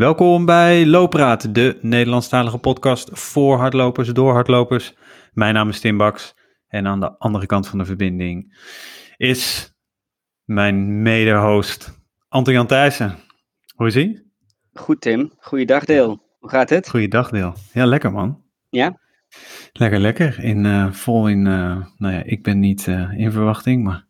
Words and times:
Welkom 0.00 0.44
bij 0.44 0.86
Loopraad, 0.86 1.54
de 1.54 1.78
Nederlandstalige 1.80 2.58
podcast 2.58 3.10
voor 3.12 3.58
hardlopers, 3.58 4.08
door 4.08 4.32
hardlopers. 4.32 4.94
Mijn 5.32 5.54
naam 5.54 5.68
is 5.68 5.80
Tim 5.80 5.96
Baks 5.96 6.34
en 6.68 6.86
aan 6.86 7.00
de 7.00 7.18
andere 7.18 7.46
kant 7.46 7.68
van 7.68 7.78
de 7.78 7.84
verbinding 7.84 8.62
is 9.16 9.72
mijn 10.44 11.02
mede-host 11.02 12.00
Anton-Jan 12.28 12.66
Thijssen. 12.66 13.16
Hoe 13.74 13.86
is 13.86 13.96
ie? 13.96 14.32
Goed 14.72 15.00
Tim, 15.00 15.32
goeiedag 15.38 15.84
Deel. 15.84 16.22
Hoe 16.38 16.50
gaat 16.50 16.70
het? 16.70 16.90
Goeiedag 16.90 17.30
Deel. 17.30 17.54
Ja, 17.72 17.86
lekker 17.86 18.12
man. 18.12 18.42
Ja? 18.68 18.98
Lekker, 19.72 19.98
lekker. 19.98 20.38
In, 20.44 20.64
uh, 20.64 20.92
vol 20.92 21.28
in, 21.28 21.46
uh, 21.46 21.86
nou 21.96 22.14
ja, 22.14 22.22
ik 22.22 22.42
ben 22.42 22.58
niet 22.58 22.86
uh, 22.86 23.18
in 23.18 23.32
verwachting, 23.32 23.84
maar 23.84 24.06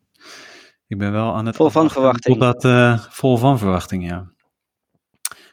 ik 0.87 0.99
ben 0.99 1.13
wel 1.13 1.35
aan 1.35 1.47
het... 1.47 1.57
Vol 1.57 1.71
van 1.71 1.91
verwachting. 1.91 2.39
Totdat, 2.39 3.09
vol 3.11 3.37
van 3.37 3.59
verwachting, 3.59 4.09
ja. 4.09 4.33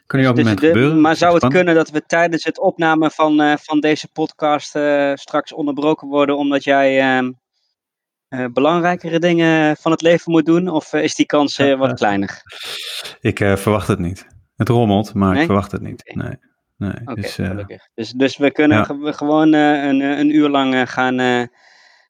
Kan 0.08 0.20
dus 0.20 0.28
moment 0.44 0.60
de, 0.60 0.66
gebeuren. 0.66 1.00
Maar 1.00 1.16
zou 1.16 1.32
het 1.34 1.42
Spannend. 1.42 1.64
kunnen 1.64 1.84
dat 1.84 1.90
we 1.94 2.06
tijdens 2.06 2.44
het 2.44 2.60
opnemen 2.60 3.10
van, 3.10 3.40
uh, 3.40 3.54
van 3.56 3.80
deze 3.80 4.08
podcast 4.12 4.76
uh, 4.76 5.12
straks 5.14 5.52
onderbroken 5.52 6.08
worden 6.08 6.36
omdat 6.36 6.64
jij 6.64 7.18
uh, 8.28 8.44
belangrijkere 8.52 9.18
dingen 9.18 9.76
van 9.76 9.92
het 9.92 10.02
leven 10.02 10.32
moet 10.32 10.46
doen? 10.46 10.68
Of 10.68 10.92
is 10.92 11.14
die 11.14 11.26
kans 11.26 11.56
wat 11.56 11.92
kleiner? 11.94 12.40
Ik 13.20 13.38
verwacht 13.38 13.88
het 13.88 13.98
niet. 13.98 14.26
Het 14.56 14.68
rommelt, 14.68 15.14
maar 15.14 15.30
Nee? 15.32 15.40
ik 15.40 15.46
verwacht 15.46 15.72
het 15.72 15.80
niet. 15.82 16.12
Nee. 16.14 16.32
nee. 16.76 17.14
Dus, 17.14 17.38
eh. 17.38 17.56
Dus, 17.94 18.10
dus 18.10 18.36
we 18.36 18.50
kunnen 18.50 18.76
ja. 18.76 18.84
ge- 18.84 19.12
gewoon 19.12 19.54
eh, 19.54 19.84
een, 19.84 20.00
eh, 20.02 20.18
een 20.18 20.34
uur 20.34 20.48
lang 20.48 20.74
eh, 20.74 20.82
gaan, 20.86 21.18
eh 21.18 21.42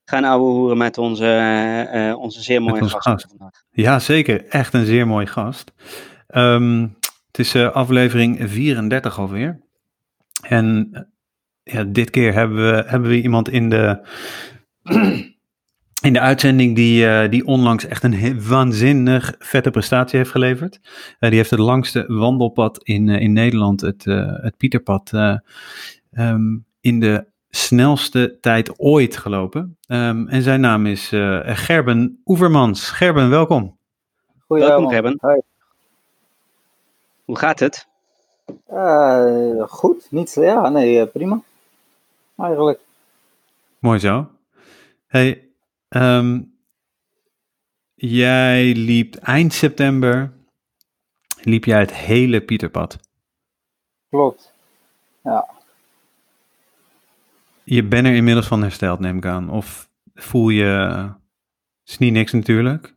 gaan 0.04 0.24
ouwehoeren 0.24 0.76
met 0.78 0.98
onze, 0.98 1.24
eh, 1.24 2.08
eh, 2.10 2.18
onze 2.18 2.42
zeer 2.42 2.62
mooie 2.62 2.82
onze 2.82 2.94
gast, 2.94 3.08
gast. 3.08 3.26
vandaag. 3.28 3.62
ja, 3.70 3.98
zeker. 3.98 4.46
Echt 4.48 4.74
een 4.74 4.84
zeer 4.86 5.06
mooi 5.06 5.26
gast. 5.26 5.72
Ehm, 6.28 6.86
het 7.28 7.38
is 7.38 7.54
eh, 7.54 7.70
aflevering 7.70 8.50
34 8.50 9.18
alweer. 9.18 9.60
En 10.42 10.88
eh, 10.92 11.02
ja, 11.74 11.84
dit 11.84 12.10
keer 12.10 12.32
hebben 12.32 12.56
we, 12.56 12.84
hebben 12.86 13.10
we 13.10 13.22
iemand 13.22 13.48
in 13.48 13.68
de, 13.70 14.06
in 16.08 16.12
de 16.12 16.20
uitzending 16.20 16.76
die, 16.76 17.06
eh, 17.08 17.30
die 17.30 17.46
onlangs 17.46 17.86
echt 17.86 18.02
een 18.02 18.42
waanzinnig 18.48 19.34
vette 19.38 19.70
prestatie 19.70 20.18
heeft 20.18 20.30
geleverd. 20.30 20.80
Eh, 21.18 21.28
die 21.28 21.38
heeft 21.38 21.50
het 21.50 21.60
langste 21.60 22.04
wandelpad 22.06 22.82
in, 22.82 23.08
eh, 23.08 23.20
in 23.20 23.32
Nederland, 23.32 23.80
het, 23.80 24.06
eh, 24.06 24.32
het 24.32 24.56
Pieterpad, 24.56 25.12
eh, 25.12 25.36
ehm, 26.10 26.56
in 26.80 27.00
de 27.00 27.26
snelste 27.50 28.38
tijd 28.40 28.78
ooit 28.78 29.16
gelopen. 29.16 29.78
Ehm, 29.86 30.26
en 30.26 30.42
zijn 30.42 30.60
naam 30.60 30.86
is 30.86 31.12
eh, 31.12 31.40
Gerben 31.44 32.20
Oevermans. 32.24 32.90
Gerben, 32.90 33.30
welkom. 33.30 33.78
Welkom 34.46 34.88
Gerben. 34.88 35.16
Hoi. 35.20 35.40
Hoe 37.28 37.38
gaat 37.38 37.58
het? 37.58 37.86
Eh, 38.66 39.62
goed, 39.68 40.10
niet 40.10 40.30
zo- 40.30 40.42
ja, 40.42 40.68
nee, 40.68 41.00
eh, 41.00 41.10
prima. 41.12 41.40
Eigenlijk. 42.36 42.80
Mooi 43.78 43.98
zo. 43.98 44.30
Hey, 45.06 45.48
ehm, 45.88 46.42
jij 47.94 48.74
liep 48.74 49.14
eind 49.14 49.52
september, 49.52 50.32
liep 51.40 51.64
jij 51.64 51.80
het 51.80 51.92
hele 51.94 52.40
Pieterpad. 52.40 52.98
Klopt. 54.08 54.52
Ja. 55.22 55.48
Je 57.64 57.84
bent 57.84 58.06
er 58.06 58.14
inmiddels 58.14 58.46
van 58.46 58.62
hersteld, 58.62 58.98
neem 58.98 59.16
ik 59.16 59.26
aan. 59.26 59.50
Of 59.50 59.88
voel 60.14 60.48
je, 60.48 60.64
het 60.64 61.88
is 61.88 61.98
niet 61.98 62.12
niks 62.12 62.32
natuurlijk. 62.32 62.94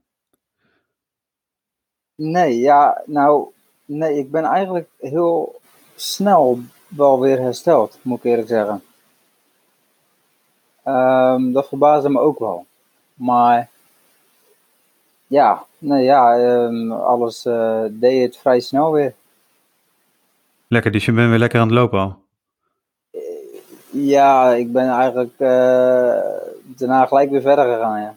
Nee, 2.16 2.60
ja, 2.60 3.02
nou, 3.06 3.52
nee, 3.92 4.18
ik 4.18 4.32
ben 4.32 4.44
eigenlijk 4.44 4.90
heel 5.00 5.60
snel 5.96 6.60
wel 6.88 7.20
weer 7.20 7.40
hersteld, 7.40 7.98
moet 8.02 8.18
ik 8.18 8.24
eerlijk 8.24 8.48
zeggen. 8.48 8.84
Ehm, 10.84 11.52
dat 11.52 11.68
verbaasde 11.68 12.10
me 12.10 12.20
ook 12.20 12.40
wel. 12.40 12.66
Maar, 13.14 13.70
ja, 15.28 15.66
nee, 15.78 16.04
ja, 16.04 16.38
ehm, 16.38 16.92
alles 16.92 17.46
eh, 17.46 17.84
deed 17.90 18.22
het 18.22 18.38
vrij 18.38 18.60
snel 18.60 18.92
weer. 18.92 19.14
Lekker, 20.68 20.92
dus 20.92 21.06
je 21.06 21.12
bent 21.12 21.30
weer 21.30 21.40
lekker 21.40 21.60
aan 21.60 21.68
het 21.68 21.76
lopen 21.76 22.00
al. 22.00 22.20
Ja, 23.92 24.54
ik 24.54 24.72
ben 24.72 24.90
eigenlijk 24.90 25.34
eh, 25.38 26.20
daarna 26.62 27.06
gelijk 27.06 27.30
weer 27.30 27.42
verder 27.42 27.74
gegaan, 27.74 28.02
ja. 28.02 28.16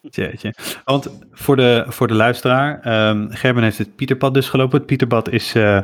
Jeetje. 0.00 0.54
Want 0.84 1.18
voor 1.32 1.56
de, 1.56 1.84
voor 1.88 2.08
de 2.08 2.14
luisteraar, 2.14 2.80
ehm, 2.80 3.30
Gerben 3.30 3.62
heeft 3.62 3.78
het 3.78 3.96
Pieterpad 3.96 4.34
dus 4.34 4.48
gelopen. 4.48 4.78
Het 4.78 4.86
Pieterpad 4.86 5.30
is 5.30 5.54
eh 5.54 5.80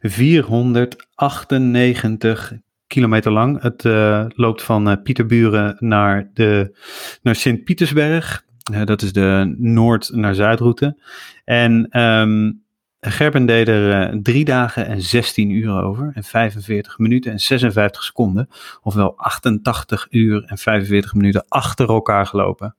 498 0.00 2.52
kilometer 2.86 3.32
lang. 3.32 3.62
Het 3.62 3.84
eh, 3.84 4.24
loopt 4.28 4.62
van 4.62 4.90
eh, 4.90 5.02
Pieterburen 5.02 5.76
naar, 5.78 6.30
de, 6.34 6.78
naar 7.22 7.34
Sint-Pietersberg. 7.34 8.44
Dat 8.84 9.02
is 9.02 9.12
de 9.12 9.54
noord- 9.58 10.10
naar 10.14 10.34
zuidroute. 10.34 10.96
En 11.44 11.86
ehm, 11.90 12.50
Gerben 13.00 13.46
deed 13.46 13.68
er 13.68 14.02
eh, 14.10 14.16
drie 14.22 14.44
dagen 14.44 14.86
en 14.86 15.02
16 15.02 15.50
uur 15.50 15.82
over. 15.82 16.10
En 16.14 16.24
45 16.24 16.98
minuten 16.98 17.32
en 17.32 17.38
56 17.38 18.02
seconden. 18.04 18.48
Ofwel 18.82 19.14
88 19.16 20.06
uur 20.10 20.44
en 20.46 20.58
45 20.58 21.14
minuten 21.14 21.44
achter 21.48 21.88
elkaar 21.88 22.26
gelopen. 22.26 22.74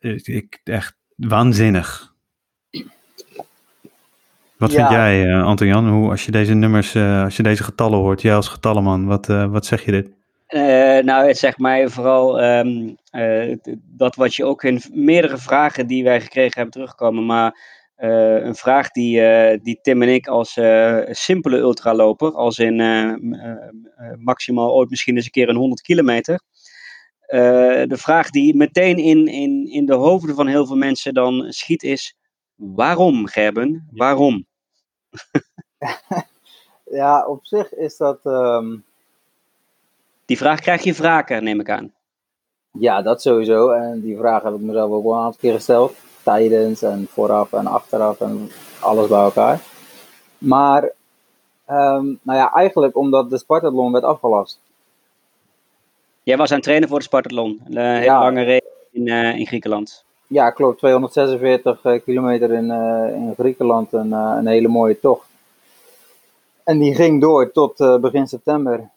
Ik, 0.00 0.26
ik- 0.26 0.60
echt 0.64 0.94
waanzinnig. 1.16 2.12
Wat 4.56 4.72
Ja. 4.72 4.76
vind 4.78 4.90
jij, 4.90 5.30
eh 5.30 5.44
Anton-Jan, 5.44 5.88
hoe 5.88 6.10
als 6.10 6.24
je 6.24 6.30
deze 6.30 6.54
nummers, 6.54 6.94
eh, 6.94 7.22
als 7.24 7.36
je 7.36 7.42
deze 7.42 7.64
getallen 7.64 7.98
hoort, 7.98 8.22
jij 8.22 8.34
als 8.34 8.48
getallenman, 8.48 9.06
wat, 9.06 9.26
wat 9.26 9.66
zeg 9.66 9.84
je 9.84 9.90
dit? 9.90 10.08
Nou, 11.04 11.26
het 11.26 11.38
zegt 11.38 11.58
mij 11.58 11.88
vooral 11.88 12.40
ehm, 12.40 12.88
eh, 13.10 13.56
dat 13.82 14.14
wat 14.14 14.34
je 14.34 14.44
ook 14.44 14.62
in 14.64 14.82
meerdere 14.92 15.38
vragen 15.38 15.86
die 15.86 16.04
wij 16.04 16.20
gekregen 16.20 16.52
hebben 16.54 16.72
terugkomen, 16.72 17.26
maar 17.26 17.58
eh, 18.04 18.44
een 18.44 18.54
vraag 18.54 18.90
die, 18.90 19.20
eh, 19.20 19.58
die 19.62 19.78
Tim 19.82 20.02
en 20.02 20.08
ik 20.08 20.26
als 20.26 20.56
eh, 20.56 20.98
simpele 21.10 21.56
ultraloper, 21.56 22.32
als 22.32 22.58
in 22.58 22.76
maximaal 24.18 24.72
ooit 24.72 24.90
misschien 24.90 25.16
eens 25.16 25.24
een 25.24 25.30
keer 25.30 25.48
een 25.48 25.56
100 25.56 25.80
kilometer, 25.80 26.40
de 27.26 27.96
vraag 27.96 28.30
die 28.30 28.56
meteen 28.56 28.96
in, 28.96 29.26
in, 29.26 29.70
in 29.70 29.86
de 29.86 29.94
hoofden 29.94 30.34
van 30.34 30.46
heel 30.46 30.66
veel 30.66 30.76
mensen 30.76 31.14
dan 31.14 31.44
schiet 31.48 31.82
is, 31.82 32.16
waarom 32.54 33.26
Gerben, 33.26 33.88
waarom? 33.90 34.46
Ja, 36.90 37.26
op 37.26 37.46
zich 37.46 37.74
is 37.74 37.96
dat, 37.96 38.18
ehm, 38.22 38.76
Die 40.24 40.36
vraag 40.36 40.60
krijg 40.60 40.82
je 40.82 40.94
vaker, 40.94 41.42
neem 41.42 41.60
ik 41.60 41.70
aan. 41.70 41.92
Ja, 42.78 43.02
dat 43.02 43.22
sowieso. 43.22 43.70
En 43.70 44.00
die 44.00 44.16
vraag 44.16 44.42
heb 44.42 44.54
ik 44.54 44.60
mezelf 44.60 44.90
ook 44.90 45.04
wel 45.04 45.12
een 45.12 45.18
aantal 45.18 45.40
keer 45.40 45.54
gesteld. 45.54 45.96
Tijdens 46.24 46.82
en 46.82 47.06
vooraf 47.10 47.52
en 47.52 47.66
achteraf 47.66 48.20
en 48.20 48.50
alles 48.80 49.08
bij 49.08 49.18
elkaar. 49.18 49.60
Maar, 50.38 50.90
ehm, 51.64 52.04
nou 52.22 52.38
ja, 52.38 52.52
eigenlijk 52.52 52.96
omdat 52.96 53.30
de 53.30 53.38
Spartathlon 53.38 53.92
werd 53.92 54.04
afgelast. 54.04 54.60
Jij 56.22 56.36
was 56.36 56.48
aan 56.50 56.56
het 56.56 56.64
trainen 56.64 56.88
voor 56.88 56.98
de 56.98 57.04
Spartathlon, 57.04 57.60
een 57.64 57.76
hele 57.78 58.04
Ja. 58.04 58.20
lange 58.20 58.44
race 58.44 58.72
in, 58.92 59.08
eh, 59.08 59.38
in 59.38 59.46
Griekenland. 59.46 60.04
Ja, 60.26 60.50
klopt. 60.50 60.78
246 60.78 61.84
eh, 61.84 62.02
kilometer 62.04 62.52
in, 62.52 62.70
eh, 62.70 63.14
in 63.14 63.34
Griekenland. 63.38 63.92
Een, 63.92 64.12
eh, 64.12 64.34
een 64.38 64.46
hele 64.46 64.68
mooie 64.68 65.00
tocht. 65.00 65.26
En 66.64 66.78
die 66.78 66.94
ging 66.94 67.20
door 67.20 67.52
tot 67.52 67.80
eh, 67.80 67.96
begin 67.96 68.26
september. 68.28 68.90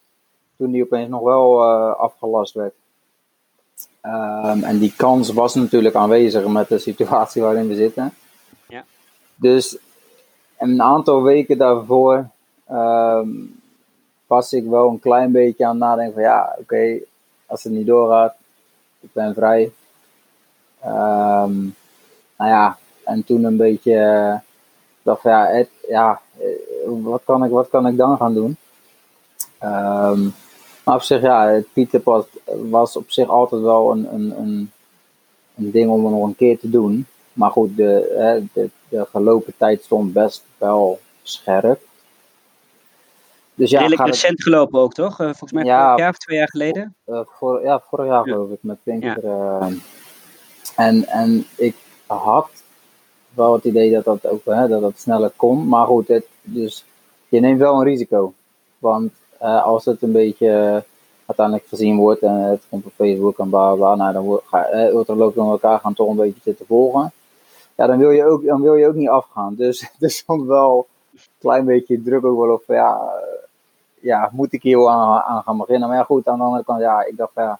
Toen 0.58 0.72
die 0.72 0.84
opeens 0.84 1.10
nog 1.10 1.22
wel 1.22 1.64
eh, 1.64 1.96
afgelast 2.00 2.54
werd. 2.54 2.74
Ehm, 4.08 4.64
en 4.64 4.78
die 4.80 4.94
kans 4.96 5.34
was 5.34 5.56
natuurlijk 5.56 5.96
aanwezig 5.96 6.48
met 6.48 6.70
de 6.70 6.78
situatie 6.78 7.42
waarin 7.42 7.68
we 7.68 7.76
zitten. 7.76 8.14
Ja. 8.68 8.84
Dus 9.36 9.78
een 10.58 10.82
aantal 10.82 11.24
weken 11.24 11.58
daarvoor 11.58 12.28
ehm, 12.68 13.30
was 14.28 14.54
ik 14.54 14.66
wel 14.66 14.90
een 14.90 15.00
klein 15.00 15.32
beetje 15.32 15.66
aan 15.66 15.72
het 15.72 15.80
nadenken 15.80 16.14
van 16.14 16.24
ja, 16.24 16.56
oké, 16.60 17.00
als 17.46 17.64
het 17.64 17.74
niet 17.74 17.88
doorgaat, 17.88 18.36
ik 19.00 19.10
ben 19.14 19.34
vrij. 19.34 19.72
Ehm, 20.80 21.56
nou 22.38 22.50
ja, 22.50 22.78
en 23.04 23.24
toen 23.24 23.44
een 23.44 23.58
beetje 23.58 24.42
dacht 25.02 25.22
van 25.22 25.32
ja, 25.32 25.46
het, 25.46 25.70
ja 25.88 26.22
eh, 26.38 26.48
wat, 26.86 27.22
kan 27.26 27.44
ik, 27.44 27.52
wat 27.52 27.70
kan 27.70 27.88
ik 27.88 27.98
dan 27.98 28.18
gaan 28.18 28.34
doen? 28.34 28.58
Maar 30.88 30.96
op 30.96 31.02
zich, 31.02 31.22
ja, 31.22 31.48
het 31.48 31.74
Pieterpad 31.74 32.28
was 32.70 32.96
op 32.98 33.12
zich 33.12 33.30
altijd 33.30 33.62
wel 33.62 33.92
een, 33.92 34.14
een, 34.14 34.34
een, 34.40 34.72
een 35.58 35.72
ding 35.72 35.90
om 35.90 36.06
er 36.06 36.12
nog 36.12 36.24
een 36.24 36.36
keer 36.36 36.60
te 36.60 36.70
doen. 36.70 37.06
Maar 37.34 37.52
goed, 37.52 37.78
de, 37.78 38.16
hè, 38.18 38.40
de, 38.54 38.70
de 38.90 39.06
gelopen 39.12 39.54
tijd 39.58 39.84
stond 39.84 40.14
best 40.14 40.44
wel 40.58 41.00
scherp. 41.24 41.80
Dus 43.56 43.70
ja, 43.70 43.78
Redelijk 43.78 44.02
gaat 44.02 44.10
het- 44.12 44.22
recent 44.22 44.44
gelopen 44.44 44.80
ook, 44.80 44.94
toch? 44.94 45.12
Eh, 45.20 45.26
volgens 45.26 45.52
mij 45.52 45.64
Ja. 45.64 45.84
vorig 45.84 46.00
jaar 46.00 46.10
of 46.10 46.18
twee 46.18 46.38
jaar 46.38 46.50
geleden. 46.50 46.96
eh, 47.06 47.20
voor, 47.26 47.62
ja, 47.64 47.80
vorig 47.90 48.06
jaar 48.06 48.28
Ja. 48.28 48.34
geloof 48.34 48.50
ik, 48.50 48.58
met 48.62 48.78
Pinkster. 48.84 49.24
eh, 49.26 49.68
en, 50.76 51.06
en 51.08 51.46
ik 51.56 51.76
had 52.06 52.50
wel 53.34 53.54
het 53.54 53.64
idee 53.64 53.92
dat 53.92 54.04
dat 54.06 54.28
ook 54.28 54.46
hè, 54.46 54.68
dat 54.68 54.82
dat 54.82 55.00
sneller 55.00 55.32
kon. 55.36 55.68
Maar 55.68 55.86
goed, 55.86 56.08
het, 56.08 56.26
dus 56.42 56.86
je 57.30 57.40
neemt 57.40 57.60
wel 57.60 57.76
een 57.76 57.84
risico. 57.84 58.34
Want 58.80 59.12
uh, 59.27 59.27
als 59.40 59.86
het 59.86 60.02
een 60.02 60.12
beetje 60.12 60.84
uiteindelijk 61.28 61.68
gezien 61.68 61.98
wordt 61.98 62.22
en 62.22 62.34
het 62.34 62.64
komt 62.70 62.86
op 62.86 62.92
Facebook 62.96 63.38
en 63.38 63.50
bla 63.50 63.74
bla, 63.74 63.96
nou 63.96 64.14
dan 64.14 64.42
ga, 64.46 64.74
uh, 64.74 64.94
ultralopers 64.94 65.36
met 65.36 65.48
elkaar 65.48 65.80
gaan 65.80 65.94
toch 65.94 66.10
een 66.10 66.16
beetje 66.16 66.42
zitten 66.44 66.66
volgen. 66.66 67.12
Ja, 67.76 67.88
dan 67.88 67.98
wil 67.98 68.12
je 68.12 68.26
ook, 68.26 68.46
dan 68.46 68.62
wil 68.62 68.76
je 68.76 68.88
ook 68.88 68.96
niet 68.96 69.10
afgaan. 69.10 69.56
Dus 69.64 69.82
het 69.82 70.02
is 70.02 70.24
wel 70.26 70.88
een 71.14 71.20
klein 71.40 71.66
beetje 71.66 72.04
druk 72.04 72.26
ook 72.26 72.40
wel 72.40 72.54
op, 72.54 72.64
ja, 72.68 73.14
ja 74.00 74.30
moet 74.34 74.54
ik 74.54 74.62
hier 74.62 74.88
aan, 74.88 75.22
aan 75.22 75.44
gaan 75.44 75.58
beginnen. 75.58 75.88
Maar 75.88 75.98
ja, 75.98 76.04
goed, 76.04 76.28
aan 76.28 76.38
de 76.38 76.44
andere 76.44 76.64
kant, 76.64 76.82
ja, 76.82 77.06
ik 77.06 77.18
dacht, 77.18 77.32
ja, 77.36 77.60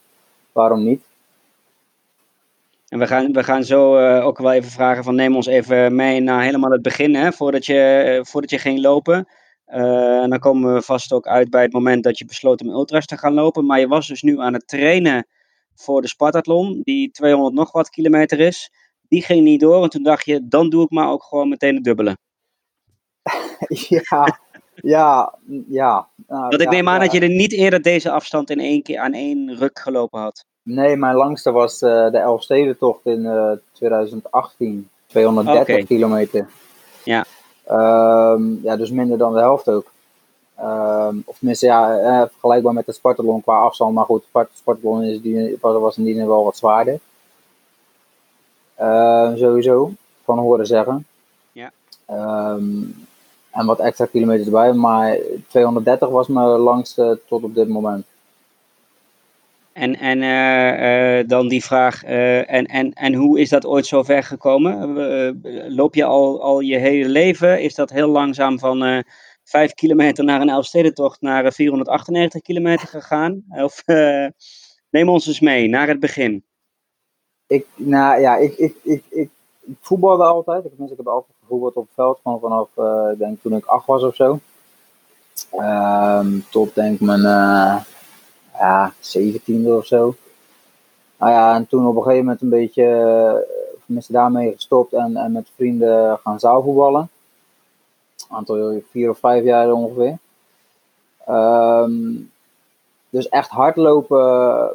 waarom 0.52 0.84
niet? 0.84 1.02
En 2.88 3.00
we 3.00 3.08
gaan, 3.08 3.32
we 3.32 3.44
gaan 3.44 3.64
zo 3.64 3.98
ook 4.20 4.38
wel 4.38 4.52
even 4.52 4.72
vragen 4.72 5.04
van 5.04 5.16
neem 5.16 5.36
ons 5.36 5.46
even 5.46 5.96
mee 5.96 6.20
naar 6.20 6.44
helemaal 6.44 6.72
het 6.72 6.82
begin, 6.82 7.16
hè, 7.16 7.32
voordat, 7.32 7.66
je, 7.66 8.20
voordat 8.24 8.50
je 8.50 8.58
ging 8.58 8.80
lopen. 8.80 9.28
Uh, 9.68 10.22
en 10.22 10.30
dan 10.30 10.40
komen 10.40 10.74
we 10.74 10.82
vast 10.82 11.12
ook 11.12 11.28
uit 11.28 11.50
bij 11.50 11.62
het 11.62 11.74
moment 11.74 12.04
dat 12.04 12.18
je 12.18 12.26
besloot 12.26 12.62
om 12.62 12.70
ultras 12.70 13.06
te 13.06 13.18
gaan 13.18 13.34
lopen. 13.34 13.66
Maar 13.66 13.80
je 13.80 13.88
was 13.88 14.08
dus 14.08 14.22
nu 14.22 14.40
aan 14.40 14.54
het 14.54 14.68
trainen 14.68 15.28
voor 15.76 16.02
de 16.02 16.08
Spartathlon, 16.08 16.82
die 16.84 17.12
200 17.12 17.56
nog 17.56 17.72
wat 17.72 17.90
kilometer 17.90 18.40
is. 18.40 18.72
Die 19.08 19.22
ging 19.22 19.44
niet 19.44 19.60
door 19.60 19.84
en 19.84 19.90
toen 19.90 20.04
dacht 20.04 20.26
je, 20.26 20.48
dan 20.48 20.70
doe 20.70 20.84
ik 20.84 20.90
maar 20.90 21.12
ook 21.12 21.24
gewoon 21.24 21.50
meteen 21.50 21.76
het 21.76 21.84
dubbele. 21.84 22.18
ja, 23.90 24.40
ja, 24.76 25.34
ja. 25.68 26.08
Nou, 26.28 26.42
Want 26.42 26.54
ik 26.54 26.62
ja, 26.62 26.70
neem 26.70 26.88
aan 26.88 26.94
ja. 26.94 27.00
dat 27.00 27.12
je 27.12 27.20
er 27.20 27.30
niet 27.30 27.54
eerder 27.54 27.82
deze 27.82 28.12
afstand 28.12 28.50
in 28.50 28.60
één 28.60 28.84
keer 28.84 29.00
aan 29.00 29.14
één 29.14 29.56
ruk 29.56 29.80
gelopen 29.80 30.20
had. 30.20 30.46
Nee, 30.64 30.98
mijn 30.98 31.16
langste 31.16 31.52
was 31.52 31.82
uh, 31.82 32.12
de 32.12 32.18
Elfstedentocht 32.18 33.06
in 33.06 33.20
uh, 33.20 33.52
2018. 33.72 34.90
230 35.06 35.76
Oké. 35.76 35.86
kilometer. 35.86 36.50
Ja. 37.04 37.26
Um, 37.72 38.60
ja, 38.64 38.76
dus 38.76 38.92
minder 38.92 39.18
dan 39.18 39.34
de 39.34 39.40
helft 39.40 39.70
ook. 39.70 39.92
Um, 40.60 41.24
of 41.26 41.38
tenminste, 41.38 41.66
ja, 41.66 42.00
eh, 42.00 42.30
vergelijkbaar 42.30 42.74
met 42.74 42.86
de 42.86 42.92
Spartathlon 42.92 43.42
qua 43.42 43.60
afstand. 43.60 43.94
Maar 43.94 44.06
goed, 44.06 44.24
de 44.32 44.48
Spartathlon 44.54 45.04
is 45.04 45.22
die, 45.22 45.58
was, 45.62 45.98
in 45.98 46.04
die 46.04 46.16
zin 46.16 46.28
wel 46.28 46.44
wat 46.44 46.58
zwaarder. 46.58 47.00
Uh, 48.80 49.34
sowieso, 49.36 49.92
van 50.24 50.38
horen 50.38 50.68
zeggen. 50.68 51.06
Ja. 51.52 51.72
Um, 52.10 53.08
en 53.52 53.66
wat 53.66 53.80
extra 53.80 54.06
kilometers 54.06 54.46
erbij. 54.46 54.74
Maar 54.74 55.18
230 55.48 56.10
was 56.10 56.28
mijn 56.28 56.48
langste 56.48 57.20
tot 57.28 57.44
op 57.44 57.56
dit 57.56 57.68
moment. 57.68 58.06
En, 59.78 60.00
en 60.00 60.22
uh, 60.22 61.20
uh, 61.20 61.28
dan 61.28 61.48
die 61.48 61.64
vraag, 61.64 62.06
uh, 62.06 62.52
en, 62.52 62.66
en, 62.66 62.94
en 62.94 63.14
hoe 63.14 63.40
is 63.40 63.50
dat 63.50 63.66
ooit 63.66 63.86
zo 63.86 64.04
ver 64.04 64.24
gekomen? 64.24 65.76
loop 65.76 65.96
je 65.96 66.04
al, 66.04 66.42
al 66.42 66.60
je 66.60 66.78
hele 66.78 67.10
leven? 67.10 67.62
Is 67.62 67.76
dat 67.76 67.90
heel 67.90 68.08
langzaam 68.08 68.60
van 68.60 69.04
5 69.44 69.74
kilometer 69.74 70.24
naar 70.24 70.42
een 70.42 70.50
Elfstedentocht 70.50 71.22
naar 71.22 71.54
498 71.54 72.42
kilometer 72.42 72.88
gegaan? 72.88 73.44
Of 73.68 73.84
neem 74.90 75.10
ons 75.10 75.28
eens 75.28 75.40
mee 75.40 75.70
naar 75.70 75.88
het 75.88 76.00
begin. 76.00 76.44
Ik, 77.48 77.66
nou 77.76 78.22
ja, 78.22 78.36
ik, 78.36 78.58
ik, 78.58 78.76
ik, 78.84 79.04
ik, 79.10 79.30
voetbalde 79.82 80.24
altijd. 80.24 80.66
Ik, 80.66 80.72
ik 80.72 80.98
heb 80.98 81.08
altijd 81.08 81.36
gevoetbald 81.40 81.76
op 81.76 81.86
het 81.86 81.94
veld, 81.94 82.20
gewoon 82.24 82.40
vanaf, 82.40 82.70
denk 83.18 83.42
toen 83.42 83.56
ik 83.56 83.66
acht 83.66 83.86
was 83.86 84.04
of 84.04 84.16
zo. 84.16 84.40
Um, 85.60 86.46
tot 86.50 86.76
denk 86.76 87.00
mijn 87.00 87.26
ja, 88.60 88.94
17e 88.94 89.68
of 89.68 89.86
zo. 89.86 90.16
Nou 91.18 91.32
ja, 91.32 91.56
en 91.56 91.68
toen 91.68 91.88
op 91.88 91.96
een 91.96 92.02
gegeven 92.02 92.24
moment 92.24 92.42
een 92.42 92.50
beetje, 92.50 93.48
tenminste 93.86 94.12
daarmee 94.12 94.54
gestopt 94.54 94.94
en, 94.94 95.16
en 95.16 95.32
met 95.32 95.50
vrienden 95.56 96.20
gaan 96.24 96.40
zaalvoetballen. 96.40 97.10
Een 98.30 98.36
aantal, 98.36 98.82
vier 98.92 99.10
of 99.10 99.20
vijf 99.20 99.44
jaar 99.44 99.72
ongeveer. 99.72 100.18
Um, 101.30 102.32
dus 103.10 103.30
echt 103.30 103.50
hardlopen, 103.50 104.70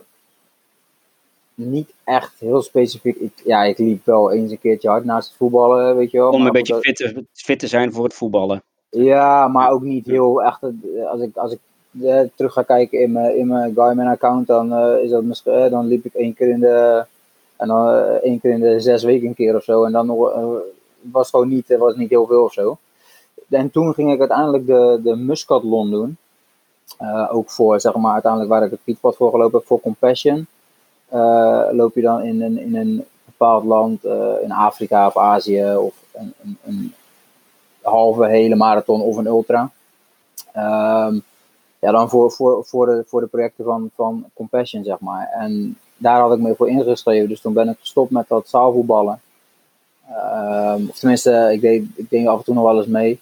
niet 1.54 1.92
echt 2.04 2.32
heel 2.38 2.62
specifiek. 2.62 3.16
Ik, 3.16 3.32
ja, 3.44 3.62
ik 3.62 3.78
liep 3.78 4.06
wel 4.06 4.32
eens 4.32 4.50
een 4.50 4.60
keertje 4.60 4.88
hard 4.88 5.04
naast 5.04 5.28
het 5.28 5.36
voetballen, 5.36 5.96
weet 5.96 6.10
je 6.10 6.18
wel. 6.18 6.30
Om 6.30 6.46
een 6.46 6.52
beetje 6.52 6.80
fit 6.80 6.96
te, 6.96 7.24
fit 7.32 7.58
te 7.58 7.66
zijn 7.66 7.92
voor 7.92 8.04
het 8.04 8.14
voetballen. 8.14 8.62
Ja, 8.88 9.48
maar 9.48 9.70
ook 9.70 9.82
niet 9.82 10.06
heel 10.06 10.42
echt. 10.42 10.62
Als 11.06 11.20
ik, 11.20 11.36
als 11.36 11.52
ik 11.52 11.58
terug 12.36 12.52
ga 12.52 12.62
kijken 12.62 13.00
in 13.00 13.12
mijn, 13.12 13.36
in 13.36 13.46
mijn 13.46 13.74
Garmin 13.74 14.06
account, 14.06 14.46
dan, 14.46 14.72
uh, 14.72 15.02
is 15.02 15.10
dat 15.10 15.22
misschien, 15.22 15.52
uh, 15.52 15.70
dan 15.70 15.86
liep 15.86 16.04
ik 16.04 16.14
één 16.14 16.34
keer 16.34 16.48
in 16.48 16.60
de 16.60 17.04
en 17.56 17.68
dan 17.68 17.94
één 18.22 18.40
keer 18.40 18.50
in 18.50 18.60
de 18.60 18.80
zes 18.80 19.02
weken 19.02 19.28
een 19.28 19.34
keer 19.34 19.56
of 19.56 19.64
zo. 19.64 19.84
En 19.84 19.92
dan 19.92 20.06
was 21.00 21.30
gewoon 21.30 21.48
niet, 21.48 21.76
was 21.78 21.96
niet 21.96 22.10
heel 22.10 22.26
veel 22.26 22.42
of 22.42 22.52
zo. 22.52 22.78
En 23.48 23.70
toen 23.70 23.94
ging 23.94 24.12
ik 24.12 24.18
uiteindelijk 24.18 24.66
de, 24.66 25.00
de 25.04 25.16
Muscatlon 25.16 25.90
doen. 25.90 26.16
ook 27.30 27.50
voor, 27.50 27.80
zeg 27.80 27.94
maar, 27.94 28.12
uiteindelijk 28.12 28.52
waar 28.52 28.64
ik 28.64 28.70
het 28.70 28.80
fietspad 28.82 29.16
voor 29.16 29.30
gelopen 29.30 29.58
heb, 29.58 29.66
voor 29.66 29.80
Compassion. 29.80 30.46
loop 31.72 31.94
je 31.94 32.00
dan 32.00 32.22
in 32.22 32.42
een, 32.42 32.58
in 32.58 32.76
een 32.76 33.04
bepaald 33.24 33.64
land, 33.64 34.04
in 34.42 34.52
Afrika 34.52 35.06
of 35.06 35.16
Azië, 35.16 35.76
of 35.76 35.94
een, 36.12 36.34
een, 36.42 36.58
een 36.64 36.94
halve 37.82 38.26
hele 38.26 38.54
marathon 38.54 39.00
of 39.00 39.16
een 39.16 39.26
ultra. 39.26 39.70
Um, 40.56 41.22
ja, 41.82 41.90
dan 41.90 42.08
voor, 42.08 42.32
voor, 42.32 42.64
voor, 42.64 42.86
de, 42.86 43.04
voor 43.06 43.20
de 43.20 43.26
projecten 43.26 43.64
van, 43.64 43.90
van 43.94 44.24
Compassion, 44.34 44.84
zeg 44.84 45.00
maar. 45.00 45.30
En 45.32 45.78
daar 45.96 46.20
had 46.20 46.32
ik 46.32 46.38
me 46.38 46.54
voor 46.54 46.68
ingeschreven, 46.68 47.28
dus 47.28 47.40
toen 47.40 47.52
ben 47.52 47.68
ik 47.68 47.76
gestopt 47.80 48.10
met 48.10 48.28
dat 48.28 48.48
zaalvoetballen. 48.48 49.20
Um, 50.08 50.88
of 50.90 50.98
tenminste, 50.98 51.48
ik 51.52 51.60
deed, 51.60 51.84
ik 51.94 52.10
deed 52.10 52.26
af 52.26 52.38
en 52.38 52.44
toe 52.44 52.54
nog 52.54 52.64
wel 52.64 52.76
eens 52.76 52.86
mee. 52.86 53.20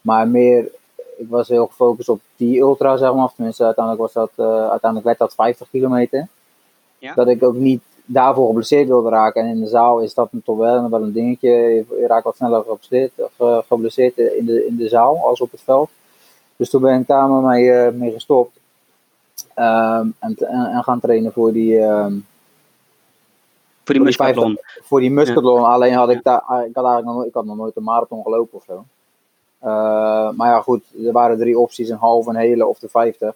Maar 0.00 0.28
meer, 0.28 0.70
ik 1.16 1.28
was 1.28 1.48
heel 1.48 1.66
gefocust 1.66 2.08
op 2.08 2.20
die 2.36 2.58
ultra, 2.58 2.96
zeg 2.96 3.14
maar. 3.14 3.24
Of 3.24 3.34
tenminste, 3.34 3.64
uiteindelijk, 3.64 4.04
was 4.04 4.12
dat, 4.12 4.46
uh, 4.46 4.60
uiteindelijk 4.60 5.04
werd 5.04 5.18
dat 5.18 5.34
50 5.34 5.70
kilometer. 5.70 6.26
Ja. 6.98 7.14
Dat 7.14 7.28
ik 7.28 7.42
ook 7.42 7.54
niet 7.54 7.82
daarvoor 8.04 8.46
geblesseerd 8.46 8.88
wilde 8.88 9.10
raken. 9.10 9.42
En 9.42 9.48
in 9.48 9.60
de 9.60 9.68
zaal 9.68 10.00
is 10.00 10.14
dat 10.14 10.28
toch 10.44 10.56
wel, 10.56 10.90
wel 10.90 11.02
een 11.02 11.12
dingetje. 11.12 11.50
Je 11.50 12.04
raakt 12.06 12.24
wat 12.24 12.36
sneller 12.36 12.64
geblesseerd, 12.68 13.12
geblesseerd 13.68 14.18
in, 14.18 14.46
de, 14.46 14.66
in 14.66 14.76
de 14.76 14.88
zaal 14.88 15.26
als 15.26 15.40
op 15.40 15.50
het 15.50 15.62
veld. 15.62 15.90
Dus 16.56 16.70
toen 16.70 16.82
ben 16.82 17.00
ik 17.00 17.06
daar 17.06 17.28
maar 17.28 17.42
mee, 17.42 17.64
uh, 17.64 17.88
mee 17.92 18.12
gestopt. 18.12 18.58
Um, 19.56 20.14
en, 20.18 20.36
en, 20.38 20.82
gaan 20.82 21.00
trainen 21.00 21.32
voor 21.32 21.52
die. 21.52 21.80
Um, 21.80 22.26
voor 23.84 23.94
die 23.94 24.04
muscatlon. 24.04 24.58
Voor 24.82 25.00
die 25.00 25.10
muscatlon. 25.10 25.60
Ja. 25.60 25.66
Alleen 25.66 25.94
had 25.94 26.10
ik 26.10 26.22
daar. 26.22 26.36
Ik 26.38 26.74
had 26.74 26.84
eigenlijk 26.84 27.04
nog, 27.04 27.24
ik 27.24 27.34
had 27.34 27.44
nog 27.44 27.56
nooit 27.56 27.76
een 27.76 27.82
marathon 27.82 28.22
gelopen 28.22 28.58
of 28.58 28.64
zo. 28.64 28.84
Uh, 29.62 30.30
maar 30.30 30.50
ja, 30.50 30.60
goed. 30.60 30.82
Er 31.06 31.12
waren 31.12 31.38
drie 31.38 31.58
opties: 31.58 31.88
een 31.88 31.96
half, 31.96 32.26
een 32.26 32.36
hele 32.36 32.66
of 32.66 32.78
de 32.78 32.88
50. 32.88 33.34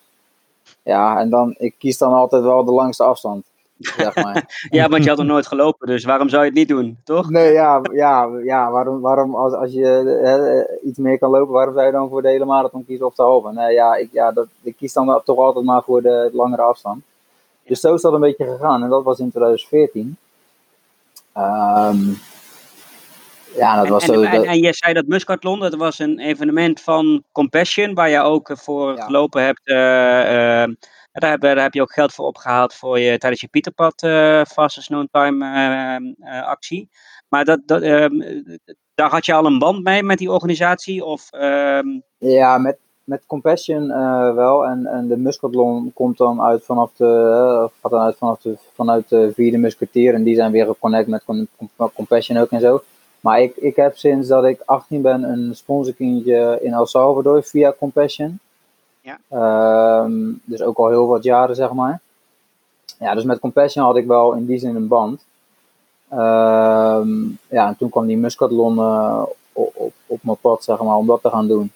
Ja, 0.83 1.19
en 1.19 1.31
dan. 1.31 1.55
Ik 1.59 1.75
kies 1.79 1.99
dan 1.99 2.13
altijd 2.13 2.43
wel 2.43 2.65
de 2.65 2.73
langste 2.73 3.03
afstand. 3.05 3.45
Zeg 3.81 4.15
maar. 4.15 4.45
ja, 4.71 4.89
want 4.89 5.03
je 5.03 5.09
had 5.09 5.19
nog 5.19 5.27
nooit 5.27 5.47
gelopen, 5.47 5.87
dus 5.87 6.05
waarom 6.05 6.29
zou 6.29 6.43
je 6.43 6.49
het 6.49 6.59
niet 6.59 6.69
doen, 6.69 6.99
toch? 7.05 7.31
Nee, 7.31 7.53
ja, 7.53 7.81
ja, 7.93 8.29
ja 8.45 8.71
waarom, 8.71 9.01
waarom 9.01 9.35
als, 9.35 9.53
als 9.53 9.73
je 9.73 9.87
hè, 10.23 10.65
iets 10.89 10.99
meer 10.99 11.19
kan 11.19 11.31
lopen, 11.31 11.53
waarom 11.53 11.75
zou 11.75 11.87
je 11.87 11.93
dan 11.93 12.09
voor 12.09 12.23
de 12.23 12.29
hele 12.29 12.45
marathon 12.45 12.87
kiezen 12.87 13.07
of 13.07 13.15
de 13.15 13.23
halve? 13.23 13.53
Nee, 13.53 13.73
ja, 13.75 13.95
ik, 13.95 14.09
ja 14.13 14.33
dat, 14.33 14.47
ik 14.63 14.77
kies 14.77 14.93
dan 14.93 15.23
toch 15.25 15.39
altijd 15.39 15.65
maar 15.65 15.83
voor 15.83 16.03
de 16.03 16.31
langere 16.33 16.63
afstand. 16.63 17.03
Dus 17.67 17.81
zo 17.81 17.95
is 17.95 18.03
dat 18.03 18.13
een 18.13 18.21
beetje 18.21 18.45
gegaan 18.45 18.83
en 18.83 18.89
dat 18.89 19.05
was 19.05 19.19
in 19.19 19.31
2014. 19.31 20.17
Um, 21.37 22.19
ja, 23.57 23.77
dat 23.77 23.89
was 23.89 24.09
en, 24.09 24.15
zo. 24.15 24.23
En, 24.23 24.33
en, 24.33 24.45
en 24.45 24.59
je 24.59 24.73
zei 24.73 24.93
dat 24.93 25.07
Muscatlon, 25.07 25.61
dat 25.61 25.75
was 25.75 25.99
een 25.99 26.19
evenement 26.19 26.81
van 26.81 27.23
Compassion, 27.33 27.95
waar 27.95 28.09
je 28.09 28.21
ook 28.21 28.51
voor 28.55 28.97
ja. 28.97 29.05
gelopen 29.05 29.45
hebt. 29.45 29.61
Uh, 29.65 30.67
uh, 30.67 30.75
daar 31.13 31.31
heb, 31.31 31.41
daar 31.41 31.63
heb, 31.63 31.75
je 31.75 31.83
ook 31.83 31.93
geld 31.93 32.13
voor 32.13 32.27
opgehaald 32.27 32.75
voor 32.75 32.99
je, 32.99 33.19
tijdens 33.19 33.41
je 33.41 33.49
Pieterpad 33.49 34.03
uh, 34.03 34.45
Fastest 34.45 34.87
Known 34.87 35.09
Time 35.11 35.45
uh, 36.21 36.47
actie. 36.47 36.89
Maar 37.29 37.45
dat, 37.45 37.61
dat, 37.67 37.83
daar 38.95 39.11
had 39.11 39.27
je 39.27 39.33
al 39.33 39.47
een 39.47 39.59
band 39.59 39.83
mee 39.83 40.03
met 40.03 40.19
die 40.19 40.31
organisatie? 40.31 41.05
Of, 41.05 41.29
um... 41.33 42.03
Ja, 42.19 42.59
met, 42.59 42.79
met 43.05 43.23
Compassion 43.27 43.89
wel. 44.35 44.67
En, 44.67 44.87
en 44.87 45.09
de 45.09 45.17
Muscatlon 45.17 45.93
komt 45.95 46.19
dan 46.19 46.43
uit 46.43 46.65
vanaf 46.65 46.91
de, 46.97 47.69
gaat 47.81 47.91
dan 47.91 48.01
uit 48.01 48.17
vanaf 48.17 48.41
de, 48.41 48.57
vanuit 48.75 49.09
de 49.09 49.33
vierde 49.35 49.59
musketeer. 49.59 50.15
En 50.15 50.23
die 50.23 50.35
zijn 50.35 50.53
weer 50.53 50.67
geconnect 50.67 51.09
met 51.09 51.25
Compassion 51.95 52.39
ook 52.39 52.51
en 52.51 52.61
zo. 52.61 52.83
Maar 53.21 53.41
ik, 53.41 53.57
ik 53.57 53.77
heb 53.77 53.97
sinds 53.97 54.29
dat 54.29 54.45
ik 54.45 54.61
18 54.65 55.03
ben 55.03 55.23
een 55.23 55.57
sponsorkindje 55.57 56.59
in 56.63 56.73
El 56.73 56.87
Salvador 56.87 57.43
via 57.43 57.75
Compassion. 57.79 58.41
Ja. 59.01 59.19
Um, 60.03 60.41
dus 60.45 60.63
ook 60.63 60.77
al 60.77 60.89
heel 60.89 61.07
wat 61.07 61.23
jaren, 61.23 61.57
zeg 61.57 61.73
maar. 61.73 62.01
Ja, 62.99 63.15
dus 63.15 63.25
met 63.25 63.39
Compassion 63.39 63.85
had 63.85 63.97
ik 63.97 64.07
wel 64.07 64.33
in 64.33 64.47
die 64.47 64.59
zin 64.59 64.77
een 64.77 64.89
band. 64.89 65.25
Um, 66.13 67.39
ja, 67.49 67.69
en 67.69 67.77
toen 67.79 67.91
kwam 67.91 68.07
die 68.07 68.17
Muscatlon 68.17 68.77
uh, 68.77 69.23
op, 69.53 69.73
op, 69.75 69.93
op 70.07 70.19
mijn 70.23 70.37
pad, 70.41 70.65
zeg 70.65 70.83
maar, 70.83 70.97
om 70.97 71.07
dat 71.07 71.23
te 71.23 71.31
gaan 71.31 71.49
doen. 71.49 71.73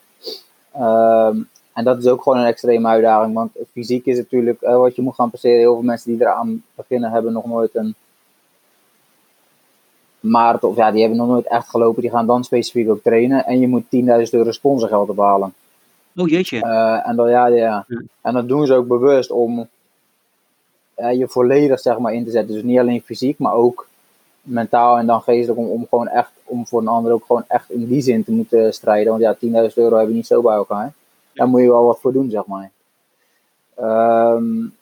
Um, 0.76 1.48
en 1.72 1.84
dat 1.84 1.98
is 1.98 2.06
ook 2.06 2.22
gewoon 2.22 2.38
een 2.38 2.46
extreme 2.46 2.88
uitdaging, 2.88 3.34
want 3.34 3.50
fysiek 3.72 4.06
is 4.06 4.16
natuurlijk 4.16 4.62
uh, 4.62 4.76
wat 4.76 4.96
je 4.96 5.02
moet 5.02 5.14
gaan 5.14 5.30
passeren. 5.30 5.58
Heel 5.58 5.74
veel 5.74 5.82
mensen 5.82 6.10
die 6.10 6.20
eraan 6.20 6.64
beginnen 6.74 7.10
hebben 7.10 7.32
nog 7.32 7.44
nooit 7.44 7.74
een, 7.74 7.94
Maar 10.20 10.60
of, 10.60 10.76
ja, 10.76 10.90
die 10.90 11.00
hebben 11.00 11.18
nog 11.18 11.28
nooit 11.28 11.46
echt 11.46 11.68
gelopen. 11.68 12.02
Die 12.02 12.10
gaan 12.10 12.26
dan 12.26 12.44
specifiek 12.44 12.90
ook 12.90 13.02
trainen. 13.02 13.44
En 13.46 13.60
je 13.60 13.68
moet 13.68 13.84
10.000 13.84 13.90
euro 14.30 14.50
sponsorgeld 14.50 15.08
ophalen. 15.08 15.54
Oh 16.16 16.28
jeetje. 16.28 16.56
Uh, 16.56 17.08
en, 17.08 17.16
dan, 17.16 17.30
ja, 17.30 17.46
ja. 17.46 17.84
ja. 17.88 18.02
en 18.20 18.34
dat 18.34 18.48
doen 18.48 18.66
ze 18.66 18.74
ook 18.74 18.86
bewust 18.86 19.30
om 19.30 19.68
uh, 20.98 21.12
je 21.12 21.28
volledig 21.28 21.80
zeg 21.80 21.98
maar, 21.98 22.12
in 22.14 22.24
te 22.24 22.30
zetten. 22.30 22.54
Dus 22.54 22.62
niet 22.62 22.78
alleen 22.78 23.02
fysiek, 23.02 23.38
maar 23.38 23.52
ook 23.52 23.86
mentaal 24.42 24.98
en 24.98 25.06
dan 25.06 25.22
geestelijk. 25.22 25.58
Om, 25.58 25.66
om 25.66 25.86
gewoon 25.88 26.08
echt, 26.08 26.30
om 26.44 26.66
voor 26.66 26.80
een 26.80 26.88
ander 26.88 27.12
ook 27.12 27.24
gewoon 27.24 27.44
echt 27.48 27.70
in 27.70 27.86
die 27.86 28.00
zin 28.00 28.24
te 28.24 28.32
moeten 28.32 28.74
strijden. 28.74 29.18
Want 29.18 29.40
ja, 29.40 29.66
10.000 29.68 29.74
euro 29.74 29.96
heb 29.96 30.08
je 30.08 30.14
niet 30.14 30.26
zo 30.26 30.42
bij 30.42 30.54
elkaar. 30.54 30.92
Daar 31.32 31.48
moet 31.48 31.60
je 31.60 31.68
wel 31.68 31.84
wat 31.84 32.00
voor 32.00 32.12
doen, 32.12 32.30
zeg 32.30 32.46
maar. 32.46 32.70
Um, 33.80 34.74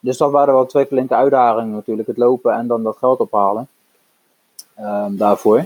dus 0.00 0.16
dat 0.16 0.30
waren 0.30 0.54
wel 0.54 0.66
twee 0.66 0.86
flinke 0.86 1.14
uitdagingen 1.14 1.74
natuurlijk. 1.74 2.08
Het 2.08 2.16
lopen 2.16 2.54
en 2.54 2.66
dan 2.66 2.82
dat 2.82 2.96
geld 2.96 3.18
ophalen. 3.18 3.68
Um, 4.80 5.16
daarvoor. 5.16 5.64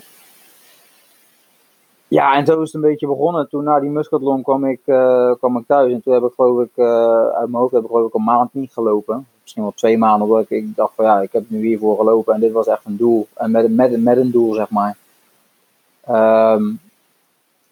Ja, 2.08 2.34
en 2.34 2.46
zo 2.46 2.60
is 2.60 2.72
het 2.72 2.74
een 2.74 2.90
beetje 2.90 3.06
begonnen. 3.06 3.48
Toen 3.48 3.64
na 3.64 3.80
die 3.80 3.90
muscatlon 3.90 4.42
kwam 4.42 4.64
ik, 4.64 4.80
uh, 4.86 5.34
kwam 5.34 5.56
ik 5.56 5.66
thuis. 5.66 5.92
En 5.92 6.02
toen 6.02 6.14
heb 6.14 6.22
ik 6.22 6.32
geloof 6.34 6.64
ik, 6.64 6.70
uh, 6.74 7.26
uit 7.26 7.48
mijn 7.48 7.62
hoofd 7.62 7.72
heb 7.72 7.82
ik 7.82 7.88
geloof 7.88 8.08
ik 8.08 8.14
een 8.14 8.24
maand 8.24 8.54
niet 8.54 8.72
gelopen. 8.72 9.26
Misschien 9.42 9.62
wel 9.62 9.72
twee 9.74 9.98
maanden, 9.98 10.28
omdat 10.28 10.42
ik, 10.42 10.50
ik 10.50 10.76
dacht 10.76 10.94
van 10.94 11.04
ja, 11.04 11.20
ik 11.20 11.32
heb 11.32 11.44
nu 11.50 11.66
hiervoor 11.66 11.96
gelopen. 11.96 12.34
En 12.34 12.40
dit 12.40 12.52
was 12.52 12.66
echt 12.66 12.84
een 12.84 12.96
doel. 12.96 13.26
En 13.34 13.50
met, 13.50 13.74
met, 13.74 14.02
met 14.02 14.16
een 14.16 14.30
doel, 14.30 14.54
zeg 14.54 14.70
maar. 14.70 14.96
Um, 16.08 16.80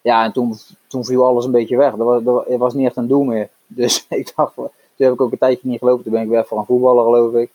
ja, 0.01 0.23
en 0.23 0.31
toen, 0.31 0.53
toen 0.87 1.05
viel 1.05 1.25
alles 1.25 1.45
een 1.45 1.51
beetje 1.51 1.77
weg. 1.77 1.91
Er 1.91 2.03
was, 2.03 2.45
er 2.47 2.57
was 2.57 2.73
niet 2.73 2.85
echt 2.85 2.95
een 2.95 3.07
doel 3.07 3.23
meer. 3.23 3.49
Dus 3.67 4.05
ik 4.09 4.33
dacht, 4.35 4.53
toen 4.55 4.69
heb 4.95 5.13
ik 5.13 5.21
ook 5.21 5.31
een 5.31 5.37
tijdje 5.37 5.69
niet 5.69 5.79
gelopen. 5.79 6.03
Toen 6.03 6.13
ben 6.13 6.21
ik 6.21 6.29
weer 6.29 6.45
van 6.45 6.65
voetballen, 6.65 7.03
geloof 7.03 7.33
ik. 7.33 7.51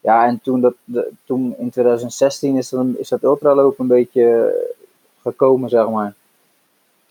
Ja, 0.00 0.26
en 0.26 0.40
toen, 0.42 0.60
dat, 0.60 0.74
toen 1.24 1.54
in 1.58 1.70
2016 1.70 2.56
is, 2.56 2.72
er, 2.72 2.86
is 2.98 3.08
dat 3.08 3.22
ultralopen 3.22 3.76
een 3.78 3.86
beetje 3.86 4.54
gekomen, 5.26 5.68
zeg 5.68 5.88
maar. 5.88 6.14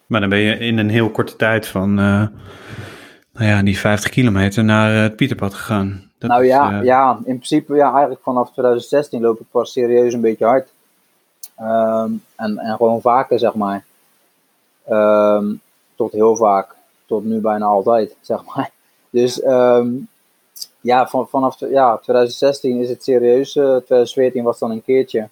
Maar 0.05 0.19
dan 0.19 0.29
ben 0.29 0.39
je 0.39 0.57
in 0.57 0.77
een 0.77 0.89
heel 0.89 1.09
korte 1.09 1.35
tijd 1.35 1.67
van, 1.67 1.89
uh, 1.89 2.27
nou 3.31 3.45
ja, 3.45 3.61
die 3.61 3.79
50 3.79 4.11
kilometer 4.11 4.63
naar 4.63 4.93
het 5.03 5.15
Pieterpad 5.15 5.53
gegaan. 5.53 6.11
Dat 6.17 6.29
nou 6.29 6.45
ja, 6.45 6.71
is, 6.71 6.79
uh... 6.79 6.83
ja, 6.83 7.17
in 7.17 7.35
principe, 7.35 7.75
ja, 7.75 7.91
eigenlijk 7.91 8.21
vanaf 8.21 8.51
2016 8.51 9.21
loop 9.21 9.39
ik 9.39 9.45
pas 9.51 9.71
serieus 9.71 10.13
een 10.13 10.21
beetje 10.21 10.45
hard. 10.45 10.73
Um, 11.59 12.23
en, 12.35 12.57
en 12.57 12.75
gewoon 12.75 13.01
vaker, 13.01 13.39
zeg 13.39 13.53
maar. 13.53 13.85
Um, 14.89 15.61
tot 15.95 16.11
heel 16.11 16.35
vaak, 16.35 16.75
tot 17.05 17.25
nu 17.25 17.39
bijna 17.39 17.65
altijd, 17.65 18.15
zeg 18.21 18.43
maar. 18.45 18.71
Dus 19.09 19.43
um, 19.43 20.07
ja, 20.81 21.07
van, 21.07 21.27
vanaf 21.27 21.59
ja, 21.59 21.97
2016 21.97 22.79
is 22.79 22.89
het 22.89 23.03
serieus. 23.03 23.55
Uh, 23.55 23.63
2014 23.63 24.43
was 24.43 24.59
dan 24.59 24.71
een 24.71 24.83
keertje. 24.83 25.29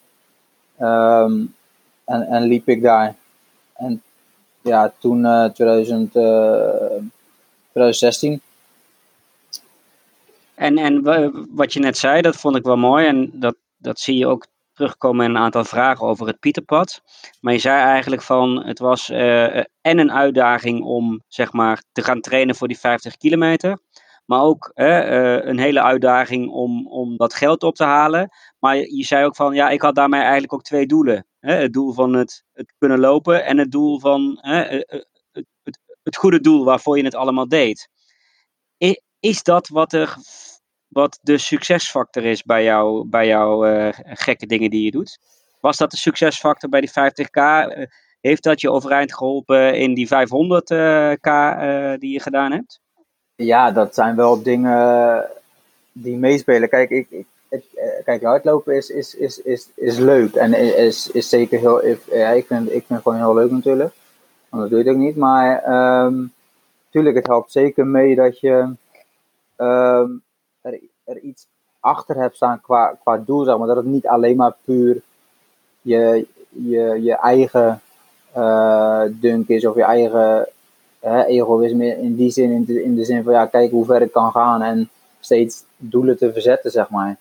Um, 0.80 1.56
en, 2.06 2.28
en 2.28 2.44
liep 2.44 2.68
ik 2.68 2.82
daar. 2.82 3.16
En 3.74 4.02
ja, 4.62 4.94
toen 5.00 5.20
uh, 5.20 5.46
2000, 5.46 6.16
uh, 6.16 6.24
2016. 7.72 8.42
En, 10.56 10.78
en 10.78 11.02
wat 11.50 11.74
je 11.74 11.80
net 11.80 11.98
zei, 11.98 12.22
dat 12.22 12.36
vond 12.36 12.56
ik 12.56 12.64
wel 12.64 12.78
mooi. 12.78 13.08
En 13.08 13.32
dat, 13.34 13.56
dat 13.78 14.00
zie 14.00 14.18
je 14.18 14.28
ook 14.28 14.48
terugkomen 14.74 15.26
in 15.26 15.32
een 15.32 15.42
aantal 15.42 15.64
vragen 15.64 16.08
over 16.08 16.28
het 16.28 16.40
Pieterpad. 16.40 17.02
Maar 17.42 17.54
je 17.54 17.60
zei 17.60 17.82
eigenlijk 17.82 18.22
van, 18.22 18.64
het 18.66 18.80
was 18.80 19.10
uh, 19.10 19.58
en 19.58 19.98
een 20.00 20.12
uitdaging 20.12 20.84
om 20.84 21.22
zeg 21.28 21.54
maar 21.54 21.84
te 21.92 22.04
gaan 22.04 22.22
trainen 22.22 22.56
voor 22.56 22.68
die 22.68 22.80
50 22.80 23.18
kilometer. 23.18 23.80
Maar 24.26 24.42
ook 24.42 24.72
uh, 24.76 25.46
een 25.46 25.60
hele 25.60 25.82
uitdaging 25.82 26.50
om, 26.50 26.88
om 26.88 27.18
dat 27.18 27.34
geld 27.34 27.64
op 27.64 27.76
te 27.76 27.84
halen. 27.84 28.30
Maar 28.60 28.76
je 28.78 29.04
zei 29.04 29.26
ook 29.26 29.36
van, 29.36 29.54
ja, 29.54 29.70
ik 29.70 29.82
had 29.82 29.96
daarmee 29.96 30.22
eigenlijk 30.22 30.54
ook 30.54 30.64
twee 30.64 30.86
doelen. 30.86 31.26
Hè? 31.40 31.56
Het 31.56 31.74
doel 31.74 31.94
van 31.94 32.14
het, 32.14 32.44
het 32.54 32.74
kunnen 32.78 33.00
lopen 33.00 33.46
en 33.46 33.58
het 33.58 33.72
doel 33.72 34.00
van 34.00 34.38
het, 34.42 35.06
het, 35.32 35.80
het 36.04 36.16
goede 36.16 36.40
doel 36.40 36.66
waarvoor 36.66 36.98
je 36.98 37.04
het 37.04 37.16
allemaal 37.16 37.48
deed. 37.48 37.90
Is 39.20 39.44
dat 39.44 39.68
wat 39.68 39.94
er 39.94 40.18
wat 40.94 41.20
de 41.22 41.38
succesfactor 41.38 42.24
is 42.24 42.44
bij, 42.44 42.64
jou, 42.64 43.08
bij 43.10 43.28
jouw 43.28 43.68
uh, 43.68 43.90
gekke 43.94 44.46
dingen 44.46 44.70
die 44.70 44.84
je 44.84 44.92
doet. 44.92 45.20
Was 45.60 45.78
dat 45.78 45.92
de 45.92 45.98
succesfactor 45.98 46.70
bij 46.70 46.82
die 46.82 46.90
50k? 46.90 47.42
Uh, 47.78 47.86
heeft 48.22 48.44
dat 48.44 48.62
je 48.62 48.72
overeind 48.72 49.14
geholpen 49.14 49.78
in 49.78 49.94
die 49.94 50.08
500k 50.08 51.30
uh, 51.30 51.94
die 51.98 52.12
je 52.12 52.20
gedaan 52.20 52.52
hebt? 52.52 52.82
Ja, 53.36 53.72
dat 53.72 53.96
zijn 53.96 54.16
wel 54.16 54.44
dingen 54.44 55.28
die 55.92 56.18
meespelen. 56.18 56.70
Kijk, 56.70 56.90
ik, 56.90 57.08
ik, 57.10 57.26
het, 57.50 57.64
kijk 58.06 58.24
hardlopen 58.24 58.76
is, 58.76 58.90
is, 58.90 59.16
is, 59.16 59.42
is, 59.42 59.70
is 59.76 59.98
leuk 59.98 60.34
en 60.34 60.54
is, 60.78 61.12
is 61.12 61.30
zeker 61.30 61.60
heel. 61.60 61.86
Ja, 62.12 62.30
ik, 62.30 62.46
vind, 62.46 62.66
ik 62.66 62.72
vind 62.72 62.90
het 62.90 63.02
gewoon 63.02 63.18
heel 63.18 63.34
leuk 63.34 63.52
natuurlijk. 63.52 63.94
Want 64.50 64.62
dat 64.62 64.72
doe 64.72 64.84
je 64.84 64.90
ook 64.90 64.98
niet. 64.98 65.16
Maar 65.16 65.74
um, 66.06 66.34
tuurlijk, 66.90 67.16
het 67.16 67.28
helpt 67.28 67.52
zeker 67.52 67.88
mee 67.88 68.16
dat 68.16 68.40
je. 68.40 68.76
Um, 69.58 70.22
er, 70.62 70.80
er 71.04 71.20
iets 71.20 71.48
achter 71.80 72.16
hebt 72.16 72.36
staan 72.36 72.62
qua, 72.62 72.98
qua 73.02 73.18
doel, 73.18 73.44
zeg 73.44 73.58
maar. 73.58 73.68
Dat 73.68 73.76
het 73.76 73.86
niet 73.86 74.08
alleen 74.08 74.36
maar 74.36 74.56
puur 74.66 75.02
je, 75.84 76.28
je, 76.50 77.00
je 77.04 77.14
eigen 77.14 77.82
uh, 78.38 79.04
dunk 79.10 79.48
is 79.48 79.66
of 79.66 79.76
je 79.76 79.84
eigen 79.84 80.48
uh, 81.06 81.28
egoïsme 81.28 81.98
in 81.98 82.16
die 82.16 82.32
zin, 82.32 82.52
in 82.52 82.66
de, 82.66 82.84
in 82.84 82.96
de 82.96 83.06
zin 83.06 83.24
van 83.24 83.34
ja, 83.34 83.46
kijk 83.46 83.72
hoe 83.72 83.86
ver 83.86 84.02
ik 84.02 84.12
kan 84.12 84.32
gaan 84.32 84.62
en 84.62 84.90
steeds 85.20 85.64
doelen 85.78 86.18
te 86.18 86.34
verzetten, 86.34 86.72
zeg 86.72 86.90
maar. 86.90 87.18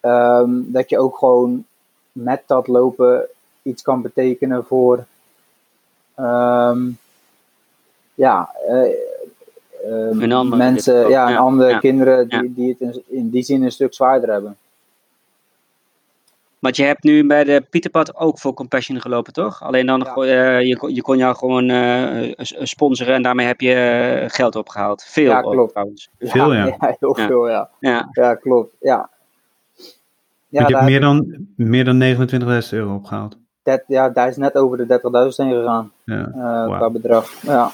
Um, 0.00 0.72
dat 0.72 0.90
je 0.90 0.98
ook 0.98 1.16
gewoon 1.18 1.64
met 2.12 2.42
dat 2.46 2.66
lopen 2.66 3.26
iets 3.62 3.82
kan 3.82 4.02
betekenen 4.02 4.64
voor 4.64 5.06
um, 6.16 6.98
ja, 8.14 8.50
uh, 8.68 8.92
uh, 9.86 10.42
mensen, 10.42 11.08
ja, 11.08 11.28
en 11.28 11.36
andere 11.36 11.70
ja. 11.70 11.78
kinderen 11.78 12.28
die, 12.28 12.42
ja. 12.42 12.48
die 12.54 12.76
het 12.78 13.00
in 13.06 13.30
die 13.30 13.42
zin 13.42 13.62
een 13.62 13.72
stuk 13.72 13.94
zwaarder 13.94 14.30
hebben. 14.30 14.56
Want 16.60 16.76
je 16.76 16.84
hebt 16.84 17.02
nu 17.02 17.26
bij 17.26 17.44
de 17.44 17.66
Pieterpad 17.70 18.16
ook 18.16 18.38
voor 18.38 18.54
Compassion 18.54 19.00
gelopen, 19.00 19.32
toch? 19.32 19.62
Alleen 19.62 19.86
dan, 19.86 20.06
ja. 20.14 20.22
uh, 20.22 20.60
je, 20.60 20.94
je 20.94 21.02
kon 21.02 21.16
jou 21.16 21.36
gewoon 21.36 21.68
uh, 21.68 22.32
sponsoren 22.62 23.14
en 23.14 23.22
daarmee 23.22 23.46
heb 23.46 23.60
je 23.60 24.24
geld 24.26 24.56
opgehaald. 24.56 25.02
Veel 25.02 25.30
ja, 25.30 25.40
klopt. 25.40 25.70
trouwens. 25.70 26.08
Veel, 26.18 26.54
ja. 26.54 26.64
ja. 26.80 26.96
heel 26.98 27.14
veel, 27.14 27.48
ja. 27.48 27.70
Ja, 27.80 28.08
ja 28.10 28.34
klopt, 28.34 28.74
ja. 28.80 29.10
ja 30.48 30.66
je 30.66 30.76
hebt 30.76 30.88
meer 30.88 31.00
dan, 31.00 31.46
meer 31.56 31.84
dan 31.84 32.02
29.000 32.02 32.68
euro 32.70 32.94
opgehaald. 32.94 33.38
Dat, 33.62 33.84
ja, 33.86 34.08
daar 34.08 34.28
is 34.28 34.36
net 34.36 34.54
over 34.54 34.76
de 34.76 35.00
30.000 35.30 35.46
heen 35.46 35.54
gegaan. 35.54 35.92
Ja. 36.04 36.32
Uh, 36.34 36.66
wow. 36.66 36.76
Qua 36.76 36.90
bedrag, 36.90 37.42
ja. 37.42 37.70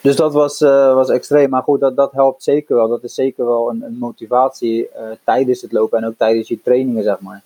Dus 0.00 0.16
dat 0.16 0.32
was, 0.32 0.60
uh, 0.60 0.94
was 0.94 1.08
extreem. 1.08 1.50
Maar 1.50 1.62
goed, 1.62 1.80
dat, 1.80 1.96
dat 1.96 2.12
helpt 2.12 2.42
zeker 2.42 2.76
wel. 2.76 2.88
Dat 2.88 3.02
is 3.02 3.14
zeker 3.14 3.46
wel 3.46 3.70
een, 3.70 3.82
een 3.82 3.98
motivatie 3.98 4.82
uh, 4.82 5.10
tijdens 5.24 5.62
het 5.62 5.72
lopen 5.72 5.98
en 5.98 6.06
ook 6.06 6.16
tijdens 6.16 6.48
je 6.48 6.62
trainingen, 6.62 7.02
zeg 7.02 7.20
maar. 7.20 7.42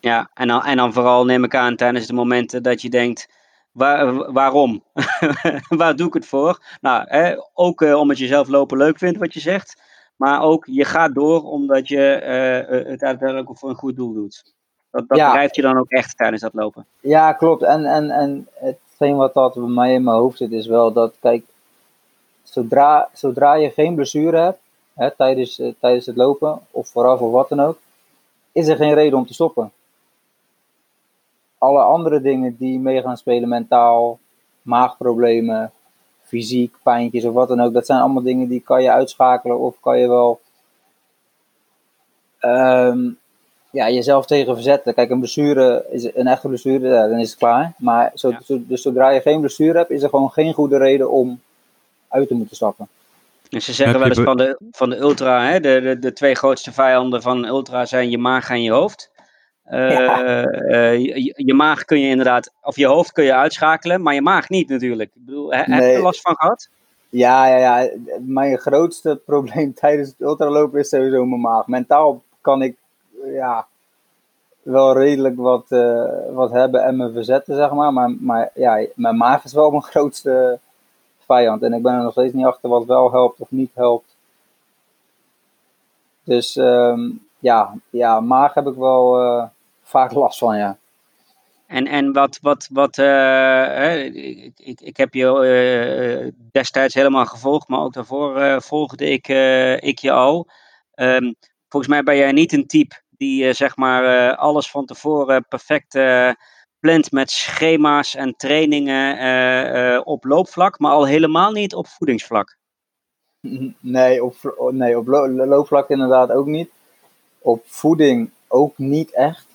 Ja, 0.00 0.28
en 0.34 0.48
dan, 0.48 0.62
en 0.62 0.76
dan 0.76 0.92
vooral 0.92 1.24
neem 1.24 1.44
ik 1.44 1.54
aan 1.54 1.76
tijdens 1.76 2.06
de 2.06 2.12
momenten 2.12 2.62
dat 2.62 2.82
je 2.82 2.90
denkt, 2.90 3.28
waar, 3.72 4.32
waarom? 4.32 4.82
waar 5.68 5.96
doe 5.96 6.06
ik 6.06 6.14
het 6.14 6.26
voor? 6.26 6.60
Nou, 6.80 7.04
hè, 7.06 7.36
ook 7.54 7.80
uh, 7.80 7.98
omdat 7.98 8.18
je 8.18 8.26
zelf 8.26 8.48
lopen 8.48 8.78
leuk 8.78 8.98
vindt, 8.98 9.18
wat 9.18 9.34
je 9.34 9.40
zegt. 9.40 9.84
Maar 10.16 10.42
ook, 10.42 10.66
je 10.66 10.84
gaat 10.84 11.14
door 11.14 11.42
omdat 11.42 11.88
je 11.88 11.98
het 12.86 13.02
uiteindelijk 13.02 13.48
voor 13.52 13.68
een 13.68 13.76
goed 13.76 13.96
doel 13.96 14.12
doet. 14.12 14.54
Dat, 14.90 15.08
dat 15.08 15.18
ja. 15.18 15.48
je 15.50 15.62
dan 15.62 15.78
ook 15.78 15.90
echt 15.90 16.16
tijdens 16.16 16.42
dat 16.42 16.54
lopen. 16.54 16.86
Ja, 17.00 17.32
klopt. 17.32 17.62
En, 17.62 17.84
en, 17.84 18.10
en 18.10 18.48
hetgeen 18.52 19.16
wat 19.16 19.34
dat 19.34 19.54
bij 19.54 19.62
mij 19.62 19.92
in 19.92 20.04
mijn 20.04 20.16
hoofd 20.16 20.38
zit, 20.38 20.52
is 20.52 20.66
wel 20.66 20.92
dat, 20.92 21.14
kijk, 21.20 21.44
zodra, 22.50 23.08
zodra 23.12 23.54
je 23.54 23.70
geen 23.70 23.94
blessure 23.94 24.36
hebt 24.36 24.58
hè, 24.94 25.10
tijdens, 25.10 25.58
uh, 25.58 25.72
tijdens 25.80 26.06
het 26.06 26.16
lopen, 26.16 26.60
of 26.70 26.88
vooraf 26.88 27.20
of 27.20 27.30
wat 27.30 27.48
dan 27.48 27.60
ook, 27.60 27.78
is 28.52 28.68
er 28.68 28.76
geen 28.76 28.94
reden 28.94 29.18
om 29.18 29.26
te 29.26 29.34
stoppen. 29.34 29.72
Alle 31.58 31.82
andere 31.82 32.20
dingen 32.20 32.56
die 32.58 32.78
mee 32.78 33.02
gaan 33.02 33.16
spelen, 33.16 33.48
mentaal, 33.48 34.18
maagproblemen, 34.62 35.72
fysiek, 36.22 36.74
pijntjes 36.82 37.24
of 37.24 37.34
wat 37.34 37.48
dan 37.48 37.60
ook, 37.60 37.72
dat 37.72 37.86
zijn 37.86 38.00
allemaal 38.00 38.22
dingen 38.22 38.48
die 38.48 38.60
kan 38.60 38.82
je 38.82 38.90
uitschakelen 38.90 39.58
of 39.58 39.80
kan 39.80 39.98
je 39.98 40.08
wel 40.08 40.40
um, 42.40 43.18
ja, 43.70 43.90
jezelf 43.90 44.26
tegen 44.26 44.54
verzetten. 44.54 44.94
Kijk, 44.94 45.10
een 45.10 45.18
blessure, 45.18 45.86
is 45.90 46.14
een 46.14 46.26
echte 46.26 46.48
blessure, 46.48 46.88
ja, 46.88 47.08
dan 47.08 47.18
is 47.18 47.30
het 47.30 47.38
klaar. 47.38 47.72
Maar 47.78 48.10
zo, 48.14 48.30
ja. 48.30 48.40
zo, 48.44 48.60
dus 48.66 48.82
zodra 48.82 49.10
je 49.10 49.20
geen 49.20 49.40
blessure 49.40 49.78
hebt, 49.78 49.90
is 49.90 50.02
er 50.02 50.08
gewoon 50.08 50.30
geen 50.30 50.52
goede 50.52 50.78
reden 50.78 51.10
om 51.10 51.40
uit 52.08 52.28
te 52.28 52.34
moeten 52.34 52.56
stappen. 52.56 52.88
Dus 53.48 53.64
ze 53.64 53.72
zeggen 53.72 53.98
wel 53.98 54.08
eens 54.08 54.20
van 54.20 54.36
de, 54.36 54.58
van 54.70 54.90
de 54.90 54.96
ultra, 54.96 55.46
hè, 55.46 55.60
de, 55.60 55.80
de, 55.80 55.98
de 55.98 56.12
twee 56.12 56.34
grootste 56.34 56.72
vijanden 56.72 57.22
van 57.22 57.46
ultra 57.46 57.84
zijn 57.84 58.10
je 58.10 58.18
maag 58.18 58.50
en 58.50 58.62
je 58.62 58.70
hoofd. 58.70 59.10
Uh, 59.70 59.90
ja. 59.90 60.44
uh, 60.46 60.98
je, 60.98 61.32
je, 61.36 61.54
maag 61.54 61.84
kun 61.84 62.00
je 62.00 62.08
inderdaad, 62.08 62.52
of 62.62 62.76
je 62.76 62.86
hoofd 62.86 63.12
kun 63.12 63.24
je 63.24 63.34
uitschakelen, 63.34 64.02
maar 64.02 64.14
je 64.14 64.22
maag 64.22 64.48
niet 64.48 64.68
natuurlijk. 64.68 65.10
Ik 65.14 65.24
bedoel, 65.24 65.52
he, 65.52 65.62
nee. 65.66 65.80
heb 65.80 65.90
je 65.90 65.96
er 65.96 66.02
last 66.02 66.20
van 66.20 66.36
gehad? 66.36 66.68
Ja, 67.08 67.46
ja, 67.46 67.56
ja. 67.56 67.90
Mijn 68.20 68.58
grootste 68.58 69.20
probleem 69.26 69.74
tijdens 69.74 70.08
het 70.08 70.20
ultralopen 70.20 70.80
is 70.80 70.88
sowieso 70.88 71.24
mijn 71.24 71.40
maag. 71.40 71.66
Mentaal 71.66 72.22
kan 72.40 72.62
ik, 72.62 72.76
ja, 73.24 73.66
wel 74.62 74.98
redelijk 74.98 75.36
wat, 75.36 75.68
wat 76.32 76.50
hebben 76.50 76.84
en 76.84 76.96
me 76.96 77.12
verzetten, 77.12 77.54
zeg 77.54 77.72
maar. 77.72 77.92
Maar, 77.92 78.10
maar 78.20 78.50
ja, 78.54 78.86
mijn 78.94 79.16
maag 79.16 79.44
is 79.44 79.52
wel 79.52 79.70
mijn 79.70 79.82
grootste 79.92 80.58
vijand. 81.26 81.62
En 81.62 81.72
ik 81.72 81.82
ben 81.82 81.94
er 81.94 82.02
nog 82.02 82.12
steeds 82.12 82.32
niet 82.32 82.44
achter 82.44 82.68
wat 82.68 82.84
wel 82.84 83.12
helpt 83.12 83.40
of 83.40 83.50
niet 83.50 83.70
helpt. 83.74 84.16
Dus 86.24 86.56
ehm, 86.56 87.10
ja, 87.38 87.74
ja, 87.90 88.20
maag 88.20 88.54
heb 88.54 88.66
ik 88.66 88.74
wel 88.74 89.50
vaak 89.82 90.12
last 90.12 90.38
van, 90.38 90.56
ja. 90.56 90.76
En, 91.66 91.86
en 91.86 92.12
wat, 92.12 92.38
wat, 92.42 92.68
wat 92.72 92.98
uh, 92.98 94.04
ik, 94.04 94.52
ik, 94.56 94.80
ik 94.80 94.96
heb 94.96 95.14
je 95.14 95.24
uh, 96.24 96.32
destijds 96.52 96.94
helemaal 96.94 97.26
gevolgd, 97.26 97.68
maar 97.68 97.80
ook 97.80 97.92
daarvoor 97.92 98.62
volgde 98.62 99.10
ik, 99.10 99.28
ik 99.82 99.98
je 99.98 100.10
al. 100.10 100.46
Um, 100.94 101.34
volgens 101.68 101.92
mij 101.92 102.02
ben 102.02 102.16
jij 102.16 102.32
niet 102.32 102.52
een 102.52 102.66
type 102.66 102.94
die 103.10 103.52
zeg 103.52 103.76
maar 103.76 104.34
alles 104.36 104.70
van 104.70 104.86
tevoren 104.86 105.46
perfect 105.48 105.94
plant 106.86 107.12
met 107.12 107.30
schema's 107.30 108.14
en 108.14 108.36
trainingen 108.36 110.06
op 110.06 110.24
loopvlak, 110.24 110.78
maar 110.78 110.92
al 110.92 111.06
helemaal 111.06 111.52
niet 111.52 111.74
op 111.74 111.86
voedingsvlak. 111.86 112.56
Nee, 113.80 114.24
op, 114.24 114.34
nee, 114.70 114.98
op 114.98 115.06
loopvlak 115.06 115.90
inderdaad 115.90 116.30
ook 116.30 116.46
niet. 116.46 116.70
Op 117.38 117.62
voeding 117.64 118.30
ook 118.48 118.78
niet 118.78 119.10
echt. 119.10 119.46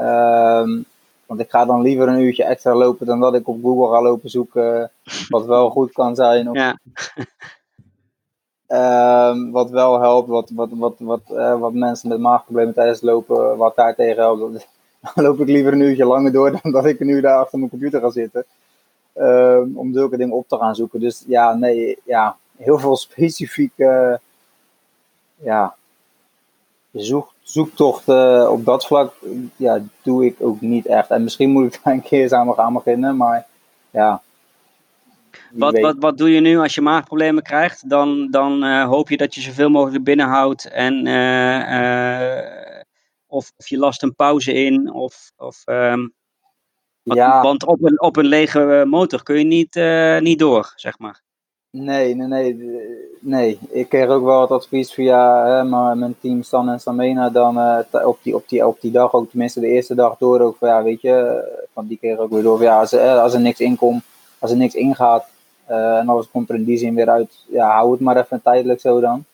Um, 0.00 0.84
want 1.26 1.40
ik 1.40 1.50
ga 1.50 1.64
dan 1.64 1.82
liever 1.82 2.08
een 2.08 2.20
uurtje 2.20 2.44
extra 2.44 2.74
lopen 2.74 3.06
dan 3.06 3.20
dat 3.20 3.34
ik 3.34 3.48
op 3.48 3.62
Google 3.62 3.94
ga 3.94 4.02
lopen 4.02 4.30
zoeken 4.30 4.90
wat 5.28 5.46
wel 5.46 5.70
goed 5.70 5.92
kan 5.92 6.14
zijn. 6.14 6.50
Of, 6.50 6.56
ja. 6.56 6.78
um, 9.30 9.50
wat 9.58 9.70
wel 9.70 10.00
helpt, 10.00 10.28
wat, 10.28 10.50
wat, 10.54 10.68
wat, 10.72 10.94
wat, 10.98 11.22
uh, 11.30 11.58
wat 11.58 11.72
mensen 11.72 12.08
met 12.08 12.18
maagproblemen 12.18 12.74
tijdens 12.74 13.00
het 13.00 13.10
lopen, 13.10 13.56
wat 13.56 13.76
daar 13.76 13.94
tegen 13.94 14.22
helpt. 14.22 14.68
Dan 15.00 15.24
loop 15.24 15.40
ik 15.40 15.46
liever 15.46 15.72
een 15.72 15.80
uurtje 15.80 16.04
langer 16.04 16.32
door 16.32 16.58
dan 16.62 16.72
dat 16.72 16.84
ik 16.84 17.00
een 17.00 17.08
uur 17.08 17.22
daar 17.22 17.38
achter 17.38 17.58
mijn 17.58 17.70
computer 17.70 18.00
ga 18.00 18.10
zitten. 18.10 18.44
Um, 19.14 19.72
om 19.74 19.92
zulke 19.92 20.16
dingen 20.16 20.34
op 20.34 20.48
te 20.48 20.56
gaan 20.56 20.74
zoeken. 20.74 21.00
Dus 21.00 21.24
ja, 21.26 21.54
nee, 21.54 21.98
ja, 22.04 22.36
heel 22.56 22.78
veel 22.78 22.96
specifieke 22.96 24.20
ja, 25.36 25.74
zoek, 26.92 27.32
zoektochten 27.42 28.50
op 28.50 28.64
dat 28.64 28.86
vlak 28.86 29.14
ja, 29.56 29.82
doe 30.02 30.24
ik 30.24 30.36
ook 30.38 30.60
niet 30.60 30.86
echt. 30.86 31.10
En 31.10 31.22
misschien 31.22 31.50
moet 31.50 31.74
ik 31.74 31.80
daar 31.82 31.94
een 31.94 32.02
keer 32.02 32.28
samen 32.28 32.54
gaan 32.54 32.72
beginnen, 32.72 33.16
maar 33.16 33.46
ja. 33.90 34.22
Wat, 35.50 35.78
wat, 35.78 35.96
wat 35.98 36.18
doe 36.18 36.30
je 36.30 36.40
nu 36.40 36.58
als 36.58 36.74
je 36.74 36.80
maagproblemen 36.80 37.42
krijgt? 37.42 37.90
Dan, 37.90 38.30
dan 38.30 38.64
uh, 38.64 38.84
hoop 38.84 39.08
je 39.08 39.16
dat 39.16 39.34
je 39.34 39.40
zoveel 39.40 39.70
mogelijk 39.70 40.04
binnenhoudt 40.04 40.70
en 40.70 41.06
uh, 41.06 41.58
uh, 41.58 42.55
of, 43.26 43.52
of 43.56 43.68
je 43.68 43.78
last 43.78 44.02
een 44.02 44.14
pauze 44.14 44.52
in 44.52 44.92
of, 44.92 45.30
of 45.36 45.62
um, 45.66 46.14
ja. 47.02 47.42
want 47.42 47.66
op 47.66 47.82
een, 47.82 48.00
op 48.00 48.16
een 48.16 48.26
lege 48.26 48.84
motor 48.88 49.22
kun 49.22 49.38
je 49.38 49.44
niet, 49.44 49.74
niet 50.22 50.38
door, 50.38 50.72
zeg 50.76 50.98
maar. 50.98 51.24
Nee, 51.78 52.14
nee, 52.14 52.26
nee, 52.26 52.56
nee. 53.20 53.58
Ik 53.70 53.88
kreeg 53.88 54.08
ook 54.08 54.24
wel 54.24 54.40
het 54.40 54.50
advies 54.50 54.92
via 54.92 55.46
hè, 55.46 55.64
mijn 55.94 56.16
team 56.20 56.42
Stan 56.42 56.68
en 56.68 56.80
Samena 56.80 57.30
dan 57.30 57.58
uh, 57.58 58.06
op, 58.06 58.18
die, 58.22 58.34
op, 58.34 58.48
die, 58.48 58.66
op 58.66 58.80
die 58.80 58.90
dag, 58.90 59.12
ook 59.14 59.30
tenminste 59.30 59.60
de 59.60 59.66
eerste 59.66 59.94
dag 59.94 60.18
door 60.18 60.40
ook 60.40 60.56
van 60.56 60.68
ja, 60.68 60.82
weet 60.82 61.00
je, 61.00 61.12
eh, 61.12 61.66
van 61.72 61.86
die 61.86 61.98
kreeg 61.98 62.18
ook 62.18 62.30
weer 62.30 62.42
door 62.42 62.56
van 62.56 62.66
ja, 62.66 62.78
als, 62.80 62.92
er, 62.92 63.18
als 63.18 63.34
er 63.34 63.40
niks 63.40 63.60
inkomt, 63.60 64.02
als 64.38 64.50
er 64.50 64.56
niks 64.56 64.74
ingaat 64.74 65.26
uh, 65.70 65.98
en 65.98 66.08
alles 66.08 66.30
komt 66.30 66.48
er 66.48 66.54
in 66.54 66.64
die 66.64 66.78
zin 66.78 66.94
weer 66.94 67.10
uit, 67.10 67.44
ja, 67.48 67.70
hou 67.70 67.90
het 67.90 68.00
maar 68.00 68.16
even 68.16 68.42
tijdelijk 68.42 68.80
zo 68.80 69.00
dan. 69.00 69.24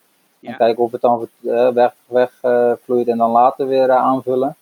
Ja. 0.43 0.49
En 0.49 0.57
kijken 0.57 0.83
of 0.83 0.91
het 0.91 1.01
dan 1.01 1.27
uh, 1.41 1.69
weg, 1.69 1.93
weg 2.05 2.31
en 2.41 3.17
dan 3.17 3.31
later 3.31 3.67
weer 3.67 3.91
aanvullen 3.91 4.55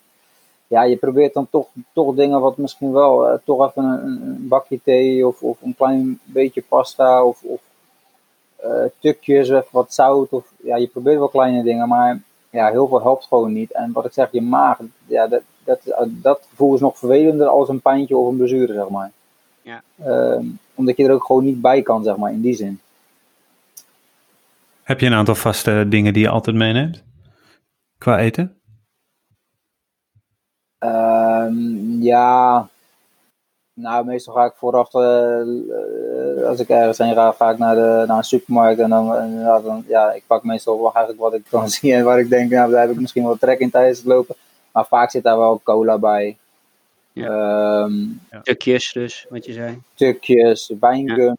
ja, 0.71 0.83
je 0.83 0.95
probeert 0.95 1.33
dan 1.33 1.47
toch, 1.49 1.67
toch 1.93 2.15
dingen 2.15 2.41
wat 2.41 2.57
misschien 2.57 2.91
wel, 2.91 3.39
toch 3.43 3.69
even 3.69 3.83
een, 3.83 4.21
een, 4.21 4.47
bakje 4.47 4.79
thee 4.83 5.27
of, 5.27 5.41
of 5.41 5.61
een 5.61 5.75
klein 5.75 6.19
beetje 6.23 6.63
pasta 6.67 7.23
of, 7.23 7.43
of 7.43 7.61
tukjes 8.99 9.49
of 9.49 9.71
wat 9.71 9.93
zout. 9.93 10.29
Of, 10.29 10.51
ja, 10.63 10.75
je 10.75 10.87
probeert 10.87 11.17
wel 11.17 11.27
kleine 11.27 11.63
dingen, 11.63 11.87
maar 11.87 12.21
ja, 12.49 12.69
heel 12.69 12.87
veel 12.87 13.01
helpt 13.01 13.25
gewoon 13.25 13.53
niet. 13.53 13.71
En 13.71 13.91
wat 13.91 14.05
ik 14.05 14.13
zeg, 14.13 14.31
je 14.31 14.41
maag, 14.41 14.79
ja, 15.05 15.27
dat, 15.27 15.41
dat, 15.63 15.79
dat 16.07 16.41
gevoel 16.49 16.73
is 16.73 16.79
nog 16.79 16.97
vervelender 16.97 17.47
als 17.47 17.69
een 17.69 17.81
pijntje 17.81 18.17
of 18.17 18.27
een 18.27 18.37
blessure, 18.37 18.73
zeg 18.73 18.89
maar. 18.89 19.11
Ja. 19.61 19.81
Uh, 20.05 20.45
omdat 20.75 20.97
je 20.97 21.05
er 21.05 21.13
ook 21.13 21.25
gewoon 21.25 21.43
niet 21.43 21.61
bij 21.61 21.81
kan, 21.81 22.03
zeg 22.03 22.17
maar, 22.17 22.31
in 22.31 22.41
die 22.41 22.55
zin. 22.55 22.79
Heb 24.91 24.99
je 24.99 25.05
een 25.05 25.13
aantal 25.13 25.35
vaste 25.35 25.85
dingen 25.87 26.13
die 26.13 26.23
je 26.23 26.29
altijd 26.29 26.55
meeneemt? 26.55 27.03
Qua 27.97 28.19
eten? 28.19 28.61
Um, 30.79 32.01
ja, 32.01 32.67
nou, 33.73 34.05
meestal 34.05 34.33
ga 34.33 34.45
ik 34.45 34.53
vooraf, 34.55 34.93
uh, 34.93 36.47
als 36.47 36.59
ik 36.59 36.69
ergens 36.69 36.97
heen 36.97 37.13
ga, 37.13 37.31
ga 37.31 37.49
ik 37.49 37.57
naar, 37.57 37.75
de, 37.75 38.03
naar 38.07 38.17
een 38.17 38.23
supermarkt 38.23 38.79
en 38.79 38.89
dan, 38.89 39.31
ja, 39.39 39.59
dan, 39.59 39.83
ja, 39.87 40.11
ik 40.11 40.23
pak 40.27 40.43
meestal 40.43 40.93
eigenlijk 40.93 41.19
wat 41.19 41.33
ik 41.33 41.43
kan 41.49 41.69
zien 41.79 41.93
en 41.93 42.03
waar 42.03 42.19
ik 42.19 42.29
denk, 42.29 42.51
nou, 42.51 42.71
daar 42.71 42.81
heb 42.81 42.91
ik 42.91 42.99
misschien 42.99 43.23
wel 43.23 43.37
trek 43.37 43.59
in 43.59 43.69
tijdens 43.69 43.97
het 43.97 44.07
lopen. 44.07 44.35
Maar 44.71 44.85
vaak 44.85 45.11
zit 45.11 45.23
daar 45.23 45.37
wel 45.37 45.61
cola 45.63 45.97
bij. 45.97 46.37
Ja. 47.13 47.81
Um, 47.81 48.21
ja. 48.31 48.41
Tukjes 48.41 48.91
dus, 48.93 49.25
wat 49.29 49.45
je 49.45 49.53
zei. 49.53 49.81
Tukjes, 49.93 50.73
wijngums, 50.79 51.23
ja. 51.23 51.35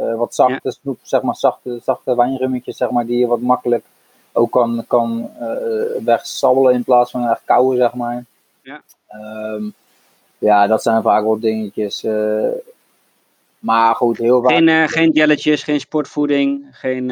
Uh, 0.00 0.16
wat 0.16 0.34
zachte 0.34 0.70
snoep, 0.70 0.98
zeg 1.02 1.22
maar, 1.22 1.36
zachte, 1.36 1.80
zachte 1.84 2.16
wijnrummetjes, 2.16 2.76
zeg 2.76 2.90
maar, 2.90 3.06
die 3.06 3.18
je 3.18 3.26
wat 3.26 3.40
makkelijk 3.40 3.84
ook 4.32 4.50
kan, 4.50 4.84
kan 4.86 5.30
uh, 5.40 6.04
wegsabbelen 6.04 6.74
in 6.74 6.84
plaats 6.84 7.10
van 7.10 7.28
echt 7.28 7.42
kouwen, 7.44 7.76
zeg 7.76 7.94
maar. 7.94 8.24
Ja. 8.62 8.82
Um, 9.54 9.74
ja, 10.38 10.66
dat 10.66 10.82
zijn 10.82 11.02
vaak 11.02 11.22
wel 11.22 11.40
dingetjes. 11.40 12.04
Uh, 12.04 12.48
maar 13.58 13.94
goed, 13.94 14.18
heel 14.18 14.42
vaak. 14.42 14.52
Geen, 14.52 14.88
geen 14.88 15.10
jelletjes, 15.10 15.62
geen 15.62 15.80
sportvoeding, 15.80 16.66
geen 16.70 17.08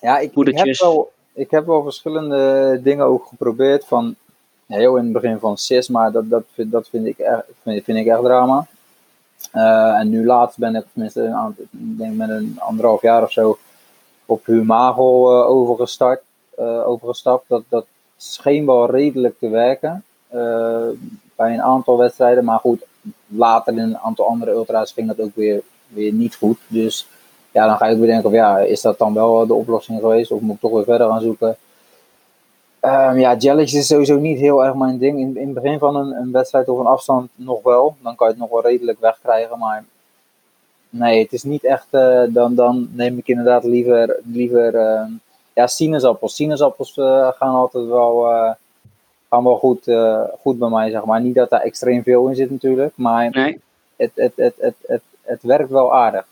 ja, 0.00 0.18
ik, 0.18 0.32
ik, 0.34 0.56
heb 0.56 0.76
wel, 0.78 1.12
ik 1.32 1.50
heb 1.50 1.66
wel 1.66 1.82
verschillende 1.82 2.80
dingen 2.82 3.06
ook 3.06 3.26
geprobeerd. 3.26 3.84
Van 3.84 4.14
heel 4.66 4.96
in 4.96 5.04
het 5.04 5.12
begin 5.12 5.38
van 5.38 5.56
CIS, 5.56 5.88
maar 5.88 6.12
dat, 6.12 6.30
dat, 6.30 6.44
dat 6.54 6.88
vind, 6.88 7.06
ik 7.06 7.18
echt, 7.18 7.44
vind, 7.62 7.84
vind 7.84 7.98
ik 7.98 8.06
echt 8.06 8.22
drama. 8.22 8.66
En 9.52 10.08
nu 10.08 10.26
laatst 10.26 10.58
ben 10.58 10.74
ik 10.74 10.84
denk 11.70 12.14
met 12.14 12.28
een 12.28 12.56
anderhalf 12.58 13.02
jaar 13.02 13.22
of 13.22 13.32
zo, 13.32 13.58
op 14.26 14.46
Humagel 14.46 15.44
overgestart, 15.44 16.22
overgestapt. 16.84 17.44
Dat, 17.48 17.62
dat 17.68 17.86
scheen 18.16 18.66
wel 18.66 18.90
redelijk 18.90 19.38
te 19.38 19.48
werken 19.48 20.04
bij 21.36 21.54
een 21.54 21.62
aantal 21.62 21.96
wedstrijden. 21.96 22.44
Maar 22.44 22.58
goed, 22.58 22.82
later 23.26 23.72
in 23.72 23.78
een 23.78 23.98
aantal 23.98 24.26
andere 24.26 24.50
ultra's 24.50 24.92
ging 24.92 25.08
dat 25.08 25.20
ook 25.20 25.34
weer, 25.34 25.62
weer 25.88 26.12
niet 26.12 26.36
goed. 26.36 26.58
Dus 26.66 27.06
ja, 27.50 27.66
dan 27.66 27.76
ga 27.76 27.86
ik 27.86 27.98
weer 27.98 28.06
denken 28.06 28.26
of 28.26 28.32
ja, 28.34 28.58
is 28.58 28.80
dat 28.80 28.98
dan 28.98 29.14
wel 29.14 29.46
de 29.46 29.54
oplossing 29.54 30.00
geweest? 30.00 30.30
Of 30.30 30.40
moet 30.40 30.54
ik 30.54 30.60
toch 30.60 30.72
weer 30.72 30.84
verder 30.84 31.08
gaan 31.08 31.20
zoeken? 31.20 31.56
Um, 32.80 33.18
ja, 33.18 33.34
jellies 33.36 33.74
is 33.74 33.86
sowieso 33.86 34.16
niet 34.16 34.38
heel 34.38 34.64
erg 34.64 34.74
mijn 34.74 34.98
ding. 34.98 35.18
In, 35.18 35.36
in 35.36 35.44
het 35.44 35.54
begin 35.54 35.78
van 35.78 35.96
een, 35.96 36.16
een, 36.16 36.32
wedstrijd 36.32 36.68
of 36.68 36.78
een 36.78 36.86
afstand 36.86 37.30
nog 37.34 37.62
wel. 37.62 37.96
Dan 38.02 38.16
kan 38.16 38.26
je 38.26 38.32
het 38.32 38.42
nog 38.42 38.50
wel 38.50 38.62
redelijk 38.62 39.00
wegkrijgen. 39.00 39.58
Maar 39.58 39.84
nee, 40.90 41.22
het 41.22 41.32
is 41.32 41.42
niet 41.42 41.64
echt. 41.64 41.86
Uh, 41.90 42.22
dan, 42.28 42.54
dan 42.54 42.88
neem 42.92 43.18
ik 43.18 43.28
inderdaad 43.28 43.64
liever, 43.64 44.20
liever 44.24 44.74
uh, 44.74 45.02
ja, 45.52 45.66
sinaasappels. 45.66 46.34
Sinaasappels 46.34 46.96
uh, 46.96 47.28
gaan 47.28 47.54
altijd 47.54 47.86
wel 47.86 48.22
gaan 49.30 49.44
wel 49.44 49.56
goed, 49.56 49.84
goed 50.40 50.58
bij 50.58 50.68
mij, 50.68 50.90
zeg 50.90 51.04
maar. 51.04 51.20
Niet 51.20 51.34
dat 51.34 51.50
daar 51.50 51.60
extreem 51.60 52.02
veel 52.02 52.28
in 52.28 52.34
zit 52.34 52.50
natuurlijk, 52.50 52.92
maar 52.96 53.30
nee. 53.30 53.60
het, 53.96 54.10
het, 54.14 54.32
het, 54.36 54.54
het, 54.58 54.74
het, 54.86 55.02
het 55.22 55.42
werkt 55.42 55.70
wel 55.70 55.94
aardig. 55.94 56.26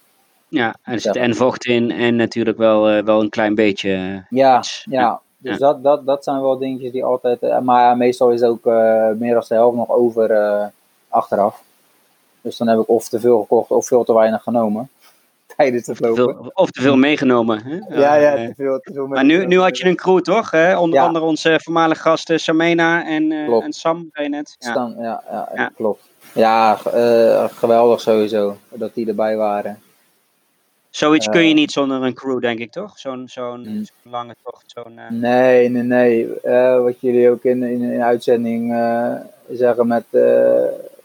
Ja, 0.49 0.77
en 0.83 0.93
er 0.93 1.01
zit 1.01 1.17
en 1.17 1.35
vocht 1.35 1.65
in 1.65 1.91
en 1.91 2.17
natuurlijk 2.17 2.59
wel, 2.59 3.03
wel 3.03 3.21
een 3.21 3.29
klein 3.29 3.55
beetje. 3.55 4.25
Ja, 4.29 4.63
ja, 4.85 5.21
dus. 5.37 5.59
Dat, 5.59 5.83
dat, 5.83 6.07
dat 6.07 6.25
zijn 6.25 6.41
wel 6.41 6.59
dingetjes 6.59 6.93
die 6.93 7.05
altijd. 7.05 7.43
Uh, 7.43 7.59
maar 7.59 7.83
ja, 7.83 7.95
meestal 7.95 8.31
is 8.31 8.43
ook 8.43 8.65
meer 9.19 9.35
dan 9.35 9.45
de 9.49 9.55
helft 9.55 9.77
nog 9.77 9.91
over 9.91 10.31
achteraf. 11.09 11.63
Dus 12.41 12.57
dan 12.57 12.69
heb 12.69 12.79
ik 12.79 12.89
of 12.89 13.09
te 13.09 13.21
veel 13.21 13.41
gekocht 13.41 13.71
of 13.71 13.87
veel 13.87 14.05
te 14.05 14.15
weinig 14.15 14.43
genomen 14.43 14.91
tijdens 15.57 15.87
het 15.87 16.01
lopen. 16.01 16.51
Of 16.57 16.71
te 16.71 16.81
veel 16.81 16.97
meegenomen. 16.97 17.63
Hè? 17.63 18.01
Ja, 18.01 18.15
ja, 18.15 18.35
te 18.35 18.53
veel, 18.57 18.79
te 18.81 18.93
veel 18.93 19.07
Maar 19.07 19.25
nu, 19.25 19.47
nu 19.47 19.61
had 19.61 19.79
je 19.79 19.85
een 19.85 19.97
crew, 19.97 20.21
toch? 20.21 20.51
Hè? 20.51 20.79
Onder 20.79 20.99
ja. 20.99 21.07
andere 21.07 21.25
onze 21.25 21.61
voormalige 21.63 22.01
gasten 22.01 22.41
Samena 22.41 23.07
en, 23.07 23.31
uh, 23.31 23.65
en 23.65 23.73
Sam, 23.73 24.09
zei 24.13 24.25
je 24.25 24.31
net. 24.31 24.57
Ja. 24.59 24.71
Stan, 24.71 24.95
ja, 24.99 25.23
ja, 25.31 25.49
ja, 25.55 25.71
klopt. 25.77 26.03
Ja, 26.35 26.79
uh, 26.95 27.45
geweldig 27.45 28.01
sowieso, 28.01 28.57
dat 28.69 28.95
die 28.95 29.09
erbij 29.09 29.37
waren. 29.37 29.83
Zoiets 30.97 31.29
kun 31.29 31.49
je 31.49 31.55
niet 31.55 31.73
zonder 31.73 32.03
een 32.03 32.15
crew, 32.15 32.41
denk 32.41 32.59
ik, 32.59 32.73
toch? 32.73 32.99
Zo'n 32.99 33.29
zo'n 33.29 33.61
mm. 33.61 33.85
zo 33.85 33.93
lange 34.03 34.35
tocht. 34.45 34.65
Zo'n, 34.67 35.19
Nee, 35.21 35.69
nee, 35.69 35.83
nee. 35.83 36.29
wat 36.83 37.01
jullie 37.01 37.31
ook 37.31 37.43
in, 37.45 37.63
in, 37.63 37.83
in 37.83 38.03
uitzending 38.03 38.75
zeggen 39.51 39.87
met, 39.87 40.05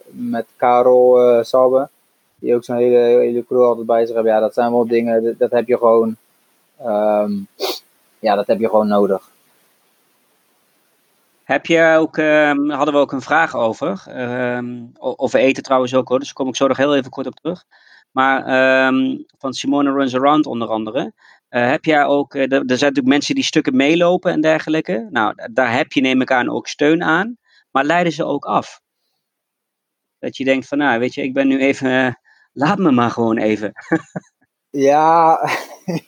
met 0.10 0.46
Karel 0.56 1.44
Sabbe 1.44 1.90
die 2.42 2.56
ook 2.56 2.64
zo'n 2.64 2.76
hele, 2.76 2.98
hele 2.98 3.46
crew 3.46 3.64
altijd 3.64 3.86
bij 3.86 4.06
zich 4.06 4.16
hebben. 4.16 4.34
Ja, 4.34 4.40
dat 4.40 4.54
zijn 4.54 4.72
wel 4.72 4.88
dingen, 4.88 5.24
dat, 5.24 5.40
dat 5.40 5.52
heb 5.52 5.68
je 5.68 5.78
gewoon, 5.78 6.16
um, 6.86 7.48
ja, 8.20 8.36
dat 8.36 8.48
heb 8.48 8.60
je 8.60 8.70
gewoon 8.70 8.88
nodig. 8.88 9.30
Heb 11.44 11.66
je 11.66 11.96
ook, 11.98 12.18
ehm, 12.18 12.70
hadden 12.70 12.94
we 12.94 13.00
ook 13.00 13.12
een 13.12 13.22
vraag 13.22 13.56
over, 13.56 14.04
ehm, 14.08 14.76
o- 14.98 15.14
over 15.18 15.40
eten 15.40 15.64
trouwens 15.64 15.96
ook 15.96 16.08
hoor, 16.08 16.18
dus 16.18 16.28
daar 16.28 16.36
kom 16.36 16.48
ik 16.48 16.56
zo 16.56 16.68
nog 16.68 16.78
heel 16.78 16.96
even 16.96 17.12
kort 17.12 17.28
op 17.28 17.36
terug. 17.36 17.64
Maar 18.12 18.46
ehm, 18.46 19.18
van 19.38 19.54
Simone 19.54 19.92
Runs 19.92 20.16
Around 20.16 20.46
onder 20.46 20.68
andere. 20.68 21.14
Eh, 21.50 21.70
heb 21.70 21.86
jij 21.86 22.04
ook, 22.06 22.36
eh, 22.36 22.42
er, 22.42 22.50
zijn 22.50 22.66
natuurlijk 22.68 23.08
mensen 23.08 23.36
die 23.36 23.44
stukken 23.44 23.76
meelopen 23.76 24.32
en 24.32 24.42
dergelijke. 24.42 25.08
Nou, 25.10 25.34
da- 25.36 25.48
daar 25.52 25.74
heb 25.74 25.92
je 25.92 26.02
neem 26.02 26.22
ik 26.22 26.32
aan 26.32 26.50
ook 26.50 26.68
steun 26.68 27.04
aan. 27.04 27.38
Maar 27.72 27.84
leiden 27.84 28.14
ze 28.14 28.24
ook 28.26 28.46
af? 28.46 28.82
Dat 30.20 30.38
je 30.38 30.44
denkt 30.44 30.68
van, 30.68 30.78
nou 30.78 31.00
weet 31.00 31.14
je, 31.14 31.24
ik 31.24 31.34
ben 31.34 31.48
nu 31.48 31.60
even, 31.60 32.06
eh, 32.06 32.14
laat 32.54 32.78
me 32.78 32.92
maar 32.92 33.12
gewoon 33.12 33.38
even. 33.38 33.72
Ja, 34.70 35.40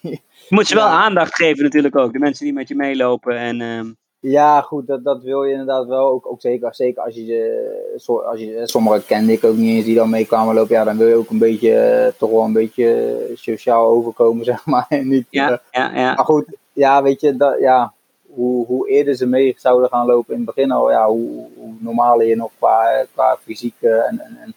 Je 0.02 0.22
moet 0.50 0.68
ze 0.68 0.76
wel 0.76 0.88
Ja. 0.88 1.04
aandacht 1.04 1.36
geven 1.36 1.64
natuurlijk 1.64 1.96
ook, 1.98 2.14
de 2.14 2.20
mensen 2.20 2.46
die 2.46 2.54
met 2.54 2.68
je 2.68 2.76
meelopen. 2.76 3.38
En, 3.38 3.62
ehm, 3.62 3.92
Ja, 4.26 4.62
goed, 4.62 4.88
dat, 4.88 5.04
dat 5.04 5.22
wil 5.22 5.44
je 5.44 5.52
inderdaad 5.52 5.86
wel. 5.88 6.08
Ook, 6.08 6.26
ook 6.28 6.42
zeker, 6.42 6.76
zeker 6.76 7.04
als 7.04 7.16
je, 7.16 7.26
ze- 7.26 7.94
zo- 8.00 8.20
als 8.20 8.40
je 8.40 8.62
sommigen 8.64 9.06
kende 9.06 9.32
ik 9.32 9.44
ook 9.44 9.56
niet 9.56 9.76
eens 9.76 9.86
die 9.86 9.96
dan 9.96 10.10
mee 10.10 10.26
kwamen 10.26 10.56
lopen. 10.56 10.76
Ja, 10.76 10.84
dan 10.84 10.98
wil 10.98 11.08
je 11.08 11.16
ook 11.16 11.30
een 11.30 11.38
beetje, 11.38 11.76
eh, 11.76 12.12
toch 12.18 12.30
wel 12.30 12.44
een 12.44 12.54
beetje 12.54 13.16
sociaal 13.36 13.88
overkomen, 13.88 14.46
zeg 14.54 14.66
maar. 14.66 14.86
En 14.90 15.08
niet, 15.08 15.26
eh, 15.30 15.48
ja, 15.48 15.62
ja, 15.72 15.96
ja. 15.96 16.14
maar 16.14 16.26
goed, 16.26 16.46
ja, 16.74 17.04
weet 17.04 17.22
je, 17.22 17.38
dat, 17.38 17.60
ja, 17.60 17.94
hoe, 18.34 18.66
hoe 18.66 18.90
eerder 18.90 19.16
ze 19.16 19.26
mee 19.26 19.56
zouden 19.58 19.90
gaan 19.90 20.06
lopen 20.06 20.34
in 20.36 20.42
het 20.46 20.56
begin 20.56 20.72
al, 20.72 20.92
ja, 20.92 21.08
hoe, 21.08 21.46
hoe 21.56 21.74
normaler 21.80 22.28
je 22.28 22.36
nog 22.36 22.52
qua, 22.58 23.06
qua 23.14 23.38
fysiek 23.44 23.76
eh, 23.80 23.92
en, 23.92 24.20
en, 24.20 24.38
en 24.44 24.54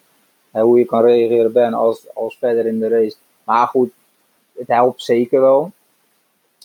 hè, 0.50 0.62
hoe 0.62 0.78
je 0.78 0.84
kan 0.84 1.02
reageren 1.02 1.52
bent 1.52 1.74
als, 1.74 2.06
als 2.14 2.36
verder 2.38 2.66
in 2.66 2.78
de 2.78 2.88
race. 2.88 3.16
Maar 3.44 3.66
goed, 3.66 3.90
het 4.58 4.68
helpt 4.68 5.02
zeker 5.02 5.40
wel. 5.40 5.70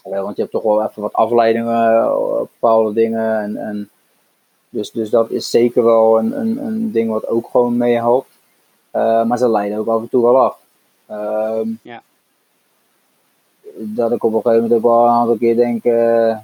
Ja, 0.03 0.21
want 0.21 0.35
je 0.35 0.41
hebt 0.41 0.53
toch 0.53 0.63
wel 0.63 0.83
even 0.83 1.01
wat 1.01 1.13
afleidingen 1.13 1.97
eh, 2.01 2.15
op 2.15 2.49
bepaalde 2.59 2.93
dingen. 2.93 3.39
En, 3.41 3.57
en 3.57 3.89
dus, 4.69 4.91
dus 4.91 5.09
dat 5.09 5.29
is 5.29 5.49
zeker 5.49 5.83
wel 5.83 6.19
een, 6.19 6.39
een, 6.39 6.65
een 6.65 6.91
ding 6.91 7.09
wat 7.11 7.27
ook 7.27 7.47
gewoon 7.51 7.77
meehelpt. 7.77 8.29
Eh 8.91 9.23
maar 9.23 9.37
ze 9.37 9.49
leiden 9.49 9.77
ook 9.77 9.87
af 9.87 10.01
en 10.01 10.09
toe 10.09 10.23
wel 10.23 10.41
af. 10.41 10.57
Ehm, 11.05 11.69
Ja. 11.81 12.01
Dat 13.77 14.11
ik 14.11 14.23
op 14.23 14.33
een 14.33 14.41
gegeven 14.41 14.61
moment 14.63 14.73
ook 14.85 14.91
wel 14.91 15.03
een 15.03 15.11
aantal 15.11 15.37
keer 15.37 15.55
denk: 15.55 15.83
eh, 15.83 16.37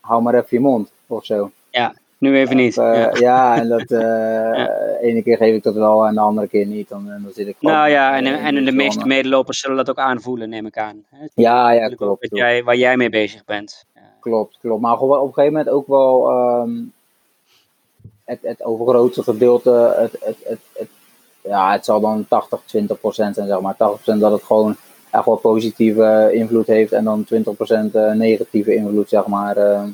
hou 0.00 0.22
maar 0.22 0.34
even 0.34 0.46
je 0.50 0.60
mond 0.60 0.90
of 1.06 1.24
zo. 1.24 1.50
Nu 2.18 2.36
even 2.36 2.56
niet. 2.56 2.78
Eh, 2.78 2.84
ja. 2.84 3.10
ja. 3.14 3.56
en 3.56 3.68
dat 3.68 3.90
uh, 4.00 4.66
ene 5.00 5.22
keer 5.22 5.36
geef 5.36 5.54
ik 5.54 5.62
dat 5.62 5.74
wel 5.74 6.06
en 6.06 6.14
de 6.14 6.20
andere 6.20 6.48
keer 6.48 6.66
niet. 6.66 6.88
Dan, 6.88 7.06
dan 7.06 7.32
zit 7.34 7.46
ik 7.46 7.56
Nou 7.60 7.88
ja, 7.88 8.16
en, 8.16 8.26
eh, 8.26 8.46
en 8.46 8.64
de 8.64 8.72
meeste 8.72 9.06
medelopers 9.06 9.60
zullen 9.60 9.76
dat 9.76 9.90
ook 9.90 9.98
aanvoelen, 9.98 10.48
neem 10.48 10.66
ik 10.66 10.78
aan. 10.78 11.04
Hè? 11.10 11.26
Ja, 11.34 11.70
ja, 11.70 11.86
klopt. 11.86 11.96
klopt. 11.96 12.28
jij, 12.30 12.64
waar 12.64 12.76
jij 12.76 12.96
mee 12.96 13.10
bezig 13.10 13.44
bent. 13.44 13.84
Klopt, 14.20 14.58
klopt. 14.60 14.82
Maar 14.82 14.98
op 14.98 15.10
een 15.10 15.34
gegeven 15.34 15.52
moment 15.52 15.68
ook 15.68 15.86
wel 15.86 16.30
ehm, 16.30 16.70
het, 18.24 18.38
het 18.42 18.64
overgrootste 18.64 19.22
gedeelte, 19.22 19.94
het, 19.98 20.12
het, 20.20 20.36
het, 20.44 20.60
het, 20.72 20.88
ja, 21.40 21.72
het 21.72 21.84
zal 21.84 22.00
dan 22.00 22.26
80, 22.28 22.62
20 22.66 23.00
procent 23.00 23.34
zijn, 23.34 23.48
zeg 23.48 23.60
maar. 23.60 23.76
80 23.76 24.02
procent 24.02 24.20
dat 24.20 24.32
het 24.32 24.42
gewoon 24.42 24.76
echt 25.10 25.24
wel 25.24 25.36
positieve 25.36 26.30
invloed 26.32 26.66
heeft 26.66 26.92
en 26.92 27.04
dan 27.04 27.24
20 27.24 27.56
procent 27.56 27.94
eh, 27.94 28.12
negatieve 28.12 28.74
invloed, 28.74 29.08
zeg 29.08 29.26
maar. 29.26 29.56
ehm, 29.56 29.88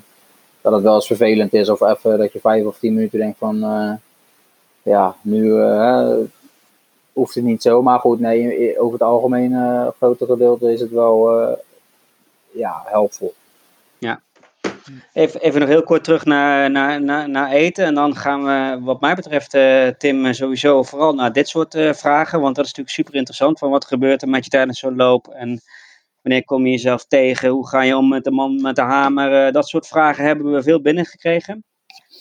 dat 0.62 0.72
het 0.72 0.82
wel 0.82 0.94
eens 0.94 1.06
vervelend 1.06 1.54
is 1.54 1.68
of 1.68 1.80
even 1.80 2.18
dat 2.18 2.32
je 2.32 2.40
vijf 2.40 2.64
of 2.64 2.78
tien 2.78 2.94
minuten 2.94 3.18
denkt 3.18 3.38
van, 3.38 3.62
eh, 3.62 3.92
ja, 4.82 5.16
nu 5.22 5.60
eh, 5.60 6.16
hoeft 7.12 7.34
het 7.34 7.44
niet 7.44 7.62
zo. 7.62 7.82
Maar 7.82 7.98
goed, 7.98 8.20
nee, 8.20 8.80
over 8.80 8.92
het 8.92 9.02
algemeen 9.02 9.52
eh 9.52 9.88
grote 9.96 10.26
gedeelte 10.26 10.72
is 10.72 10.80
het 10.80 10.90
wel, 10.90 11.30
ja, 12.50 12.82
helpvol. 12.84 13.34
Even, 15.12 15.40
even 15.40 15.60
nog 15.60 15.68
heel 15.68 15.82
kort 15.82 16.04
terug 16.04 16.24
naar, 16.24 16.70
naar, 16.70 17.02
naar, 17.02 17.28
naar 17.28 17.50
eten. 17.50 17.84
En 17.84 17.94
dan 17.94 18.16
gaan 18.16 18.44
we, 18.44 18.84
wat 18.84 19.00
mij 19.00 19.14
betreft, 19.14 19.50
Tim, 19.98 20.32
sowieso 20.32 20.82
vooral 20.82 21.14
naar 21.14 21.32
dit 21.32 21.48
soort 21.48 21.76
vragen. 21.92 22.40
Want 22.40 22.56
dat 22.56 22.64
is 22.64 22.70
natuurlijk 22.70 22.96
super 22.96 23.14
interessant. 23.14 23.58
Van 23.58 23.70
wat 23.70 23.84
gebeurt 23.84 24.22
er 24.22 24.28
met 24.28 24.44
je 24.44 24.50
tijdens 24.50 24.78
zo'n 24.78 24.96
loop? 24.96 25.28
En 25.28 25.62
wanneer 26.22 26.44
kom 26.44 26.64
je 26.64 26.70
jezelf 26.70 27.04
tegen? 27.04 27.48
Hoe 27.48 27.68
ga 27.68 27.82
je 27.82 27.96
om 27.96 28.08
met 28.08 28.24
de 28.24 28.30
man 28.30 28.60
met 28.60 28.76
de 28.76 28.82
hamer? 28.82 29.46
Eh, 29.46 29.52
dat 29.52 29.68
soort 29.68 29.86
vragen 29.86 30.24
hebben 30.24 30.52
we 30.52 30.62
veel 30.62 30.80
binnengekregen. 30.80 31.64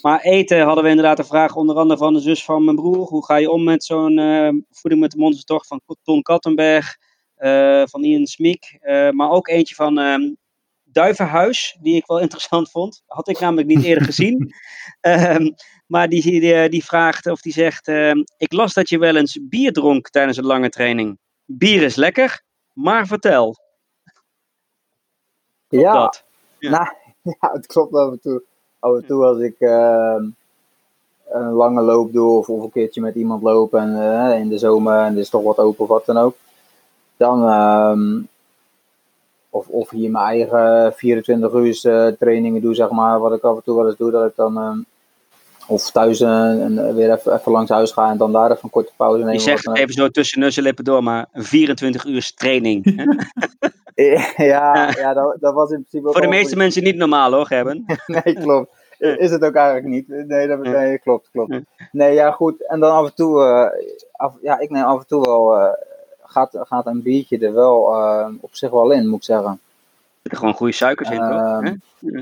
Maar 0.02 0.22
eten 0.22 0.62
hadden 0.62 0.84
we 0.84 0.90
inderdaad 0.90 1.20
een 1.20 1.26
vraag 1.26 1.56
onder 1.56 1.76
andere 1.76 2.00
van 2.00 2.14
de 2.14 2.20
zus 2.20 2.44
van 2.44 2.64
mijn 2.64 2.76
broer. 2.76 3.08
Hoe 3.08 3.26
ga 3.26 3.36
je 3.36 3.52
om 3.52 3.64
met 3.64 3.84
zo'n 3.84 4.18
eh, 4.18 4.50
voeding 4.70 5.02
met 5.02 5.12
de 5.12 5.18
monstertocht 5.18 5.68
van 5.68 5.82
Ton 6.04 6.22
Kattenberg, 6.22 6.98
eh, 7.36 7.84
van 7.86 8.04
Ian 8.04 8.26
Smiek. 8.26 8.80
maar 9.12 9.30
ook 9.30 9.48
eentje 9.48 9.76
van 9.76 10.00
ehm, 10.00 10.34
Duivenhuis, 10.84 11.78
die 11.82 11.96
ik 11.96 12.06
wel 12.06 12.20
interessant 12.28 12.72
vond. 12.72 13.04
Had 13.06 13.30
ik 13.30 13.40
namelijk 13.40 13.68
niet 13.68 13.84
eerder 13.84 14.04
gezien. 14.04 14.38
Ehm, 15.02 15.52
maar 15.88 16.10
die, 16.10 16.22
die, 16.22 16.70
die 16.70 16.84
vraagt 16.84 17.26
of 17.28 17.42
die 17.42 17.54
zegt: 17.54 17.88
ehm, 17.88 18.24
Ik 18.38 18.54
las 18.54 18.74
dat 18.74 18.90
je 18.90 19.00
wel 19.00 19.16
eens 19.16 19.40
bier 19.42 19.72
dronk 19.72 20.10
tijdens 20.10 20.38
een 20.38 20.46
lange 20.46 20.70
training. 20.70 21.20
Bier 21.46 21.82
is 21.82 21.96
lekker, 21.96 22.44
maar 22.74 23.08
vertel. 23.08 23.61
Klopt 25.72 25.86
Ja, 25.86 25.94
dat? 25.94 26.24
Ja. 26.60 26.70
Nou, 26.70 26.86
ja, 27.40 27.52
het 27.52 27.66
klopt 27.66 27.94
af 27.94 28.12
en 28.12 28.20
toe. 28.20 28.44
Af 28.80 28.96
en 28.96 29.06
toe 29.06 29.26
als 29.26 29.40
ik 29.40 29.56
ehm, 29.60 30.26
een 31.30 31.52
lange 31.52 31.82
loop 31.82 32.14
doe 32.14 32.38
of, 32.38 32.50
of 32.50 32.64
een 32.64 32.72
keertje 32.72 33.02
met 33.02 33.16
iemand 33.16 33.42
loop 33.44 33.74
en 33.74 34.02
eh, 34.02 34.40
in 34.40 34.50
de 34.50 34.58
zomer 34.58 35.00
en 35.00 35.14
er 35.14 35.20
is 35.20 35.30
toch 35.30 35.44
wat 35.44 35.58
open 35.58 35.84
of 35.84 35.88
wat 35.88 36.06
dan 36.06 36.18
ook. 36.18 36.36
Dan, 37.18 37.48
ehm, 37.48 38.22
of, 39.50 39.68
of 39.68 39.90
hier 39.90 40.12
mijn 40.12 40.26
eigen 40.26 40.94
24 40.94 41.54
uur 41.54 41.80
eh, 41.84 42.14
trainingen 42.14 42.62
doe, 42.62 42.76
zeg 42.76 42.90
maar, 42.90 43.20
wat 43.20 43.34
ik 43.34 43.44
af 43.44 43.56
en 43.56 43.64
toe 43.64 43.76
wel 43.76 43.88
eens 43.88 43.98
doe, 43.98 44.12
dat 44.12 44.30
ik 44.30 44.36
dan 44.36 44.58
ehm, 44.58 44.80
of 45.72 45.92
thuis 45.92 46.22
eh, 46.22 46.64
en 46.64 46.96
weer 46.96 47.12
even, 47.12 47.34
even 47.34 47.52
langs 47.52 47.70
huis 47.70 47.92
ga 47.92 48.10
en 48.10 48.18
dan 48.18 48.32
daar 48.32 48.52
even 48.52 48.60
een 48.64 48.70
korte 48.70 48.92
pauze 48.96 49.24
neem. 49.24 49.34
Je 49.34 49.40
zegt 49.40 49.66
wat 49.66 49.76
dan 49.76 49.84
even 49.84 49.96
zo 49.96 50.10
tussen 50.10 50.40
neus 50.40 50.58
en 50.58 50.64
lippen 50.64 50.84
door, 50.84 51.04
maar 51.04 51.26
een 51.32 51.44
24 51.44 52.06
uur 52.06 52.32
training. 52.36 52.86
ja, 54.36 54.90
ja 54.98 55.14
dat, 55.14 55.38
dat 55.40 55.54
was 55.54 55.72
in 55.72 55.86
principe 55.90 56.12
Voor 56.12 56.22
de 56.22 56.28
een 56.28 56.34
meeste 56.34 56.56
mensen 56.56 56.84
niet 56.84 56.96
normaal 56.96 57.34
hoor, 57.34 57.46
Gerben. 57.46 57.86
Nee, 58.06 58.34
klopt. 58.34 58.70
Is 58.98 59.32
het 59.32 59.44
ook 59.44 59.56
eigenlijk 59.56 59.88
niet. 59.88 60.28
Nee, 60.28 60.48
dat, 60.48 60.60
nee 60.60 61.00
klopt, 61.00 61.30
klopt. 61.32 61.60
Nee, 61.92 62.14
ja, 62.14 62.32
goed. 62.32 62.68
En 62.68 62.80
dan 62.80 62.92
af 62.92 63.06
en 63.06 63.16
toe, 63.16 63.44
eh, 63.44 63.70
af, 64.12 64.34
ja, 64.42 64.60
ik 64.60 64.70
neem 64.70 64.84
af 64.84 65.00
en 65.00 65.08
toe 65.08 65.22
wel, 65.26 65.58
eh, 65.58 65.74
gaat, 66.24 66.58
gaat 66.62 66.86
een 66.86 67.02
biertje 67.02 67.38
er 67.38 67.54
wel 67.54 67.94
eh, 67.94 68.28
op 68.42 68.56
zich 68.56 68.70
wel 68.70 68.92
in, 68.92 69.08
moet 69.08 69.18
ik 69.18 69.24
zeggen. 69.24 69.60
Er 70.22 70.38
gewoon 70.38 70.54
goede 70.54 70.74
suikers 70.74 71.10
in? 71.10 71.20
Ehm, 71.22 71.66
hè? 71.66 71.72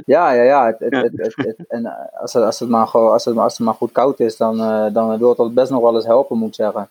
Ja, 0.05 0.31
ja, 0.31 0.43
ja. 0.43 0.65
Het, 0.65 0.79
het, 0.79 0.91
Ja. 0.93 1.01
Het, 1.01 1.11
het, 1.15 1.35
het- 1.35 1.67
en 1.67 2.09
als 2.19 2.33
het, 2.33 2.43
als, 2.43 2.59
het 2.59 2.69
maar 2.69 2.87
gewoon, 2.87 3.11
als, 3.11 3.25
het, 3.25 3.37
als 3.37 3.57
het 3.57 3.65
maar 3.65 3.73
goed 3.75 3.91
koud 3.91 4.19
is, 4.19 4.37
dan, 4.37 4.59
eh, 4.61 4.93
dan 4.93 5.17
wil 5.17 5.35
dat 5.35 5.53
best 5.53 5.71
nog 5.71 5.81
wel 5.81 5.95
eens 5.95 6.05
helpen, 6.05 6.37
moet 6.37 6.47
ik 6.47 6.53
zeggen. 6.55 6.89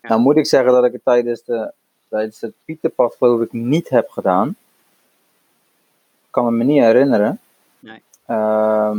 Ja. 0.00 0.08
Nou 0.08 0.20
moet 0.20 0.36
ik 0.36 0.46
zeggen 0.46 0.72
dat 0.72 0.84
ik 0.84 0.92
het 0.92 1.04
tijdens, 1.04 1.44
de, 1.44 1.72
tijdens 2.08 2.40
het 2.40 2.52
Pieterpad 2.64 3.14
geloof 3.18 3.40
ik 3.40 3.52
niet 3.52 3.88
heb 3.88 4.08
gedaan. 4.10 4.48
Ik 4.48 6.30
kan 6.30 6.46
het 6.46 6.54
me 6.54 6.64
niet 6.64 6.82
herinneren. 6.82 7.40
Nee. 7.78 8.02
Ehm, 8.26 8.98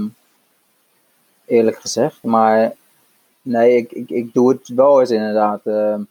eerlijk 1.46 1.78
gezegd. 1.80 2.24
Maar 2.24 2.72
nee, 3.42 3.76
ik, 3.78 3.92
ik, 3.92 4.10
ik 4.10 4.34
doe 4.34 4.50
het 4.52 4.68
wel 4.68 5.00
eens 5.00 5.10
inderdaad. 5.12 5.62
Ehm, 5.66 6.02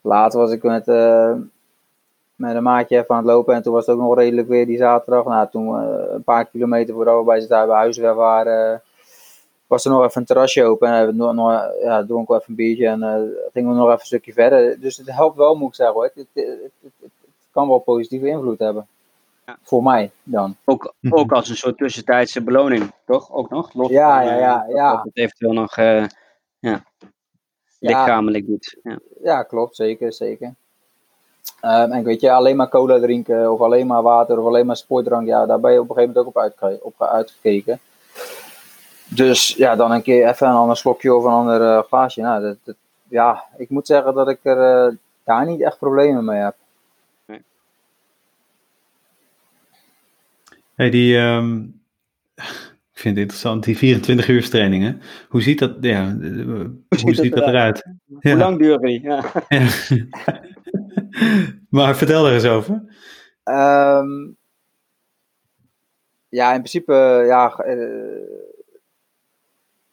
later 0.00 0.38
was 0.40 0.50
ik 0.50 0.62
met, 0.62 0.88
eh, 0.88 1.32
met 2.36 2.54
een 2.54 2.62
maatje 2.62 2.96
even 2.98 3.14
aan 3.14 3.16
het 3.16 3.26
lopen 3.26 3.54
en 3.54 3.62
toen 3.62 3.72
was 3.72 3.86
het 3.86 3.94
ook 3.94 4.00
nog 4.00 4.16
redelijk 4.16 4.48
weer 4.48 4.66
die 4.66 4.76
zaterdag. 4.78 5.24
Nou, 5.24 5.48
toen 5.50 5.80
eh, 5.80 6.12
een 6.14 6.24
paar 6.24 6.46
kilometer 6.46 6.94
voordat 6.94 7.18
we 7.18 7.24
bij 7.24 7.40
z'n 7.40 7.48
daar 7.48 7.66
bij 7.66 7.76
Huisweg 7.76 8.14
waren, 8.14 8.72
eh, 8.72 8.78
was 9.66 9.84
er 9.84 9.90
nog 9.90 10.04
even 10.04 10.20
een 10.20 10.26
terrasje 10.26 10.64
open. 10.64 10.88
En 10.88 11.06
we 11.06 11.12
nog, 11.12 11.34
nog, 11.34 11.50
ja, 11.82 12.04
dronken 12.04 12.34
we 12.34 12.40
even 12.40 12.50
een 12.50 12.56
biertje 12.56 12.86
en 12.86 13.02
eh, 13.02 13.50
gingen 13.52 13.70
we 13.70 13.76
nog 13.76 13.86
even 13.86 14.00
een 14.00 14.06
stukje 14.06 14.32
verder. 14.32 14.80
Dus 14.80 14.96
het 14.96 15.10
helpt 15.10 15.36
wel, 15.36 15.54
moet 15.54 15.68
ik 15.68 15.74
zeggen 15.74 15.94
hoor. 15.94 16.04
Het, 16.04 16.14
het, 16.14 16.44
het, 16.44 16.72
het, 16.82 16.92
het 17.00 17.10
kan 17.50 17.68
wel 17.68 17.78
positieve 17.78 18.26
invloed 18.26 18.58
hebben. 18.58 18.86
Ja. 19.46 19.58
Voor 19.62 19.82
mij 19.82 20.10
dan. 20.22 20.56
Ook, 20.64 20.94
ook 21.10 21.32
als 21.32 21.48
een 21.48 21.56
soort 21.56 21.76
tussentijdse 21.76 22.42
beloning, 22.42 22.92
toch? 23.04 23.32
Ook 23.32 23.50
nog? 23.50 23.74
Los 23.74 23.88
Ja, 23.88 24.20
ja, 24.20 24.38
ja, 24.38 24.66
ja. 24.68 25.02
Het 25.02 25.16
eventueel 25.16 25.52
nog 25.52 25.76
ja, 25.76 26.08
Ja. 26.58 26.84
lichamelijk 27.78 28.46
doet. 28.46 28.78
Ja. 28.82 28.98
Ja, 29.22 29.42
klopt, 29.42 29.76
zeker, 29.76 30.12
zeker. 30.12 30.54
Ehm, 31.60 31.90
en 31.92 32.04
weet 32.04 32.20
je, 32.20 32.32
alleen 32.32 32.56
maar 32.56 32.68
cola 32.68 32.98
drinken 33.00 33.52
of 33.52 33.60
alleen 33.60 33.86
maar 33.86 34.02
water 34.02 34.38
of 34.38 34.46
alleen 34.46 34.66
maar 34.66 34.76
sportdrank, 34.76 35.26
ja, 35.26 35.46
daar 35.46 35.60
ben 35.60 35.72
je 35.72 35.80
op 35.80 35.88
een 35.88 35.94
gegeven 35.94 36.14
moment 36.14 36.36
ook 36.36 36.36
op, 36.36 36.42
uitge- 36.42 36.84
op 36.84 37.02
uitgekeken. 37.02 37.78
Dus 39.08 39.54
ja, 39.54 39.76
dan 39.76 39.90
een 39.92 40.02
keer 40.02 40.28
even 40.28 40.46
een 40.48 40.54
ander 40.54 40.76
slokje 40.76 41.14
of 41.14 41.24
een 41.24 41.30
ander 41.30 41.62
eh, 41.62 41.82
glaasje. 41.82 42.20
Nou, 42.20 42.42
dat, 42.42 42.56
dat- 42.64 42.74
ja, 43.08 43.44
ik 43.56 43.70
moet 43.70 43.86
zeggen 43.86 44.14
dat 44.14 44.28
ik 44.28 44.38
er 44.42 44.86
eh, 44.86 44.92
daar 45.24 45.46
niet 45.46 45.60
echt 45.62 45.78
problemen 45.78 46.24
mee 46.24 46.40
heb. 46.40 46.54
Hey, 50.74 50.90
die, 50.90 51.16
ehm, 51.18 51.60
ik 52.34 53.02
vind 53.02 53.14
het 53.14 53.24
interessant, 53.24 53.64
die 53.64 53.76
24 53.76 54.28
uur 54.28 54.48
trainingen. 54.50 55.00
Hoe 55.28 55.42
ziet 55.42 55.58
dat, 55.58 55.72
ja, 55.80 56.16
hoe 57.02 57.14
ziet 57.14 57.34
dat 57.34 57.46
eruit? 57.46 57.82
eruit? 57.84 57.84
Hoe 58.22 58.36
lang 58.36 58.58
duren 58.58 58.80
die? 58.80 59.02
Ja. 59.02 59.24
Maar 61.70 61.96
vertel 61.96 62.26
er 62.26 62.32
eens 62.32 62.46
over. 62.46 62.82
Ehm, 63.42 64.08
ja, 66.28 66.52
in 66.52 66.58
principe 66.58 67.22
ja, 67.26 67.64
uh, 67.66 68.46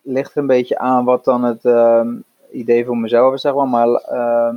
ligt 0.01 0.31
er 0.31 0.38
een 0.38 0.47
beetje 0.47 0.77
aan 0.77 1.05
wat 1.05 1.23
dan 1.23 1.43
het 1.43 1.65
ehm, 1.65 2.15
idee 2.51 2.86
voor 2.86 2.97
mezelf 2.97 3.33
is, 3.33 3.41
zeg 3.41 3.53
maar. 3.53 3.67
Maar 3.67 3.88
ehm, 3.88 4.55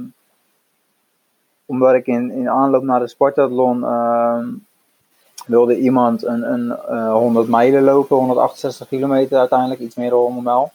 omdat 1.65 1.95
ik 1.95 2.07
in, 2.07 2.31
in 2.31 2.51
aanloop 2.51 2.83
naar 2.83 3.01
de 3.01 3.09
sportathlon 3.09 3.85
ehm, 3.85 4.49
wilde 5.47 5.79
iemand 5.79 6.25
een, 6.25 6.53
een 6.53 7.11
100 7.11 7.49
mijlen 7.49 7.83
lopen, 7.83 8.17
168 8.17 8.89
kilometer 8.89 9.39
uiteindelijk, 9.39 9.81
iets 9.81 9.95
meer 9.95 10.11
dan 10.11 10.19
100 10.19 10.45
mijl. 10.45 10.73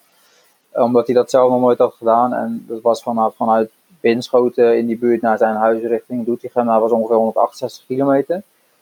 Omdat 0.72 1.06
hij 1.06 1.16
dat 1.16 1.30
zelf 1.30 1.50
nog 1.50 1.60
nooit 1.60 1.78
had 1.78 1.94
gedaan. 1.94 2.34
En 2.34 2.66
dat 2.68 2.82
was 2.82 3.04
vanuit, 3.04 3.34
vanuit 3.36 3.72
Binschoten 4.02 4.78
in 4.78 4.86
die 4.86 4.98
buurt 4.98 5.22
naar 5.22 5.38
zijn 5.38 5.56
huis 5.56 5.84
richting 5.84 6.26
Doetinchem. 6.26 6.66
Dat 6.66 6.82
was 6.82 6.92
ongeveer 6.92 7.16
168 7.16 7.86
kilometer. 7.86 8.42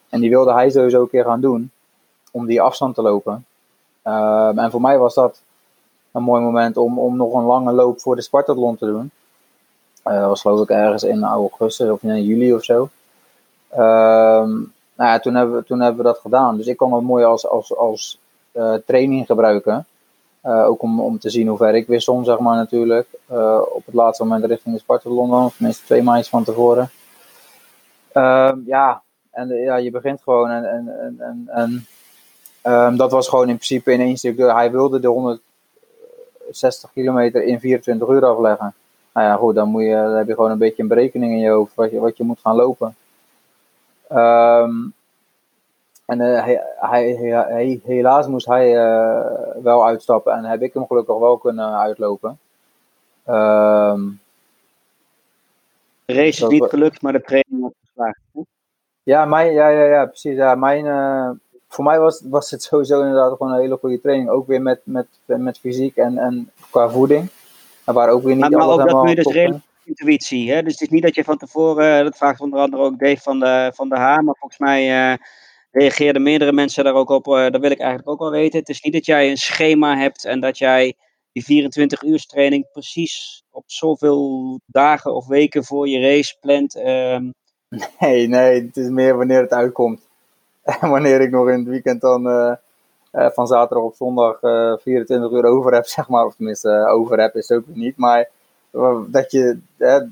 En 0.10 0.20
die 0.20 0.30
wilde 0.30 0.54
hij 0.54 0.70
sowieso 0.70 1.02
een 1.02 1.10
keer 1.10 1.24
gaan 1.24 1.42
doen. 1.42 1.72
Om 2.32 2.46
die 2.46 2.62
afstand 2.62 2.96
te 2.96 3.02
lopen. 3.02 3.46
Ehm, 4.02 4.60
en 4.60 4.72
voor 4.72 4.82
mij 4.82 4.98
was 4.98 5.14
dat 5.14 5.42
een 6.12 6.24
mooi 6.24 6.42
moment 6.42 6.78
om, 6.78 7.00
om 7.00 7.16
nog 7.16 7.34
een 7.34 7.44
lange 7.44 7.72
loop 7.72 8.02
voor 8.02 8.16
de 8.16 8.22
Spartathlon 8.22 8.78
te 8.78 8.86
doen. 8.86 9.12
Uh, 10.06 10.20
dat 10.20 10.28
was 10.28 10.42
geloof 10.42 10.62
ik 10.62 10.70
ergens 10.70 11.04
in 11.04 11.24
augustus 11.24 11.90
of 11.90 12.04
in 12.04 12.24
juli 12.24 12.54
of 12.54 12.64
zo. 12.64 12.90
Ehm, 13.70 14.50
nou 14.96 15.10
ja, 15.12 15.20
toen 15.20 15.36
hebben, 15.36 15.56
we, 15.56 15.64
toen 15.64 15.80
hebben 15.80 15.98
we 15.98 16.12
dat 16.12 16.20
gedaan. 16.20 16.58
Dus 16.58 16.68
ik 16.68 16.78
kon 16.78 16.94
het 16.94 17.04
mooi 17.04 17.24
als, 17.24 17.48
als, 17.48 17.76
als 17.76 18.20
uh, 18.54 18.74
training 18.86 19.26
gebruiken. 19.26 19.86
Uh, 20.50 20.66
ook 20.66 20.82
om, 20.82 21.02
om 21.02 21.20
te 21.20 21.30
zien 21.30 21.48
hoe 21.48 21.58
ver 21.58 21.76
ik 21.76 21.88
wissel, 21.88 22.24
zeg 22.24 22.40
maar 22.40 22.56
natuurlijk. 22.56 23.08
Uh, 23.32 23.62
op 23.74 23.86
het 23.86 23.96
laatste 23.96 24.24
moment 24.24 24.46
richting 24.46 24.76
de 24.76 24.82
Spartathlon 24.82 25.34
of 25.34 25.56
tenminste 25.56 25.86
twee 25.86 26.04
maandjes 26.04 26.30
van 26.30 26.44
tevoren. 26.44 26.90
Uh, 28.14 28.52
ja, 28.66 29.02
en 29.32 29.48
ja, 29.48 29.76
je 29.76 29.92
begint 29.92 30.22
gewoon 30.22 30.50
en, 30.50 30.66
en, 30.66 31.16
en, 31.20 31.48
en, 31.48 31.86
um, 32.74 32.98
dat 32.98 33.12
was 33.12 33.28
gewoon 33.28 33.50
in 33.50 33.56
principe 33.56 33.92
in 33.92 34.00
één 34.00 34.18
stuk. 34.18 34.38
Hij 34.38 34.72
wilde 34.72 35.00
de 35.00 35.08
160 35.08 36.92
kilometer 36.94 37.44
in 37.44 37.60
24 37.60 38.08
uur 38.08 38.26
afleggen. 38.26 38.74
Nou 39.14 39.28
ja, 39.28 39.36
goed, 39.36 39.56
dan, 39.56 39.70
moet 39.70 39.84
je, 39.84 39.94
dan 39.94 40.16
heb 40.16 40.28
je 40.28 40.34
gewoon 40.34 40.52
een 40.52 40.58
beetje 40.58 40.82
een 40.82 40.90
berekening 40.90 41.32
in 41.32 41.40
je 41.40 41.50
hoofd 41.50 41.76
wat 41.76 41.92
je, 41.92 42.00
wat 42.00 42.18
je 42.18 42.24
moet 42.24 42.40
gaan 42.42 42.56
lopen. 42.56 42.96
Um, 44.12 44.94
en 46.10 46.20
uh, 46.20 46.44
hij, 46.44 46.64
hij, 46.80 47.16
hij, 47.50 47.80
helaas 47.84 48.28
moest 48.28 48.46
hij 48.46 48.76
uh, 48.76 49.22
wel 49.64 49.86
uitstappen 49.86 50.34
en 50.34 50.44
heb 50.44 50.62
ik 50.62 50.74
hem 50.74 50.88
gelukkig 50.88 51.18
wel 51.18 51.38
kunnen 51.38 51.80
uitlopen. 51.80 52.40
Um, 53.28 54.20
de 56.06 56.14
race 56.14 56.44
is 56.44 56.48
niet 56.48 56.64
gelukt, 56.64 57.02
maar 57.02 57.14
de 57.14 57.22
training 57.22 57.62
was 57.62 57.72
geslaagd. 57.86 58.20
Ja, 59.04 59.26
mijn, 59.26 59.54
ja, 59.54 59.68
ja, 59.68 59.84
ja, 59.84 60.06
precies. 60.06 60.36
Ja, 60.36 60.56
mijn, 60.56 60.86
uh, 60.86 61.30
voor 61.68 61.84
mij 61.84 62.00
was, 62.00 62.24
was 62.30 62.52
het 62.52 62.64
sowieso 62.64 63.00
inderdaad 63.02 63.38
gewoon 63.38 63.54
een 63.54 63.60
hele 63.60 63.78
goede 63.78 64.02
training. 64.02 64.30
Ook 64.30 64.48
weer 64.48 64.62
met, 64.62 64.82
met, 64.84 65.08
met 65.26 65.60
fysiek 65.60 65.96
en, 65.96 66.18
en 66.18 66.52
qua 66.70 66.90
voeding. 66.90 67.30
En 67.86 67.94
waar 67.94 68.10
ook 68.10 68.24
weer 68.24 68.36
niet 68.36 68.50
maar, 68.50 68.60
maar 68.60 68.70
ook 68.70 68.90
dat 68.90 69.04
nu 69.04 69.16
dus 69.16 69.34
redelijk 69.34 69.64
intuïtie. 69.84 70.52
Hè? 70.52 70.64
Dus 70.64 70.72
het 70.72 70.82
is 70.82 70.90
niet 70.90 71.04
dat 71.04 71.16
je 71.16 71.24
van 71.24 71.38
tevoren, 71.38 72.04
dat 72.04 72.18
vraagt 72.18 72.42
onder 72.42 72.60
andere 72.60 72.84
ook 72.84 73.00
Dave 73.00 73.22
van 73.22 73.40
de, 73.40 73.72
van 73.76 73.90
de 73.90 73.96
Haan, 73.96 74.26
maar 74.26 74.36
volgens 74.40 74.60
mij 74.60 75.18
reageerden 75.80 76.24
meerdere 76.24 76.52
mensen 76.52 76.84
daar 76.84 76.94
ook 76.94 77.10
op. 77.10 77.28
Uh, 77.28 77.50
dat 77.50 77.62
wil 77.62 77.72
ik 77.72 77.80
eigenlijk 77.80 78.10
ook 78.10 78.20
wel 78.20 78.32
weten. 78.32 78.60
Het 78.60 78.70
is 78.70 78.82
niet 78.82 78.94
dat 78.94 79.06
jij 79.06 79.30
een 79.30 79.38
schema 79.38 79.98
hebt 79.98 80.26
en 80.26 80.40
dat 80.40 80.58
jij 80.58 80.96
die 81.32 81.44
24 81.44 82.04
uur 82.04 82.26
training 82.26 82.72
precies 82.72 83.44
op 83.52 83.64
zoveel 83.66 84.60
dagen 84.66 85.16
of 85.16 85.28
weken 85.28 85.64
voor 85.64 85.88
je 85.88 86.00
race 86.00 86.36
plant. 86.42 86.76
Um... 86.76 87.34
Nee, 88.00 88.28
nee, 88.28 88.62
het 88.62 88.78
is 88.78 88.90
meer 88.90 89.18
wanneer 89.18 89.42
het 89.42 89.54
uitkomt. 89.54 90.02
En 90.64 90.90
wanneer 90.96 91.22
ik 91.22 91.32
nog 91.32 91.50
in 91.50 91.60
het 91.60 91.68
weekend 91.68 92.02
dan 92.02 92.28
uh, 92.28 92.54
uh, 93.12 93.30
van 93.30 93.48
zaterdag 93.48 93.86
op 93.86 93.96
zondag 93.96 94.40
24 94.40 95.32
uur 95.32 95.44
over 95.44 95.74
heb, 95.74 95.86
zeg 95.98 96.10
maar. 96.10 96.26
Of 96.26 96.36
tenminste, 96.36 96.88
over 96.88 97.20
heb 97.22 97.36
is 97.36 97.52
ook 97.52 97.64
niet. 97.68 97.98
Maar 97.98 98.30
dat 99.08 99.32
je, 99.32 99.58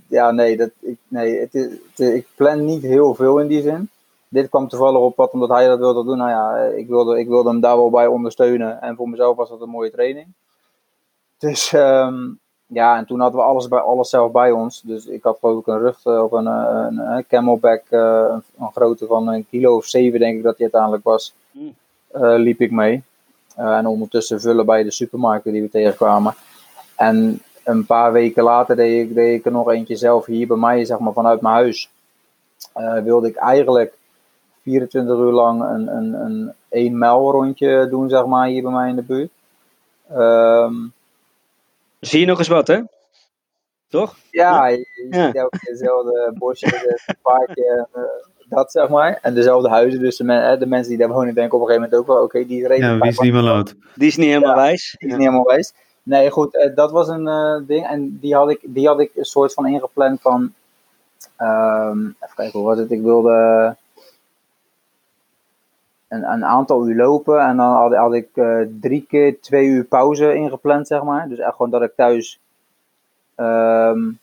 ja, 0.08 0.32
nee, 0.32 0.58
dat, 0.58 0.69
ik, 0.80 0.97
nee 1.08 1.39
het 1.39 1.56
is, 1.56 1.67
ik 2.10 2.27
plan 2.36 2.65
niet 2.65 2.82
heel 2.82 3.15
veel 3.15 3.39
in 3.39 3.47
die 3.47 3.62
zin 3.62 3.89
dit 4.29 4.49
kwam 4.49 4.67
toevallig 4.67 4.99
op 4.99 5.15
pad 5.15 5.31
omdat 5.31 5.49
hij 5.49 5.67
dat 5.67 5.79
wilde 5.79 6.03
doen. 6.03 6.17
Nou 6.17 6.29
ja, 6.29 6.57
ik 6.57 6.87
wilde, 6.87 7.19
ik 7.19 7.27
wilde 7.27 7.49
hem 7.49 7.59
daar 7.59 7.77
wel 7.77 7.89
bij 7.89 8.07
ondersteunen. 8.07 8.81
En 8.81 8.95
voor 8.95 9.09
mezelf 9.09 9.35
was 9.35 9.49
dat 9.49 9.61
een 9.61 9.69
mooie 9.69 9.91
training. 9.91 10.27
Dus 11.37 11.71
um, 11.73 12.39
ja, 12.65 12.97
en 12.97 13.05
toen 13.05 13.19
hadden 13.19 13.39
we 13.39 13.45
alles, 13.45 13.67
bij, 13.67 13.79
alles 13.79 14.09
zelf 14.09 14.31
bij 14.31 14.51
ons. 14.51 14.81
Dus 14.81 15.05
ik 15.05 15.23
had 15.23 15.37
geloof 15.39 15.59
ik 15.59 15.67
een 15.67 15.79
rug 15.79 16.05
op 16.05 16.31
een, 16.31 16.47
eh, 16.47 16.85
een, 16.89 16.97
een 16.97 17.27
camelback, 17.27 17.83
een, 17.89 18.43
een 18.59 18.71
grootte 18.73 19.05
van 19.05 19.27
een 19.27 19.47
kilo 19.49 19.75
of 19.75 19.85
zeven 19.85 20.19
denk 20.19 20.37
ik 20.37 20.43
dat 20.43 20.53
die 20.55 20.63
uiteindelijk 20.63 21.03
was. 21.03 21.33
Uh, 21.53 21.71
liep 22.37 22.61
ik 22.61 22.71
mee. 22.71 23.03
en 23.55 23.87
ondertussen 23.87 24.41
vullen 24.41 24.65
bij 24.65 24.83
de 24.83 24.91
supermarkten 24.91 25.51
die 25.51 25.61
we 25.61 25.69
tegenkwamen. 25.69 26.33
En 26.95 27.41
een 27.63 27.85
paar 27.85 28.11
weken 28.11 28.43
later 28.43 28.75
deed 28.75 29.09
ik, 29.09 29.15
deed 29.15 29.39
ik 29.39 29.45
er 29.45 29.51
nog 29.51 29.71
eentje 29.71 29.95
zelf 29.95 30.25
hier 30.25 30.47
bij 30.47 30.57
mij, 30.57 30.85
zeg 30.85 30.99
maar 30.99 31.13
vanuit 31.13 31.41
mijn 31.41 31.53
huis. 31.53 31.89
wilde 33.03 33.27
ik 33.27 33.35
eigenlijk 33.35 33.96
24 34.67 35.15
uur 35.15 35.32
lang 35.32 35.62
een, 35.62 35.88
een, 35.88 36.13
een 36.13 36.53
1 36.69 36.97
mijl 36.97 37.32
rondje 37.32 37.88
doen, 37.89 38.10
zeg 38.10 38.25
maar, 38.25 38.47
hier 38.47 38.62
bij 38.62 38.71
mij 38.71 38.89
in 38.89 38.95
de 38.95 39.01
buurt. 39.01 39.30
Um, 40.12 40.93
Zie 41.99 42.19
je 42.19 42.25
nog 42.25 42.38
eens 42.38 42.47
wat, 42.47 42.67
hè? 42.67 42.82
Toch? 43.88 44.15
Ja, 44.32 44.67
je 44.67 44.86
ziet 45.12 45.36
elke 45.36 45.60
keer 45.60 45.73
dezelfde 45.73 46.34
bosjes, 46.38 46.84
het 47.06 47.17
paardje, 47.21 47.88
uh, 47.95 48.01
dat 48.49 48.71
zeg 48.71 48.89
maar. 48.89 49.19
En 49.21 49.34
dezelfde 49.34 49.69
huizen, 49.69 49.99
dus 49.99 50.17
de, 50.17 50.23
men, 50.23 50.60
de, 50.60 50.65
mensen 50.65 50.89
die 50.89 50.97
daar 50.97 51.13
wonen 51.13 51.34
denken 51.34 51.58
op 51.58 51.62
een 51.62 51.67
gegeven 51.67 51.89
moment 51.89 52.01
ook 52.01 52.08
wel, 52.08 52.23
oké, 52.23 52.38
okay, 52.38 52.47
die 52.47 52.69
is 52.69 52.77
Ja, 52.77 52.97
wie 52.97 53.10
is 53.10 53.19
niet 53.19 53.34
meer 53.34 53.41
lood? 53.41 53.75
Die 53.95 54.08
is 54.08 54.15
niet 54.15 54.27
helemaal 54.27 54.49
ja, 54.49 54.56
wijs. 54.56 54.95
Die 54.97 55.08
is 55.08 55.15
niet 55.15 55.23
helemaal 55.23 55.45
wijs. 55.45 55.73
Nee, 56.03 56.30
goed, 56.30 56.56
uh, 56.56 56.75
dat 56.75 56.91
was 56.91 57.08
een 57.08 57.27
uh, 57.27 57.67
ding. 57.67 57.88
En 57.88 58.17
die 58.21 58.36
had, 58.36 58.49
ik, 58.49 58.60
die 58.63 58.88
had 58.88 58.99
ik 58.99 59.12
een 59.15 59.25
soort 59.25 59.53
van 59.53 59.67
ingepland 59.67 60.21
van, 60.21 60.53
um, 61.39 62.15
even 62.19 62.36
kijken, 62.36 62.60
hoe 62.60 62.67
was 62.67 62.77
het? 62.77 62.91
Ik 62.91 63.01
wilde 63.01 63.75
een, 66.07 66.31
een 66.31 66.45
aantal 66.45 66.87
uur 66.87 66.95
lopen. 66.95 67.39
En 67.39 67.57
dan 67.57 67.71
had, 67.71 67.95
had 67.95 68.13
ik 68.13 68.29
uh, 68.33 68.61
drie 68.81 69.05
keer 69.07 69.41
twee 69.41 69.65
uur 69.65 69.83
pauze 69.83 70.33
ingepland, 70.33 70.87
zeg 70.87 71.03
maar. 71.03 71.29
Dus 71.29 71.39
echt 71.39 71.55
gewoon 71.55 71.71
dat 71.71 71.81
ik 71.81 71.95
thuis, 71.95 72.39
um, 73.35 74.19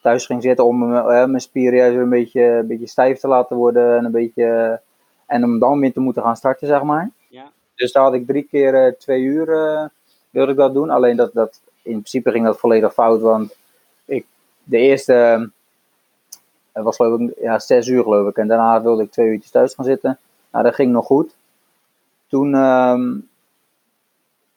thuis 0.00 0.26
ging 0.26 0.42
zitten 0.42 0.64
om 0.64 0.92
uh, 0.92 1.04
mijn 1.06 1.40
spieren 1.40 1.78
juist 1.78 1.96
een 1.96 2.08
beetje, 2.08 2.42
een 2.42 2.66
beetje 2.66 2.86
stijf 2.86 3.18
te 3.18 3.28
laten 3.28 3.56
worden. 3.56 3.96
En, 3.96 4.04
een 4.04 4.10
beetje, 4.10 4.80
en 5.26 5.44
om 5.44 5.58
dan 5.58 5.80
weer 5.80 5.92
te 5.92 6.00
moeten 6.00 6.22
gaan 6.22 6.36
starten, 6.36 6.66
zeg 6.66 6.82
maar. 6.82 7.10
Ja. 7.28 7.50
Dus 7.74 7.92
daar 7.92 8.02
had 8.02 8.14
ik 8.14 8.26
drie 8.26 8.46
keer 8.50 8.86
uh, 8.86 8.92
twee 8.92 9.22
uur 9.22 9.46
wilde 10.30 10.50
ik 10.50 10.56
dat 10.56 10.74
doen. 10.74 10.90
Alleen 10.90 11.16
dat, 11.16 11.32
dat, 11.32 11.60
in 11.82 11.92
principe 11.92 12.30
ging 12.30 12.44
dat 12.44 12.58
volledig 12.58 12.92
fout. 12.92 13.20
Want 13.20 13.56
ik, 14.04 14.26
de 14.64 14.78
eerste 14.78 15.50
was 16.72 16.96
geloof 16.96 17.20
ik 17.20 17.34
ja, 17.40 17.58
zes 17.58 17.86
uur 17.86 18.02
geloof 18.02 18.28
ik. 18.28 18.36
En 18.36 18.48
daarna 18.48 18.82
wilde 18.82 19.02
ik 19.02 19.10
twee 19.10 19.28
uurtjes 19.28 19.50
thuis 19.50 19.74
gaan 19.74 19.84
zitten. 19.84 20.18
Nou, 20.56 20.68
dat 20.68 20.76
ging 20.76 20.92
nog 20.92 21.06
goed. 21.06 21.36
Toen 22.26 22.54
um, 22.54 23.28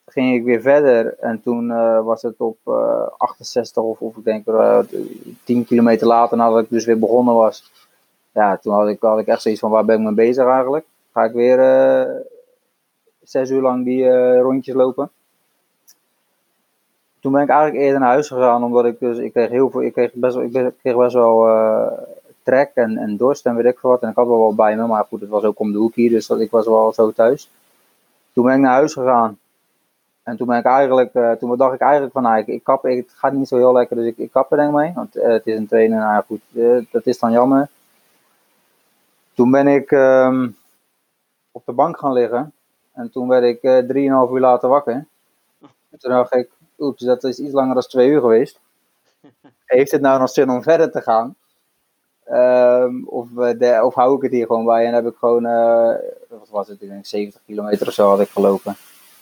ging 0.06 0.36
ik 0.36 0.44
weer 0.44 0.62
verder 0.62 1.18
en 1.18 1.42
toen 1.42 1.70
uh, 1.70 2.02
was 2.02 2.22
het 2.22 2.36
op 2.38 2.58
uh, 2.66 3.08
68 3.18 3.84
of, 3.84 4.02
of 4.02 4.18
ik 4.18 4.24
denk 4.24 4.48
uh, 4.48 4.80
10 5.44 5.66
kilometer 5.66 6.08
later 6.08 6.38
nadat 6.38 6.64
ik 6.64 6.70
dus 6.70 6.86
weer 6.86 7.00
begonnen 7.00 7.34
was. 7.34 7.72
Ja, 8.32 8.58
toen 8.58 8.74
had 8.74 8.88
ik, 8.88 9.02
had 9.02 9.20
ik 9.20 9.28
echt 9.28 9.42
zoiets 9.42 9.60
van 9.62 9.72
waar 9.72 9.86
ben 9.86 9.96
ik 9.96 10.02
mee 10.02 10.14
bezig 10.14 10.46
eigenlijk? 10.46 10.86
Ga 11.14 11.24
ik 11.24 11.34
weer 11.34 11.60
zes 13.24 13.50
uur 13.50 13.62
lang 13.62 13.86
die 13.86 14.38
rondjes 14.40 14.76
lopen? 14.76 15.12
Toen 17.20 17.32
ben 17.32 17.42
ik 17.42 17.50
eigenlijk 17.50 17.82
eerder 17.84 18.00
naar 18.00 18.10
huis 18.10 18.28
gegaan 18.28 18.64
omdat 18.64 18.86
ik 18.86 19.00
dus, 19.00 19.18
ik 19.18 19.32
kreeg 19.32 19.50
heel 19.50 19.70
veel, 19.70 19.82
ik 19.82 19.94
kreeg 19.94 20.14
best, 20.14 20.38
ik 20.38 20.52
kreeg 20.82 20.96
best 20.96 21.14
wel 21.14 21.48
trek 22.44 22.72
en, 22.74 22.98
en 22.98 23.18
dorst 23.18 23.46
en 23.46 23.56
weet 23.56 23.66
ik 23.66 23.80
wat. 23.80 24.02
En 24.02 24.10
ik 24.10 24.16
had 24.16 24.28
wel 24.28 24.40
wat 24.40 24.56
bij 24.56 24.76
me, 24.76 24.88
maar 24.88 25.06
goed, 25.06 25.22
het 25.22 25.30
was 25.30 25.44
ook 25.44 25.60
om 25.60 25.72
de 25.72 25.78
hoek 25.78 25.96
hier, 25.96 26.10
dus 26.10 26.28
dat, 26.28 26.40
ik 26.40 26.52
was 26.52 26.66
wel 26.66 26.94
zo 26.94 27.12
thuis. 27.12 27.50
Toen 28.34 28.46
ben 28.46 28.54
ik 28.54 28.60
naar 28.60 28.74
huis 28.74 28.94
gegaan. 28.94 29.38
En 30.24 30.38
toen 30.38 30.48
ben 30.48 30.58
ik 30.58 30.66
eigenlijk, 30.66 31.14
uh, 31.14 31.32
toen 31.32 31.58
dacht 31.58 31.74
ik 31.74 31.82
eigenlijk 31.82 32.14
van, 32.14 32.24
nou, 32.24 32.38
ik, 32.38 32.48
ik 32.48 32.64
kap, 32.64 32.84
het 32.84 33.12
gaat 33.16 33.34
niet 33.34 33.48
zo 33.48 33.58
heel 33.58 33.74
lekker, 33.74 33.96
dus 33.96 34.06
ik, 34.06 34.18
ik 34.18 34.32
kap 34.32 34.52
er 34.52 34.58
denk 34.58 34.74
mee. 34.74 34.94
Want 34.96 35.18
uh, 35.18 35.28
het 35.28 35.48
is 35.48 35.58
een 35.58 35.68
trainer, 35.68 36.00
nou 36.00 36.24
goed, 36.28 36.42
uh, 36.52 36.86
dat 36.92 37.06
is 37.06 37.20
dan 37.20 37.32
jammer. 37.32 37.70
Toen 39.34 39.52
ben 39.52 39.68
ik 39.68 39.92
um, 39.92 40.58
op 41.52 41.66
de 41.66 41.72
bank 41.72 41.98
gaan 41.98 42.14
liggen. 42.14 42.54
En 42.94 43.12
toen 43.12 43.28
werd 43.28 43.44
ik 43.44 43.86
3,5 43.94 43.98
uur 43.98 44.40
later 44.40 44.70
wakker. 44.70 45.06
En 45.90 46.00
toen 46.00 46.12
dacht 46.12 46.36
ik, 46.36 46.50
oeps, 46.80 47.04
dat 47.04 47.24
is 47.24 47.40
iets 47.40 47.54
langer 47.54 47.74
dan 47.74 47.84
twee 47.84 48.10
uur 48.10 48.20
geweest. 48.20 48.60
Heeft 49.66 49.92
het 49.92 50.02
nou 50.02 50.20
nog 50.20 50.30
zin 50.30 50.50
om 50.50 50.64
verder 50.64 50.92
te 50.92 51.02
gaan? 51.02 51.36
Um, 52.32 53.08
of, 53.08 53.28
de, 53.30 53.80
of 53.84 53.94
hou 53.94 54.16
ik 54.16 54.22
het 54.22 54.32
hier 54.32 54.46
gewoon 54.46 54.66
bij 54.66 54.86
en 54.86 54.94
heb 54.94 55.06
ik 55.06 55.16
gewoon, 55.16 55.46
uh, 55.46 55.94
wat 56.30 56.50
was 56.50 56.68
het, 56.68 56.82
ik 56.82 56.90
denk 56.90 57.06
70 57.06 57.42
kilometer 57.46 57.88
of 57.88 57.94
zo 57.94 58.10
had 58.10 58.20
ik 58.20 58.30
gelopen. 58.30 58.76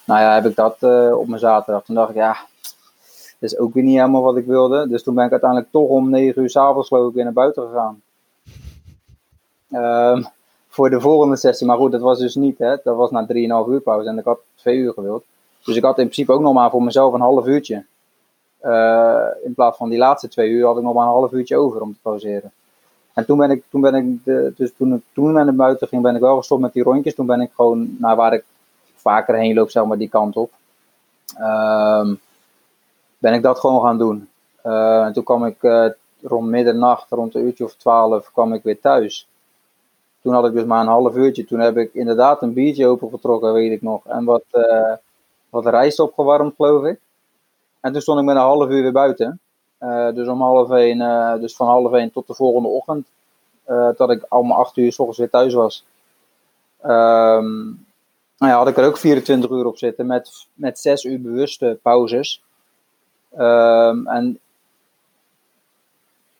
Nou 0.06 0.22
ja, 0.22 0.34
heb 0.34 0.46
ik 0.46 0.56
dat 0.56 0.78
uh, 0.80 1.18
op 1.18 1.28
mijn 1.28 1.40
zaterdag. 1.40 1.84
Toen 1.84 1.96
dacht 1.96 2.10
ik, 2.10 2.16
ja, 2.16 2.38
dat 3.40 3.52
is 3.52 3.58
ook 3.58 3.74
weer 3.74 3.84
niet 3.84 3.98
helemaal 3.98 4.22
wat 4.22 4.38
ik 4.38 4.46
wilde. 4.46 4.88
Dus 4.88 5.04
toen 5.04 5.16
ben 5.16 5.26
ik 5.26 5.32
uiteindelijk 5.32 5.72
toch 5.72 5.88
om 5.90 6.10
9 6.10 6.42
uur 6.42 6.50
s'avonds 6.50 6.88
geloof 6.88 7.08
ik 7.10 7.16
weer 7.16 7.24
naar 7.24 7.34
buiten 7.34 7.64
gegaan. 7.68 8.02
Um, 10.16 10.28
voor 10.68 10.90
de 10.90 11.02
volgende 11.02 11.36
sessie. 11.36 11.68
Maar 11.68 11.78
goed, 11.78 11.92
dat 11.92 12.02
was 12.02 12.20
dus 12.20 12.36
niet, 12.36 12.58
hè. 12.58 12.76
Dat 12.84 12.96
was 12.96 13.12
na 13.12 13.28
3,5 13.66 13.70
uur 13.70 13.82
pauze 13.82 14.10
en 14.10 14.18
ik 14.18 14.26
had 14.26 14.40
twee 14.56 14.78
uur 14.78 14.94
gewild. 14.94 15.24
Dus 15.64 15.76
ik 15.76 15.84
had 15.84 15.98
in 15.98 16.04
principe 16.04 16.32
ook 16.32 16.42
nog 16.42 16.54
maar 16.54 16.70
voor 16.70 16.84
mezelf 16.84 17.14
een 17.14 17.22
half 17.22 17.46
uurtje. 17.46 17.86
In 19.44 19.54
plaats 19.56 19.78
van 19.78 19.90
die 19.90 19.98
laatste 19.98 20.28
twee 20.28 20.50
uur 20.50 20.66
had 20.66 20.78
ik 20.78 20.84
nog 20.84 20.94
maar 20.94 21.06
een 21.06 21.12
half 21.12 21.32
uurtje 21.32 21.58
over 21.58 21.82
om 21.82 21.94
te 21.94 22.00
pauzeren. 22.02 22.52
En 23.18 23.26
toen 23.26 23.38
ben 23.38 23.52
ik, 23.52 23.64
toen 23.70 23.82
ben 23.82 23.96
ik, 23.96 24.26
dus 24.58 24.74
toen 24.78 24.94
ik 24.94 25.02
toen 25.14 25.32
naar 25.32 25.56
buiten 25.56 25.88
ging, 25.88 26.02
ben 26.02 26.16
ik 26.16 26.22
wel 26.22 26.38
gestopt 26.38 26.62
met 26.62 26.74
die 26.74 26.84
rondjes. 26.84 27.16
Toen 27.16 27.26
ben 27.26 27.42
ik 27.42 27.52
gewoon 27.56 27.96
naar 28.00 28.16
waar 28.16 28.34
ik 28.34 28.44
vaker 28.96 29.36
heen 29.36 29.54
loop, 29.54 29.70
zeg 29.70 29.86
maar, 29.86 29.98
die 29.98 30.10
kant 30.10 30.36
op. 30.36 30.52
Uh, 31.40 32.12
ben 33.18 33.34
ik 33.34 33.42
dat 33.42 33.60
gewoon 33.60 33.82
gaan 33.82 33.98
doen. 33.98 34.30
Uh, 34.66 35.06
en 35.06 35.14
toen 35.14 35.24
kwam 35.24 35.46
ik 35.46 35.64
uh, 35.64 35.90
rond 36.22 36.48
middernacht, 36.48 37.10
rond 37.10 37.36
een 37.36 37.46
uurtje 37.46 37.64
of 37.64 37.76
twaalf, 37.76 38.32
kwam 38.32 38.54
ik 38.54 38.64
weer 38.64 38.80
thuis. 38.80 39.28
Toen 40.22 40.34
had 40.34 40.46
ik 40.46 40.54
dus 40.54 40.66
maar 40.66 40.82
een 40.82 40.88
half 40.88 41.16
uurtje. 41.16 41.46
Toen 41.46 41.60
heb 41.60 41.78
ik 41.78 41.94
inderdaad 41.94 42.42
een 42.42 42.54
biertje 42.54 42.88
opengetrokken, 42.88 43.54
weet 43.54 43.72
ik 43.72 43.82
nog. 43.82 44.06
En 44.06 44.26
wat, 44.26 44.44
uh, 44.52 44.94
wat 45.50 45.66
rijst 45.66 46.00
opgewarmd, 46.00 46.56
geloof 46.56 46.84
ik. 46.84 47.00
En 47.80 47.92
toen 47.92 48.02
stond 48.02 48.20
ik 48.20 48.26
met 48.26 48.36
een 48.36 48.42
half 48.42 48.70
uur 48.70 48.82
weer 48.82 48.92
buiten. 48.92 49.40
Uh, 49.80 50.14
dus 50.14 50.28
om 50.28 50.42
half 50.42 50.72
één, 50.72 51.00
uh, 51.00 51.36
dus 51.36 51.56
van 51.56 51.68
half 51.68 51.94
één 51.94 52.12
tot 52.12 52.28
de 52.28 52.34
volgende 52.34 52.68
ochtend. 52.68 53.08
Uh, 53.68 53.90
tot 53.90 54.10
ik 54.10 54.26
al 54.30 54.54
acht 54.54 54.78
uur 54.78 54.92
s 54.92 55.00
ochtends 55.00 55.20
weer 55.20 55.30
thuis 55.30 55.54
was. 55.54 55.86
Um, 56.84 57.86
nou 58.38 58.52
ja, 58.52 58.58
had 58.58 58.68
ik 58.68 58.78
er 58.78 58.86
ook 58.86 58.98
24 58.98 59.50
uur 59.50 59.66
op 59.66 59.78
zitten 59.78 60.06
met, 60.06 60.48
met 60.54 60.80
6 60.80 61.04
uur 61.04 61.22
bewuste 61.22 61.80
pauzes. 61.82 62.44
Um, 63.38 64.08
en 64.08 64.40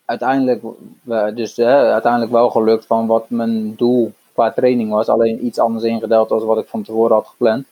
uiteindelijk, 0.04 0.62
dus, 1.34 1.58
uiteindelijk 1.60 2.32
wel 2.32 2.50
gelukt 2.50 2.86
van 2.86 3.06
wat 3.06 3.30
mijn 3.30 3.74
doel 3.76 4.12
qua 4.32 4.52
training 4.52 4.90
was. 4.90 5.08
Alleen 5.08 5.44
iets 5.44 5.58
anders 5.58 5.84
ingedeeld 5.84 6.28
dan 6.28 6.44
wat 6.44 6.58
ik 6.58 6.68
van 6.68 6.82
tevoren 6.82 7.14
had 7.14 7.26
gepland. 7.26 7.66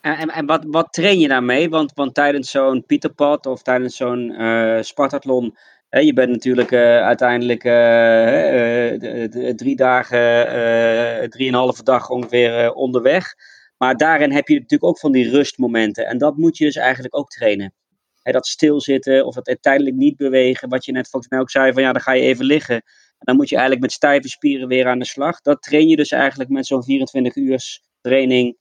En, 0.00 0.30
en, 0.30 0.46
wat, 0.46 0.64
wat 0.66 0.92
train 0.92 1.18
je 1.18 1.28
daarmee? 1.28 1.68
Want, 1.68 2.14
tijdens 2.14 2.50
zo'n 2.50 2.84
Pieterpad 2.86 3.46
of 3.46 3.62
tijdens 3.62 3.96
zo'n 3.96 4.30
uh, 4.42 4.82
Spartathlon, 4.82 5.56
hè, 5.88 6.00
je 6.00 6.12
bent 6.12 6.30
natuurlijk 6.30 6.70
uh, 6.70 6.80
uiteindelijk 7.02 7.64
uh, 7.64 9.52
drie 9.54 9.76
dagen, 9.76 11.30
drieënhalve 11.30 11.82
dag 11.82 12.10
ongeveer 12.10 12.72
onderweg. 12.72 13.34
Maar 13.76 13.96
daarin 13.96 14.32
heb 14.32 14.48
je 14.48 14.54
natuurlijk 14.54 14.84
ook 14.84 14.98
van 14.98 15.12
die 15.12 15.30
rustmomenten. 15.30 16.06
En 16.06 16.18
dat 16.18 16.36
moet 16.36 16.56
je 16.56 16.64
dus 16.64 16.76
eigenlijk 16.76 17.16
ook 17.16 17.30
trainen. 17.30 17.74
Hè, 18.22 18.32
dat 18.32 18.46
stilzitten 18.46 19.26
of 19.26 19.34
dat 19.34 19.58
tijdelijk 19.60 19.96
niet 19.96 20.16
bewegen. 20.16 20.68
Wat 20.68 20.84
je 20.84 20.92
net 20.92 21.08
volgens 21.08 21.32
mij 21.32 21.40
ook 21.40 21.50
zei, 21.50 21.72
van 21.72 21.82
ja, 21.82 21.92
dan 21.92 22.02
ga 22.02 22.12
je 22.12 22.22
even 22.22 22.44
liggen. 22.44 22.74
En 22.74 23.26
dan 23.26 23.36
moet 23.36 23.48
je 23.48 23.54
eigenlijk 23.54 23.84
met 23.84 23.94
stijve 23.94 24.28
spieren 24.28 24.68
weer 24.68 24.86
aan 24.86 24.98
de 24.98 25.04
slag. 25.04 25.40
Dat 25.40 25.62
train 25.62 25.88
je 25.88 25.96
dus 25.96 26.10
eigenlijk 26.10 26.50
met 26.50 26.66
zo'n 26.66 26.84
24 26.84 27.36
uur 27.36 27.80
training 28.00 28.56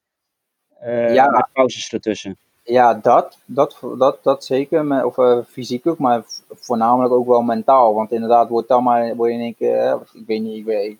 ja. 1.14 1.30
met 1.30 1.46
pauzes 1.54 1.94
ertussen. 1.94 2.38
Ja, 2.64 2.94
dat, 2.94 3.38
dat, 3.46 3.78
dat, 3.98 4.18
dat 4.22 4.46
zeker. 4.46 5.06
Of 5.06 5.18
uh, 5.18 5.38
fysiek 5.48 5.88
ook, 5.88 5.98
maar 5.98 6.24
voornamelijk 6.54 7.14
ook 7.14 7.28
wel 7.28 7.42
mentaal. 7.42 7.94
Want 7.94 8.12
inderdaad, 8.12 8.50
wordt 8.50 8.68
dan 8.68 8.84
maar, 8.84 9.16
word 9.16 9.30
je 9.30 9.38
in 9.38 9.44
één 9.44 9.56
keer, 9.56 10.00
ik 10.14 10.24
weet 10.28 10.42
niet, 10.42 10.58
ik, 10.58 10.66
weet, 10.66 10.92
ik 10.92 10.98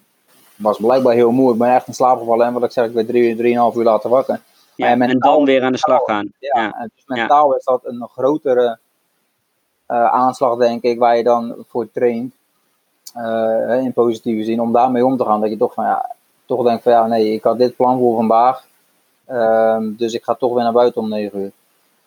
was 0.56 0.78
blijkbaar 0.78 1.14
heel 1.14 1.32
moe. 1.32 1.52
Ik 1.52 1.58
ben 1.58 1.74
echt 1.74 1.88
in 1.88 1.94
slaap 1.94 2.20
gevallen 2.20 2.46
en 2.46 2.54
wat 2.54 2.64
ik 2.64 2.72
zeg, 2.72 2.86
ik 2.86 2.94
ben 2.94 3.06
drie, 3.06 3.36
drieënhalf 3.36 3.76
uur 3.76 3.84
later 3.84 4.10
wakker. 4.10 4.42
Ja, 4.76 4.96
mentaal, 4.96 5.10
en 5.10 5.20
dan 5.20 5.46
weer 5.46 5.64
aan 5.64 5.72
de 5.72 5.78
slag 5.78 6.04
gaan. 6.04 6.32
Ja, 6.40 6.62
ja. 6.62 6.90
Dus 6.96 7.04
mentaal 7.06 7.50
ja. 7.50 7.58
is 7.58 7.64
dat 7.64 7.82
een 7.84 8.08
grotere 8.12 8.80
uh, 9.88 10.06
aanslag, 10.06 10.58
denk 10.58 10.84
ik, 10.84 11.00
waar 11.00 11.18
je 11.18 11.24
dan 11.24 11.56
voor 11.68 11.92
traint. 11.92 12.34
In 13.82 13.94
positieve 13.94 14.44
zin, 14.44 14.62
om 14.62 14.72
daarmee 14.72 15.06
om 15.06 15.18
te 15.18 15.26
gaan. 15.26 15.42
Dat 15.42 15.50
je 15.50 15.58
toch 15.58 15.74
van 15.74 15.86
ja, 15.86 16.16
toch 16.46 16.64
denkt 16.64 16.84
van 16.84 16.92
ja, 16.92 17.08
nee, 17.08 17.34
ik 17.34 17.44
had 17.44 17.58
dit 17.58 17.76
plan 17.76 17.98
voor 17.98 18.16
vandaag. 18.16 18.68
Um, 19.32 19.96
dus 19.98 20.14
ik 20.14 20.24
ga 20.24 20.36
toch 20.36 20.54
weer 20.54 20.64
naar 20.64 20.74
buiten 20.74 21.02
om 21.02 21.10
9 21.10 21.40
uur. 21.40 21.52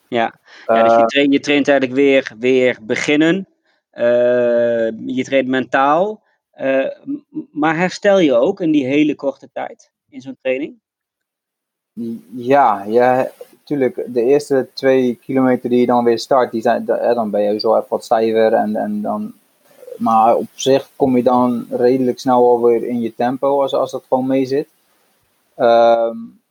Ja, 0.08 0.34
ja 0.66 0.82
dus 0.82 0.96
je, 0.96 1.06
traint, 1.06 1.32
je 1.32 1.40
traint 1.40 1.68
eigenlijk 1.68 1.98
weer, 2.00 2.32
weer 2.38 2.78
beginnen. 2.82 3.46
Uh, 3.94 4.90
je 5.06 5.24
traint 5.24 5.48
mentaal. 5.48 6.22
Uh, 6.60 6.86
maar 7.52 7.76
herstel 7.76 8.18
je 8.18 8.34
ook 8.34 8.60
in 8.60 8.70
die 8.70 8.86
hele 8.86 9.14
korte 9.14 9.48
tijd 9.52 9.90
in 10.08 10.20
zo'n 10.20 10.36
training? 10.42 10.74
Ja, 12.34 12.84
ja, 12.84 13.30
tuurlijk. 13.64 14.04
De 14.06 14.22
eerste 14.22 14.68
twee 14.74 15.14
kilometer 15.14 15.70
die 15.70 15.80
je 15.80 15.86
dan 15.86 16.04
weer 16.04 16.18
start, 16.18 16.50
die 16.50 16.62
zijn, 16.62 16.84
dan 16.84 17.30
ben 17.30 17.42
je 17.42 17.60
zo 17.60 17.76
even 17.76 17.86
wat 17.88 18.04
stijver. 18.04 18.52
En, 18.52 18.76
en 18.76 19.02
dan, 19.02 19.32
maar 19.96 20.36
op 20.36 20.48
zich 20.54 20.88
kom 20.96 21.16
je 21.16 21.22
dan 21.22 21.66
redelijk 21.70 22.18
snel 22.18 22.48
alweer 22.48 22.84
in 22.84 23.00
je 23.00 23.14
tempo 23.14 23.62
als, 23.62 23.74
als 23.74 23.90
dat 23.90 24.04
gewoon 24.08 24.26
mee 24.26 24.46
zit. 24.46 24.68
Um, 25.56 26.41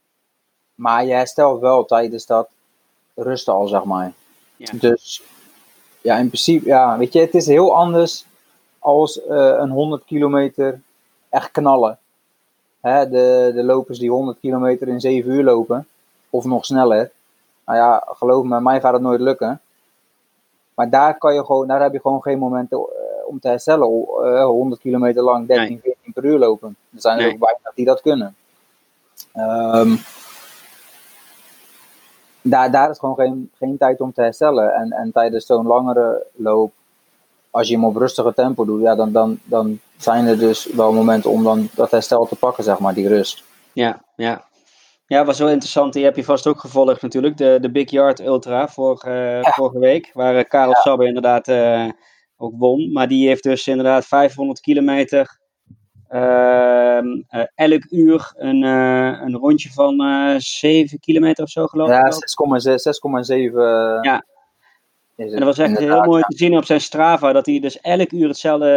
maar 0.82 1.06
je 1.06 1.14
herstelt 1.14 1.62
wel 1.62 1.86
tijdens 1.86 2.26
dat 2.26 2.50
rusten 3.16 3.54
al, 3.54 3.68
zeg 3.68 3.84
maar. 3.84 4.14
Ja. 4.56 4.72
Dus 4.74 5.24
ja, 6.02 6.18
in 6.18 6.28
principe, 6.28 6.66
ja, 6.66 6.98
weet 6.98 7.14
je, 7.14 7.20
het 7.20 7.34
is 7.34 7.48
heel 7.48 7.76
anders 7.76 8.26
als 8.80 9.18
uh, 9.18 9.56
een 9.58 9.70
100 9.70 10.06
kilometer 10.06 10.82
echt 11.30 11.52
knallen. 11.52 11.98
Hè, 12.80 13.10
de, 13.10 13.52
de 13.56 13.64
lopers 13.64 14.00
die 14.00 14.10
100 14.10 14.40
kilometer 14.40 14.88
in 14.88 15.00
7 15.00 15.32
uur 15.32 15.44
lopen, 15.44 15.88
of 16.30 16.46
nog 16.46 16.66
sneller. 16.66 17.12
Nou 17.66 17.78
ja, 17.78 18.04
geloof 18.08 18.46
me, 18.46 18.62
mij 18.62 18.82
gaat 18.82 18.94
het 18.94 19.02
nooit 19.02 19.22
lukken. 19.22 19.62
Maar 20.74 20.90
daar, 20.90 21.18
kan 21.18 21.34
je 21.34 21.46
gewoon, 21.46 21.68
daar 21.68 21.82
heb 21.82 21.94
je 21.94 22.00
gewoon 22.00 22.22
geen 22.22 22.40
momenten 22.40 22.78
uh, 22.78 22.86
om 23.28 23.40
te 23.40 23.48
herstellen. 23.48 23.90
Uh, 24.24 24.44
100 24.44 24.82
kilometer 24.82 25.24
lang 25.24 25.48
13, 25.48 25.68
nee. 25.68 25.80
14 25.82 26.14
per 26.14 26.26
uur 26.26 26.40
lopen. 26.40 26.76
Er 26.96 27.02
zijn 27.02 27.18
er 27.18 27.24
nee. 27.24 27.34
ook 27.34 27.40
bijna 27.40 27.72
die 27.76 27.86
dat 27.86 28.02
kunnen. 28.02 28.36
Um, 29.36 30.00
daar, 32.42 32.72
daar 32.72 32.90
is 32.90 33.00
gewoon 33.00 33.16
geen, 33.16 33.52
geen 33.58 33.78
tijd 33.78 34.02
om 34.02 34.14
te 34.14 34.22
herstellen. 34.22 34.74
En, 34.74 34.92
en 34.92 35.12
tijdens 35.12 35.46
zo'n 35.46 35.68
langere 35.68 36.26
loop, 36.36 36.72
als 37.50 37.68
je 37.68 37.74
hem 37.74 37.86
op 37.86 37.96
rustige 37.96 38.34
tempo 38.34 38.66
doet, 38.66 38.82
ja, 38.82 38.96
dan, 38.96 39.12
dan, 39.12 39.40
dan 39.44 39.80
zijn 39.98 40.26
er 40.26 40.40
dus 40.40 40.66
wel 40.66 40.94
momenten 40.94 41.32
om 41.32 41.44
dan 41.44 41.70
dat 41.76 41.92
herstel 41.92 42.26
te 42.26 42.36
pakken, 42.36 42.64
zeg 42.64 42.80
maar, 42.80 42.94
die 42.94 43.08
rust. 43.08 43.44
Ja, 43.74 44.02
ja. 44.16 44.50
Ja, 45.06 45.26
was 45.26 45.40
wel 45.40 45.50
interessant. 45.50 45.94
Die 45.94 46.04
heb 46.04 46.16
je 46.16 46.24
vast 46.24 46.48
ook 46.48 46.60
gevolgd 46.60 47.02
natuurlijk. 47.02 47.38
De, 47.38 47.58
de 47.62 47.72
Big 47.72 47.90
Yard 47.90 48.20
Ultra 48.20 48.68
vorige, 48.68 49.40
ja. 49.44 49.52
vorige 49.52 49.80
week. 49.80 50.10
Waar 50.14 50.36
uh, 50.36 50.44
Karel 50.48 50.70
ja. 50.70 50.82
Sabbe 50.82 51.06
inderdaad 51.06 51.48
uh, 51.48 51.90
ook 52.38 52.54
won. 52.58 52.92
Maar 52.92 53.08
die 53.08 53.28
heeft 53.28 53.44
dus 53.44 53.68
inderdaad 53.68 54.06
500 54.06 54.60
kilometer 54.60 55.41
elk 57.56 57.86
uur 57.90 58.34
een, 58.36 58.64
uh, 58.64 59.22
een 59.22 59.36
rondje 59.36 59.70
van 59.70 60.02
7 60.38 61.00
kilometer 61.00 61.44
of 61.44 61.50
zo 61.50 61.66
geloof 61.68 61.90
ik. 61.90 61.96
Ja, 61.96 62.12
6,7. 62.80 63.54
Ja. 64.02 64.26
En 65.16 65.30
dat 65.30 65.44
was 65.44 65.58
echt 65.58 65.78
heel 65.78 66.04
mooi 66.04 66.22
te 66.22 66.38
zien 66.38 66.58
op 66.58 66.66
zijn 66.66 66.82
Strava, 66.82 67.32
dat 67.32 67.46
hij 67.46 67.60
dus 67.60 67.80
elk 67.80 68.12
uur 68.12 68.28
hetzelfde, 68.28 68.68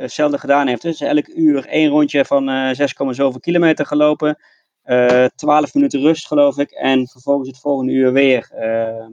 hetzelfde 0.00 0.38
gedaan 0.38 0.66
heeft. 0.66 0.82
Dus 0.82 1.00
elk 1.00 1.26
uur 1.26 1.66
één 1.66 1.90
rondje 1.90 2.24
van 2.24 2.74
6,7 3.32 3.40
kilometer 3.40 3.86
gelopen. 3.86 4.38
12 5.34 5.74
minuten 5.74 6.00
rust 6.00 6.26
geloof 6.26 6.58
ik. 6.58 6.70
En 6.70 7.08
vervolgens 7.08 7.48
het 7.48 7.60
volgende 7.60 7.92
uur 7.92 8.12
weer. 8.12 8.50
Ehm, 8.54 9.12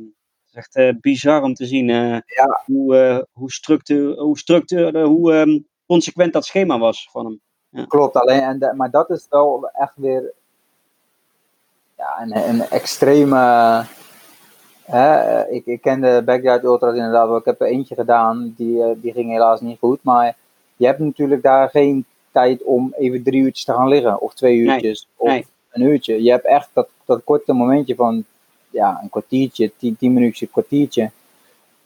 het 0.52 0.66
is 0.66 0.82
echt 0.84 1.00
bizar 1.02 1.44
om 1.44 1.54
te 1.54 1.66
zien 1.66 1.88
ja. 1.88 2.24
hoe, 2.66 3.28
hoe, 3.32 3.52
structuur, 3.52 4.20
hoe, 4.20 4.38
structuur, 4.38 5.04
hoe 5.04 5.34
um, 5.34 5.68
consequent 5.86 6.34
dat 6.34 6.46
schema 6.46 6.80
was 6.80 7.10
van 7.12 7.26
hem. 7.26 7.42
Ja. 7.76 7.86
Klopt, 7.86 8.16
alleen, 8.16 8.42
en 8.42 8.60
de, 8.60 8.74
maar 8.76 8.90
dat 8.90 9.10
is 9.10 9.28
wel 9.30 9.70
echt 9.74 9.94
weer 9.96 10.32
ja, 11.98 12.22
een, 12.22 12.50
een 12.50 12.62
extreme. 12.70 13.84
Hè, 14.84 15.48
ik, 15.48 15.66
ik 15.66 15.82
ken 15.82 16.02
de 16.02 16.22
Backyard 16.26 16.64
Ultras 16.64 16.96
inderdaad 16.96 17.28
wel. 17.28 17.38
Ik 17.38 17.46
heb 17.46 17.62
er 17.62 17.68
eentje 17.68 17.96
gedaan, 17.96 18.54
die, 18.58 18.84
eh, 18.84 18.90
die 18.96 19.12
ging 19.12 19.32
helaas 19.32 19.62
niet 19.62 19.80
goed. 19.80 20.00
Maar 20.02 20.36
je 20.76 20.86
hebt 20.86 21.00
natuurlijk 21.00 21.42
daar 21.42 21.70
geen 21.70 22.06
tijd 22.32 22.64
om 22.64 22.94
even 22.98 23.24
drie 23.24 23.42
uurtjes 23.42 23.66
te 23.66 23.74
gaan 23.74 23.88
liggen, 23.88 24.22
of 24.22 24.34
twee 24.34 24.58
uurtjes, 24.58 25.08
nee, 25.18 25.28
of 25.28 25.30
nee. 25.30 25.46
een 25.72 25.82
uurtje. 25.82 26.24
Je 26.24 26.32
hebt 26.32 26.46
echt 26.46 26.70
dat, 26.74 26.88
dat 27.06 27.24
korte 27.24 27.54
momentje 27.54 27.96
van 27.96 28.26
ja, 28.70 29.00
een 29.02 29.10
kwartiertje, 29.10 29.72
tien, 29.78 29.98
tien 29.98 30.14
minuutjes, 30.14 30.42
een 30.42 30.52
kwartiertje 30.54 31.12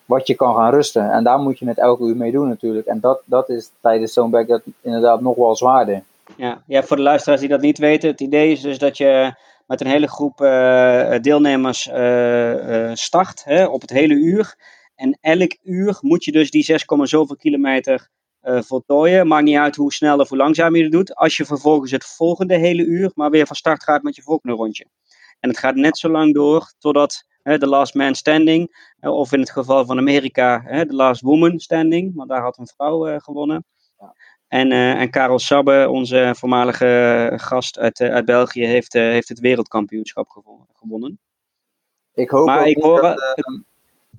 wat 0.10 0.28
je 0.28 0.36
kan 0.36 0.55
gaan 0.55 0.72
rusten. 0.72 1.12
En 1.12 1.24
daar 1.24 1.39
moet 1.39 1.60
je 1.60 1.68
het 1.68 1.78
elke 1.78 2.03
uur 2.03 2.16
mee 2.16 2.32
doen 2.32 2.47
natuurlijk. 2.47 2.88
En 2.88 2.99
dat, 2.99 3.22
dat 3.26 3.49
is 3.49 3.72
tijdens 3.82 4.14
zo'n 4.14 4.30
backyard 4.30 4.64
inderdaad 4.82 5.22
nog 5.22 5.36
wel 5.36 5.55
zwaarder. 5.55 6.03
Ja. 6.36 6.62
ja, 6.66 6.84
voor 6.84 6.97
de 6.97 7.01
luisteraars 7.01 7.39
die 7.39 7.49
dat 7.49 7.62
niet 7.62 7.78
weten, 7.78 8.10
het 8.10 8.22
idee 8.22 8.51
is 8.51 8.62
dus 8.62 8.78
dat 8.78 8.97
je 8.97 9.34
met 9.68 9.82
een 9.82 9.88
hele 9.88 10.07
groep 10.07 10.41
uh, 10.41 11.20
deelnemers 11.22 11.88
uh, 11.88 12.91
start 12.93 13.43
hè, 13.43 13.66
op 13.66 13.82
het 13.82 13.89
hele 13.89 14.14
uur. 14.14 14.55
En 14.95 15.18
elk 15.22 15.57
uur 15.64 15.97
moet 16.01 16.24
je 16.24 16.32
dus 16.32 16.51
die 16.51 16.64
6, 16.64 16.86
zoveel 17.03 17.36
kilometer 17.36 18.10
voltooien. 18.41 19.28
Maakt 19.28 19.43
niet 19.43 19.57
uit 19.57 19.76
hoe 19.76 19.93
snel 19.93 20.18
of 20.18 20.30
hoe 20.30 20.38
langzaam 20.38 20.76
je 20.76 20.84
het 20.84 20.91
doet. 20.91 21.16
Als 21.16 21.38
je 21.38 21.45
vervolgens 21.45 21.91
het 21.91 22.05
volgende 22.05 22.57
hele 22.57 22.84
uur 22.84 23.12
maar 23.16 23.30
weer 23.30 23.47
van 23.47 23.55
start 23.55 23.84
gaat 23.84 24.03
met 24.03 24.16
je 24.16 24.22
volgende 24.22 24.55
rondje. 24.55 24.86
En 25.39 25.49
het 25.49 25.57
gaat 25.57 25.76
net 25.76 25.97
zo 25.97 26.10
lang 26.10 26.34
door 26.34 26.74
totdat 26.80 27.24
de 27.57 27.67
last 27.67 27.93
man 27.93 28.15
standing. 28.15 28.91
of 29.01 29.33
in 29.33 29.39
het 29.39 29.51
geval 29.51 29.85
van 29.85 29.97
Amerika, 29.97 30.57
de 30.83 30.95
last 30.95 31.21
woman 31.21 31.59
standing, 31.59 32.15
want 32.15 32.29
daar 32.29 32.41
had 32.41 32.57
een 32.57 32.67
vrouw 32.75 33.19
gewonnen. 33.19 33.65
En, 34.47 34.71
en 34.71 35.09
Karel 35.09 35.39
Sabbe, 35.39 35.89
onze 35.89 36.33
voormalige 36.37 37.31
gast 37.35 37.79
uit, 37.79 38.01
uit 38.01 38.25
België, 38.25 38.65
heeft, 38.65 38.93
heeft 38.93 39.29
het 39.29 39.39
wereldkampioenschap 39.39 40.29
gewonnen. 40.73 41.19
Ik 42.13 42.29
hoop, 42.29 42.49
ook 42.49 42.65
ik, 42.65 42.83
hoor, 42.83 43.01
dat, 43.01 43.35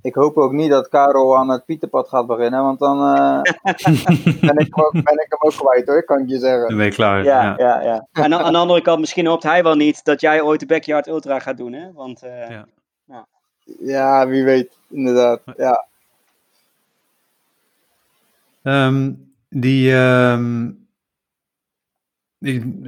ik 0.02 0.14
hoop 0.14 0.36
ook 0.36 0.52
niet 0.52 0.70
dat 0.70 0.88
Karel 0.88 1.36
aan 1.36 1.48
het 1.48 1.64
Pieterpad 1.64 2.08
gaat 2.08 2.26
beginnen, 2.26 2.62
want 2.62 2.78
dan 2.78 2.98
ben, 4.40 4.58
ik 4.58 4.74
hem 4.74 4.84
ook, 4.84 4.92
ben 4.92 5.18
ik 5.18 5.26
hem 5.28 5.38
ook 5.38 5.52
kwijt 5.52 5.86
hoor, 5.86 6.04
kan 6.04 6.18
ik 6.18 6.28
je 6.28 6.38
zeggen. 6.38 6.68
Dan 6.68 6.76
ben 6.76 6.86
je 6.86 6.92
klaar. 6.92 7.24
Ja, 7.24 7.42
ja. 7.42 7.54
ja, 7.56 7.82
ja. 7.82 8.06
En 8.12 8.34
aan 8.34 8.52
de 8.52 8.58
andere 8.58 8.82
kant, 8.82 9.00
misschien 9.00 9.26
hoopt 9.26 9.42
hij 9.42 9.62
wel 9.62 9.74
niet 9.74 10.04
dat 10.04 10.20
jij 10.20 10.42
ooit 10.42 10.60
de 10.60 10.66
Backyard 10.66 11.06
Ultra 11.06 11.38
gaat 11.38 11.56
doen, 11.56 11.72
hè? 11.72 11.92
Want, 11.92 12.20
ja. 12.20 12.66
Ja, 13.78 14.28
wie 14.28 14.44
weet, 14.44 14.78
inderdaad. 14.88 15.40
Ja. 15.56 15.88
Um, 18.62 19.32
die, 19.48 19.92
um, 19.92 20.86
die 22.38 22.82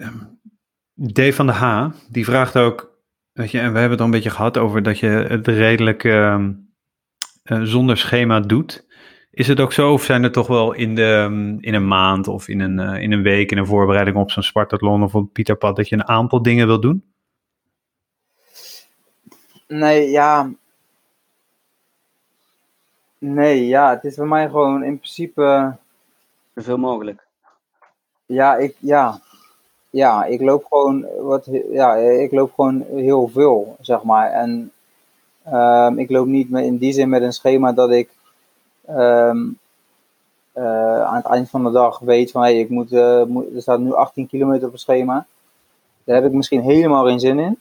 Dave 0.94 1.32
van 1.32 1.46
de 1.46 1.52
H, 1.52 1.88
die 2.08 2.24
vraagt 2.24 2.56
ook, 2.56 2.98
weet 3.32 3.50
je, 3.50 3.58
en 3.58 3.72
we 3.72 3.78
hebben 3.78 3.90
het 3.90 4.00
al 4.00 4.06
een 4.06 4.12
beetje 4.12 4.30
gehad 4.30 4.58
over 4.58 4.82
dat 4.82 4.98
je 4.98 5.06
het 5.06 5.46
redelijk 5.46 6.04
uh, 6.04 6.48
zonder 7.44 7.96
schema 7.96 8.40
doet. 8.40 8.86
Is 9.30 9.48
het 9.48 9.60
ook 9.60 9.72
zo, 9.72 9.92
of 9.92 10.02
zijn 10.04 10.24
er 10.24 10.32
toch 10.32 10.46
wel 10.46 10.72
in, 10.72 10.94
de, 10.94 11.28
in 11.60 11.74
een 11.74 11.88
maand 11.88 12.28
of 12.28 12.48
in 12.48 12.60
een, 12.60 12.78
uh, 12.78 13.02
in 13.02 13.12
een 13.12 13.22
week 13.22 13.50
in 13.50 13.58
een 13.58 13.66
voorbereiding 13.66 14.16
op 14.16 14.30
zo'n 14.30 14.42
Spartathlon 14.42 15.02
of 15.02 15.14
op 15.14 15.32
Pieterpad 15.32 15.76
dat 15.76 15.88
je 15.88 15.94
een 15.94 16.08
aantal 16.08 16.42
dingen 16.42 16.66
wil 16.66 16.80
doen? 16.80 17.04
Nee, 19.68 20.10
ja, 20.10 20.52
Nee, 23.24 23.66
ja, 23.66 23.90
het 23.90 24.04
is 24.04 24.14
voor 24.14 24.28
mij 24.28 24.48
gewoon 24.48 24.84
in 24.84 24.96
principe. 24.96 25.76
Zoveel 26.54 26.78
mogelijk. 26.78 27.26
Ja, 28.26 28.56
ik, 28.56 28.76
ja. 28.78 29.20
ja, 29.90 30.24
ik 30.24 30.40
loop 30.40 30.64
gewoon 30.64 31.06
wat, 31.20 31.48
ja, 31.70 31.94
ik 31.96 32.32
loop 32.32 32.52
gewoon 32.54 32.84
heel 32.94 33.28
veel, 33.28 33.76
zeg 33.80 34.02
maar. 34.02 34.30
En 34.30 34.72
um, 35.52 35.98
ik 35.98 36.10
loop 36.10 36.26
niet 36.26 36.50
in 36.50 36.76
die 36.76 36.92
zin 36.92 37.08
met 37.08 37.22
een 37.22 37.32
schema 37.32 37.72
dat 37.72 37.90
ik 37.90 38.10
um, 38.88 39.58
uh, 40.54 41.02
aan 41.02 41.16
het 41.16 41.26
eind 41.26 41.50
van 41.50 41.64
de 41.64 41.70
dag 41.70 41.98
weet 41.98 42.30
van 42.30 42.42
hey, 42.42 42.58
ik 42.58 42.68
moet, 42.68 42.92
uh, 42.92 43.24
moet, 43.24 43.54
er 43.54 43.62
staat 43.62 43.80
nu 43.80 43.94
18 43.94 44.26
kilometer 44.26 44.66
op 44.66 44.72
het 44.72 44.80
schema. 44.80 45.26
Daar 46.04 46.16
heb 46.16 46.24
ik 46.24 46.32
misschien 46.32 46.62
helemaal 46.62 47.04
geen 47.06 47.20
zin 47.20 47.38
in. 47.38 47.58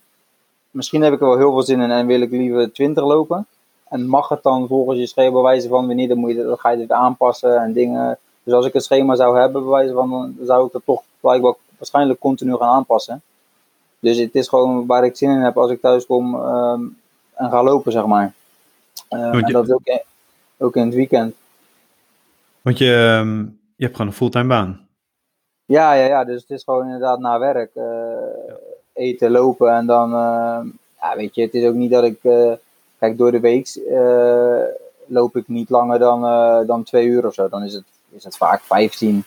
Misschien 0.72 1.01
heb 1.01 1.14
ik 1.14 1.20
er 1.22 1.28
wel 1.28 1.38
heel 1.38 1.51
veel 1.51 1.64
zin 1.64 1.82
in 1.82 1.91
en 1.91 2.07
wil 2.07 2.22
ik 2.22 2.32
liever 2.32 2.72
20 2.72 3.03
lopen. 3.03 3.47
En 3.92 4.08
mag 4.08 4.30
het 4.30 4.44
dan 4.44 4.68
volgens 4.68 5.00
je 5.00 5.06
schema 5.06 5.32
bewijzen 5.32 5.70
van 5.70 5.88
wanneer 5.88 6.08
dan, 6.08 6.18
moet 6.18 6.32
je, 6.32 6.44
dan 6.44 6.58
ga 6.58 6.70
je 6.70 6.82
het 6.82 6.92
aanpassen 6.92 7.62
en 7.62 7.74
dingen. 7.74 8.18
Dus 8.44 8.54
als 8.54 8.66
ik 8.66 8.74
het 8.74 8.84
schema 8.84 9.16
zou 9.16 9.39
hebben, 9.39 9.64
bewijzen 9.64 9.96
van, 9.96 10.10
dan 10.10 10.36
zou 10.46 10.68
ik 10.68 10.74
het 10.74 10.86
toch 10.86 11.04
blijkbaar 11.20 11.54
waarschijnlijk 11.78 12.20
continu 12.20 12.56
gaan 12.56 12.70
aanpassen. 12.70 13.22
Dus 14.00 14.18
het 14.18 14.36
is 14.36 14.48
gewoon 14.48 14.86
waar 14.86 15.06
ik 15.06 15.18
zin 15.18 15.30
in 15.30 15.39
heb 15.39 15.58
als 15.58 15.72
ik 15.72 15.82
thuis 15.82 16.06
kom 16.06 16.36
um, 16.36 16.98
en 17.34 17.50
ga 17.50 17.64
lopen, 17.64 17.92
zeg 17.92 18.06
maar. 18.06 18.34
Uh, 19.10 19.34
en 19.34 19.52
dat 19.52 19.68
is 19.68 19.74
ook, 19.74 20.04
ook 20.58 20.76
in 20.76 20.86
het 20.86 20.94
weekend. 20.94 21.36
Want 22.62 22.78
je, 22.78 22.94
ehm, 22.94 23.39
je 23.76 23.84
hebt 23.84 23.96
gewoon 23.96 24.12
een 24.12 24.18
fulltime 24.18 24.48
baan. 24.48 24.88
Ja, 25.66 25.94
ja, 25.94 26.06
ja, 26.06 26.24
dus 26.24 26.42
het 26.42 26.50
is 26.50 26.64
gewoon 26.64 26.86
inderdaad 26.86 27.20
na 27.20 27.39
werk. 27.39 27.72
Uh, 27.76 27.84
eten, 28.94 29.32
lopen 29.32 29.76
en 29.76 29.86
dan, 29.86 30.10
uh, 30.10 30.60
ja, 31.02 31.16
weet 31.16 31.36
je, 31.36 31.42
het 31.42 31.54
is 31.54 31.66
ook 31.66 31.74
niet 31.74 31.92
dat 31.92 32.04
ik 32.04 32.24
eh, 32.24 32.52
Kijk, 33.02 33.18
door 33.18 33.32
de 33.32 33.39
week 33.39 33.76
uh, 33.76 34.64
loop 35.06 35.36
ik 35.36 35.47
niet 35.47 35.70
langer 35.70 35.99
dan, 35.99 36.26
uh, 36.26 36.68
dan 36.68 36.84
twee 36.84 37.06
uur 37.06 37.26
of 37.26 37.34
zo. 37.34 37.49
Dan 37.49 37.64
is 37.64 37.74
het, 37.74 37.84
is 38.10 38.24
het 38.24 38.38
vaak 38.38 38.62
15, 38.62 39.24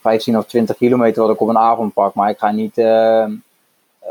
15 0.00 0.38
of 0.38 0.46
20 0.46 0.76
kilometer 0.76 1.22
wat 1.22 1.34
ik 1.34 1.40
op 1.40 1.48
een 1.48 1.58
avond 1.58 1.92
pak. 1.92 2.14
Maar 2.14 2.30
ik 2.30 2.38
ga 2.38 2.50
niet 2.50 2.78
uh, 2.78 3.26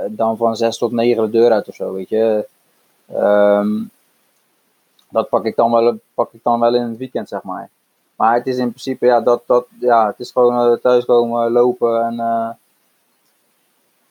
dan 0.08 0.38
van 0.38 0.56
6 0.56 0.78
tot 0.78 0.92
9 0.92 1.24
de 1.24 1.30
deur 1.30 1.52
uit 1.52 1.68
of 1.68 1.76
zo, 1.76 1.94
weet 1.94 2.10
je. 2.10 2.48
Um, 3.16 3.90
dat 5.10 5.30
pak 5.30 5.46
ik, 5.46 5.56
dan 5.56 5.72
wel, 5.72 6.00
pak 6.14 6.34
ik 6.34 6.44
dan 6.44 6.60
wel 6.60 6.76
in 6.76 6.82
het 6.82 6.98
weekend, 6.98 7.30
zeg 7.30 7.44
maar. 7.44 7.70
Maar 8.16 8.34
het 8.36 8.48
is 8.48 8.58
in 8.58 8.70
principe, 8.70 9.06
ja, 9.06 9.22
dat, 9.22 9.44
dat, 9.46 9.66
ja 9.80 10.08
het 10.08 10.20
is 10.20 10.32
gewoon 10.32 10.80
thuiskomen, 10.80 11.52
lopen 11.52 12.06
en 12.06 12.16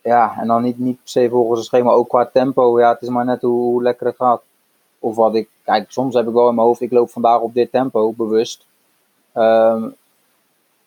ja, 0.02 0.36
en 0.40 0.46
dan 0.46 0.62
niet, 0.62 0.78
niet 0.78 0.96
per 0.96 1.08
se 1.08 1.28
volgens 1.28 1.58
het 1.58 1.68
schema, 1.68 1.90
ook 1.90 2.08
qua 2.08 2.26
tempo. 2.32 2.80
Ja, 2.80 2.92
het 2.92 3.02
is 3.02 3.08
maar 3.08 3.24
net 3.24 3.42
hoe, 3.42 3.60
hoe 3.60 3.82
lekker 3.82 4.06
het 4.06 4.16
gaat. 4.16 4.42
Of 5.06 5.16
wat 5.16 5.34
ik, 5.34 5.48
kijk, 5.64 5.90
soms 5.90 6.14
heb 6.14 6.26
ik 6.26 6.32
wel 6.32 6.48
in 6.48 6.54
mijn 6.54 6.66
hoofd, 6.66 6.80
ik 6.80 6.92
loop 6.92 7.10
vandaag 7.10 7.40
op 7.40 7.54
dit 7.54 7.70
tempo, 7.70 8.12
bewust. 8.12 8.66
Um, 9.34 9.94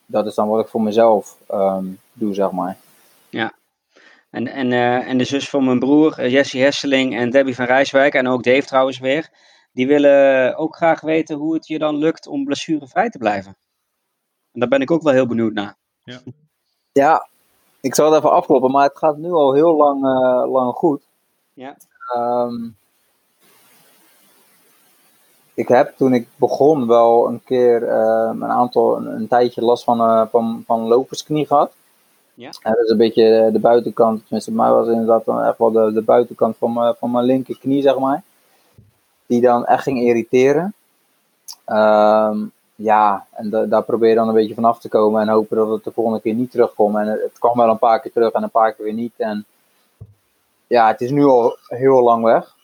dat 0.05 0.25
is 0.25 0.35
dan 0.35 0.47
wat 0.47 0.59
ik 0.59 0.67
voor 0.67 0.81
mezelf 0.81 1.37
um, 1.51 1.99
doe, 2.13 2.33
zeg 2.33 2.51
maar. 2.51 2.77
Ja. 3.29 3.53
En, 4.29 4.47
en, 4.47 4.71
uh, 4.71 5.07
en 5.07 5.17
de 5.17 5.23
zus 5.23 5.49
van 5.49 5.65
mijn 5.65 5.79
broer, 5.79 6.19
uh, 6.19 6.31
Jessie 6.31 6.61
Hesseling 6.61 7.15
en 7.15 7.29
Debbie 7.29 7.55
van 7.55 7.65
Rijswijk, 7.65 8.13
en 8.13 8.27
ook 8.27 8.43
Dave 8.43 8.65
trouwens 8.65 8.99
weer, 8.99 9.29
die 9.71 9.87
willen 9.87 10.57
ook 10.57 10.75
graag 10.75 11.01
weten 11.01 11.37
hoe 11.37 11.53
het 11.53 11.67
je 11.67 11.79
dan 11.79 11.95
lukt 11.95 12.27
om 12.27 12.45
blessurevrij 12.45 13.09
te 13.09 13.17
blijven. 13.17 13.55
En 14.51 14.59
daar 14.59 14.69
ben 14.69 14.81
ik 14.81 14.91
ook 14.91 15.03
wel 15.03 15.13
heel 15.13 15.27
benieuwd 15.27 15.53
naar. 15.53 15.75
Ja, 16.03 16.19
ja 16.91 17.27
ik 17.81 17.95
zal 17.95 18.11
het 18.11 18.17
even 18.17 18.31
afkloppen, 18.31 18.71
maar 18.71 18.87
het 18.87 18.97
gaat 18.97 19.17
nu 19.17 19.31
al 19.31 19.53
heel 19.53 19.75
lang, 19.75 20.03
uh, 20.03 20.51
lang 20.51 20.73
goed. 20.73 21.01
Ja. 21.53 21.75
Um, 22.15 22.77
ik 25.59 25.67
heb 25.67 25.93
toen 25.97 26.13
ik 26.13 26.27
begon 26.35 26.87
wel 26.87 27.27
een 27.27 27.41
keer 27.43 27.81
uh, 27.81 28.29
een 28.33 28.43
aantal, 28.43 28.97
een, 28.97 29.05
een, 29.05 29.27
tijdje 29.27 29.61
last 29.61 29.83
van, 29.83 30.01
uh, 30.01 30.25
van, 30.31 30.63
van 30.65 30.87
lopersknie 30.87 31.45
gehad. 31.45 31.71
Ja. 32.33 32.49
Dat 32.61 32.77
is 32.77 32.89
een 32.89 32.97
beetje 32.97 33.49
de 33.53 33.59
buitenkant, 33.59 34.21
tenminste 34.21 34.51
bij 34.51 34.63
mij 34.63 34.73
was 34.73 34.85
het 34.85 34.95
inderdaad 34.95 35.25
dan 35.25 35.43
echt 35.43 35.57
wel 35.57 35.71
de, 35.71 35.93
de 35.93 36.01
buitenkant 36.01 36.57
van, 36.57 36.73
mijn, 36.73 36.95
van 36.95 37.11
mijn 37.11 37.25
linkerknie, 37.25 37.81
zeg 37.81 37.99
maar. 37.99 38.23
Die 39.25 39.41
dan 39.41 39.65
echt 39.65 39.83
ging 39.83 39.99
irriteren. 39.99 40.73
Um, 41.67 42.51
ja, 42.75 43.25
en 43.31 43.49
da, 43.49 43.65
daar 43.65 43.83
probeer 43.83 44.09
je 44.09 44.15
dan 44.15 44.27
een 44.27 44.33
beetje 44.33 44.53
vanaf 44.53 44.79
te 44.79 44.89
komen 44.89 45.21
en 45.21 45.27
hopen 45.27 45.57
dat 45.57 45.69
het 45.69 45.83
de 45.83 45.91
volgende 45.91 46.21
keer 46.21 46.33
niet 46.33 46.51
terugkomt. 46.51 46.95
En 46.95 47.07
het, 47.07 47.21
het 47.21 47.39
kwam 47.39 47.57
wel 47.57 47.69
een 47.69 47.79
paar 47.79 47.99
keer 47.99 48.11
terug 48.11 48.31
en 48.31 48.43
een 48.43 48.49
paar 48.49 48.73
keer 48.73 48.85
weer 48.85 48.93
niet. 48.93 49.13
En 49.17 49.45
ja, 50.67 50.87
het 50.87 51.01
is 51.01 51.11
nu 51.11 51.23
al 51.25 51.57
heel 51.67 52.01
lang 52.01 52.23
weg. 52.23 52.55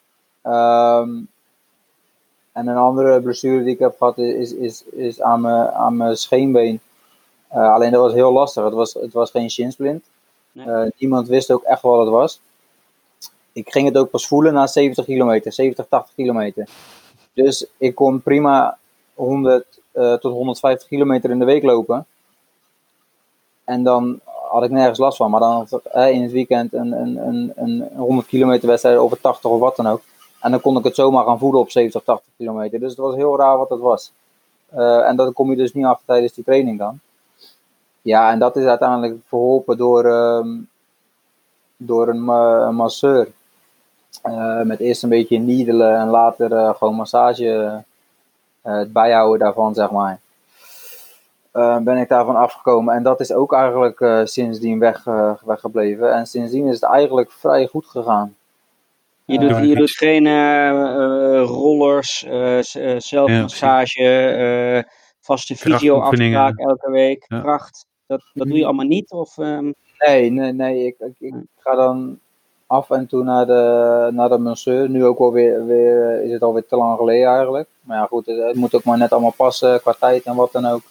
Um, 0.44 1.28
en 2.56 2.68
een 2.68 2.78
andere 2.78 3.22
blessure 3.22 3.64
die 3.64 3.74
ik 3.74 3.80
heb 3.80 3.96
gehad 3.98 4.18
is, 4.18 4.54
is, 4.54 4.84
is 4.92 5.22
aan, 5.22 5.42
mijn, 5.42 5.70
aan 5.70 5.98
mijn 5.98 6.18
scheenbeen. 6.18 6.80
Uh, 7.54 7.74
alleen 7.74 7.92
dat 7.92 8.02
was 8.02 8.14
heel 8.14 8.32
lastig. 8.32 8.64
Het 8.64 8.74
was, 8.74 8.94
het 8.94 9.14
was 9.14 9.32
geen 9.32 9.50
shinsplint. 9.50 10.06
Nee. 10.52 10.68
Uh, 10.68 10.92
niemand 10.98 11.28
wist 11.28 11.52
ook 11.52 11.64
echt 11.64 11.82
wat 11.82 12.00
het 12.00 12.10
was. 12.10 12.40
Ik 13.52 13.72
ging 13.72 13.88
het 13.88 13.98
ook 13.98 14.10
pas 14.10 14.28
voelen 14.28 14.54
na 14.54 14.68
70 14.68 15.06
kilometer, 15.06 15.54
70, 15.54 15.86
80 15.90 16.16
kilometer. 16.16 16.70
Dus 17.34 17.66
ik 17.78 17.96
kon 17.96 18.22
prima 18.22 18.78
100 19.14 19.66
uh, 19.94 20.14
tot 20.14 20.34
150 20.34 20.88
kilometer 20.88 21.30
in 21.30 21.40
de 21.40 21.46
week 21.46 21.64
lopen. 21.64 22.06
En 23.64 23.84
dan 23.84 24.20
had 24.50 24.64
ik 24.64 24.72
nergens 24.72 25.00
last 25.00 25.18
van. 25.18 25.32
Maar 25.32 25.40
dan 25.40 25.52
had 25.52 25.82
ik 25.86 26.14
in 26.14 26.22
het 26.22 26.32
weekend 26.32 26.74
een, 26.74 26.92
een, 26.92 27.28
een, 27.28 27.52
een 27.56 27.90
100 27.96 28.28
kilometer 28.28 28.68
wedstrijd 28.68 28.98
over 28.98 29.22
80 29.22 29.50
of 29.50 29.60
wat 29.60 29.76
dan 29.76 29.88
ook. 29.88 30.02
En 30.46 30.52
dan 30.52 30.62
kon 30.62 30.78
ik 30.78 30.84
het 30.84 30.96
zomaar 30.96 31.26
gaan 31.26 31.40
voelen 31.40 31.62
op 31.62 31.70
70, 31.70 32.04
80 32.04 32.32
kilometer. 32.38 32.80
Dus 32.80 32.90
het 32.90 33.00
was 33.00 33.16
heel 33.16 33.38
raar 33.38 33.58
wat 33.58 33.70
het 33.70 33.80
was. 33.80 34.12
Uh, 34.76 35.08
en 35.08 35.16
dat 35.16 35.34
kom 35.34 35.50
je 35.50 35.56
dus 35.56 35.74
niet 35.74 35.86
af 35.86 36.02
tijdens 36.06 36.34
die 36.34 36.44
training 36.44 36.78
dan. 36.80 37.00
Ja, 38.02 38.32
en 38.32 38.40
dat 38.40 38.56
is 38.56 38.66
uiteindelijk 38.66 39.16
verholpen 39.28 39.78
door, 39.78 40.06
uh, 40.06 40.46
door 41.78 42.08
een, 42.08 42.24
uh, 42.24 42.70
masseur. 42.70 43.28
Eh, 44.22 44.62
met 44.62 44.80
eerst 44.80 45.04
een 45.04 45.10
beetje 45.10 45.38
niedelen 45.38 46.00
en 46.00 46.08
later 46.08 46.76
gewoon 46.76 46.96
massage. 46.96 47.84
het 48.62 48.94
bijhouden 48.94 49.40
daarvan, 49.40 49.74
zeg 49.74 49.92
maar. 49.92 50.20
ben 51.84 51.98
ik 51.98 52.10
daarvan 52.10 52.36
afgekomen. 52.36 52.96
En 52.96 53.04
dat 53.04 53.20
is 53.20 53.32
ook 53.32 53.54
eigenlijk 53.54 54.28
sindsdien 54.28 54.80
weg, 54.80 55.04
weggebleven. 55.46 56.14
En 56.14 56.28
sindsdien 56.28 56.68
is 56.68 56.74
het 56.74 56.90
eigenlijk 56.90 57.32
vrij 57.32 57.68
goed 57.68 57.86
gegaan. 57.86 58.36
Je 59.26 59.40
doet, 59.40 59.58
je 59.58 59.76
doet 59.76 59.92
geen 59.92 60.26
uh, 60.26 61.44
rollers, 61.46 62.24
uh, 62.24 62.60
zelfmassage, 62.98 64.86
vaste 65.20 65.56
fysio-afspraak 65.56 66.60
elke 66.60 66.92
week, 66.92 67.26
ja. 67.28 67.40
kracht. 67.40 67.86
Dat, 68.08 68.22
dat 68.34 68.48
doe 68.48 68.58
je 68.58 68.66
allemaal 68.66 68.86
niet? 68.86 69.12
Of, 69.12 69.38
um... 69.38 69.74
Nee, 69.98 70.32
nee, 70.32 70.52
nee. 70.52 70.86
Ik, 70.86 70.96
ik, 71.00 71.16
ik, 71.20 71.34
ga 71.58 71.76
dan 71.76 72.20
af 72.68 72.90
en 72.90 73.08
toe 73.08 73.24
naar 73.24 73.46
de, 73.46 74.10
naar 74.14 74.30
de 74.30 74.38
masseur. 74.38 74.90
Nu 74.90 75.06
ook 75.06 75.20
alweer 75.20 75.66
weer, 75.66 76.24
is 76.24 76.32
het 76.32 76.42
alweer 76.42 76.66
te 76.66 76.76
lang 76.76 76.98
geleden 76.98 77.28
eigenlijk. 77.28 77.68
Maar 77.82 77.98
ja, 77.98 78.06
goed, 78.06 78.26
het, 78.26 78.38
het 78.38 78.56
moet 78.56 78.76
ook 78.76 78.84
maar 78.84 78.98
net 78.98 79.12
allemaal 79.12 79.34
passen 79.38 79.82
qua 79.82 79.96
tijd 80.00 80.24
en 80.24 80.36
wat 80.36 80.52
dan 80.52 80.66
ook. 80.66 80.82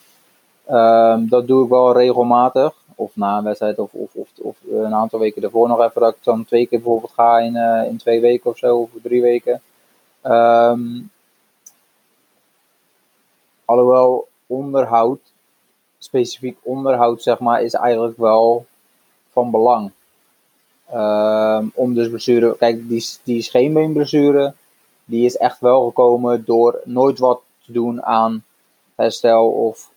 Um, 0.70 1.28
dat 1.28 1.47
doe 1.47 1.64
ik 1.64 1.70
wel 1.70 1.93
regelmatig 1.93 2.74
of 2.95 3.16
na 3.16 3.38
een 3.38 3.45
wedstrijd 3.45 3.78
of, 3.78 3.92
of, 3.92 4.14
of, 4.14 4.28
of, 4.40 4.57
een 4.70 4.95
aantal 4.95 5.18
weken 5.18 5.42
ervoor 5.42 5.68
nog 5.68 5.80
even 5.80 6.01
dat 6.01 6.14
ik 6.14 6.24
dan 6.24 6.45
twee 6.45 6.66
keer 6.66 6.78
bijvoorbeeld 6.78 7.12
ga 7.12 7.38
in, 7.38 7.55
uh, 7.55 7.84
in 7.88 7.97
twee 7.97 8.20
weken 8.20 8.51
of 8.51 8.59
zo, 8.59 8.76
of 8.76 8.90
drie 9.03 9.22
weken. 9.22 9.61
Um, 10.22 11.11
alhoewel 13.64 14.28
onderhoud 14.47 15.20
specifiek 16.05 16.59
onderhoud, 16.62 17.22
zeg 17.22 17.38
maar, 17.38 17.62
is 17.62 17.74
eigenlijk 17.74 18.16
wel 18.16 18.66
van 19.30 19.51
belang. 19.51 19.90
Ehm, 20.90 21.66
om 21.74 21.95
dus 21.95 22.09
blessure, 22.09 22.57
kijk, 22.57 22.88
die, 22.88 23.05
die 23.22 23.42
scheenbeenblessure, 23.42 24.55
die 25.05 25.24
is 25.24 25.36
echt 25.36 25.61
wel 25.61 25.86
gekomen 25.86 26.45
door 26.45 26.80
nooit 26.84 27.18
wat 27.18 27.40
te 27.64 27.72
doen 27.72 28.05
aan 28.05 28.45
herstel 28.95 29.51
of 29.51 29.90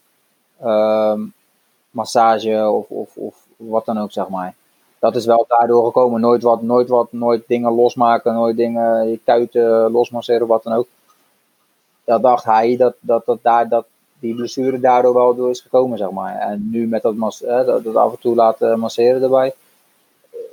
ehm, 0.60 1.22
massage 1.90 2.70
of, 2.70 2.90
of, 2.90 3.18
of 3.18 3.46
wat 3.56 3.86
dan 3.86 3.98
ook, 3.98 4.12
zeg 4.12 4.28
maar. 4.28 4.56
Dat 5.00 5.16
is 5.16 5.26
wel 5.26 5.46
daardoor 5.48 5.86
gekomen. 5.86 6.22
Nooit 6.22 6.44
wat, 6.44 6.62
nooit 6.62 6.90
wat, 6.90 7.12
nooit 7.12 7.44
dingen 7.48 7.72
losmaken, 7.72 8.34
nooit 8.34 8.58
dingen, 8.58 9.10
je 9.10 9.20
kuiten 9.24 9.92
losmasseren, 9.92 10.48
wat 10.48 10.64
dan 10.64 10.74
ook. 10.74 10.88
Dat 12.04 12.22
dacht 12.22 12.44
hij 12.44 12.78
dat, 12.78 12.96
dat, 13.00 13.26
dat, 13.26 13.40
daar, 13.42 13.70
dat 13.70 13.86
die 14.20 14.36
blessure 14.36 14.80
daardoor 14.80 15.14
wel 15.14 15.36
door 15.36 15.50
is 15.50 15.62
gekomen, 15.62 15.98
zeg 15.98 16.12
maar. 16.12 16.36
En 16.36 16.70
nu 16.72 16.88
met 16.88 17.02
dat, 17.02 17.42
eh, 17.42 17.66
dat, 17.66 17.96
af 17.96 18.12
en 18.12 18.20
toe 18.20 18.36
laten 18.36 18.80
masseren 18.80 19.22
erbij, 19.22 19.54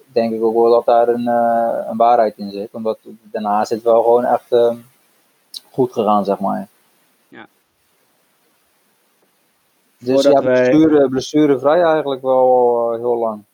denk 0.06 0.32
ik 0.32 0.42
ook 0.42 0.54
wel 0.54 0.70
dat 0.70 0.84
daar 0.84 1.08
een, 1.08 1.26
uh, 1.28 1.88
een 1.88 1.96
waarheid 1.96 2.38
in 2.38 2.50
zit. 2.50 2.68
Omdat 2.72 2.98
daarna 3.22 3.60
is 3.60 3.70
het 3.70 3.82
wel 3.82 4.02
gewoon 4.02 4.24
echt 4.24 4.52
uh, 4.52 4.74
goed 5.70 5.92
gegaan, 5.92 6.24
zeg 6.24 6.38
maar. 6.38 6.68
Ja. 7.28 7.46
Dus 10.04 10.22
ja, 10.22 10.40
blessure, 10.40 11.08
blessurevrij 11.08 11.82
eigenlijk 11.82 12.22
wel 12.22 12.92
uh, 12.92 13.00
heel 13.00 13.18
lang. 13.18 13.44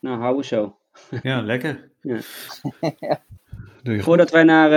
Nou, 0.00 0.18
houden 0.20 0.44
zo. 0.44 0.76
Ja, 1.22 1.40
lekker. 1.40 1.90
Ja. 3.82 4.02
Voordat 4.02 4.30
wij 4.30 4.42
naar, 4.42 4.70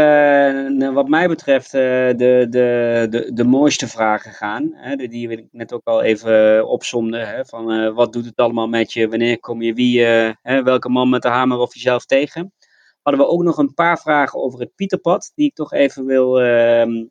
uh, 0.82 0.93
wat 0.93 1.07
mij 1.07 1.27
betreft, 1.27 1.73
uh, 1.73 1.82
de, 1.82 2.47
de, 2.49 3.07
de, 3.09 3.32
de 3.34 3.43
mooiste 3.43 3.88
vragen 3.88 4.32
gaan, 4.32 4.71
hè, 4.73 4.95
die 4.95 5.29
ik 5.29 5.47
net 5.51 5.73
ook 5.73 5.82
al 5.84 6.01
even 6.01 6.67
opzomde, 6.67 7.17
hè, 7.17 7.45
van 7.45 7.71
uh, 7.71 7.93
wat 7.93 8.13
doet 8.13 8.25
het 8.25 8.36
allemaal 8.36 8.67
met 8.67 8.93
je, 8.93 9.07
wanneer 9.07 9.39
kom 9.39 9.61
je 9.61 9.73
wie, 9.73 10.01
hè, 10.41 10.63
welke 10.63 10.89
man 10.89 11.09
met 11.09 11.21
de 11.21 11.27
hamer 11.27 11.57
of 11.57 11.73
jezelf 11.73 12.05
tegen, 12.05 12.53
hadden 13.01 13.21
we 13.21 13.27
ook 13.27 13.43
nog 13.43 13.57
een 13.57 13.73
paar 13.73 13.99
vragen 13.99 14.39
over 14.39 14.59
het 14.59 14.75
Pieterpad, 14.75 15.32
die 15.36 15.47
ik 15.47 15.55
toch 15.55 15.73
even 15.73 16.05
wil, 16.05 16.41
ehm, 16.41 17.05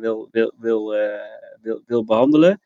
wil, 0.00 0.28
wil, 0.30 0.52
wil, 0.58 0.94
wil, 1.62 1.82
wil 1.86 2.04
behandelen. 2.04 2.60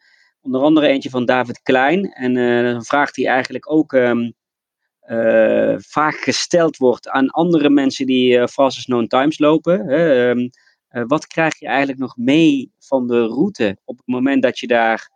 Onder 0.46 0.60
andere 0.60 0.86
eentje 0.86 1.10
van 1.10 1.24
David 1.24 1.62
Klein, 1.62 2.12
en 2.12 2.36
een 2.36 2.84
vraag 2.84 3.10
die 3.10 3.28
eigenlijk 3.28 3.70
ook... 3.70 3.92
Um, 3.92 4.34
uh, 5.06 5.74
vaak 5.78 6.14
gesteld 6.14 6.76
wordt 6.76 7.08
aan 7.08 7.30
andere 7.30 7.70
mensen 7.70 8.06
die 8.06 8.36
uh, 8.36 8.46
fastest 8.46 8.86
known 8.86 9.06
times 9.06 9.38
lopen. 9.38 9.90
Uh, 9.90 11.04
wat 11.06 11.26
krijg 11.26 11.58
je 11.58 11.66
eigenlijk 11.66 11.98
nog 11.98 12.16
mee 12.16 12.72
van 12.78 13.06
de 13.06 13.26
route 13.26 13.78
op 13.84 13.96
het 13.96 14.06
moment 14.06 14.42
dat 14.42 14.58
je 14.58 14.66
daar 14.66 15.10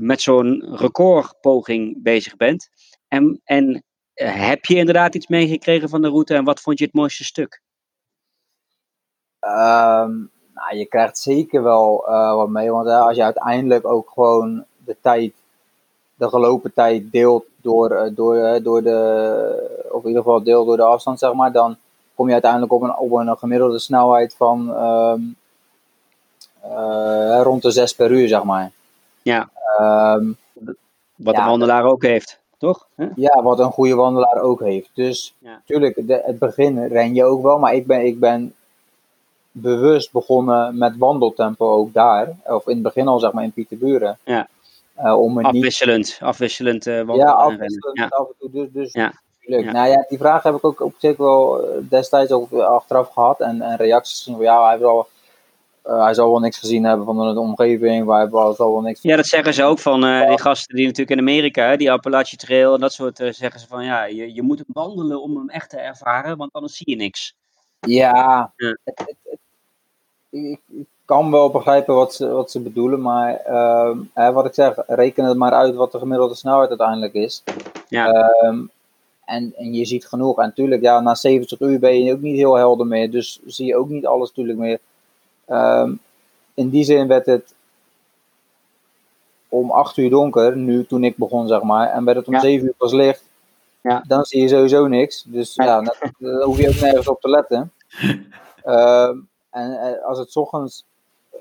met 0.00 0.20
zo'n 0.20 0.76
recordpoging 0.76 2.02
bezig 2.02 2.36
bent? 2.36 2.68
En, 3.08 3.40
en 3.44 3.84
heb 4.14 4.64
je 4.64 4.74
inderdaad 4.74 5.14
iets 5.14 5.26
meegekregen 5.26 5.88
van 5.88 6.02
de 6.02 6.08
route 6.08 6.34
en 6.34 6.44
wat 6.44 6.60
vond 6.60 6.78
je 6.78 6.84
het 6.84 6.94
mooiste 6.94 7.24
stuk? 7.24 7.62
Um, 9.40 10.30
nou, 10.60 10.76
je 10.76 10.86
krijgt 10.86 11.18
zeker 11.18 11.62
wel 11.62 12.04
wat 12.36 12.48
mee, 12.48 12.70
want 12.70 12.88
als 12.88 13.16
je 13.16 13.22
uiteindelijk 13.22 13.86
ook 13.86 14.10
gewoon 14.14 14.64
de 14.84 14.96
tijd 15.00 15.32
de 16.20 16.28
gelopen 16.28 16.72
tijd 16.72 17.12
deelt 17.12 17.44
door, 17.56 17.90
eh, 17.90 18.10
door, 18.14 18.36
eh, 18.36 18.64
door 18.64 18.82
de, 18.82 19.88
of 19.90 20.02
in 20.02 20.08
ieder 20.08 20.22
geval 20.22 20.42
deel 20.42 20.64
door 20.64 20.76
de 20.76 20.82
afstand, 20.82 21.18
zeg 21.18 21.32
maar, 21.32 21.52
dan 21.52 21.76
kom 22.14 22.26
je 22.26 22.32
uiteindelijk 22.32 22.72
op 22.72 22.82
een, 22.82 22.96
op 22.96 23.12
een 23.12 23.38
gemiddelde 23.38 23.78
snelheid 23.78 24.34
van 24.34 24.84
um, 24.84 25.36
uh, 26.64 27.40
rond 27.42 27.62
de 27.62 27.70
6 27.70 27.94
per 27.94 28.10
uur, 28.10 28.28
zeg 28.28 28.42
maar. 28.42 28.70
Ja. 29.22 29.48
Um, 29.80 30.36
wat 31.16 31.34
ja, 31.34 31.42
een 31.42 31.48
wandelaar 31.48 31.84
ook 31.84 32.02
heeft, 32.02 32.38
toch? 32.58 32.86
Huh? 32.96 33.10
Ja, 33.16 33.42
wat 33.42 33.58
een 33.58 33.72
goede 33.72 33.94
wandelaar 33.94 34.40
ook 34.40 34.60
heeft. 34.60 34.90
Dus 34.94 35.34
natuurlijk, 35.38 36.02
ja. 36.06 36.20
het 36.24 36.38
begin 36.38 36.86
ren 36.86 37.14
je 37.14 37.24
ook 37.24 37.42
wel, 37.42 37.58
maar 37.58 37.74
ik 37.74 37.86
ben, 37.86 38.06
ik 38.06 38.20
ben 38.20 38.54
bewust 39.52 40.12
begonnen 40.12 40.78
met 40.78 40.96
wandeltempo 40.96 41.72
ook 41.72 41.92
daar. 41.92 42.36
Of 42.44 42.66
in 42.66 42.74
het 42.74 42.82
begin 42.82 43.08
al, 43.08 43.18
zeg 43.18 43.32
maar, 43.32 43.44
in 43.44 43.52
Pieterburen. 43.52 44.18
Ja. 44.24 44.48
Uh, 44.98 45.20
om 45.20 45.38
afwisselend, 45.38 45.96
niet... 45.96 46.18
afwisselend 46.20 46.86
uh, 46.86 47.14
Ja, 47.14 47.30
afwisselend 47.30 47.98
ja. 47.98 48.06
af 48.06 48.26
en 48.28 48.34
toe. 48.38 48.50
Dus, 48.50 48.68
dus 48.72 48.92
ja. 48.92 49.12
Nou 49.46 49.88
ja, 49.88 50.04
die 50.08 50.18
vraag 50.18 50.42
heb 50.42 50.54
ik 50.54 50.64
ook 50.64 50.80
op 50.80 50.94
zich 50.98 51.16
wel 51.16 51.64
destijds 51.88 52.32
ook 52.32 52.52
achteraf 52.52 53.12
gehad. 53.12 53.40
En, 53.40 53.62
en 53.62 53.76
reacties 53.76 54.22
van 54.22 54.38
ja, 54.40 54.68
hij, 54.68 54.78
zal, 54.78 55.08
uh, 55.86 56.04
hij 56.04 56.14
zal 56.14 56.30
wel 56.30 56.40
niks 56.40 56.58
gezien 56.58 56.84
hebben 56.84 57.06
van 57.06 57.34
de 57.34 57.40
omgeving. 57.40 58.04
Waar 58.04 58.20
hij 58.20 58.54
zal 58.54 58.72
wel 58.72 58.80
niks 58.80 59.02
ja, 59.02 59.16
dat 59.16 59.26
zeggen 59.26 59.54
ze 59.54 59.64
ook 59.64 59.78
van 59.78 60.04
uh, 60.04 60.28
die 60.28 60.40
gasten 60.40 60.76
die 60.76 60.84
natuurlijk 60.84 61.10
in 61.10 61.18
Amerika, 61.18 61.76
die 61.76 61.92
Appalachian 61.92 62.38
Trail 62.38 62.74
en 62.74 62.80
dat 62.80 62.92
soort, 62.92 63.16
zeggen 63.16 63.60
ze 63.60 63.66
van 63.66 63.84
ja, 63.84 64.04
je, 64.04 64.34
je 64.34 64.42
moet 64.42 64.58
hem 64.58 64.66
wandelen 64.72 65.22
om 65.22 65.36
hem 65.36 65.48
echt 65.48 65.70
te 65.70 65.76
ervaren, 65.76 66.36
want 66.36 66.52
anders 66.52 66.76
zie 66.76 66.90
je 66.90 66.96
niks. 66.96 67.34
Ja, 67.80 68.52
ja. 68.56 68.76
Het, 68.84 68.98
het, 68.98 69.16
het, 69.22 69.38
ik, 70.30 70.60
ik 70.66 70.86
kan 71.04 71.30
wel 71.30 71.50
begrijpen 71.50 71.94
wat 71.94 72.14
ze, 72.14 72.28
wat 72.28 72.50
ze 72.50 72.60
bedoelen, 72.60 73.00
maar 73.00 73.40
uh, 73.48 73.96
hè, 74.14 74.32
wat 74.32 74.46
ik 74.46 74.54
zeg, 74.54 74.74
reken 74.86 75.24
het 75.24 75.36
maar 75.36 75.52
uit 75.52 75.74
wat 75.74 75.92
de 75.92 75.98
gemiddelde 75.98 76.34
snelheid 76.34 76.68
uiteindelijk 76.68 77.14
is. 77.14 77.42
Ja. 77.88 78.34
Um, 78.44 78.70
en, 79.24 79.52
en 79.56 79.74
je 79.74 79.84
ziet 79.84 80.06
genoeg. 80.06 80.38
En 80.38 80.44
natuurlijk, 80.44 80.82
ja, 80.82 81.00
na 81.00 81.14
70 81.14 81.60
uur 81.60 81.78
ben 81.78 82.04
je 82.04 82.12
ook 82.12 82.20
niet 82.20 82.36
heel 82.36 82.54
helder 82.54 82.86
meer, 82.86 83.10
dus 83.10 83.40
zie 83.46 83.66
je 83.66 83.76
ook 83.76 83.88
niet 83.88 84.06
alles 84.06 84.28
natuurlijk 84.28 84.58
meer. 84.58 84.78
Um, 85.48 86.00
in 86.54 86.68
die 86.68 86.84
zin 86.84 87.06
werd 87.06 87.26
het 87.26 87.54
om 89.48 89.70
8 89.70 89.96
uur 89.96 90.10
donker, 90.10 90.56
nu 90.56 90.86
toen 90.86 91.04
ik 91.04 91.16
begon, 91.16 91.48
zeg 91.48 91.62
maar, 91.62 91.88
en 91.88 92.04
werd 92.04 92.16
het 92.16 92.26
om 92.26 92.34
ja. 92.34 92.40
7 92.40 92.66
uur 92.66 92.74
pas 92.76 92.92
licht. 92.92 93.24
Ja. 93.82 94.04
Dan 94.06 94.24
zie 94.24 94.40
je 94.40 94.48
sowieso 94.48 94.86
niks. 94.86 95.22
Dus 95.26 95.54
ja, 95.54 95.80
daar 95.80 96.42
hoef 96.42 96.58
je 96.58 96.68
ook 96.68 96.80
nergens 96.80 97.08
op 97.08 97.20
te 97.20 97.28
letten. 97.28 97.72
Um, 98.64 99.28
en 99.50 100.02
als 100.02 100.18
het 100.18 100.36
ochtends 100.36 100.84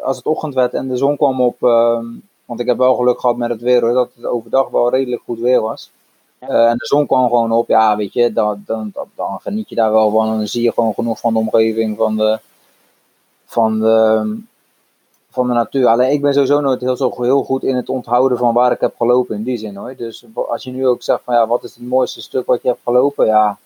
als 0.02 0.18
het 0.18 0.26
ochtend 0.26 0.54
werd 0.54 0.74
en 0.74 0.88
de 0.88 0.98
zon 0.98 1.18
kwam 1.18 1.42
op, 1.42 1.62
uh, 1.62 2.00
want 2.46 2.60
ik 2.60 2.68
heb 2.68 2.78
wel 2.78 2.96
geluk 2.96 3.20
gehad 3.20 3.38
met 3.38 3.50
het 3.50 3.62
weer 3.62 3.82
hoor, 3.82 3.94
dat 3.94 4.10
het 4.16 4.26
overdag 4.26 4.70
wel 4.70 4.90
redelijk 4.90 5.22
goed 5.26 5.40
weer 5.40 5.62
was. 5.62 5.92
Uh, 6.42 6.70
en 6.70 6.78
de 6.78 6.86
zon 6.86 7.06
kwam 7.06 7.28
gewoon 7.28 7.52
op, 7.52 7.68
ja 7.68 7.96
weet 7.96 8.14
je, 8.14 8.34
dan, 8.34 8.64
dan, 8.66 8.94
dan, 9.16 9.40
geniet 9.42 9.70
je 9.70 9.76
daar 9.76 9.92
wel 9.92 10.12
van 10.12 10.32
en 10.32 10.38
dan 10.38 10.48
zie 10.48 10.64
je 10.64 10.72
gewoon 10.72 10.94
genoeg 10.94 11.20
van 11.20 11.34
de 11.34 11.40
omgeving, 11.40 11.98
van 11.98 12.16
de, 12.16 12.40
van 13.46 13.80
de, 13.80 14.38
van 15.32 15.48
de 15.48 15.54
natuur. 15.54 15.88
Alleen 15.88 16.12
ik 16.12 16.22
ben 16.22 16.34
sowieso 16.34 16.60
nooit 16.60 16.82
heel, 16.82 16.98
zo, 16.98 17.14
heel 17.18 17.44
goed 17.44 17.64
in 17.64 17.76
het 17.76 17.90
onthouden 17.90 18.38
van 18.38 18.54
waar 18.54 18.72
ik 18.72 18.82
heb 18.82 18.96
gelopen 18.98 19.36
in 19.36 19.44
die 19.44 19.58
zin 19.58 19.76
hoor. 19.76 19.96
Dus 19.96 20.26
als 20.34 20.64
je 20.64 20.72
nu 20.72 20.88
ook 20.88 21.04
zegt 21.04 21.22
van 21.24 21.34
ja, 21.34 21.48
wat 21.48 21.64
is 21.64 21.76
het 21.76 21.88
mooiste 21.88 22.22
stuk 22.22 22.46
wat 22.46 22.62
je 22.62 22.68
hebt 22.68 22.80
gelopen, 22.84 23.26
ja, 23.26 23.48
er 23.48 23.58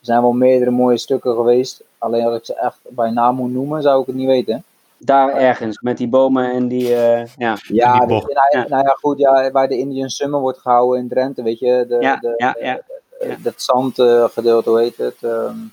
zijn 0.00 0.22
wel 0.22 0.32
meerdere 0.32 0.70
mooie 0.70 0.98
stukken 0.98 1.34
geweest. 1.34 1.82
Alleen 1.98 2.24
als 2.24 2.36
ik 2.36 2.44
ze 2.44 2.54
echt 2.54 2.78
bij 2.88 3.10
naam 3.10 3.34
moet 3.34 3.52
noemen, 3.52 3.82
zou 3.82 4.00
ik 4.00 4.06
het 4.06 4.16
niet 4.16 4.26
weten. 4.26 4.64
Daar 4.98 5.34
ergens, 5.34 5.80
met 5.80 5.96
die 5.96 6.08
bomen 6.08 6.52
en 6.52 6.68
die, 6.68 6.90
uh, 6.90 7.26
ja. 7.36 7.56
Ja, 7.62 7.98
die 8.06 8.08
nou, 8.08 8.48
ja, 8.50 8.66
nou 8.68 8.84
ja, 8.84 8.96
goed, 9.00 9.18
ja, 9.18 9.50
waar 9.50 9.68
de 9.68 9.78
Indian 9.78 10.08
Summer 10.08 10.40
wordt 10.40 10.58
gehouden 10.58 11.00
in 11.00 11.08
Drenthe, 11.08 11.42
weet 11.42 11.58
je. 11.58 11.84
De, 11.88 11.96
ja, 12.00 12.16
de, 12.16 12.34
ja, 12.36 12.56
ja. 12.60 12.80
De, 13.18 13.36
dat 13.42 13.54
zandgedeelte, 13.56 14.70
hoe 14.70 14.80
heet 14.80 14.96
het? 14.96 15.16
Um, 15.22 15.72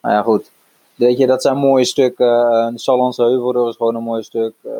nou 0.00 0.14
ja, 0.14 0.22
goed. 0.22 0.50
Weet 0.96 1.18
je, 1.18 1.26
dat 1.26 1.42
zijn 1.42 1.56
mooie 1.56 1.84
stukken. 1.84 2.26
Heuvel, 3.16 3.52
dat 3.52 3.64
was 3.64 3.76
gewoon 3.76 3.94
een 3.94 4.02
mooi 4.02 4.22
stuk. 4.22 4.52
Uh, 4.62 4.72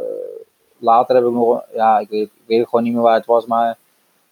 later 0.79 1.15
heb 1.15 1.25
ik 1.25 1.33
nog, 1.33 1.63
ja, 1.75 1.99
ik 1.99 2.09
weet, 2.09 2.23
ik 2.23 2.43
weet 2.47 2.69
gewoon 2.69 2.85
niet 2.85 2.93
meer 2.93 3.03
waar 3.03 3.17
het 3.17 3.27
was, 3.27 3.47
maar 3.47 3.77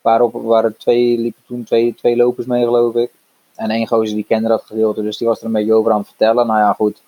waarop 0.00 0.32
waren 0.32 0.76
twee, 0.76 1.18
liepen 1.18 1.42
toen 1.46 1.64
twee, 1.64 1.94
twee 1.94 2.16
lopers 2.16 2.46
mee, 2.46 2.64
geloof 2.64 2.94
ik. 2.94 3.10
En 3.54 3.70
één 3.70 3.86
gozer 3.86 4.14
die 4.14 4.24
kende 4.24 4.48
dat 4.48 4.62
gedeelte, 4.62 5.02
dus 5.02 5.16
die 5.16 5.26
was 5.26 5.40
er 5.40 5.46
een 5.46 5.52
beetje 5.52 5.74
over 5.74 5.92
aan 5.92 5.98
het 5.98 6.08
vertellen. 6.08 6.46
Nou 6.46 6.58
ja, 6.58 6.72
goed. 6.72 7.02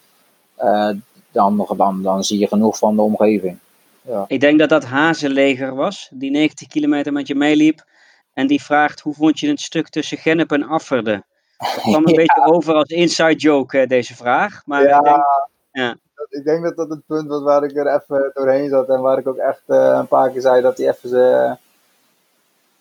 Uh, 0.59 0.91
dan, 1.33 1.67
dan, 1.77 2.03
dan 2.03 2.25
zie 2.25 2.39
je 2.39 2.49
genoeg 2.49 2.79
van 2.79 2.97
de 2.97 3.03
omgeving. 3.03 3.59
Ja. 4.03 4.25
Ik 4.29 4.41
denk 4.41 4.59
dat 4.59 4.69
dat 4.69 4.85
Hazenleger 4.85 5.75
was, 5.75 6.09
die 6.13 6.31
90 6.31 6.69
kilometer 6.69 7.13
met 7.13 7.27
je 7.27 7.35
meeliep. 7.35 7.85
En 8.33 8.47
die 8.47 8.63
vraagt, 8.63 9.01
hoe 9.01 9.15
vond 9.15 9.39
je 9.39 9.49
het 9.49 9.61
stuk 9.61 9.89
tussen 9.89 10.19
Gennep 10.19 10.53
en 10.53 10.63
Afferde? 10.63 11.25
Dat 11.59 11.75
kwam 11.75 12.07
een 12.07 12.15
ja. 12.15 12.17
beetje 12.17 12.45
over 12.45 12.75
als 12.75 12.89
inside 12.89 13.35
joke, 13.35 13.87
deze 13.87 14.17
vraag. 14.17 14.63
Maar 14.65 14.83
ja, 14.83 14.99
ik 14.99 15.05
denk, 15.05 15.25
ja. 15.73 15.97
ik 16.29 16.45
denk 16.45 16.65
dat 16.65 16.77
dat 16.77 16.89
het 16.89 17.07
punt 17.07 17.29
was 17.29 17.43
waar 17.43 17.65
ik 17.65 17.77
er 17.77 17.95
even 17.95 18.31
doorheen 18.35 18.69
zat. 18.69 18.89
En 18.89 19.01
waar 19.01 19.19
ik 19.19 19.29
ook 19.29 19.37
echt 19.37 19.63
uh, 19.67 19.97
een 19.99 20.09
paar 20.09 20.31
keer 20.31 20.41
zei 20.41 20.63
dat 20.63 20.79
hij 20.79 20.89
even... 20.89 21.11
Uh, 21.11 21.53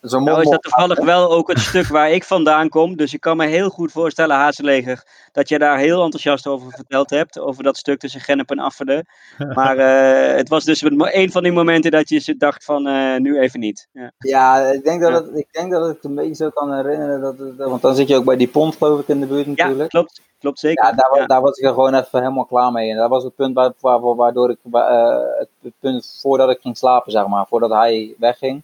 zo'n 0.09 0.23
Nou 0.23 0.41
is 0.41 0.49
dat 0.49 0.61
toevallig 0.61 0.99
wel 0.99 1.31
ook 1.31 1.47
het 1.47 1.59
stuk 1.59 1.87
waar 1.87 2.11
ik 2.11 2.23
vandaan 2.23 2.69
kom. 2.69 2.95
Dus 2.95 3.13
ik 3.13 3.19
kan 3.21 3.37
me 3.37 3.45
heel 3.45 3.69
goed 3.69 3.91
voorstellen, 3.91 4.35
Hazeleger, 4.35 5.03
dat 5.31 5.49
je 5.49 5.59
daar 5.59 5.77
heel 5.77 6.03
enthousiast 6.03 6.47
over 6.47 6.71
verteld 6.71 7.09
hebt. 7.09 7.39
Over 7.39 7.63
dat 7.63 7.77
stuk 7.77 7.99
tussen 7.99 8.21
Gennep 8.21 8.49
en 8.51 8.59
Afferde. 8.59 9.03
Maar 9.53 9.77
eh, 9.77 10.35
het 10.37 10.49
was 10.49 10.63
dus 10.63 10.81
een 10.81 11.31
van 11.31 11.43
die 11.43 11.51
momenten 11.51 11.91
dat 11.91 12.09
je 12.09 12.19
ze 12.19 12.37
dacht 12.37 12.63
van, 12.63 12.87
eh, 12.87 13.15
nu 13.17 13.39
even 13.39 13.59
niet. 13.59 13.87
Ja. 13.91 14.11
Ja, 14.17 14.57
ik 14.59 14.83
denk 14.83 15.01
dat, 15.01 15.11
Ja. 15.11 15.15
het, 15.17 15.35
ik 15.37 15.47
denk 15.51 15.71
dat 15.71 15.89
ik 15.89 15.95
het 15.95 16.03
een 16.03 16.15
beetje 16.15 16.35
zo 16.35 16.49
kan 16.49 16.73
herinneren. 16.75 17.21
Dat 17.21 17.37
het, 17.37 17.55
want 17.57 17.81
dan 17.81 17.95
zit 17.95 18.07
je 18.07 18.15
ook 18.15 18.25
bij 18.25 18.37
die 18.37 18.47
pont, 18.47 18.75
geloof 18.75 18.99
ik, 18.99 19.07
in 19.07 19.19
de 19.19 19.25
buurt 19.25 19.45
Ja, 19.45 19.51
natuurlijk. 19.55 19.89
klopt. 19.89 20.21
Klopt 20.39 20.59
zeker. 20.59 20.85
Ja, 20.85 20.91
daar, 20.91 21.19
Ja. 21.19 21.25
daar 21.25 21.41
was 21.41 21.57
ik 21.57 21.63
er 21.65 21.73
gewoon 21.73 21.93
even 21.93 22.19
helemaal 22.19 22.45
klaar 22.45 22.71
mee. 22.71 22.89
En 22.91 22.97
dat 22.97 23.09
was 23.09 23.23
het 23.23 23.35
punt 23.35 23.55
waar, 23.55 23.71
waar- 23.79 24.15
waardoor 24.15 24.49
ik, 24.49 24.57
eh, 24.71 25.17
het, 25.39 25.47
het 25.61 25.73
punt 25.79 26.17
voordat 26.21 26.49
ik 26.49 26.59
ging 26.61 26.77
slapen, 26.77 27.11
zeg 27.11 27.27
maar, 27.27 27.45
voordat 27.47 27.69
hij 27.71 28.15
wegging. 28.19 28.61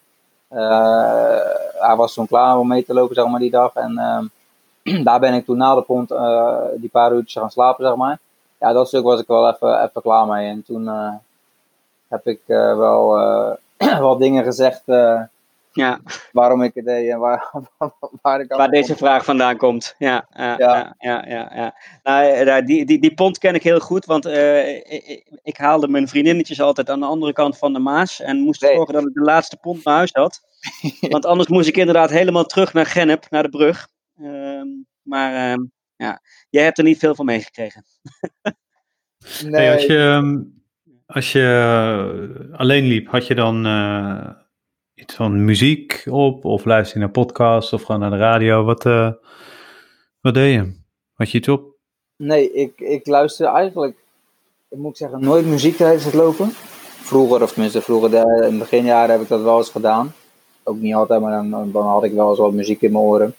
Eh, 0.52 1.40
hij 1.78 1.96
was 1.96 2.14
toen 2.14 2.26
klaar 2.26 2.58
om 2.58 2.68
mee 2.68 2.84
te 2.84 2.94
lopen, 2.94 3.14
zeg 3.14 3.26
maar, 3.26 3.40
die 3.40 3.50
dag. 3.50 3.74
En 3.74 3.98
ehm, 3.98 5.04
daar 5.04 5.20
ben 5.20 5.34
ik 5.34 5.44
toen 5.44 5.56
na 5.56 5.74
de 5.74 5.82
pont 5.82 6.10
eh, 6.10 6.58
die 6.76 6.90
paar 6.90 7.12
uurtjes 7.12 7.40
gaan 7.40 7.50
slapen, 7.50 7.86
zeg 7.86 7.96
maar. 7.96 8.18
Ja, 8.58 8.72
dat 8.72 8.88
stuk 8.88 9.02
was 9.02 9.20
ik 9.20 9.26
wel 9.26 9.48
even, 9.48 9.82
even 9.82 10.02
klaar 10.02 10.26
mee. 10.26 10.48
En 10.48 10.62
toen 10.64 10.88
eh, 10.88 11.14
heb 12.08 12.26
ik 12.26 12.40
wel 12.46 13.08
wat 14.00 14.18
dingen 14.18 14.44
gezegd 14.44 14.82
Ja, 15.72 16.00
waarom 16.32 16.62
ik 16.62 16.74
het 16.74 16.84
deed 16.84 17.10
en 17.10 17.18
waar, 17.18 17.50
waar 18.22 18.40
ik 18.40 18.52
waar 18.52 18.70
deze 18.70 18.96
vraag 18.96 19.24
vandaan 19.24 19.56
komt. 19.56 19.94
Ja, 19.98 20.26
ja, 20.30 20.44
Ja. 20.44 20.56
ja. 20.58 20.94
ja, 20.98 21.24
ja, 21.28 21.52
ja. 21.54 21.74
Nou, 22.02 22.24
eh, 22.26 22.66
die, 22.66 22.84
die, 22.84 22.98
die 23.00 23.14
pont 23.14 23.38
ken 23.38 23.54
ik 23.54 23.62
heel 23.62 23.80
goed, 23.80 24.04
want 24.04 24.26
eh, 24.26 24.76
ik, 24.76 25.38
ik 25.42 25.56
haalde 25.56 25.88
mijn 25.88 26.08
vriendinnetjes 26.08 26.60
altijd 26.60 26.90
aan 26.90 27.00
de 27.00 27.06
andere 27.06 27.32
kant 27.32 27.58
van 27.58 27.72
de 27.72 27.78
Maas 27.78 28.20
en 28.20 28.38
moest 28.40 28.60
Nee. 28.62 28.74
zorgen 28.74 28.94
dat 28.94 29.02
ik 29.06 29.14
de 29.14 29.20
laatste 29.20 29.56
pont 29.56 29.84
naar 29.84 29.94
huis 29.96 30.10
had. 30.12 30.40
Want 31.10 31.26
anders 31.26 31.48
moest 31.48 31.68
ik 31.68 31.76
inderdaad 31.76 32.10
helemaal 32.10 32.44
terug 32.44 32.72
naar 32.72 32.86
Gennep, 32.86 33.26
naar 33.30 33.42
de 33.42 33.48
brug. 33.48 33.88
Ehm, 34.16 34.66
maar 35.02 35.34
ehm, 35.52 35.64
ja, 35.96 36.20
jij 36.50 36.64
hebt 36.64 36.78
er 36.78 36.84
niet 36.84 36.98
veel 36.98 37.14
van 37.14 37.24
meegekregen. 37.24 37.84
Nee, 39.42 39.50
Hey, 39.60 39.72
als 39.72 39.84
je, 39.84 39.98
ehm, 39.98 40.42
als 41.06 41.32
je 41.32 41.42
eh, 42.52 42.58
alleen 42.58 42.84
liep, 42.84 43.08
had 43.08 43.26
je 43.26 43.34
dan 43.34 43.66
eh, 43.66 44.30
van 45.06 45.44
muziek 45.44 46.04
op? 46.10 46.44
Of 46.44 46.64
luister 46.64 46.98
je 46.98 47.04
naar 47.04 47.12
podcasts 47.12 47.72
of 47.72 47.82
gewoon 47.82 48.00
naar 48.00 48.10
de 48.10 48.16
radio? 48.16 48.64
Wat, 48.64 48.86
eh, 48.86 49.10
wat 50.20 50.34
deed 50.34 50.52
je? 50.52 50.72
Had 51.12 51.30
je 51.30 51.38
iets 51.38 51.48
op? 51.48 51.72
Nee, 52.16 52.52
ik, 52.52 52.80
ik 52.80 53.06
luister 53.06 53.46
eigenlijk, 53.46 53.96
ik 54.68 54.78
moet 54.78 54.96
zeggen, 54.96 55.20
nooit 55.20 55.46
muziek 55.46 55.76
tijdens 55.76 56.04
het 56.04 56.14
lopen. 56.14 56.50
Vroeger, 57.02 57.42
of 57.42 57.52
tenminste 57.52 57.82
vroeger, 57.82 58.10
de, 58.10 58.44
in 58.46 58.52
de 58.52 58.58
beginjaren 58.58 59.10
heb 59.10 59.20
ik 59.20 59.28
dat 59.28 59.42
wel 59.42 59.58
eens 59.58 59.70
gedaan. 59.70 60.14
Ook 60.62 60.76
niet 60.76 60.94
altijd, 60.94 61.20
maar 61.20 61.32
dan, 61.32 61.72
dan 61.72 61.86
had 61.86 62.04
ik 62.04 62.12
wel 62.12 62.28
eens 62.28 62.38
wat 62.38 62.52
muziek 62.52 62.82
in 62.82 62.92
mijn 62.92 63.04
oren. 63.04 63.34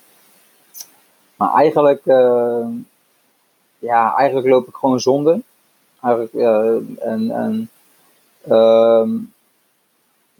Maar 1.35 1.53
eigenlijk, 1.53 2.01
eh, 2.05 2.65
ja, 3.79 4.15
eigenlijk 4.15 4.47
loop 4.47 4.67
ik 4.67 4.75
gewoon 4.75 4.99
zonder. 4.99 5.39
Eigenlijk, 6.01 6.33
eh, 6.33 7.07
en, 7.11 7.31
en 7.31 7.69
ehm, 8.47 9.09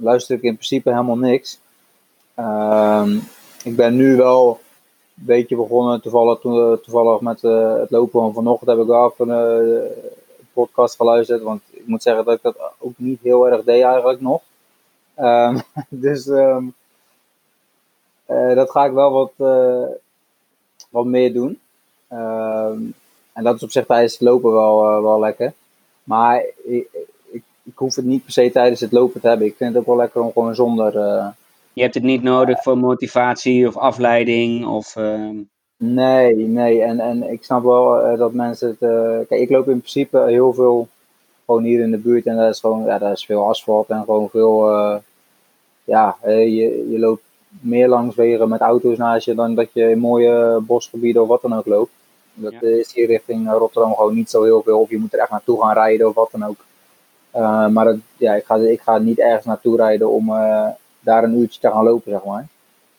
luister 0.04 0.36
ik 0.36 0.42
in 0.42 0.54
principe 0.54 0.90
helemaal 0.90 1.18
niks. 1.18 1.60
Ehm, 2.36 3.18
ik 3.64 3.76
ben 3.76 3.96
nu 3.96 4.16
wel 4.16 4.60
een 5.18 5.26
beetje 5.26 5.56
begonnen, 5.56 6.02
toevallig, 6.02 6.40
to- 6.40 6.80
toevallig 6.80 7.22
met 7.22 7.44
eh, 7.44 7.76
het 7.76 7.92
lopen 7.92 8.22
van 8.22 8.34
vanochtend 8.34 8.70
heb 8.70 8.80
ik 8.80 8.86
wel 8.88 9.12
even 9.12 9.30
eh, 9.32 9.76
een 10.40 10.48
podcast 10.54 10.96
geluisterd. 10.96 11.42
Want 11.42 11.62
ik 11.70 11.88
moet 11.88 12.04
zeggen 12.04 12.26
dat 12.26 12.36
ik 12.36 12.42
dat 12.42 12.56
ook 12.80 12.94
niet 12.96 13.20
heel 13.22 13.48
erg 13.50 13.64
deed 13.64 13.84
eigenlijk 13.84 14.22
nog. 14.22 14.42
Ehm, 15.16 15.60
dus 15.90 16.28
ehm, 16.28 16.66
eh, 18.26 18.56
dat 18.56 18.72
ga 18.72 18.86
ik 18.86 18.92
wel 18.92 19.12
wat, 19.12 19.32
eh, 19.38 19.86
wat 20.90 21.06
meer 21.06 21.34
doen. 21.34 21.60
En 23.34 23.44
dat 23.44 23.56
is 23.56 23.64
op 23.64 23.72
zich 23.72 23.86
tijdens 23.86 24.14
het 24.14 24.22
lopen 24.22 24.52
wel, 24.52 24.84
eh, 24.90 25.02
wel 25.02 25.20
lekker. 25.20 25.54
Maar 26.04 26.46
ik, 27.64 27.78
hoef 27.78 27.96
het 27.96 28.06
niet 28.06 28.24
per 28.24 28.32
se 28.34 28.52
tijdens 28.52 28.80
het 28.82 28.92
lopen 28.92 29.22
te 29.22 29.28
hebben. 29.28 29.48
Ik 29.48 29.56
vind 29.58 29.70
het 29.70 29.80
ook 29.80 29.88
wel 29.88 29.96
lekker 29.96 30.22
om 30.22 30.32
gewoon 30.32 30.56
zonder... 30.56 30.98
eh, 30.98 31.28
Je 31.74 31.82
hebt 31.82 31.94
het 31.94 32.04
niet 32.04 32.24
nodig 32.24 32.62
voor 32.62 32.78
motivatie 32.78 33.68
of 33.68 33.78
afleiding 33.78 34.66
of... 34.68 34.96
ehm, 34.96 35.36
Nee, 35.78 36.36
nee. 36.36 36.82
En, 36.82 37.00
en 37.00 37.32
ik 37.32 37.44
snap 37.44 37.64
wel 37.64 38.00
eh, 38.02 38.18
dat 38.18 38.34
mensen 38.34 38.68
het. 38.68 38.82
eh, 38.90 39.28
kijk, 39.28 39.42
ik 39.42 39.50
loop 39.50 39.70
in 39.70 39.78
principe 39.80 40.20
heel 40.28 40.54
veel 40.54 40.88
gewoon 41.46 41.64
hier 41.64 41.80
in 41.82 41.92
de 41.92 41.98
buurt 41.98 42.26
en 42.26 42.36
daar 42.36 42.50
is 42.50 42.60
gewoon, 42.60 42.84
ja, 42.86 42.98
daar 42.98 43.12
is 43.12 43.26
veel 43.26 43.48
asfalt 43.48 43.88
en 43.90 44.04
gewoon 44.04 44.30
veel. 44.30 44.70
ja, 45.84 46.18
je, 46.26 46.88
je 46.92 47.00
loopt 47.00 47.22
meer 47.50 47.88
langs 47.88 48.16
wegen 48.16 48.50
met 48.50 48.60
auto's 48.62 48.98
naast 48.98 49.26
je 49.26 49.36
dan 49.36 49.56
dat 49.56 49.68
je 49.74 49.90
in 49.90 50.00
mooie 50.00 50.60
bosgebieden 50.62 51.22
of 51.22 51.28
wat 51.28 51.42
dan 51.42 51.54
ook 51.58 51.66
loopt. 51.66 51.92
Dat 52.34 52.54
Ja. 52.54 52.62
is 52.68 52.94
hier 52.94 53.08
richting 53.08 53.52
Rotterdam 53.52 53.96
gewoon 53.96 54.16
niet 54.16 54.30
zo 54.30 54.44
heel 54.44 54.62
veel. 54.62 54.80
Of 54.80 54.90
je 54.90 54.98
moet 54.98 55.14
er 55.14 55.20
echt 55.20 55.30
naartoe 55.30 55.62
gaan 55.62 55.74
rijden 55.74 56.08
of 56.08 56.16
wat 56.16 56.30
dan 56.32 56.44
ook. 56.46 56.66
Eh, 57.34 57.68
maar 57.68 57.96
ja, 58.18 58.34
ik, 58.34 58.46
ga, 58.46 58.56
ik 58.56 58.82
ga 58.82 58.98
niet 58.98 59.20
ergens 59.20 59.46
naartoe 59.46 59.78
rijden 59.78 60.10
om 60.10 60.30
eh, 60.30 60.68
daar 61.00 61.24
een 61.24 61.38
uurtje 61.40 61.60
te 61.60 61.70
gaan 61.72 61.84
lopen, 61.84 62.12
zeg 62.12 62.24
maar. 62.24 62.48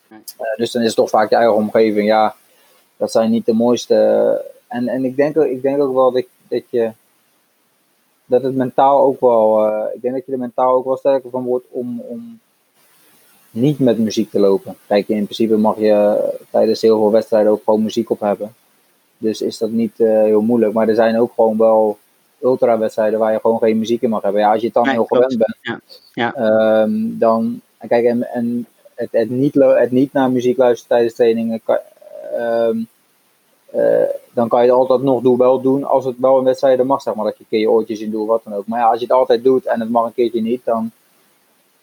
Eh, 0.09 0.57
dus 0.57 0.71
dan 0.71 0.83
is 0.83 0.87
het 0.89 0.97
toch 0.97 1.09
vaak 1.09 1.31
je 1.31 1.37
eigen 1.37 1.55
omgeving. 1.55 2.07
Ja, 2.07 2.35
dat 2.97 3.11
zijn 3.11 3.31
niet 3.31 3.47
de 3.47 3.53
mooiste. 3.53 3.95
En, 4.67 4.89
en 4.89 5.05
ik, 5.05 5.17
denk, 5.17 5.37
ook- 5.39 5.45
ik 5.45 5.63
denk 5.63 5.81
ook 5.81 5.95
wel 5.95 6.13
dat, 6.13 6.25
dat 6.49 6.63
je. 6.71 6.91
Dat 8.27 8.43
het 8.43 8.55
mentaal 8.55 9.01
ook 9.01 9.21
wel. 9.21 9.67
ik 9.95 10.03
denk 10.03 10.15
dat 10.15 10.27
je 10.27 10.33
er 10.33 10.39
mentaal 10.39 10.75
ook 10.75 10.85
wel 10.85 10.97
sterker 10.97 11.31
van 11.31 11.45
wordt 11.45 11.65
om, 11.71 12.01
om 12.01 12.39
niet 13.51 13.79
met 13.79 13.99
muziek 13.99 14.31
te 14.31 14.39
lopen. 14.39 14.77
Kijk, 14.87 15.09
in 15.09 15.25
principe 15.25 15.57
mag 15.57 15.79
je 15.79 16.19
tijdens 16.51 16.81
heel 16.81 16.99
veel 16.99 17.11
wedstrijden 17.11 17.53
ook 17.53 17.63
gewoon 17.65 17.83
muziek 17.83 18.11
op 18.11 18.21
hebben. 18.21 18.55
Dus 19.19 19.43
is 19.43 19.59
dat 19.59 19.71
niet 19.71 19.97
heel 19.97 20.41
moeilijk. 20.41 20.73
Maar 20.73 20.89
er 20.89 20.95
zijn 20.95 21.21
ook 21.21 21.33
gewoon 21.35 21.57
wel 21.59 21.99
ultra-wedstrijden 22.45 23.19
waar 23.19 23.33
je 23.33 23.41
gewoon 23.41 23.59
geen 23.59 23.79
muziek 23.79 24.03
in 24.03 24.11
mag 24.11 24.23
hebben. 24.23 24.41
Ja, 24.41 24.51
als 24.51 24.61
je 24.61 24.65
het 24.67 24.75
dan 24.75 24.85
Nee, 24.85 24.93
heel 24.93 25.05
klopt. 25.05 25.33
gewend 25.33 25.39
bent, 25.39 25.57
Ja, 25.61 25.81
ja. 26.13 26.35
ehm, 26.35 26.93
dan. 27.19 27.61
Kijk, 27.89 28.05
en, 28.05 28.29
en 28.33 28.67
het, 28.95 29.09
het, 29.13 29.31
niet, 29.31 29.55
het 29.55 29.91
niet 29.91 30.13
naar 30.13 30.31
muziek 30.31 30.57
luisteren 30.57 30.97
tijdens 30.97 31.15
trainingen. 31.15 31.61
Kan, 31.65 31.79
ehm, 32.37 32.79
eh, 33.71 34.09
dan 34.33 34.49
kan 34.49 34.61
je 34.65 34.69
het 34.71 34.79
altijd 34.79 35.03
nog 35.03 35.23
doen, 35.23 35.37
wel 35.39 35.61
doen 35.61 35.85
als 35.85 36.05
het 36.05 36.15
wel 36.19 36.39
een 36.39 36.45
wedstrijd 36.45 36.85
mag, 36.85 37.03
zeg 37.03 37.15
maar. 37.15 37.25
Dat 37.25 37.35
je 37.37 37.41
een 37.43 37.49
keer 37.49 37.61
je 37.61 37.71
oortjes 37.71 38.01
in 38.01 38.11
doet, 38.11 38.27
wat 38.27 38.45
dan 38.45 38.55
ook. 38.55 38.67
Maar 38.67 38.81
ja, 38.81 38.87
als 38.91 38.99
je 38.99 39.07
het 39.07 39.15
altijd 39.15 39.45
doet 39.45 39.67
en 39.67 39.81
het 39.81 39.91
mag 39.91 40.07
een 40.07 40.15
keertje 40.15 40.43
niet, 40.43 40.65
dan 40.65 40.91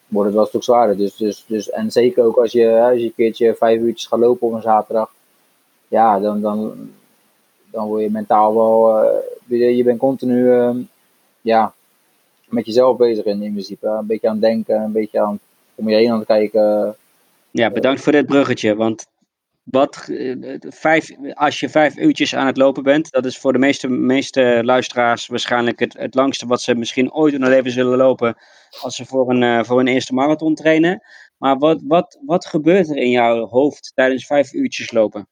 wordt 0.08 0.26
het 0.26 0.34
wel 0.36 0.44
een 0.44 0.50
stuk 0.50 0.64
zwaarder. 0.64 0.98
Dus, 0.98 1.16
dus, 1.16 1.44
dus, 1.48 1.70
en 1.70 1.92
zeker 1.92 2.24
ook 2.24 2.38
als 2.38 2.52
je, 2.52 2.80
als 2.82 2.98
je 3.00 3.06
een 3.06 3.14
keertje 3.16 3.56
vijf 3.56 3.80
uurtjes 3.82 4.08
gaat 4.08 4.20
lopen 4.20 4.48
op 4.48 4.54
een 4.54 4.62
zaterdag. 4.62 5.12
Ja, 5.88 6.20
dan, 6.20 6.42
dan, 6.42 6.90
dan 7.72 7.88
word 7.88 8.02
je 8.02 8.12
mentaal 8.12 8.56
wel... 8.56 9.04
eh, 9.48 9.78
je, 9.78 9.84
bent 9.84 10.00
continu 10.00 10.52
ehm, 10.52 10.78
ja, 11.42 11.74
met 12.46 12.66
jezelf 12.66 12.98
bezig 12.98 13.26
in, 13.26 13.42
in 13.42 13.52
principe. 13.52 13.88
Een 13.88 14.06
beetje 14.06 14.28
aan 14.28 14.34
het 14.34 14.44
denken, 14.44 14.82
een 14.82 14.92
beetje 14.92 15.22
aan 15.22 15.40
om 15.76 15.90
je 15.90 15.96
heen 15.96 16.12
aan 16.12 16.18
het 16.18 16.28
kijken. 16.28 16.96
Ja, 17.52 17.72
bedankt 17.72 18.02
voor 18.02 18.12
dit 18.12 18.26
bruggetje. 18.26 18.76
Want 18.76 19.08
wat, 19.64 20.08
eh, 20.08 20.56
vijf, 20.60 21.10
als 21.34 21.60
je 21.60 21.70
vijf 21.70 21.98
uurtjes 21.98 22.36
aan 22.36 22.46
het 22.46 22.58
lopen 22.58 22.84
bent, 22.84 23.12
dat 23.12 23.26
is 23.26 23.38
voor 23.38 23.54
de 23.54 23.60
meeste, 23.60 23.88
meeste 23.88 24.62
luisteraars 24.64 25.28
waarschijnlijk 25.28 25.80
het, 25.80 25.94
het 25.94 26.16
langste 26.16 26.48
wat 26.48 26.62
ze 26.62 26.76
misschien 26.76 27.14
ooit 27.14 27.34
in 27.34 27.42
hun 27.42 27.50
leven 27.50 27.72
zullen 27.72 27.98
lopen 27.98 28.36
als 28.82 28.96
ze 28.96 29.06
voor 29.06 29.30
een, 29.30 29.44
eh, 29.44 29.64
voor 29.64 29.80
een 29.80 29.88
eerste 29.88 30.14
marathon 30.14 30.56
trainen. 30.56 31.02
Maar 31.38 31.58
wat, 31.58 31.82
wat, 31.88 32.20
wat 32.26 32.46
gebeurt 32.46 32.90
er 32.90 32.98
in 32.98 33.10
jouw 33.10 33.48
hoofd 33.48 33.92
tijdens 33.96 34.26
vijf 34.26 34.54
uurtjes 34.54 34.92
lopen? 34.92 35.28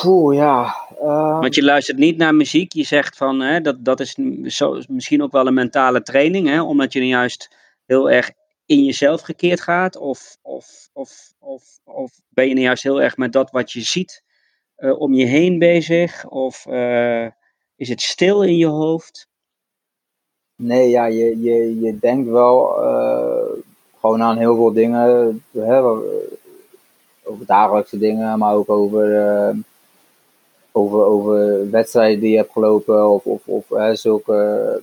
Poeh, 0.00 0.36
ja. 0.36 0.74
ehm, 1.00 1.40
Want 1.40 1.54
je 1.54 1.62
luistert 1.62 1.98
niet 1.98 2.16
naar 2.16 2.34
muziek. 2.34 2.72
Je 2.72 2.84
zegt 2.84 3.16
van 3.16 3.40
hè, 3.40 3.60
dat, 3.60 3.84
dat 3.84 4.00
is 4.00 4.16
zo, 4.44 4.82
misschien 4.88 5.22
ook 5.22 5.32
wel 5.32 5.46
een 5.46 5.54
mentale 5.54 6.02
training, 6.02 6.48
hè, 6.48 6.62
omdat 6.62 6.92
je 6.92 6.98
dan 6.98 7.08
juist 7.08 7.56
heel 7.86 8.10
erg 8.10 8.30
in 8.66 8.84
jezelf 8.84 9.20
gekeerd 9.20 9.60
gaat. 9.60 9.96
Of, 9.96 10.36
of, 10.42 10.88
of, 10.92 11.32
of, 11.38 11.62
of 11.84 12.12
ben 12.28 12.48
je 12.48 12.54
dan 12.54 12.62
juist 12.62 12.82
heel 12.82 13.02
erg 13.02 13.16
met 13.16 13.32
dat 13.32 13.50
wat 13.50 13.72
je 13.72 13.80
ziet 13.80 14.22
eh, 14.74 15.00
om 15.00 15.14
je 15.14 15.24
heen 15.24 15.58
bezig? 15.58 16.26
Of 16.28 16.66
eh, 16.66 17.26
is 17.76 17.88
het 17.88 18.00
stil 18.00 18.42
in 18.42 18.56
je 18.56 18.66
hoofd? 18.66 19.28
Nee, 20.56 20.88
ja, 20.88 21.04
je, 21.04 21.40
je, 21.42 21.80
je 21.80 21.98
denkt 21.98 22.28
wel 22.28 22.82
eh, 22.82 23.62
gewoon 24.00 24.22
aan 24.22 24.38
heel 24.38 24.54
veel 24.54 24.72
dingen. 24.72 25.44
Hè, 25.52 25.80
over 27.26 27.46
dagelijkse 27.46 27.98
dingen, 27.98 28.38
maar 28.38 28.54
ook 28.54 28.70
over, 28.70 29.08
over, 30.74 31.04
over 31.04 31.70
wedstrijden 31.70 32.20
die 32.20 32.30
je 32.30 32.36
hebt 32.36 32.52
gelopen. 32.52 33.08
Of, 33.10 33.24
of, 33.24 33.40
of 33.44 33.68
hè, 33.68 33.94
zulke. 33.94 34.80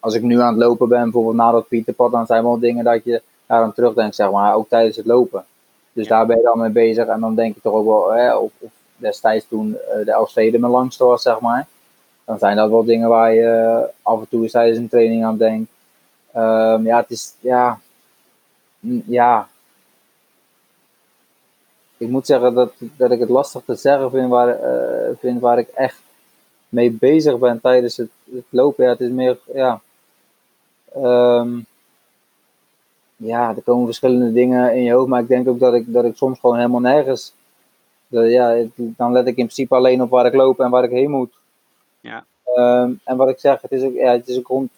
Als 0.00 0.14
ik 0.14 0.22
nu 0.22 0.40
aan 0.40 0.54
het 0.54 0.62
lopen 0.62 0.88
ben, 0.88 1.02
bijvoorbeeld 1.02 1.36
na 1.36 1.50
dat 1.50 1.68
Pieterpad, 1.68 2.10
dan 2.12 2.26
zijn 2.26 2.42
wel 2.42 2.58
dingen 2.58 2.84
dat 2.84 3.04
je 3.04 3.22
daar 3.46 3.62
aan 3.62 3.74
terugdenkt, 3.74 4.14
zeg 4.14 4.30
maar. 4.30 4.54
Ook 4.54 4.68
tijdens 4.68 4.96
het 4.96 5.06
lopen. 5.06 5.44
Dus 5.92 6.06
Ja. 6.06 6.16
daar 6.16 6.26
ben 6.26 6.36
je 6.36 6.42
dan 6.42 6.58
mee 6.58 6.70
bezig. 6.70 7.06
En 7.06 7.20
dan 7.20 7.34
denk 7.34 7.54
je 7.54 7.60
toch 7.60 7.72
ook 7.74 7.86
wel, 7.86 8.12
hè, 8.12 8.36
of, 8.36 8.50
of 8.58 8.70
destijds 8.96 9.46
toen 9.48 9.76
eh, 9.76 10.04
de 10.04 10.12
Elfsteden 10.12 10.60
mijn 10.60 10.72
langste 10.72 11.04
was, 11.04 11.22
zeg 11.22 11.40
maar 11.40 11.66
dan 12.30 12.38
zijn 12.38 12.56
dat 12.56 12.70
wel 12.70 12.84
dingen 12.84 13.08
waar 13.08 13.34
je 13.34 13.46
eh, 13.46 13.88
af 14.02 14.20
en 14.20 14.28
toe 14.28 14.42
eens 14.42 14.52
tijdens 14.52 14.78
een 14.78 14.88
training 14.88 15.24
aan 15.24 15.36
denkt. 15.36 15.70
Ehm, 16.32 16.86
ja, 16.86 16.96
het 17.00 17.10
is, 17.10 17.34
ja, 17.40 17.78
ja, 19.06 19.48
ik 22.00 22.08
moet 22.08 22.26
zeggen 22.26 22.54
dat, 22.54 22.72
dat 22.96 23.10
ik 23.10 23.20
het 23.20 23.28
lastig 23.28 23.62
te 23.64 23.74
zeggen 23.74 24.10
vind 24.10 24.28
waar, 24.28 24.48
uh, 24.48 25.16
vind 25.18 25.40
waar 25.40 25.58
ik 25.58 25.68
echt 25.68 26.00
mee 26.68 26.90
bezig 26.90 27.38
ben 27.38 27.60
tijdens 27.60 27.96
het, 27.96 28.10
het 28.34 28.44
lopen. 28.48 28.84
Ja, 28.84 28.90
het 28.90 29.00
is 29.00 29.10
meer, 29.10 29.38
ja, 29.54 29.80
um, 30.96 31.66
ja, 33.16 33.54
er 33.56 33.62
komen 33.62 33.84
verschillende 33.84 34.32
dingen 34.32 34.74
in 34.74 34.82
je 34.82 34.92
hoofd, 34.92 35.08
maar 35.08 35.20
ik 35.20 35.28
denk 35.28 35.48
ook 35.48 35.58
dat 35.58 35.74
ik, 35.74 35.92
dat 35.92 36.04
ik 36.04 36.16
soms 36.16 36.38
gewoon 36.38 36.56
helemaal 36.56 36.80
nergens, 36.80 37.34
dat, 38.06 38.30
ja, 38.30 38.64
dan 38.74 39.12
let 39.12 39.26
ik 39.26 39.36
in 39.36 39.44
principe 39.44 39.74
alleen 39.74 40.02
op 40.02 40.10
waar 40.10 40.26
ik 40.26 40.34
loop 40.34 40.60
en 40.60 40.70
waar 40.70 40.84
ik 40.84 40.90
heen 40.90 41.10
moet. 41.10 41.32
Ja. 42.00 42.24
Um, 42.56 43.00
en 43.04 43.16
wat 43.16 43.28
ik 43.28 43.38
zeg, 43.38 43.62
het 43.62 43.72
is 43.72 43.82
ook, 43.82 43.94
ja, 43.94 44.12
het 44.12 44.28
is 44.28 44.38
ook 44.38 44.68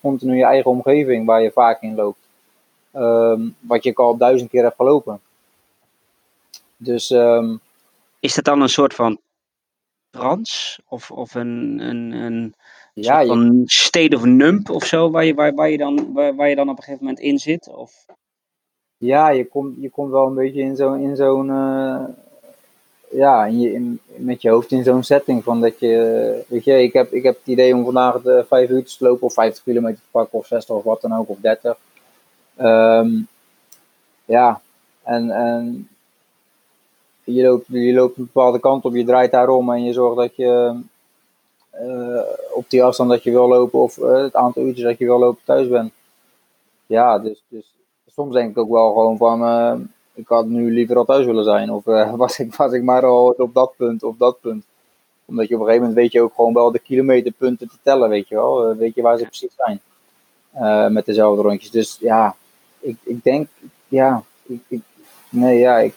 continu 0.00 0.36
je 0.36 0.44
eigen 0.44 0.70
omgeving 0.70 1.26
waar 1.26 1.42
je 1.42 1.50
vaak 1.50 1.82
in 1.82 1.94
loopt. 1.94 2.18
Um, 2.94 3.56
wat 3.60 3.84
je 3.84 3.94
al 3.94 4.16
duizend 4.16 4.50
keer 4.50 4.62
hebt 4.62 4.76
gelopen. 4.76 5.20
Dus, 6.82 7.10
um, 7.10 7.60
is 8.20 8.34
dat 8.34 8.44
dan 8.44 8.60
een 8.60 8.68
soort 8.68 8.94
van 8.94 9.20
trance? 10.10 10.80
Of, 10.88 11.10
of 11.10 11.34
een, 11.34 11.78
een, 11.80 12.12
een 12.12 12.54
ja, 12.94 13.26
van 13.26 13.62
state 13.64 14.16
of 14.16 14.24
numb 14.24 14.70
of 14.70 14.84
zo, 14.84 15.10
waar 15.10 15.24
je, 15.24 15.34
waar, 15.34 15.54
waar, 15.54 15.70
je 15.70 15.78
dan, 15.78 16.12
waar, 16.12 16.34
waar 16.34 16.48
je 16.48 16.54
dan 16.54 16.68
op 16.68 16.76
een 16.76 16.82
gegeven 16.82 17.04
moment 17.04 17.22
in 17.22 17.38
zit? 17.38 17.68
Of? 17.68 18.06
Ja, 18.96 19.28
je 19.28 19.46
komt, 19.46 19.76
je 19.80 19.90
komt 19.90 20.10
wel 20.10 20.26
een 20.26 20.34
beetje 20.34 20.60
in 20.60 20.76
zo'n, 20.76 21.00
in 21.00 21.16
zo'n 21.16 21.48
uh, 21.48 22.04
ja, 23.10 23.46
in 23.46 23.60
je, 23.60 23.72
in, 23.72 24.00
met 24.16 24.42
je 24.42 24.50
hoofd 24.50 24.70
in 24.70 24.84
zo'n 24.84 25.02
setting 25.02 25.44
van 25.44 25.60
dat 25.60 25.80
je, 25.80 26.44
weet 26.48 26.64
je, 26.64 26.82
ik 26.82 26.92
heb, 26.92 27.12
ik 27.12 27.22
heb 27.22 27.36
het 27.38 27.46
idee 27.46 27.74
om 27.74 27.84
vandaag 27.84 28.22
de 28.22 28.44
5 28.48 28.70
uur 28.70 28.84
te 28.84 28.96
lopen 28.98 29.26
of 29.26 29.32
50 29.32 29.62
kilometer 29.62 29.98
te 29.98 30.10
pakken 30.10 30.38
of 30.38 30.46
60 30.46 30.74
of 30.74 30.82
wat 30.84 31.00
dan 31.00 31.14
ook, 31.14 31.28
of 31.28 31.38
30. 31.40 31.76
Um, 32.58 33.28
ja, 34.24 34.60
en, 35.02 35.30
en 35.30 35.88
je 37.34 37.42
loopt, 37.42 37.64
je 37.68 37.92
loopt 37.92 38.16
een 38.16 38.28
bepaalde 38.32 38.60
kant 38.60 38.84
op, 38.84 38.94
je 38.94 39.04
draait 39.04 39.30
daarom 39.30 39.72
en 39.72 39.84
je 39.84 39.92
zorgt 39.92 40.16
dat 40.16 40.36
je 40.36 40.80
uh, 41.74 42.20
op 42.52 42.64
die 42.68 42.84
afstand 42.84 43.10
dat 43.10 43.22
je 43.22 43.30
wil 43.30 43.48
lopen 43.48 43.78
of 43.78 43.96
uh, 43.96 44.22
het 44.22 44.34
aantal 44.34 44.62
uurtjes 44.62 44.84
dat 44.84 44.98
je 44.98 45.04
wil 45.04 45.18
lopen 45.18 45.44
thuis 45.44 45.68
bent. 45.68 45.92
Ja, 46.86 47.18
dus, 47.18 47.42
dus 47.48 47.74
soms 48.14 48.34
denk 48.34 48.50
ik 48.50 48.58
ook 48.58 48.70
wel 48.70 48.92
gewoon 48.92 49.16
van, 49.16 49.42
uh, 49.42 49.74
ik 50.14 50.28
had 50.28 50.46
nu 50.46 50.72
liever 50.72 50.96
al 50.96 51.04
thuis 51.04 51.26
willen 51.26 51.44
zijn 51.44 51.70
of 51.70 51.84
was, 52.16 52.38
ik, 52.38 52.54
was 52.54 52.72
ik 52.72 52.82
maar 52.82 53.04
al 53.04 53.34
op 53.38 53.54
dat 53.54 53.72
punt 53.76 54.02
of 54.02 54.16
dat 54.16 54.40
punt. 54.40 54.64
Omdat 55.24 55.48
je 55.48 55.54
op 55.54 55.60
een 55.60 55.66
gegeven 55.66 55.88
moment 55.88 56.02
weet 56.02 56.12
je 56.12 56.22
ook 56.22 56.34
gewoon 56.34 56.54
wel 56.54 56.70
de 56.70 56.78
kilometerpunten 56.78 57.68
te 57.68 57.76
tellen, 57.82 58.08
weet 58.08 58.28
je 58.28 58.34
wel. 58.34 58.76
weet 58.76 58.94
je 58.94 59.02
waar 59.02 59.18
ze 59.18 59.24
precies 59.24 59.56
zijn. 59.56 60.92
met 60.92 61.06
dezelfde 61.06 61.42
rondjes. 61.42 61.70
Dus 61.70 61.98
ja, 62.00 62.36
ik, 62.78 62.96
ik 63.02 63.24
denk, 63.24 63.48
ja, 63.88 64.22
ik 64.42 64.80
nee, 65.28 65.58
ja, 65.58 65.78
ik 65.78 65.94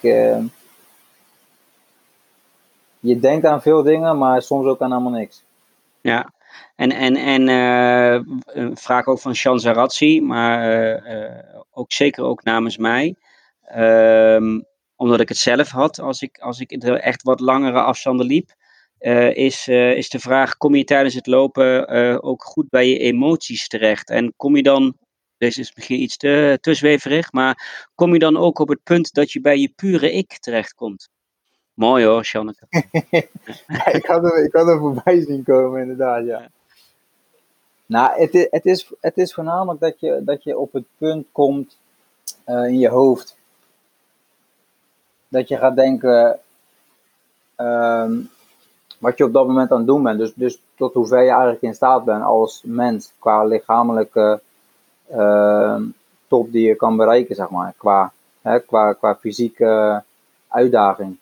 je 3.03 3.19
denkt 3.19 3.45
aan 3.45 3.61
veel 3.61 3.83
dingen, 3.83 4.17
maar 4.17 4.41
soms 4.41 4.65
ook 4.65 4.81
aan 4.81 4.91
helemaal 4.91 5.19
niks. 5.19 5.43
Ja, 6.01 6.33
en, 6.75 6.91
en, 6.91 7.15
en 7.15 7.47
uh, 7.47 8.33
een 8.45 8.77
vraag 8.77 9.07
ook 9.07 9.19
van 9.19 9.35
Shan 9.35 9.59
Zaratzi, 9.59 10.21
maar 10.21 10.67
uh, 11.07 11.61
ook 11.71 11.91
zeker 11.91 12.23
ook 12.23 12.43
namens 12.43 12.77
mij. 12.77 13.15
Um, 13.77 14.65
omdat 14.95 15.19
ik 15.19 15.29
het 15.29 15.37
zelf 15.37 15.69
had 15.69 15.99
als 15.99 16.21
ik, 16.21 16.37
als 16.39 16.59
ik 16.59 16.71
echt 16.71 17.23
wat 17.23 17.39
langere 17.39 17.81
afstanden 17.81 18.25
liep. 18.25 18.49
Is, 19.33 19.67
is 19.67 20.09
de 20.09 20.19
vraag: 20.19 20.57
kom 20.57 20.75
je 20.75 20.83
tijdens 20.83 21.13
het 21.13 21.27
lopen 21.27 21.87
ook 22.21 22.43
goed 22.43 22.69
bij 22.69 22.89
je 22.89 22.97
emoties 22.97 23.67
terecht? 23.67 24.09
En 24.09 24.33
kom 24.37 24.55
je 24.55 24.63
dan, 24.63 24.97
deze 25.37 25.59
is 25.59 25.75
misschien 25.75 26.01
iets 26.01 26.17
te, 26.17 26.57
te 26.61 26.73
zweverig, 26.73 27.31
maar 27.31 27.87
kom 27.95 28.13
je 28.13 28.19
dan 28.19 28.37
ook 28.37 28.59
op 28.59 28.67
het 28.67 28.83
punt 28.83 29.13
dat 29.13 29.31
je 29.31 29.41
bij 29.41 29.57
je 29.57 29.71
pure 29.75 30.11
ik 30.11 30.39
terechtkomt? 30.39 31.09
Mooi 31.73 32.05
hoor, 32.05 32.23
Sjanneke. 32.23 32.65
ik, 33.91 34.05
had 34.05 34.23
hem, 34.23 34.43
ik 34.43 34.77
voorbij 34.79 35.21
zien 35.21 35.43
komen, 35.43 35.81
inderdaad, 35.81 36.25
ja. 36.25 36.49
Nou, 37.85 38.19
het 38.19 38.33
is, 38.33 38.47
het, 38.49 38.65
is, 38.65 38.91
het 38.99 39.17
is 39.17 39.33
voornamelijk 39.33 39.79
dat 39.79 39.99
je, 39.99 40.21
dat 40.23 40.43
je 40.43 40.57
op 40.57 40.73
het 40.73 40.85
punt 40.97 41.27
komt 41.31 41.77
uh, 42.47 42.65
in 42.65 42.79
je 42.79 42.89
hoofd. 42.89 43.37
Dat 45.27 45.47
je 45.47 45.57
gaat 45.57 45.75
denken 45.75 46.39
um, 47.57 48.29
wat 48.99 49.17
je 49.17 49.23
op 49.23 49.33
dat 49.33 49.47
moment 49.47 49.71
aan 49.71 49.77
het 49.77 49.87
doen 49.87 50.03
bent. 50.03 50.19
Dus, 50.19 50.33
dus 50.33 50.61
tot 50.75 50.93
hoever 50.93 51.21
je 51.21 51.29
eigenlijk 51.29 51.61
in 51.61 51.73
staat 51.73 52.05
bent 52.05 52.23
als 52.23 52.61
mens 52.65 53.13
qua 53.19 53.43
lichamelijke 53.43 54.41
uh, 55.11 55.81
top 56.27 56.51
die 56.51 56.67
je 56.67 56.75
kan 56.75 56.97
bereiken, 56.97 57.35
zeg 57.35 57.49
maar. 57.49 57.73
Qua, 57.77 58.11
hè, 58.41 58.59
qua, 58.59 58.93
qua 58.93 59.15
fysieke 59.15 60.03
uitdaging 60.47 61.17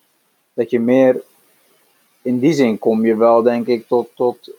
dat 0.53 0.69
je 0.69 0.79
meer 0.79 1.21
in 2.21 2.39
die 2.39 2.53
zin 2.53 2.79
kom 2.79 3.05
je 3.05 3.15
wel, 3.15 3.41
denk 3.41 3.67
ik, 3.67 3.87
tot, 3.87 4.09
tot 4.15 4.49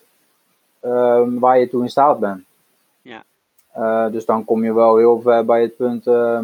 uh, 0.85 1.23
waar 1.27 1.59
je 1.59 1.69
toe 1.69 1.83
in 1.83 1.91
staat 1.91 2.19
bent. 2.19 2.45
Ja. 3.03 3.25
Uh, 3.77 4.13
dus 4.13 4.25
dan 4.25 4.45
kom 4.45 4.65
je 4.65 4.75
wel 4.75 4.97
heel 4.97 5.21
ver 5.21 5.45
bij 5.45 5.63
het 5.63 5.77
punt. 5.77 6.07
Uh, 6.07 6.41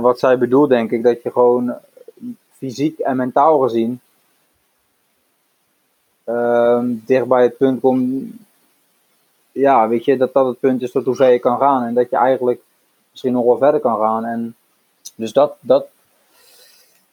wat 0.00 0.18
zij 0.18 0.38
bedoelt, 0.38 0.68
denk 0.68 0.90
ik, 0.90 1.02
dat 1.02 1.22
je 1.22 1.30
gewoon 1.30 1.74
fysiek 2.50 2.98
en 2.98 3.16
mentaal 3.16 3.58
gezien 3.58 4.00
ehm, 6.24 6.94
dicht 7.04 7.26
bij 7.26 7.42
het 7.42 7.56
punt 7.56 7.80
komt. 7.80 8.32
Ja, 9.52 9.88
weet 9.88 10.04
je, 10.04 10.16
dat 10.16 10.32
dat 10.32 10.46
het 10.46 10.60
punt 10.60 10.82
is 10.82 10.90
tot 10.90 11.04
hoe 11.04 11.14
ver 11.14 11.32
je 11.32 11.38
kan 11.38 11.58
gaan. 11.58 11.82
En 11.82 11.94
dat 11.94 12.10
je 12.10 12.16
eigenlijk 12.16 12.60
misschien 13.10 13.32
nog 13.32 13.44
wel 13.44 13.58
verder 13.58 13.80
kan 13.80 13.98
gaan. 13.98 14.24
En 14.24 14.56
dus 15.14 15.32
dat, 15.32 15.56
dat, 15.60 15.86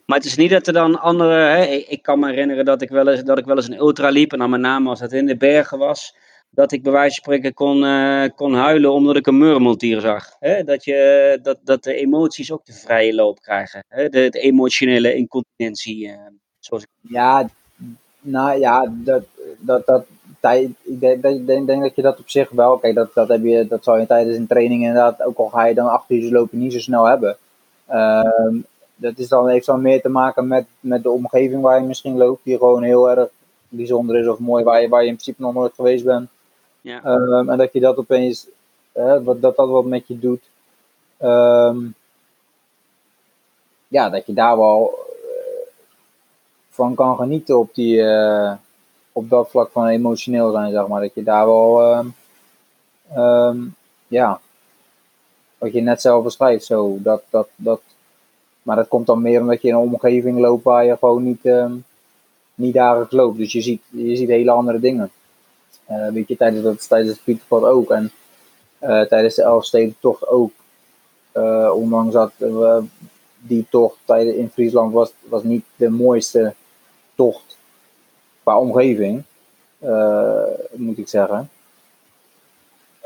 maar 0.06 0.16
het 0.16 0.26
is 0.26 0.36
niet 0.36 0.50
dat 0.50 0.66
er 0.66 0.72
dan 0.72 1.00
andere. 1.00 1.34
Hè, 1.34 1.64
ik 1.64 2.02
kan 2.02 2.18
me 2.18 2.28
herinneren 2.28 2.64
dat 2.64 2.82
ik, 2.82 2.88
wel 2.88 3.08
eens, 3.08 3.22
dat 3.22 3.38
ik 3.38 3.44
wel 3.44 3.56
eens 3.56 3.68
een 3.68 3.78
ultra 3.78 4.08
liep. 4.08 4.32
En 4.32 4.38
dan 4.38 4.50
met 4.50 4.60
name 4.60 4.88
als 4.88 5.00
het 5.00 5.12
in 5.12 5.26
de 5.26 5.36
bergen 5.36 5.78
was. 5.78 6.16
Dat 6.50 6.72
ik 6.72 6.82
bij 6.82 6.92
wijze 6.92 7.14
van 7.14 7.24
spreken 7.24 7.54
kon, 7.54 7.82
uh, 7.82 8.24
kon 8.34 8.54
huilen 8.54 8.92
omdat 8.92 9.16
ik 9.16 9.26
een 9.26 9.38
murmeltier 9.38 10.00
zag. 10.00 10.36
Hè? 10.38 10.64
Dat, 10.64 10.84
je, 10.84 11.38
dat, 11.42 11.58
dat 11.64 11.84
de 11.84 11.94
emoties 11.94 12.52
ook 12.52 12.64
de 12.64 12.72
vrije 12.72 13.14
loop 13.14 13.40
krijgen. 13.40 13.84
Hè? 13.88 14.08
De, 14.08 14.30
emotionele 14.30 15.14
incontinentie. 15.14 16.06
Uh, 16.06 16.14
zoals 16.58 16.82
ik... 16.82 16.88
Ja, 17.00 17.48
nou 18.20 18.58
ja, 18.58 18.92
dat, 18.92 19.24
dat, 19.58 19.86
dat, 19.86 20.04
ik 20.82 21.00
denk, 21.00 21.46
denk, 21.46 21.82
dat 21.82 21.96
je 21.96 22.02
dat 22.02 22.18
op 22.18 22.28
zich 22.28 22.50
wel. 22.50 22.78
Kijk, 22.78 22.94
dat, 22.94 23.14
dat, 23.14 23.28
heb 23.28 23.44
je, 23.44 23.66
dat 23.68 23.84
zou 23.84 24.00
je 24.00 24.06
tijdens 24.06 24.36
een 24.36 24.46
training 24.46 24.82
inderdaad. 24.82 25.22
Ook 25.22 25.38
al 25.38 25.48
ga 25.48 25.64
je 25.64 25.74
dan 25.74 25.88
acht 25.88 26.10
uur 26.10 26.32
lopen 26.32 26.58
niet 26.58 26.72
zo 26.72 26.78
snel 26.78 27.04
hebben. 27.04 27.36
Uh, 27.90 28.22
dat 28.96 29.18
is 29.18 29.28
dan, 29.28 29.48
heeft 29.48 29.66
dan 29.66 29.80
meer 29.80 30.00
te 30.00 30.08
maken 30.08 30.46
met, 30.46 30.66
met 30.80 31.02
de 31.02 31.10
omgeving 31.10 31.62
waar 31.62 31.80
je 31.80 31.86
misschien 31.86 32.16
loopt, 32.16 32.44
die 32.44 32.58
gewoon 32.58 32.82
heel 32.82 33.10
erg 33.10 33.28
bijzonder 33.68 34.16
is 34.16 34.28
of 34.28 34.38
mooi, 34.38 34.64
waar 34.64 34.82
je, 34.82 34.88
waar 34.88 35.02
je 35.02 35.08
in 35.08 35.14
principe 35.14 35.42
nog 35.42 35.54
nooit 35.54 35.74
geweest 35.74 36.04
bent. 36.04 36.28
Ja. 36.80 37.04
Um, 37.04 37.50
en 37.50 37.58
dat 37.58 37.72
je 37.72 37.80
dat 37.80 37.96
opeens, 37.96 38.46
wat, 38.92 39.40
dat 39.40 39.56
dat 39.56 39.68
wat 39.68 39.84
met 39.84 40.06
je 40.06 40.18
doet. 40.18 40.42
Um, 41.22 41.94
ja, 43.88 44.10
dat 44.10 44.26
je 44.26 44.32
daar 44.32 44.56
wel 44.56 44.94
uh, 45.24 45.66
van 46.70 46.94
kan 46.94 47.16
genieten 47.16 47.58
op, 47.58 47.74
die, 47.74 47.96
uh, 47.96 48.52
op 49.12 49.30
dat 49.30 49.50
vlak 49.50 49.70
van 49.70 49.86
emotioneel 49.86 50.50
zijn, 50.50 50.72
zeg 50.72 50.86
maar. 50.86 51.00
Dat 51.00 51.14
je 51.14 51.22
daar 51.22 51.46
wel, 51.46 51.96
um, 53.16 53.74
ja, 54.06 54.40
wat 55.58 55.72
je 55.72 55.80
net 55.80 56.00
zelf 56.00 56.24
beschrijft, 56.24 56.64
zo, 56.64 56.96
dat, 57.00 57.22
dat, 57.30 57.48
dat, 57.56 57.80
maar 58.66 58.76
dat 58.76 58.88
komt 58.88 59.06
dan 59.06 59.22
meer 59.22 59.40
omdat 59.40 59.62
je 59.62 59.68
in 59.68 59.74
een 59.74 59.80
omgeving 59.80 60.38
loopt 60.38 60.64
waar 60.64 60.84
je 60.84 60.96
gewoon 60.96 61.22
niet, 61.22 61.44
uh, 61.44 61.72
niet 62.54 62.74
dagelijks 62.74 63.12
loopt. 63.12 63.38
Dus 63.38 63.52
je 63.52 63.60
ziet, 63.60 63.82
je 63.88 64.16
ziet 64.16 64.28
hele 64.28 64.50
andere 64.50 64.80
dingen. 64.80 65.10
Uh, 65.90 66.08
weet 66.08 66.28
je, 66.28 66.36
tijdens, 66.36 66.62
dat, 66.62 66.88
tijdens 66.88 67.12
het 67.12 67.24
Pieterpad 67.24 67.62
ook. 67.62 67.90
En 67.90 68.10
uh, 68.80 69.00
tijdens 69.00 69.34
de 69.34 69.42
Elfstedentocht 69.42 70.28
ook. 70.28 70.50
Uh, 71.36 71.70
ondanks 71.74 72.14
dat 72.14 72.32
die 73.38 73.66
tocht 73.70 73.96
tijdens, 74.04 74.36
in 74.36 74.50
Friesland 74.50 74.92
was, 74.92 75.12
was 75.28 75.42
niet 75.42 75.64
de 75.76 75.88
mooiste 75.88 76.54
tocht 77.14 77.58
qua 78.42 78.58
omgeving. 78.58 79.22
moet 80.72 80.98
ik 80.98 81.08
zeggen. 81.08 81.50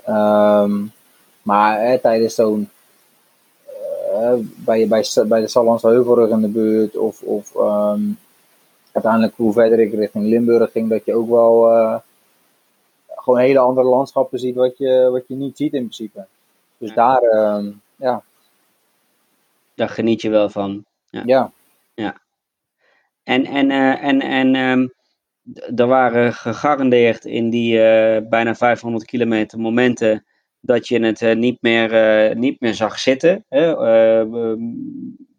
Um, 0.08 0.92
maar 1.42 2.00
tijdens 2.00 2.34
zo'n 2.34 2.60
uh, 2.60 2.79
bij, 4.56 4.88
bij, 4.88 5.06
bij 5.26 5.40
de 5.40 5.48
Sallandse 5.48 5.86
Heuvelrug 5.86 6.30
in 6.30 6.40
de 6.40 6.48
buurt. 6.48 6.96
Of, 6.96 7.22
of 7.22 7.54
um, 7.54 8.18
uiteindelijk 8.92 9.34
hoe 9.36 9.52
verder 9.52 9.80
ik 9.80 9.92
richting 9.92 10.24
Limburg 10.24 10.72
ging, 10.72 10.88
dat 10.88 11.04
je 11.04 11.14
ook 11.14 11.28
wel 11.28 11.72
uh, 11.72 11.98
gewoon 13.06 13.38
hele 13.38 13.58
andere 13.58 13.86
landschappen 13.86 14.38
ziet 14.38 14.54
wat 14.54 14.78
je, 14.78 15.08
wat 15.10 15.24
je 15.28 15.34
niet 15.34 15.56
ziet 15.56 15.72
in 15.72 15.80
principe. 15.80 16.26
Dus 16.78 16.88
ja. 16.88 16.94
daar, 16.94 17.22
uh, 17.22 17.72
ja. 17.96 18.22
Daar 19.74 19.88
geniet 19.88 20.22
je 20.22 20.30
wel 20.30 20.50
van. 20.50 20.84
Ja. 21.10 21.22
Ja. 21.26 21.52
ja. 21.94 22.20
En, 23.22 23.44
en, 23.44 23.70
uh, 23.70 24.04
en, 24.04 24.20
en 24.20 24.54
um, 24.54 24.92
er 25.76 25.86
waren 25.86 26.32
gegarandeerd 26.32 27.24
in 27.24 27.50
die 27.50 27.76
bijna 28.22 28.54
500 28.54 29.04
kilometer 29.04 29.58
momenten 29.58 30.24
dat 30.60 30.88
je 30.88 31.00
het 31.00 31.38
niet, 31.38 31.62
meer, 31.62 32.36
niet 32.36 32.60
meer 32.60 32.74
zag 32.74 32.98
zitten. 32.98 33.44
Hè? 33.48 33.74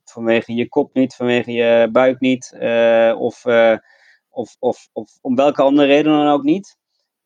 vanwege 0.03 0.53
je 0.53 0.67
kop 0.67 0.93
niet, 0.93 1.15
vanwege 1.15 1.51
je 1.51 1.89
buik 1.91 2.19
niet, 2.19 2.55
of, 3.17 3.45
of, 4.29 4.55
of, 4.59 4.87
of 4.93 5.17
om 5.21 5.35
welke 5.35 5.61
andere 5.61 5.87
reden 5.87 6.11
dan 6.11 6.27
ook 6.27 6.43
niet. 6.43 6.77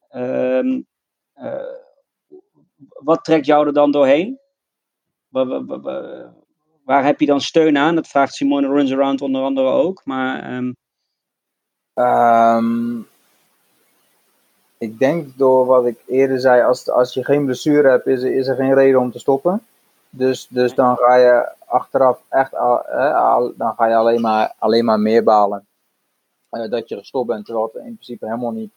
Ehm, 0.10 0.82
wat 3.04 3.24
trekt 3.24 3.46
jou 3.46 3.68
er 3.68 3.74
dan 3.74 3.92
doorheen? 3.92 4.40
Waar, 6.84 7.06
heb 7.06 7.20
je 7.20 7.26
dan 7.26 7.42
steun 7.42 7.78
aan? 7.78 7.96
Dat 7.96 8.08
vraagt 8.08 8.34
Simone 8.34 8.68
Runs 8.68 8.92
Around 8.92 9.22
onder 9.22 9.42
andere 9.42 9.68
ook. 9.68 10.06
Maar, 10.06 10.62
ik 14.86 15.00
denk 15.00 15.38
door 15.38 15.66
wat 15.66 15.86
ik 15.86 16.00
eerder 16.08 16.40
zei, 16.40 16.64
als, 16.64 16.90
als 16.90 17.14
je 17.14 17.24
geen 17.24 17.46
blessure 17.46 17.90
hebt, 17.90 18.08
is, 18.08 18.24
is 18.24 18.48
er 18.48 18.56
geen 18.56 18.74
reden 18.74 19.00
om 19.00 19.12
te 19.12 19.20
stoppen. 19.20 19.62
Dus, 20.10 20.48
dus 20.50 20.76
dan 20.76 20.98
ga 20.98 21.16
je 21.16 21.50
achteraf 21.66 22.20
echt 22.30 22.56
al, 22.56 23.54
dan 23.56 23.74
ga 23.76 23.88
je 23.88 23.96
alleen 23.96 24.22
maar, 24.22 24.54
alleen 24.60 24.86
maar 24.86 25.00
meer 25.00 25.24
balen. 25.24 25.66
Uh, 26.52 26.70
dat 26.70 26.90
je 26.90 26.98
gestopt 26.98 27.28
bent, 27.28 27.46
terwijl 27.46 27.66
het 27.66 27.76
in 27.76 27.94
principe 27.94 28.26
helemaal 28.26 28.52
niet 28.52 28.72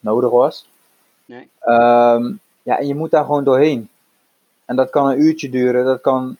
nodig 0.00 0.30
was. 0.30 0.68
Nee. 1.24 1.48
Um, 1.66 2.40
ja, 2.62 2.78
en 2.78 2.86
je 2.86 2.94
moet 2.94 3.10
daar 3.10 3.24
gewoon 3.24 3.44
doorheen. 3.44 3.88
En 4.64 4.76
dat 4.76 4.90
kan 4.90 5.10
een 5.10 5.20
uurtje 5.20 5.50
duren, 5.50 5.84
dat 5.84 6.00
kan 6.00 6.36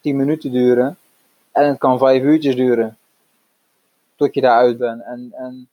tien 0.00 0.16
minuten 0.16 0.52
duren. 0.52 0.96
En 1.52 1.68
het 1.68 1.78
kan 1.78 1.98
vijf 1.98 2.22
uurtjes 2.22 2.56
duren. 2.56 2.96
Tot 4.16 4.34
je 4.34 4.40
daaruit 4.40 4.78
bent. 4.78 5.02
En, 5.02 5.32
en 5.32 5.68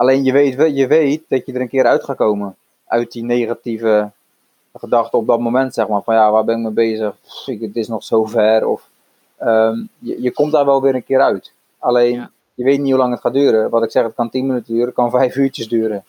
alleen 0.00 0.24
je 0.24 0.32
weet, 0.32 0.76
je 0.76 0.86
weet 0.86 1.22
dat 1.28 1.46
je 1.46 1.52
er 1.52 1.60
een 1.60 1.68
keer 1.68 1.86
uit 1.86 2.04
gaat 2.04 2.16
komen. 2.16 2.56
Uit 2.86 3.12
die 3.12 3.24
negatieve 3.24 4.10
gedachten 4.74 5.18
op 5.18 5.26
dat 5.26 5.40
moment, 5.40 5.74
zeg 5.74 5.88
maar. 5.88 6.02
Van 6.02 6.14
ja, 6.14 6.30
waar 6.30 6.44
ben 6.44 6.56
ik 6.56 6.62
mee 6.62 6.72
bezig? 6.72 7.14
Het 7.44 7.76
is 7.76 7.88
nog 7.88 8.04
zo 8.04 8.24
ver. 8.24 8.66
Of, 8.66 8.88
um, 9.40 9.88
je, 9.98 10.22
je 10.22 10.32
komt 10.32 10.52
daar 10.52 10.64
wel 10.64 10.82
weer 10.82 10.94
een 10.94 11.04
keer 11.04 11.20
uit. 11.20 11.52
Alleen, 11.78 12.30
je 12.54 12.64
weet 12.64 12.78
niet 12.78 12.90
hoe 12.90 12.98
lang 12.98 13.12
het 13.12 13.20
gaat 13.20 13.32
duren. 13.32 13.70
Wat 13.70 13.82
ik 13.82 13.90
zeg, 13.90 14.02
het 14.02 14.14
kan 14.14 14.30
tien 14.30 14.46
minuten 14.46 14.72
duren, 14.72 14.86
het 14.86 14.94
kan 14.94 15.10
vijf 15.10 15.36
uurtjes 15.36 15.68
duren. 15.68 16.04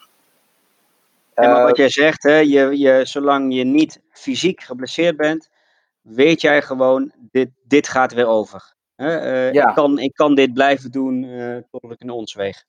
En 1.33 1.49
maar 1.49 1.63
wat 1.63 1.71
eh, 1.71 1.77
jij 1.77 1.89
zegt, 1.89 2.23
hè, 2.23 2.37
je, 2.37 2.79
je, 2.79 3.01
zolang 3.03 3.55
je 3.55 3.63
niet 3.63 3.99
fysiek 4.11 4.61
geblesseerd 4.61 5.17
bent, 5.17 5.49
weet 6.01 6.41
jij 6.41 6.61
gewoon, 6.61 7.11
dit, 7.31 7.49
dit 7.63 7.87
gaat 7.87 8.13
weer 8.13 8.27
over. 8.27 8.73
Hè? 8.95 9.51
Uh, 9.53 9.61
ik, 9.61 9.73
kan, 9.73 9.99
ik 9.99 10.13
kan 10.13 10.35
dit 10.35 10.53
blijven 10.53 10.91
doen 10.91 11.23
uh, 11.23 11.57
tot 11.71 11.91
ik 11.91 11.99
in 11.99 12.09
ons 12.09 12.33
weeg. 12.33 12.63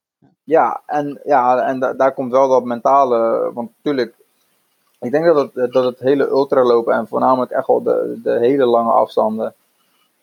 Ja, 0.45 0.83
en, 0.87 1.21
ja, 1.25 1.67
en 1.67 1.81
daar 1.97 2.15
komt 2.15 2.33
wel 2.33 2.49
dat 2.49 2.65
mentale, 2.65 3.51
want 3.55 3.71
natuurlijk, 3.77 4.15
ik 5.01 5.11
denk 5.11 5.25
dat 5.25 5.51
het, 5.55 5.73
dat 5.73 5.85
het 5.85 5.99
hele 5.99 6.29
ultralopen 6.29 6.95
en 6.95 7.09
voornamelijk 7.09 7.51
echt 7.51 7.67
wel 7.67 7.83
de, 7.83 8.21
de 8.23 8.39
hele 8.39 8.65
lange 8.65 8.93
afstanden, 8.93 9.55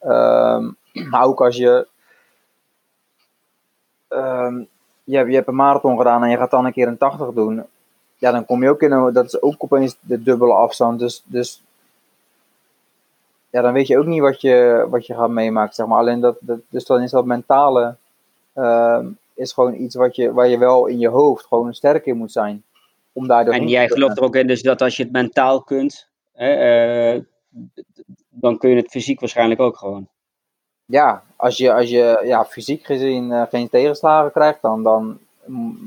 um, 0.03 0.77
maar 1.09 1.23
ook 1.23 1.41
als 1.41 1.55
je, 1.55 1.87
um, 4.09 4.67
je, 5.03 5.17
hebt, 5.17 5.29
je 5.29 5.35
hebt 5.35 5.47
een 5.47 5.55
marathon 5.55 5.97
gedaan 5.97 6.23
en 6.23 6.29
je 6.29 6.37
gaat 6.37 6.51
dan 6.51 6.65
een 6.65 6.73
keer 6.73 6.87
een 6.87 6.97
80 6.97 7.33
doen, 7.33 7.65
ja, 8.19 8.31
dan 8.31 8.45
kom 8.45 8.63
je 8.63 8.69
ook 8.69 8.81
in 8.81 9.13
dat 9.13 9.25
is 9.25 9.41
ook 9.41 9.63
opeens 9.63 9.97
de 10.01 10.23
dubbele 10.23 10.53
afstand. 10.53 10.99
Dus, 10.99 11.23
dus 11.25 11.63
ja, 13.49 13.61
dan 13.61 13.73
weet 13.73 13.87
je 13.87 13.97
ook 13.97 14.05
niet 14.05 14.21
wat 14.21 14.41
je, 14.41 14.87
wat 14.89 15.05
je 15.05 15.15
gaat 15.15 15.29
meemaken, 15.29 15.73
zeg 15.73 15.87
maar. 15.87 15.97
Alleen 15.97 16.19
dat, 16.19 16.37
dat 16.39 16.59
dus 16.69 16.85
dan 16.85 17.01
is 17.01 17.11
dat 17.11 17.25
mentale, 17.25 17.95
uh, 18.55 19.05
is 19.39 19.53
gewoon 19.53 19.73
iets 19.73 19.95
wat 19.95 20.15
je, 20.15 20.33
waar 20.33 20.47
je 20.47 20.57
wel 20.57 20.85
in 20.85 20.99
je 20.99 21.07
hoofd 21.07 21.45
gewoon 21.45 21.73
sterk 21.73 22.05
in 22.05 22.17
moet 22.17 22.31
zijn. 22.31 22.63
Om 23.13 23.27
daar 23.27 23.47
en 23.47 23.67
jij 23.67 23.87
gelooft 23.87 24.17
er 24.17 24.23
ook 24.23 24.35
in 24.35 24.47
dus 24.47 24.61
dat 24.61 24.81
als 24.81 24.97
je 24.97 25.03
het 25.03 25.11
mentaal 25.11 25.61
kunt, 25.61 26.07
hè, 26.33 27.13
uh, 27.15 27.21
dan 28.29 28.57
kun 28.57 28.69
je 28.69 28.75
het 28.75 28.89
fysiek 28.89 29.19
waarschijnlijk 29.19 29.59
ook 29.59 29.77
gewoon. 29.77 30.07
Ja, 30.85 31.23
als 31.35 31.57
je, 31.57 31.73
als 31.73 31.89
je 31.89 32.21
ja, 32.23 32.45
fysiek 32.45 32.85
gezien 32.85 33.29
uh, 33.29 33.43
geen 33.49 33.69
tegenslagen 33.69 34.31
krijgt, 34.31 34.61
dan, 34.61 34.83
dan 34.83 35.19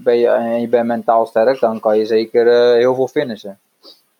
ben 0.02 0.18
je, 0.18 0.28
en 0.28 0.60
je 0.60 0.68
bent 0.68 0.86
mentaal 0.86 1.26
sterk, 1.26 1.60
dan 1.60 1.80
kan 1.80 1.98
je 1.98 2.06
zeker 2.06 2.46
uh, 2.46 2.72
heel 2.72 2.94
veel 2.94 3.08
finishen. 3.08 3.58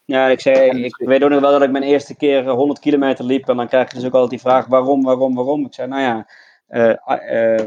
Ja, 0.05 0.27
ik, 0.27 0.41
zei, 0.41 0.85
ik 0.85 0.95
weet 0.97 1.23
ook 1.23 1.31
nog 1.31 1.41
wel 1.41 1.51
dat 1.51 1.63
ik 1.63 1.71
mijn 1.71 1.85
eerste 1.85 2.17
keer 2.17 2.49
100 2.49 2.79
kilometer 2.79 3.25
liep. 3.25 3.49
En 3.49 3.57
dan 3.57 3.69
krijg 3.69 3.89
je 3.89 3.97
dus 3.97 4.07
ook 4.07 4.13
altijd 4.13 4.31
die 4.31 4.41
vraag: 4.41 4.67
waarom, 4.67 5.03
waarom, 5.03 5.35
waarom? 5.35 5.65
Ik 5.65 5.75
zei: 5.75 5.89
Nou 5.89 6.03
ja, 6.03 6.27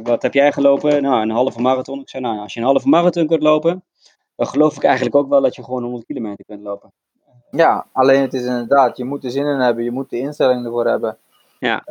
wat 0.03 0.21
heb 0.21 0.33
jij 0.33 0.51
gelopen? 0.51 1.01
Nou, 1.01 1.21
een 1.21 1.29
halve 1.29 1.61
marathon. 1.61 1.99
Ik 1.99 2.09
zei: 2.09 2.23
Nou, 2.23 2.39
als 2.39 2.53
je 2.53 2.59
een 2.59 2.65
halve 2.65 2.87
marathon 2.87 3.27
kunt 3.27 3.43
lopen, 3.43 3.83
dan 4.35 4.47
geloof 4.47 4.75
ik 4.75 4.83
eigenlijk 4.83 5.15
ook 5.15 5.29
wel 5.29 5.41
dat 5.41 5.55
je 5.55 5.63
gewoon 5.63 5.83
100 5.83 6.05
kilometer 6.05 6.45
kunt 6.45 6.63
lopen. 6.63 6.91
Ja, 7.51 7.85
alleen 7.91 8.21
het 8.21 8.33
is 8.33 8.45
inderdaad, 8.45 8.97
je 8.97 9.05
moet 9.05 9.23
er 9.23 9.31
zin 9.31 9.45
in 9.45 9.59
hebben, 9.59 9.83
je 9.83 9.91
moet 9.91 10.09
de 10.09 10.17
instelling 10.17 10.65
ervoor 10.65 10.87
hebben. 10.87 11.17
Ja. 11.59 11.83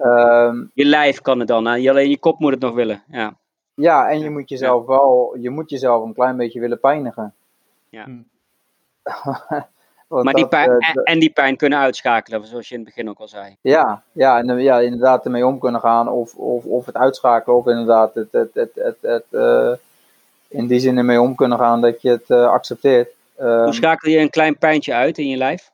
Um, 0.46 0.70
je 0.74 0.84
lijf 0.84 1.20
kan 1.20 1.38
het 1.38 1.48
dan, 1.48 1.66
hè? 1.66 1.90
alleen 1.90 2.10
je 2.10 2.18
kop 2.18 2.38
moet 2.38 2.50
het 2.50 2.60
nog 2.60 2.74
willen. 2.74 3.02
Ja. 3.08 3.36
Ja, 3.74 4.08
en 4.10 4.20
je 4.20 4.30
moet 4.30 4.48
jezelf 4.48 4.86
wel, 4.86 5.36
je 5.40 5.50
moet 5.50 5.70
jezelf 5.70 6.04
een 6.04 6.14
klein 6.14 6.36
beetje 6.36 6.60
willen 6.60 6.80
pijnigen. 6.80 7.34
Ja. 7.88 8.06
Maar 10.08 10.34
die 10.34 10.48
pijn, 10.48 10.70
uh, 10.70 10.88
en 11.04 11.18
die 11.18 11.30
pijn 11.30 11.56
kunnen 11.56 11.78
uitschakelen, 11.78 12.46
zoals 12.46 12.68
je 12.68 12.74
in 12.74 12.80
het 12.80 12.94
begin 12.94 13.08
ook 13.08 13.18
al 13.18 13.28
zei. 13.28 13.56
Ja, 13.60 14.02
ja, 14.12 14.38
en, 14.38 14.58
ja 14.58 14.80
inderdaad 14.80 15.24
ermee 15.24 15.46
om 15.46 15.58
kunnen 15.58 15.80
gaan, 15.80 16.08
of, 16.08 16.34
of, 16.34 16.64
of 16.64 16.86
het 16.86 16.96
uitschakelen, 16.96 17.56
of 17.56 17.66
inderdaad 17.66 18.14
het, 18.14 18.32
het, 18.32 18.54
het, 18.54 18.70
het, 18.74 18.96
het 19.00 19.24
uh, 19.30 19.72
in 20.48 20.66
die 20.66 20.80
zin 20.80 20.98
ermee 20.98 21.20
om 21.20 21.34
kunnen 21.34 21.58
gaan 21.58 21.80
dat 21.80 22.02
je 22.02 22.10
het 22.10 22.28
uh, 22.28 22.46
accepteert. 22.46 23.10
Hoe 23.36 23.46
ehm, 23.46 23.72
schakel 23.72 24.10
je 24.10 24.18
een 24.18 24.30
klein 24.30 24.58
pijntje 24.58 24.94
uit 24.94 25.18
in 25.18 25.28
je 25.28 25.36
lijf? 25.36 25.72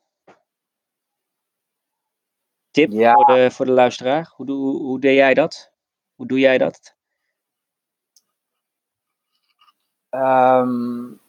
Tip 2.71 2.93
ja. 2.93 3.15
voor, 3.15 3.35
de, 3.35 3.51
voor 3.51 3.67
de 3.67 3.73
luisteraar, 3.73 4.33
hoe, 4.37 4.51
hoe, 4.51 4.77
hoe 4.77 5.01
deed 5.01 5.17
jij 5.17 5.35
dat? 5.35 5.71
Hoe 6.15 6.27
doe 6.27 6.39
jij 6.39 6.59
dat? 6.59 6.95
Um, 10.11 11.21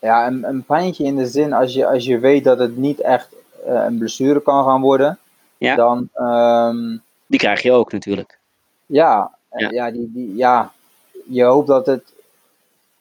ja, 0.00 0.26
een, 0.26 0.44
een 0.44 0.64
pijntje 0.64 1.04
in 1.04 1.16
de 1.16 1.26
zin 1.26 1.52
als 1.52 1.74
je, 1.74 1.86
als 1.86 2.04
je 2.04 2.18
weet 2.18 2.44
dat 2.44 2.58
het 2.58 2.76
niet 2.76 3.00
echt 3.00 3.34
uh, 3.66 3.84
een 3.84 3.98
blessure 3.98 4.40
kan 4.40 4.64
gaan 4.64 4.80
worden. 4.80 5.18
Ja. 5.58 5.74
Dan, 5.74 6.08
um, 6.14 7.02
die 7.26 7.38
krijg 7.38 7.62
je 7.62 7.72
ook 7.72 7.92
natuurlijk. 7.92 8.38
Ja, 8.86 9.30
ja. 9.50 9.70
ja, 9.70 9.90
die, 9.90 10.12
die, 10.12 10.36
ja, 10.36 10.72
je 11.28 11.44
hoopt 11.44 11.66
dat 11.66 11.86
het. 11.86 12.14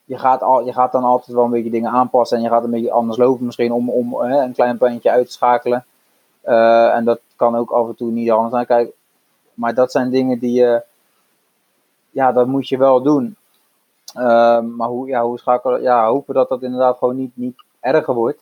Je 0.07 0.17
gaat, 0.17 0.41
al, 0.41 0.65
je 0.65 0.73
gaat 0.73 0.91
dan 0.91 1.03
altijd 1.03 1.35
wel 1.35 1.45
een 1.45 1.51
beetje 1.51 1.69
dingen 1.69 1.91
aanpassen 1.91 2.37
en 2.37 2.43
je 2.43 2.49
gaat 2.49 2.63
een 2.63 2.69
beetje 2.69 2.91
anders 2.91 3.17
lopen, 3.17 3.45
misschien 3.45 3.71
om, 3.71 3.89
om 3.89 4.21
hè, 4.21 4.41
een 4.41 4.53
klein 4.53 4.77
pijntje 4.77 5.11
uit 5.11 5.25
te 5.25 5.31
schakelen. 5.31 5.85
Uh, 6.45 6.95
en 6.95 7.03
dat 7.03 7.19
kan 7.35 7.55
ook 7.55 7.71
af 7.71 7.87
en 7.87 7.95
toe 7.95 8.11
niet 8.11 8.31
anders 8.31 8.53
zijn. 8.53 8.65
Kijk, 8.65 8.91
maar 9.53 9.73
dat 9.73 9.91
zijn 9.91 10.09
dingen 10.09 10.39
die 10.39 10.51
je 10.51 10.83
ja, 12.15 12.31
dat 12.31 12.47
moet 12.47 12.67
je 12.67 12.77
wel 12.77 13.01
doen. 13.01 13.35
Ehm, 14.15 14.75
maar 14.75 14.87
hoe, 14.87 15.07
ja, 15.07 15.23
hoe 15.23 15.39
schakelen, 15.39 15.81
ja, 15.81 16.07
hopen 16.07 16.33
dat 16.33 16.49
dat 16.49 16.63
inderdaad 16.63 16.97
gewoon 16.97 17.15
niet, 17.15 17.31
niet 17.33 17.63
erger 17.79 18.13
wordt. 18.13 18.39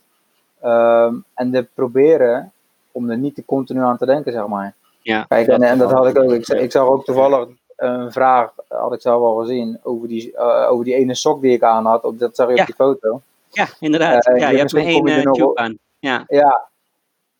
Ehm, 0.61 1.15
en 1.34 1.51
de 1.51 1.67
proberen 1.74 2.51
om 2.91 3.09
er 3.09 3.17
niet 3.17 3.36
te 3.36 3.45
continu 3.45 3.82
aan 3.82 3.97
te 3.97 4.05
denken, 4.05 4.32
zeg 4.32 4.47
maar. 4.47 4.74
Ja, 5.01 5.24
Kijk, 5.24 5.47
en, 5.47 5.61
en 5.61 5.78
dat 5.78 5.91
had 5.91 6.07
ik 6.07 6.19
ook. 6.19 6.32
Ik, 6.32 6.47
ik 6.47 6.71
zag 6.71 6.88
ook 6.88 7.05
toevallig 7.05 7.47
een 7.76 8.11
vraag, 8.11 8.51
had 8.67 8.93
ik 8.93 9.01
zelf 9.01 9.21
al 9.21 9.36
gezien, 9.36 9.80
over 9.84 10.07
die, 10.07 10.32
uh, 10.32 10.67
over 10.69 10.86
die 10.86 10.95
ene 10.95 11.15
sok 11.15 11.41
die 11.41 11.53
ik 11.53 11.63
aan 11.63 11.86
had. 11.86 12.03
Op, 12.03 12.19
dat 12.19 12.36
zag 12.36 12.47
je 12.47 12.59
op 12.59 12.65
die 12.65 12.76
foto. 12.76 13.21
Ja, 13.49 13.67
inderdaad. 13.80 14.28
Uh, 14.28 14.38
ja, 14.38 14.49
je 14.49 14.57
hebt 14.57 14.71
er 14.71 14.86
één 14.86 15.07
uh, 15.07 15.32
tube 15.32 15.55
aan. 15.55 15.78
Ja, 15.99 16.24
ja 16.28 16.69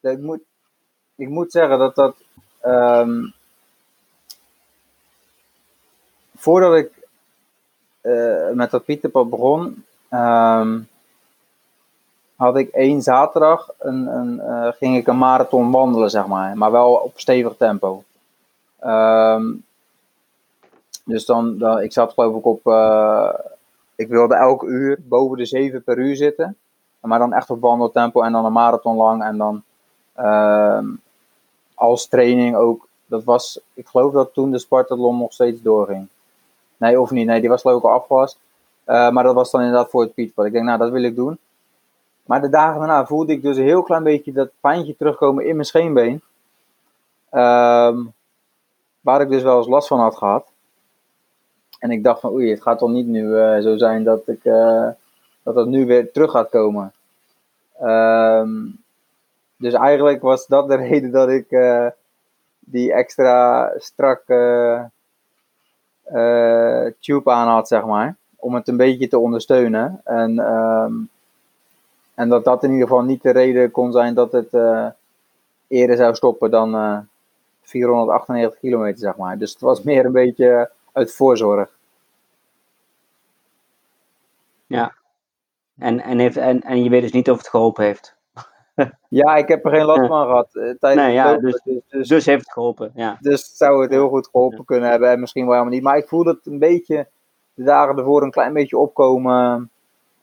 ik, 0.02 0.20
moet, 0.20 0.42
ik 1.16 1.30
moet 1.30 1.52
zeggen 1.52 1.80
dat 1.80 1.96
dat. 1.96 2.16
Um, 2.66 3.34
voordat 6.36 6.76
ik 6.76 7.03
uh, 8.04 8.50
met 8.54 8.72
dat 8.72 8.86
Pieterpad 8.86 9.30
begon, 9.30 9.86
um, 10.10 10.88
had 12.36 12.58
ik 12.58 12.70
één 12.70 13.02
zaterdag 13.02 13.70
een, 13.80 14.08
een, 14.08 14.36
uh, 14.36 14.68
ging 14.72 14.98
ik 14.98 15.08
een 15.08 15.18
marathon 15.18 15.72
wandelen, 15.72 16.10
zeg 16.10 16.28
maar. 16.28 16.58
Maar 16.58 16.72
wel 16.72 16.94
op 16.94 17.20
stevig 17.20 17.56
tempo. 17.58 18.04
Um, 18.86 19.64
dus 21.06 21.26
dan, 21.26 21.62
ik 21.82 21.94
zat 21.94 22.14
geloof 22.14 22.36
ik 22.36 22.46
op, 22.46 22.68
uh, 22.68 23.30
ik 23.96 24.08
wilde 24.08 24.36
elke 24.36 24.66
uur 24.66 25.00
boven 25.02 25.38
de 25.38 25.46
7 25.46 25.84
per 25.84 25.98
uur 25.98 26.16
zitten. 26.16 26.58
Maar 27.00 27.20
dan 27.20 27.34
echt 27.34 27.50
op 27.50 27.62
wandeltempo 27.62 28.22
en 28.22 28.32
dan 28.32 28.46
een 28.46 28.52
marathon 28.52 28.96
lang. 28.96 29.24
En 29.24 29.38
dan 29.38 29.64
um, 30.18 31.02
als 31.74 32.08
training 32.08 32.56
ook, 32.56 32.88
dat 33.06 33.24
was, 33.24 33.60
ik 33.74 33.88
geloof 33.88 34.14
dat 34.14 34.34
toen 34.34 34.52
de 34.52 34.60
Spartathlon 34.60 35.18
nog 35.18 35.34
steeds 35.34 35.62
doorging. 35.62 36.08
Nee, 36.84 37.02
of 37.02 37.12
niet. 37.12 37.28
Nee, 37.28 37.40
die 37.40 37.50
was 37.50 37.62
geloof 37.62 37.84
ik 37.84 38.10
al. 38.10 38.28
Uh, 38.88 39.10
maar 39.10 39.24
dat 39.24 39.36
was 39.36 39.52
dan 39.52 39.62
inderdaad 39.62 39.90
voor 39.90 40.02
het 40.02 40.14
Pietpad. 40.14 40.46
Ik 40.46 40.52
denk, 40.52 40.66
nou, 40.66 40.78
dat 40.78 40.92
wil 40.92 41.04
ik 41.04 41.16
doen. 41.16 41.38
Maar 42.26 42.42
de 42.42 42.50
dagen 42.50 42.80
daarna 42.80 43.06
voelde 43.06 43.34
ik 43.34 43.42
dus 43.42 43.58
een 43.58 43.64
heel 43.64 43.84
klein 43.84 44.04
beetje 44.04 44.32
dat 44.32 44.50
pijntje 44.60 44.96
terugkomen 44.96 45.46
in 45.46 45.56
mijn 45.56 45.68
scheenbeen. 45.68 46.22
Um, 47.32 48.14
waar 49.02 49.22
ik 49.22 49.30
dus 49.30 49.44
wel 49.44 49.58
eens 49.58 49.68
last 49.68 49.88
van 49.88 50.00
had 50.00 50.18
gehad. 50.18 50.48
En 51.80 51.92
ik 51.92 52.04
dacht 52.04 52.20
van, 52.20 52.32
oei, 52.32 52.50
het 52.50 52.62
gaat 52.62 52.78
toch 52.78 52.90
niet 52.90 53.08
nu 53.08 53.24
uh, 53.24 53.60
zo 53.60 53.78
zijn 53.78 54.04
dat 54.04 54.28
ik, 54.28 54.44
uh, 54.44 54.88
dat 55.44 55.56
dat 55.56 55.68
nu 55.68 55.86
weer 55.86 56.12
terug 56.12 56.32
gaat 56.32 56.50
komen. 56.50 56.94
Ehm, 57.80 58.52
dus 59.58 59.74
eigenlijk 59.74 60.22
was 60.22 60.48
dat 60.48 60.68
de 60.68 60.76
reden 60.88 61.12
dat 61.12 61.30
ik 61.30 61.52
eh, 61.52 61.88
die 62.60 62.94
extra 62.94 63.72
strakke 63.78 64.34
uh, 64.34 64.84
tube 67.00 67.32
aan 67.32 67.48
had, 67.48 67.68
zeg 67.68 67.86
maar. 67.86 68.16
Om 68.36 68.56
het 68.56 68.68
een 68.68 68.78
beetje 68.78 69.08
te 69.08 69.20
ondersteunen. 69.20 70.02
En, 70.04 70.40
ehm, 70.40 70.94
en 72.14 72.30
dat 72.30 72.44
dat 72.44 72.64
in 72.64 72.72
ieder 72.72 72.88
geval 72.88 73.04
niet 73.04 73.22
de 73.22 73.32
reden 73.32 73.72
kon 73.72 73.92
zijn 73.92 74.14
dat 74.14 74.32
het 74.32 74.54
uh, 74.54 74.88
eerder 75.68 75.98
zou 75.98 76.16
stoppen 76.16 76.52
dan 76.52 77.08
498 77.62 78.60
kilometer, 78.60 79.00
zeg 79.00 79.16
maar. 79.16 79.38
Dus 79.38 79.52
het 79.52 79.62
was 79.62 79.84
meer 79.84 80.06
een 80.06 80.12
beetje 80.12 80.72
uit 80.92 81.14
voorzorg. 81.14 81.70
Ja. 84.66 84.94
En, 85.78 86.00
en, 86.00 86.20
heeft, 86.20 86.38
en, 86.38 86.62
en 86.62 86.84
je 86.84 86.90
weet 86.90 87.02
dus 87.02 87.12
niet 87.12 87.30
of 87.30 87.38
het 87.38 87.48
geholpen 87.48 87.84
heeft. 87.84 88.16
ja, 89.10 89.36
ik 89.36 89.48
heb 89.48 89.66
er 89.66 89.72
geen 89.72 89.86
last 89.86 90.08
van 90.08 90.26
gehad. 90.26 90.56
Eh, 90.56 90.70
tijdens 90.80 91.06
nee, 91.06 91.14
ja, 91.14 91.38
dus, 91.38 91.62
dus, 91.64 91.82
dus, 91.90 92.08
dus, 92.08 92.26
heeft 92.26 92.44
het 92.44 92.54
geholpen. 92.54 92.92
Ja. 92.96 93.18
Dus 93.20 93.58
zou 93.58 93.82
het 93.82 93.92
heel 93.92 94.10
goed 94.10 94.30
geholpen 94.32 94.66
kunnen 94.66 94.90
hebben. 94.90 95.10
En 95.10 95.20
misschien 95.20 95.44
wel 95.44 95.54
helemaal 95.54 95.74
niet. 95.74 95.84
Maar 95.84 95.98
ik 95.98 96.08
voel 96.08 96.24
dat 96.24 96.40
een 96.44 96.60
beetje 96.60 97.08
de 97.54 97.64
dagen 97.64 97.98
ervoor 97.98 98.24
een 98.24 98.32
klein 98.32 98.54
beetje 98.54 98.78
opkomen. 98.78 99.70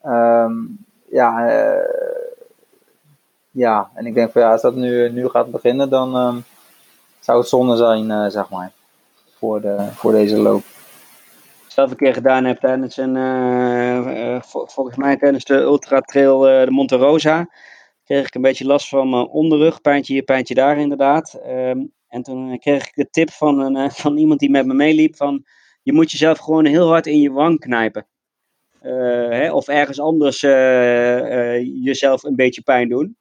Um, 0.06 0.78
ja, 1.10 1.48
uh, 1.48 1.84
ja, 3.50 3.90
en 3.94 4.06
ik 4.06 4.14
denk 4.14 4.32
van 4.32 4.42
ja, 4.42 4.52
als 4.52 4.62
dat 4.62 4.74
nu, 4.74 5.10
nu 5.12 5.28
gaat 5.28 5.50
beginnen, 5.50 5.90
dan 5.90 6.16
um, 6.16 6.44
zou 7.20 7.38
het 7.38 7.48
zonde 7.48 7.76
zijn, 7.76 8.10
uh, 8.10 8.26
zeg 8.26 8.50
maar, 8.50 8.72
voor, 9.38 9.60
de, 9.60 9.88
voor 9.92 10.12
deze 10.12 10.36
loop 10.36 10.62
zelf 11.66 11.90
een 11.90 11.96
keer 11.96 12.14
gedaan 12.14 12.44
heb 12.44 12.58
tijdens 12.58 12.96
een, 12.96 13.16
uh, 13.16 14.40
volgens 14.42 14.96
mij 14.96 15.16
tijdens 15.16 15.44
de 15.44 15.54
Ultra 15.54 16.00
Trail 16.00 16.38
de 16.40 16.66
Monte 16.68 16.96
Rosa, 16.96 17.48
kreeg 18.10 18.26
ik 18.26 18.34
een 18.34 18.40
beetje 18.40 18.64
last 18.66 18.88
van 18.88 19.10
mijn 19.10 19.26
onderrug, 19.26 19.80
pijntje 19.80 20.12
hier, 20.12 20.22
pijntje 20.22 20.54
daar 20.54 20.78
inderdaad. 20.78 21.40
Um, 21.46 21.92
en 22.08 22.22
toen 22.22 22.58
kreeg 22.58 22.86
ik 22.86 22.94
de 22.94 23.10
tip 23.10 23.30
van, 23.30 23.58
een, 23.58 23.90
van 23.90 24.16
iemand 24.16 24.40
die 24.40 24.50
met 24.50 24.66
me 24.66 24.74
meeliep 24.74 25.16
van, 25.16 25.44
je 25.82 25.92
moet 25.92 26.10
jezelf 26.10 26.38
gewoon 26.38 26.64
heel 26.64 26.88
hard 26.88 27.06
in 27.06 27.20
je 27.20 27.30
wang 27.30 27.58
knijpen. 27.58 28.06
Hè, 28.80 29.52
of 29.52 29.68
ergens 29.68 30.00
anders 30.00 30.40
jezelf 31.82 32.22
een 32.22 32.36
beetje 32.36 32.62
pijn 32.62 32.88
doen. 32.88 33.16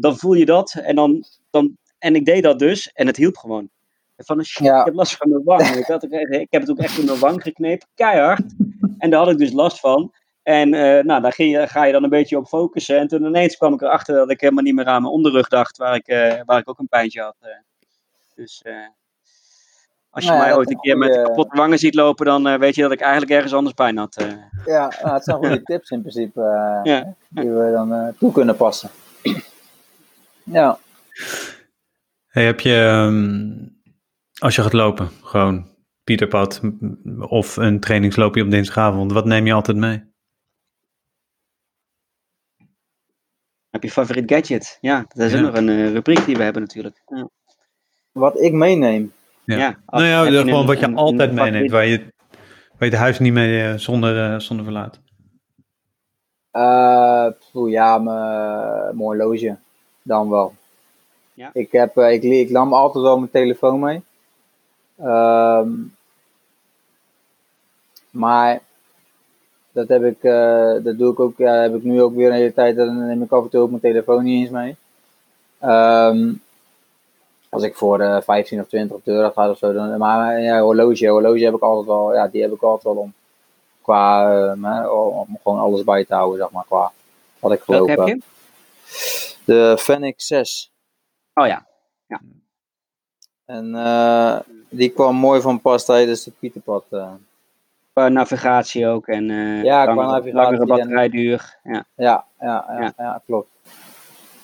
dan 0.00 0.16
voel 0.16 0.34
je 0.34 0.44
dat 0.44 0.74
en 0.74 0.94
dan, 0.94 1.24
dan, 1.50 1.76
en 1.98 2.14
ik 2.14 2.24
deed 2.24 2.42
dat 2.42 2.58
dus 2.58 2.92
en 2.92 3.06
het 3.06 3.16
hielp 3.16 3.36
gewoon. 3.36 3.70
Van 4.16 4.38
een 4.38 4.44
shit, 4.44 4.66
ja. 4.66 4.78
ik 4.78 4.84
heb 4.84 4.94
last 4.94 5.16
van 5.16 5.30
mijn 5.30 5.44
wang. 5.44 5.62
ik, 5.62 5.86
had, 5.86 6.02
ik 6.02 6.46
heb 6.50 6.60
het 6.60 6.70
ook 6.70 6.78
echt 6.78 6.98
in 6.98 7.04
mijn 7.04 7.18
wang 7.18 7.42
geknepen, 7.42 7.88
keihard. 7.94 8.54
En 8.98 9.10
daar 9.10 9.20
had 9.20 9.30
ik 9.30 9.38
dus 9.38 9.52
last 9.52 9.80
van. 9.80 10.12
En 10.42 10.74
uh, 10.74 11.02
nou, 11.02 11.22
daar 11.22 11.42
je, 11.42 11.66
ga 11.68 11.84
je 11.84 11.92
dan 11.92 12.02
een 12.02 12.10
beetje 12.10 12.36
op 12.36 12.46
focussen. 12.46 12.98
En 12.98 13.08
toen 13.08 13.24
ineens 13.24 13.56
kwam 13.56 13.74
ik 13.74 13.82
erachter 13.82 14.14
dat 14.14 14.30
ik 14.30 14.40
helemaal 14.40 14.62
niet 14.62 14.74
meer 14.74 14.84
aan 14.84 15.02
mijn 15.02 15.14
onderrug 15.14 15.48
dacht, 15.48 15.76
waar 15.76 15.94
ik, 15.94 16.08
uh, 16.08 16.40
waar 16.44 16.58
ik 16.58 16.68
ook 16.68 16.78
een 16.78 16.88
pijntje 16.88 17.20
had. 17.20 17.36
Uh. 17.42 17.48
Dus 18.34 18.62
als 20.10 20.24
je 20.24 20.30
nou 20.30 20.42
ja, 20.42 20.46
mij 20.46 20.56
ooit 20.56 20.70
een 20.70 20.80
keer 20.80 20.98
met 20.98 21.22
kapotte 21.22 21.56
wangen 21.56 21.78
ziet 21.78 21.94
lopen, 21.94 22.26
dan 22.26 22.58
weet 22.58 22.74
je 22.74 22.82
dat 22.82 22.92
ik 22.92 23.00
eigenlijk 23.00 23.32
ergens 23.32 23.54
anders 23.54 23.74
pijn 23.74 23.96
had. 23.96 24.26
Ja, 24.64 24.92
nou, 25.02 25.14
het 25.14 25.24
zijn 25.24 25.36
goede 25.36 25.62
tips 25.72 25.90
in 25.90 26.00
principe 26.00 26.40
ja. 26.82 27.14
die 27.28 27.50
we 27.50 27.70
dan 27.72 28.14
toe 28.18 28.32
kunnen 28.32 28.56
passen. 28.56 28.90
ja. 30.44 30.78
Hey, 32.26 32.44
heb 32.44 32.60
je, 32.60 33.04
um, 33.06 33.80
als 34.38 34.54
je 34.54 34.62
gaat 34.62 34.72
lopen, 34.72 35.10
gewoon 35.22 35.66
Pieterpad 36.04 36.60
of 37.20 37.56
een 37.56 37.80
trainingsloopje 37.80 38.42
op 38.42 38.50
dinsdagavond, 38.50 39.12
wat 39.12 39.24
neem 39.24 39.46
je 39.46 39.52
altijd 39.52 39.76
mee? 39.76 40.11
Heb 43.72 43.82
je 43.82 43.90
favoriet 43.90 44.30
gadget? 44.32 44.78
Ja, 44.80 45.04
dat 45.08 45.26
is 45.26 45.32
ja. 45.32 45.38
ook 45.38 45.44
nog 45.44 45.54
een 45.54 45.68
uh, 45.68 45.92
rubriek 45.92 46.24
die 46.24 46.36
we 46.36 46.42
hebben 46.42 46.62
natuurlijk. 46.62 47.02
Ja. 47.06 47.28
Wat 48.12 48.40
ik 48.40 48.52
meeneem? 48.52 49.12
Ja, 49.44 49.56
ja 49.56 49.78
nou 49.86 50.04
ja, 50.04 50.24
gewoon 50.24 50.48
een, 50.48 50.66
wat 50.66 50.78
je 50.78 50.86
een, 50.86 50.96
altijd 50.96 51.28
een 51.28 51.34
meeneemt, 51.34 51.70
waar 51.70 51.86
je, 51.86 51.98
waar 51.98 52.08
je 52.78 52.84
het 52.84 52.94
huis 52.94 53.18
niet 53.18 53.32
mee 53.32 53.72
uh, 53.72 53.78
zonder, 53.78 54.32
uh, 54.32 54.38
zonder 54.38 54.64
verlaat. 54.64 55.00
Poeh, 57.52 57.70
ja, 57.70 57.98
mijn 57.98 58.96
horloge. 58.96 59.56
Dan 60.02 60.30
wel. 60.30 60.54
Ja. 61.34 61.50
Ik, 61.52 61.72
heb, 61.72 61.96
ik, 61.96 62.22
ik 62.22 62.50
nam 62.50 62.72
altijd 62.72 63.04
wel 63.04 63.18
mijn 63.18 63.30
telefoon 63.30 63.80
mee. 63.80 64.02
Um, 65.00 65.94
maar 68.10 68.60
dat 69.72 69.88
heb 69.88 70.04
ik, 70.04 70.22
uh, 70.22 70.74
dat 70.82 70.98
doe 70.98 71.12
ik 71.12 71.20
ook, 71.20 71.38
ja, 71.38 71.52
heb 71.54 71.74
ik 71.74 71.82
nu 71.82 72.02
ook 72.02 72.14
weer 72.14 72.28
een 72.28 72.34
hele 72.34 72.52
tijd, 72.52 72.76
dan 72.76 73.06
neem 73.06 73.22
ik 73.22 73.32
af 73.32 73.44
en 73.44 73.50
toe 73.50 73.60
ook 73.60 73.68
mijn 73.68 73.82
telefoon 73.82 74.24
niet 74.24 74.40
eens 74.40 74.50
mee. 74.50 74.76
Um, 75.62 76.42
als 77.48 77.62
ik 77.62 77.76
voor 77.76 78.00
uh, 78.00 78.20
15 78.20 78.60
of 78.60 78.68
20 78.68 78.96
op 78.96 79.04
de 79.04 79.12
deur 79.12 79.30
ga 79.30 79.50
of 79.50 79.58
zo, 79.58 79.72
dan, 79.72 79.98
maar 79.98 80.40
ja, 80.40 80.60
horloge, 80.60 81.08
horloge 81.08 81.44
heb 81.44 81.54
ik 81.54 81.62
altijd 81.62 81.86
wel, 81.86 82.14
ja, 82.14 82.28
die 82.28 82.42
heb 82.42 82.52
ik 82.52 82.62
altijd 82.62 82.94
wel 82.94 83.02
om. 83.02 83.12
Qua, 83.82 84.34
uh, 84.54 84.92
om 84.92 85.38
gewoon 85.42 85.58
alles 85.58 85.84
bij 85.84 86.04
te 86.04 86.14
houden, 86.14 86.38
zeg 86.38 86.50
maar, 86.50 86.64
qua 86.64 86.92
wat 87.38 87.52
ik 87.52 87.60
gelopen 87.60 88.00
heb. 88.00 88.08
Je? 88.08 88.20
De 89.44 89.76
Fenix 89.78 90.26
6. 90.26 90.70
Oh 91.34 91.46
ja. 91.46 91.66
ja. 92.06 92.20
En 93.44 94.44
die 94.68 94.88
kwam 94.88 95.16
mooi 95.16 95.40
van 95.40 95.60
pas 95.60 95.84
tijdens 95.84 96.24
het 96.24 96.38
Pieterpad. 96.38 96.84
Qua 97.92 98.08
navigatie 98.08 98.86
ook 98.86 99.06
en 99.06 99.28
uh, 99.28 99.62
ja, 99.62 99.84
langere, 99.84 99.94
qua 99.94 100.10
navigatie 100.10 100.32
langere 100.32 100.66
batterijduur. 100.66 101.58
Ja. 101.62 101.84
Ja, 101.96 102.24
ja, 102.40 102.64
ja, 102.78 102.92
ja. 102.96 103.22
klopt. 103.26 103.48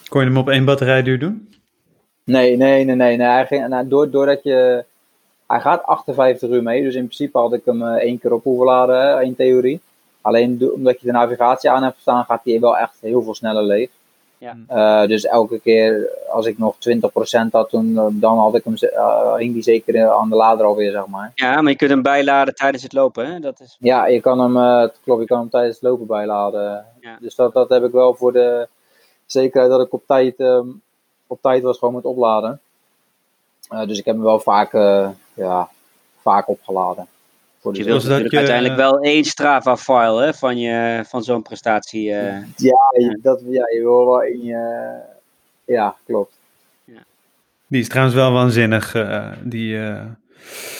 Kon 0.09 0.21
je 0.21 0.27
hem 0.27 0.37
op 0.37 0.49
één 0.49 0.65
batterijduur 0.65 1.19
doen? 1.19 1.49
Nee, 2.25 2.57
nee, 2.57 2.85
nee, 2.85 2.97
nee. 2.97 3.17
nee. 3.17 3.27
Hij 3.27 3.47
ging, 3.47 3.69
nou, 3.69 3.89
doordat 3.89 4.43
je, 4.43 4.85
hij 5.47 5.61
gaat 5.61 5.83
58 5.83 6.51
uur 6.51 6.63
mee, 6.63 6.83
dus 6.83 6.95
in 6.95 7.05
principe 7.05 7.39
had 7.39 7.53
ik 7.53 7.65
hem 7.65 7.83
één 7.83 8.19
keer 8.19 8.33
op 8.33 8.45
hoeven 8.45 8.67
laden, 8.67 9.23
in 9.23 9.37
theorie. 9.37 9.81
Alleen 10.21 10.71
omdat 10.75 11.01
je 11.01 11.07
de 11.07 11.13
navigatie 11.13 11.71
aan 11.71 11.83
hebt 11.83 12.01
staan, 12.01 12.25
gaat 12.25 12.45
hij 12.45 12.61
wel 12.61 12.79
echt 12.79 12.97
heel 13.01 13.23
veel 13.23 13.35
sneller 13.35 13.63
leeg. 13.63 13.91
Ja. 14.39 14.57
Uh, 14.71 15.09
dus 15.09 15.25
elke 15.25 15.61
keer 15.61 16.11
als 16.29 16.47
ik 16.47 16.59
nog 16.59 16.75
20% 16.75 17.51
had, 17.51 17.69
toen, 17.69 17.99
eh, 17.99 18.07
dan 18.11 18.39
had 18.39 18.55
ik 18.55 18.65
hem, 18.65 18.75
uh, 18.81 19.35
hing 19.35 19.53
die 19.53 19.63
zeker 19.63 20.09
aan 20.09 20.29
de 20.29 20.37
lader 20.37 20.67
alweer, 20.67 20.91
zeg 20.91 21.07
maar. 21.07 21.33
Ja, 21.35 21.61
maar 21.61 21.71
je 21.71 21.79
kunt 21.79 21.91
hem 21.91 22.03
bijladen 22.03 22.55
tijdens 22.55 22.83
het 22.83 22.93
lopen, 22.93 23.33
hè? 23.33 23.41
Dat 23.41 23.61
is... 23.61 23.77
Ja, 23.79 24.07
je 24.07 24.21
kan 24.21 24.41
hem, 24.41 24.57
uh, 24.57 24.89
klopt, 25.05 25.21
je 25.21 25.27
kan 25.27 25.39
hem 25.39 25.51
tijdens 25.51 25.75
het 25.75 25.85
lopen 25.85 26.07
bijladen. 26.07 26.87
Ja. 27.01 27.17
Dus 27.21 27.35
dat, 27.35 27.53
dat 27.53 27.69
heb 27.69 27.85
ik 27.85 27.93
wel 27.93 28.15
voor 28.15 28.33
de 28.33 28.69
zekerheid 29.27 29.71
dat 29.71 29.81
ik 29.81 29.93
op 29.93 30.03
tijd, 30.07 30.41
um, 30.41 30.83
op 31.27 31.43
tijd 31.43 31.63
was 31.63 31.79
gewoon 31.79 31.95
met 31.95 32.05
opladen. 32.05 32.61
dus 33.69 33.99
ik 33.99 34.05
heb 34.05 34.15
hem 34.15 34.25
wel 34.25 34.41
vaak, 34.41 34.73
ja, 35.35 35.69
vaak 36.21 36.49
opgeladen. 36.49 37.09
Je 37.63 37.85
wilt 37.85 38.03
natuurlijk 38.03 38.31
je... 38.31 38.37
uiteindelijk 38.37 38.77
wel 38.77 39.01
één 39.01 39.25
Strava-file 39.25 40.35
van, 40.35 40.59
je, 40.59 41.05
van 41.07 41.23
zo'n 41.23 41.43
prestatie. 41.43 42.11
Uh... 42.11 42.37
Ja, 42.57 43.19
dat, 43.23 43.43
ja, 43.47 43.69
je 43.69 43.81
wil 43.83 44.07
wel 44.07 44.23
in 44.23 44.43
je. 44.43 44.91
Ja, 45.65 45.97
klopt. 46.07 46.39
Ja. 46.85 47.05
Die 47.67 47.81
is 47.81 47.89
trouwens 47.89 48.17
wel 48.17 48.33
waanzinnig, 48.33 48.95
uh, 48.95 49.33
die. 49.43 49.75
Uh... 49.75 50.05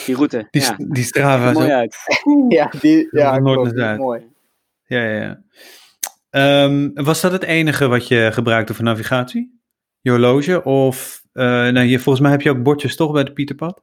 Die 0.05 0.15
route. 0.15 0.47
Die, 0.51 0.61
ja. 0.61 0.75
die 0.77 1.03
Strava. 1.03 1.51
mooi 1.51 1.71
uit. 1.71 1.95
ja, 2.49 2.73
die, 2.79 3.07
ja, 3.11 3.37
klopt, 3.37 3.75
die 3.75 3.85
mooi. 3.85 4.27
Ja, 4.85 5.03
ja, 5.03 5.21
ja. 5.21 6.63
Um, 6.63 6.91
was 6.93 7.21
dat 7.21 7.31
het 7.31 7.43
enige 7.43 7.87
wat 7.87 8.07
je 8.07 8.29
gebruikte 8.33 8.73
voor 8.73 8.83
navigatie? 8.83 9.59
Je 10.01 10.09
horloge? 10.09 10.63
Of, 10.63 11.23
nou, 11.33 11.79
je, 11.79 11.99
volgens 11.99 12.19
mij 12.19 12.31
heb 12.31 12.41
je 12.41 12.49
ook 12.49 12.63
bordjes 12.63 12.95
toch 12.95 13.11
bij 13.11 13.23
de 13.23 13.33
Pieterpad? 13.33 13.81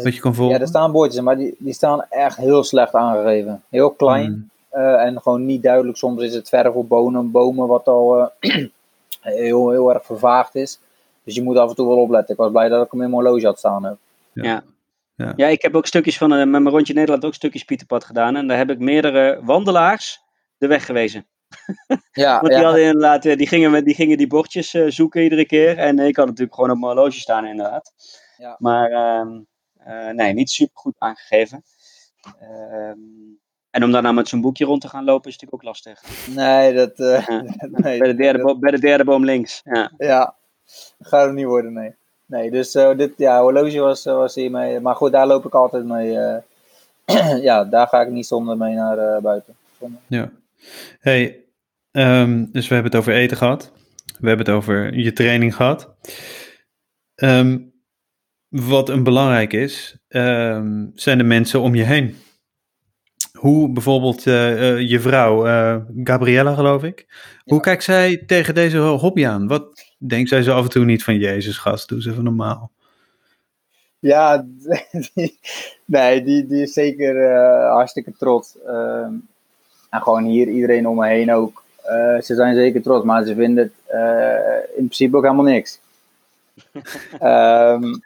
Dat 0.00 0.14
je 0.14 0.20
kan 0.20 0.34
volgen? 0.34 0.54
Ja, 0.54 0.60
er 0.60 0.68
staan 0.68 0.92
bordjes, 0.92 1.20
maar 1.20 1.36
die, 1.36 1.54
die 1.58 1.72
staan 1.72 2.04
echt 2.08 2.36
heel 2.36 2.64
slecht 2.64 2.94
aangegeven. 2.94 3.62
Heel 3.68 3.90
klein 3.90 4.50
mm. 4.72 4.80
uh, 4.80 5.04
en 5.04 5.20
gewoon 5.20 5.46
niet 5.46 5.62
duidelijk. 5.62 5.96
Soms 5.96 6.22
is 6.22 6.34
het 6.34 6.48
verf 6.48 6.74
op 6.74 6.88
bomen, 6.88 7.30
bomen 7.30 7.66
wat 7.68 7.86
al 7.86 8.18
uh, 8.18 8.26
heel, 9.20 9.70
heel 9.70 9.94
erg 9.94 10.04
vervaagd 10.04 10.54
is. 10.54 10.80
Dus 11.24 11.34
je 11.34 11.42
moet 11.42 11.56
af 11.56 11.68
en 11.68 11.74
toe 11.74 11.88
wel 11.88 11.96
opletten. 11.96 12.34
Ik 12.34 12.40
was 12.40 12.50
blij 12.50 12.68
dat 12.68 12.84
ik 12.84 12.92
hem 12.92 13.02
in 13.02 13.10
mijn 13.10 13.22
horloge 13.22 13.46
had 13.46 13.58
staan. 13.58 13.84
Heb. 13.84 13.96
Ja. 14.32 14.62
ja. 15.16 15.32
Ja. 15.36 15.46
ik 15.46 15.62
heb 15.62 15.74
ook 15.74 15.86
stukjes 15.86 16.18
van, 16.18 16.32
uh, 16.32 16.38
met 16.38 16.48
mijn 16.48 16.68
rondje 16.68 16.94
Nederland 16.94 17.24
ook 17.24 17.34
stukjes 17.34 17.64
Pieterpad 17.64 18.04
gedaan. 18.04 18.36
En 18.36 18.46
daar 18.46 18.58
heb 18.58 18.70
ik 18.70 18.78
meerdere 18.78 19.40
wandelaars 19.42 20.20
de 20.58 20.66
weg 20.66 20.86
gewezen. 20.86 21.26
Ja, 22.12 22.40
Want 22.40 22.46
die, 22.46 22.56
ja. 22.56 22.64
hadden 22.64 22.84
inderdaad, 22.84 23.22
die, 23.22 23.46
gingen 23.46 23.70
met, 23.70 23.84
die 23.84 23.94
gingen 23.94 24.18
die 24.18 24.26
bordjes 24.26 24.70
zoeken 24.70 25.22
iedere 25.22 25.46
keer. 25.46 25.78
En 25.78 25.98
ik 25.98 26.16
had 26.16 26.26
natuurlijk 26.26 26.54
gewoon 26.54 26.70
op 26.70 26.78
mijn 26.78 26.92
horloge 26.92 27.18
staan 27.18 27.46
inderdaad. 27.46 27.92
Ja. 28.36 28.56
Maar 28.58 28.90
ehm, 28.90 29.28
eh, 29.28 29.40
nee, 30.12 30.32
niet 30.32 30.50
super 30.50 30.80
goed 30.80 30.94
aangegeven. 30.98 31.62
Ehm, 32.40 32.98
en 33.70 33.84
om 33.84 33.92
daarna 33.92 34.12
met 34.12 34.28
zo'n 34.28 34.40
boekje 34.40 34.64
rond 34.64 34.80
te 34.80 34.88
gaan 34.88 35.04
lopen 35.04 35.30
is 35.30 35.38
natuurlijk 35.38 35.62
ook 35.62 35.68
lastig. 35.68 36.26
Nee, 36.34 36.74
dat... 36.74 36.98
Uh, 36.98 37.28
nee, 37.82 37.98
bij, 37.98 38.08
de 38.08 38.14
derde 38.14 38.56
bij 38.58 38.70
de 38.70 38.80
derde 38.80 39.04
boom 39.04 39.24
links. 39.24 39.60
Ja, 39.64 39.90
ja 39.98 40.34
dat 40.98 41.08
gaat 41.08 41.26
het 41.26 41.34
niet 41.34 41.44
worden, 41.44 41.72
nee. 41.72 41.94
Nee, 42.26 42.50
dus 42.50 42.74
uh, 42.74 42.96
dit, 42.96 43.12
ja, 43.16 43.40
horloge 43.40 43.80
was, 43.80 44.04
was 44.04 44.34
hiermee. 44.34 44.80
Maar 44.80 44.94
goed, 44.94 45.12
daar 45.12 45.26
loop 45.26 45.44
ik 45.44 45.54
altijd 45.54 45.84
mee. 45.84 46.12
Uh, 46.12 46.36
ja, 47.48 47.64
daar 47.64 47.86
ga 47.86 48.00
ik 48.00 48.10
niet 48.10 48.26
zonder 48.26 48.56
mee 48.56 48.74
naar 48.74 49.20
buiten. 49.20 49.56
Zonder. 49.78 50.00
Ja. 50.06 50.30
Hey, 51.00 51.44
ehm, 51.90 52.44
dus 52.52 52.68
we 52.68 52.74
hebben 52.74 52.92
het 52.92 53.00
over 53.00 53.12
eten 53.12 53.36
gehad. 53.36 53.72
We 54.18 54.28
hebben 54.28 54.46
het 54.46 54.54
over 54.54 54.94
je 54.94 55.12
training 55.12 55.56
gehad. 55.56 55.88
Ehm, 57.14 57.58
wat 58.52 58.88
een 58.88 59.02
belangrijk 59.02 59.52
is, 59.52 59.96
ehm, 60.08 60.86
zijn 60.94 61.18
de 61.18 61.24
mensen 61.24 61.60
om 61.60 61.74
je 61.74 61.82
heen. 61.82 62.16
Hoe 63.38 63.72
bijvoorbeeld 63.72 64.26
eh, 64.26 64.70
eh, 64.70 64.90
je 64.90 65.00
vrouw, 65.00 65.46
uh, 65.46 65.76
Gabriella 66.04 66.54
geloof 66.54 66.82
ik, 66.82 67.06
hoe 67.44 67.60
kijkt 67.60 67.84
zij 67.84 68.22
tegen 68.26 68.54
deze 68.54 68.78
hobby 68.78 69.26
aan? 69.26 69.46
Wat 69.46 69.94
denkt 69.98 70.28
zij 70.28 70.42
zo 70.42 70.54
af 70.54 70.64
en 70.64 70.70
toe 70.70 70.84
niet 70.84 71.04
van 71.04 71.18
Jezus 71.18 71.58
gast, 71.58 71.88
doe 71.88 72.02
ze 72.02 72.10
even 72.10 72.24
normaal? 72.24 72.70
Ja, 73.98 74.46
die, 75.14 75.38
nee, 75.84 76.22
die, 76.22 76.46
die 76.46 76.62
is 76.62 76.72
zeker 76.72 77.32
hartstikke 77.70 78.12
trots. 78.18 78.56
Ehm, 78.66 79.12
en 79.90 80.02
gewoon 80.02 80.24
hier 80.24 80.48
iedereen 80.48 80.88
om 80.88 80.96
me 80.96 81.06
heen 81.06 81.32
ook. 81.32 81.64
ze 82.22 82.34
zijn 82.34 82.54
zeker 82.54 82.82
trots, 82.82 83.04
maar 83.04 83.24
ze 83.24 83.34
vinden 83.34 83.64
het 83.64 83.96
in 84.68 84.84
principe 84.84 85.16
ook 85.16 85.22
helemaal 85.22 85.44
niks. 85.44 85.80
Um, 87.22 88.02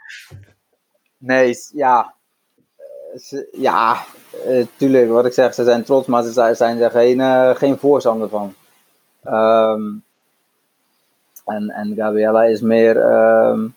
nee, 1.19 1.55
ja. 1.73 2.15
Ze, 3.21 3.49
ja, 3.53 4.05
uh, 4.47 4.67
tuurlijk, 4.77 5.11
wat 5.11 5.27
ik 5.27 5.33
zeg, 5.33 5.55
ze 5.55 5.65
zijn 5.65 5.85
trots, 5.85 6.07
maar 6.07 6.23
ze 6.23 6.55
zijn 6.55 6.81
er 6.81 6.91
geen, 6.91 7.19
uh, 7.19 7.55
geen 7.55 7.79
voorstander 7.79 8.29
van. 8.29 8.55
Um, 9.25 10.05
en, 11.45 11.71
en 11.71 11.95
Gabriella 11.95 12.45
is 12.45 12.61
meer, 12.61 12.97
um, 12.97 13.75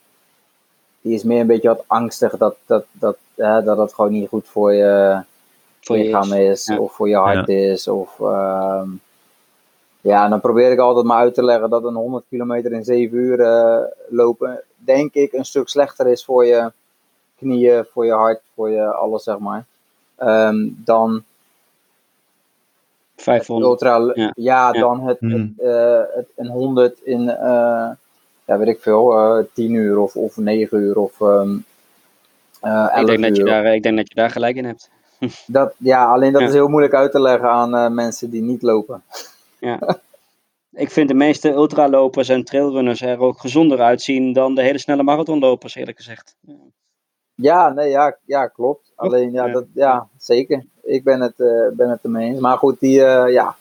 die 1.02 1.14
is 1.14 1.24
meer 1.24 1.40
een 1.40 1.48
beetje 1.48 1.68
wat 1.68 1.84
angstig 1.88 2.38
dat, 2.38 2.56
dat, 2.66 2.86
dat, 2.92 3.18
uh, 3.36 3.66
dat 3.66 3.78
het 3.78 3.94
gewoon 3.94 4.12
niet 4.12 4.30
goed 4.30 4.48
voor 4.48 4.74
je, 4.74 5.22
voor 5.82 5.98
je 5.98 6.04
lichaam 6.04 6.34
is, 6.34 6.50
is 6.50 6.66
ja. 6.66 6.78
of 6.78 6.94
voor 6.94 7.10
je 7.10 7.16
hart 7.16 7.48
ja. 7.48 7.54
is. 7.54 7.88
Of, 7.88 8.20
um, 8.20 9.02
ja, 10.02 10.24
en 10.24 10.30
dan 10.30 10.42
probeer 10.42 10.72
ik 10.72 10.80
altijd 10.80 11.06
maar 11.06 11.18
uit 11.18 11.34
te 11.34 11.44
leggen 11.44 11.70
dat 11.70 11.84
een 11.84 11.96
100 11.96 12.26
kilometer 12.30 12.72
in 12.72 12.84
7 12.84 13.18
uur 13.18 13.38
lopen, 14.10 14.62
denk 14.78 15.14
ik, 15.14 15.34
een 15.34 15.46
stuk 15.46 15.70
slechter 15.70 16.08
is 16.08 16.26
voor 16.26 16.46
je 16.46 16.72
knieën, 17.38 17.86
voor 17.92 18.06
je 18.06 18.12
hart, 18.12 18.42
voor 18.56 18.70
je 18.70 18.86
alles, 18.94 19.24
zeg 19.24 19.38
maar. 19.38 19.66
Um, 20.20 20.82
dan 20.86 21.24
500. 23.16 23.72
Ultra, 23.72 24.12
ja. 24.14 24.32
ja, 24.36 24.72
dan 24.72 25.08
het, 25.08 25.22
mm. 25.22 25.32
het, 25.32 25.68
uh, 25.68 26.02
het, 26.16 26.28
een 26.36 26.48
100 26.48 27.00
in, 27.04 27.22
uh, 27.22 27.90
ja, 28.46 28.58
weet 28.58 28.68
ik 28.68 28.82
veel, 28.82 29.38
uh, 29.40 29.46
10 29.54 29.74
uur 29.74 30.00
of, 30.00 30.16
of 30.16 30.38
9 30.38 30.80
uur 30.80 30.98
of 30.98 31.20
um, 31.20 31.66
ik, 32.96 33.06
denk 33.06 33.22
dat 33.22 33.38
je 33.38 33.44
daar, 33.44 33.66
ik 33.66 33.84
denk 33.84 33.98
dat 33.98 34.10
je 34.10 34.16
daar 34.16 34.30
gelijk 34.30 34.56
in 34.56 34.66
hebt. 34.66 34.90
dat, 35.48 35.74
ja, 35.78 36.06
alleen 36.06 36.32
dat 36.32 36.42
ja. 36.42 36.48
is 36.48 36.54
heel 36.54 36.68
moeilijk 36.68 36.94
uit 36.94 37.12
te 37.12 37.22
leggen 37.22 37.50
aan 37.50 37.94
mensen 37.94 38.30
die 38.30 38.42
niet 38.42 38.62
lopen. 38.62 39.04
Ja. 39.60 39.80
Ik 40.72 40.92
vind 40.92 41.08
de 41.08 41.14
meeste 41.14 41.50
ultralopers 41.50 42.30
en 42.30 42.44
trailrunners 42.44 43.02
er 43.02 43.20
ook 43.20 43.40
gezonder 43.40 43.80
uitzien 43.80 44.34
dan 44.34 44.56
de 44.56 44.62
hele 44.62 44.78
snelle 44.78 45.04
marathonlopers, 45.04 45.76
eerlijk 45.76 45.98
gezegd. 45.98 46.36
Ja, 47.36 47.70
nee, 47.70 47.90
ja, 47.90 48.18
ja 48.26 48.48
klopt. 48.48 48.92
Alleen, 48.96 49.32
ja, 49.32 49.48
dat, 49.48 49.66
ja 49.74 50.08
zeker. 50.18 50.66
Ik 50.84 51.04
ben 51.04 51.22
het, 51.22 51.34
uh, 51.38 51.68
ben 51.72 51.90
het 51.90 52.00
ermee 52.04 52.30
eens. 52.30 52.40
Maar 52.40 52.58
goed, 52.58 52.80
die, 52.80 53.00
uh, 53.00 53.32
ja, 53.32 53.56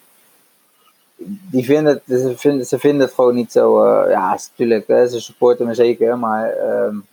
die 1.51 1.65
vinden 1.65 1.93
het, 1.93 2.21
ze, 2.21 2.37
vinden, 2.37 2.67
ze 2.67 2.79
vinden 2.79 3.01
het 3.07 3.15
gewoon 3.15 3.35
niet 3.35 3.53
zo. 3.53 3.85
Uh, 3.85 4.11
ja, 4.11 4.31
natuurlijk, 4.31 4.87
hè, 4.87 5.09
ze 5.09 5.21
supporten 5.21 5.67
me 5.67 5.75
zeker, 5.75 6.19
maar 6.19 6.57
um, 6.85 7.07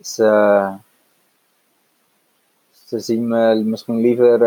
ze, 0.00 0.68
ze 2.86 2.98
zien 2.98 3.28
me 3.28 3.54
misschien 3.54 4.00
liever. 4.00 4.38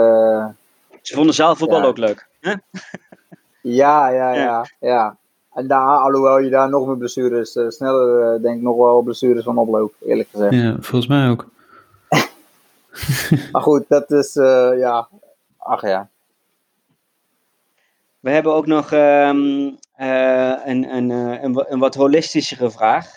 ze 1.02 1.16
vonden 1.16 1.36
zaalvoetbal 1.36 1.82
ja. 1.82 1.86
ook 1.86 1.98
leuk. 1.98 2.28
Hè? 2.46 2.54
ja, 3.62 4.10
ja, 4.10 4.34
ja, 4.34 4.66
ja. 4.80 5.18
En 5.54 5.68
daar, 5.68 5.98
alhoewel 5.98 6.38
je 6.38 6.50
daar 6.50 6.70
nog 6.70 6.88
meer 6.88 6.98
blessures, 6.98 7.56
uh, 7.56 7.70
sneller 7.70 8.36
uh, 8.36 8.42
denk 8.42 8.56
ik 8.56 8.62
nog 8.62 8.76
wel 8.76 9.02
blessures 9.02 9.44
van 9.44 9.58
oploopt, 9.58 9.96
eerlijk 10.06 10.30
gezegd. 10.30 10.54
Ja, 10.54 10.76
volgens 10.80 11.08
mij 11.08 11.30
ook. 11.30 11.50
maar 13.52 13.62
goed, 13.62 13.86
dat 13.88 14.12
is, 14.12 14.36
uh, 14.36 14.72
ja, 14.78 15.08
ach 15.58 15.82
ja. 15.82 16.10
We 18.20 18.30
hebben 18.30 18.54
ook 18.54 18.66
nog 18.66 18.92
um, 18.92 19.78
een, 19.96 20.96
een, 20.96 21.10
een, 21.10 21.72
een, 21.72 21.80
wat 21.80 21.96
holistischere 21.96 22.72
vraag, 22.72 23.16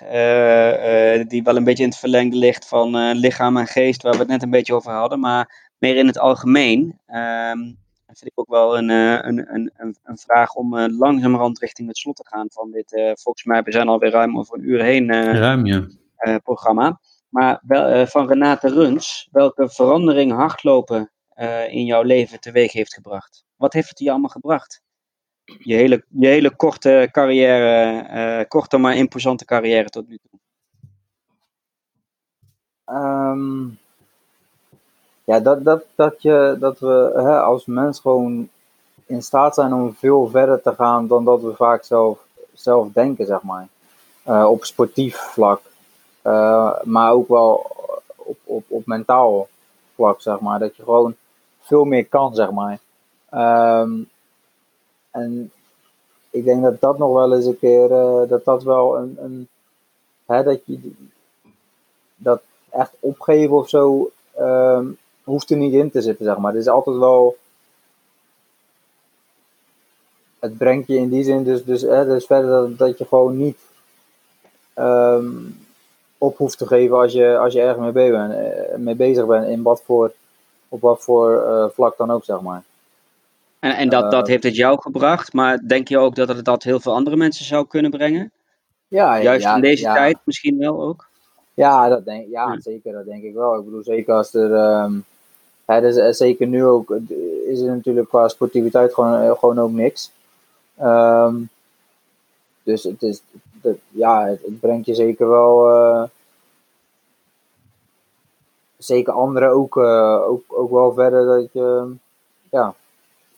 die 1.29 1.43
wel 1.43 1.57
een 1.57 1.64
beetje 1.64 1.83
in 1.83 1.89
het 1.89 1.99
verlengde 1.99 2.37
ligt 2.37 2.68
van 2.68 3.12
lichaam 3.12 3.57
en 3.57 3.66
geest, 3.66 4.03
waar 4.03 4.12
we 4.12 4.18
het 4.18 4.29
net 4.29 4.43
een 4.43 4.51
beetje 4.51 4.74
over 4.74 4.93
hadden, 4.93 5.20
maar 5.20 5.70
meer 5.79 5.97
in 5.97 6.07
het 6.07 6.18
algemeen. 6.18 6.99
Um, 7.09 7.79
vind 8.19 8.31
ik 8.31 8.39
ook 8.39 8.49
wel 8.49 8.79
een, 8.79 8.89
een, 8.89 9.55
een, 9.55 9.97
een, 10.03 10.19
vraag 10.19 10.55
om 10.55 10.75
uh, 10.75 10.99
langzamerhand 10.99 11.59
richting 11.59 11.89
het 11.89 11.97
slot 11.97 12.16
te 12.16 12.27
gaan 12.27 12.47
van 12.51 12.71
dit, 12.71 12.93
uh, 12.93 13.12
volgens 13.14 13.45
mij, 13.45 13.62
we 13.62 13.73
zijn 13.73 13.89
alweer 13.89 14.11
ruim 14.11 14.39
over 14.39 14.59
een 14.59 14.69
uur 14.69 14.83
heen 14.83 15.12
ruim, 15.12 15.66
ja. 15.66 15.87
programma. 16.43 17.01
Maar 17.29 17.62
wel, 17.66 18.07
van 18.07 18.29
Renate 18.29 18.69
Runs, 18.69 19.29
welke 19.31 19.71
verandering 19.71 20.33
hardlopen 20.33 21.11
in 21.69 21.85
jouw 21.85 22.03
leven 22.03 22.41
teweeg 22.41 22.73
heeft 22.73 22.95
gebracht? 22.95 23.45
Wat 23.57 23.73
heeft 23.73 23.89
het 23.89 23.99
je 23.99 24.11
allemaal 24.11 24.31
gebracht? 24.31 24.83
Je 25.45 25.75
hele, 25.75 26.05
je 26.09 26.27
hele 26.27 26.57
korte 26.57 27.09
carrière, 27.11 28.45
korte 28.49 28.79
maar 28.79 28.97
imposante 28.97 29.45
carrière 29.45 29.89
tot 29.89 30.09
nu 30.09 30.19
toe. 30.19 30.41
Um, 32.97 33.79
ja, 35.29 35.41
dat, 35.41 35.64
dat, 35.64 35.85
dat, 35.95 36.22
je, 36.22 36.57
dat 36.61 36.79
we 36.79 37.12
hè, 37.14 37.41
als 37.41 37.66
mens 37.66 38.01
gewoon 38.01 38.49
in 39.07 39.22
staat 39.22 39.55
zijn 39.55 39.72
om 39.72 39.95
veel 39.95 40.29
verder 40.29 40.62
te 40.62 40.74
gaan 40.74 41.07
dan 41.07 41.24
dat 41.24 41.43
we 41.43 41.55
vaak 41.55 41.85
zelf, 41.85 42.18
zelf 42.53 42.89
denken, 42.93 43.26
zeg 43.26 43.43
maar. 43.43 43.68
Uh, 44.26 44.51
op 44.51 44.64
sportief 44.64 45.16
vlak. 45.16 45.61
Uh, 46.24 46.83
maar 46.83 47.12
ook 47.12 47.29
wel 47.29 47.66
op, 48.16 48.37
op, 48.45 48.64
op 48.68 48.87
mentaal 48.87 49.49
vlak, 49.95 50.20
zeg 50.20 50.41
maar. 50.41 50.59
Dat 50.59 50.76
je 50.76 50.83
gewoon 50.83 51.14
veel 51.61 51.85
meer 51.85 52.07
kan, 52.07 52.35
zeg 52.35 52.51
maar. 52.51 52.79
Um, 53.83 54.09
en 55.11 55.53
ik 56.31 56.45
denk 56.45 56.62
dat 56.62 56.81
dat 56.81 56.99
nog 56.99 57.12
wel 57.12 57.35
eens 57.35 57.47
een 57.47 57.59
keer, 57.59 57.91
uh, 57.91 58.29
dat 58.29 58.45
dat 58.45 58.62
wel 58.62 58.99
een, 58.99 59.16
een 59.20 59.49
hè, 60.26 60.43
dat 60.43 60.61
je 60.64 60.93
dat 62.16 62.41
echt 62.70 62.93
opgeven 63.01 63.57
of 63.57 63.68
zo, 63.68 64.11
um, 64.41 64.99
hoeft 65.29 65.51
er 65.51 65.57
niet 65.57 65.72
in 65.72 65.91
te 65.91 66.01
zitten, 66.01 66.24
zeg 66.24 66.37
maar. 66.39 66.53
Het 66.53 66.61
is 66.61 66.68
altijd 66.68 66.97
wel. 66.97 67.37
Het 70.39 70.59
brengt 70.59 70.89
je 70.89 70.97
in 70.97 71.09
die 71.09 71.24
zin 71.24 71.45
dus, 71.45 71.64
dus, 71.64 71.83
hè, 71.83 72.05
dus 72.05 72.26
verder 72.26 72.51
dat, 72.51 72.79
dat 72.79 72.99
je 72.99 73.05
gewoon 73.05 73.37
niet 73.37 73.59
um, 74.74 75.59
op 76.18 76.37
hoeft 76.37 76.59
te 76.59 76.66
geven 76.66 76.97
als 76.97 77.12
je, 77.12 77.39
als 77.39 77.53
je 77.53 77.61
ergens 77.61 77.79
mee, 77.79 77.93
bezig 77.93 78.12
bent, 78.12 78.33
eh, 78.33 78.76
mee 78.76 78.95
bezig 78.95 79.26
bent, 79.26 79.47
in 79.47 79.62
wat 79.62 79.83
voor, 79.85 80.12
op 80.68 80.81
wat 80.81 81.03
voor 81.03 81.45
uh, 81.47 81.64
vlak 81.74 81.97
dan 81.97 82.11
ook, 82.11 82.24
zeg 82.24 82.41
maar. 82.41 82.62
En, 83.59 83.76
en 83.76 83.89
dat, 83.89 84.11
dat 84.11 84.24
uh, 84.24 84.31
heeft 84.31 84.43
het 84.43 84.57
jou 84.57 84.81
gebracht, 84.81 85.33
maar 85.33 85.59
denk 85.66 85.89
je 85.89 85.99
ook 85.99 86.14
dat 86.14 86.29
het 86.29 86.45
dat 86.45 86.62
heel 86.62 86.81
veel 86.81 86.95
andere 86.95 87.16
mensen 87.16 87.45
zou 87.45 87.66
kunnen 87.66 87.91
brengen? 87.91 88.31
Ja, 88.89 89.22
Juist 89.22 89.45
ja, 89.45 89.55
in 89.55 89.61
deze 89.61 89.83
ja. 89.83 89.95
tijd 89.95 90.18
misschien 90.24 90.59
wel 90.59 90.83
ook? 90.83 91.09
Ja, 91.55 91.89
dat 91.89 92.05
denk, 92.05 92.29
ja, 92.31 92.53
ja, 92.53 92.61
zeker, 92.61 92.93
dat 92.93 93.05
denk 93.05 93.22
ik 93.22 93.35
wel. 93.35 93.59
Ik 93.59 93.64
bedoel, 93.64 93.83
zeker 93.83 94.14
als 94.14 94.35
er. 94.35 94.53
Um, 94.53 95.05
ja, 95.69 95.81
dus, 95.81 96.16
zeker 96.16 96.47
nu 96.47 96.64
ook 96.64 96.97
is 97.47 97.61
er 97.61 97.75
natuurlijk 97.75 98.09
qua 98.09 98.29
sportiviteit 98.29 98.95
gewoon, 98.95 99.37
gewoon 99.37 99.59
ook 99.59 99.71
niks. 99.71 100.11
Um, 100.83 101.49
dus 102.63 102.83
het 102.83 103.03
is, 103.03 103.22
dat, 103.63 103.76
ja, 103.88 104.26
het, 104.26 104.61
brengt 104.61 104.87
je 104.87 104.95
zeker 104.95 105.29
wel, 105.29 105.71
uh, 105.71 106.03
zeker 108.76 109.13
anderen 109.13 109.51
ook, 109.51 109.76
ook, 109.76 110.42
ook 110.47 110.71
wel 110.71 110.92
verder 110.92 111.26
dat 111.26 111.53
je, 111.53 111.92
ja, 112.51 112.75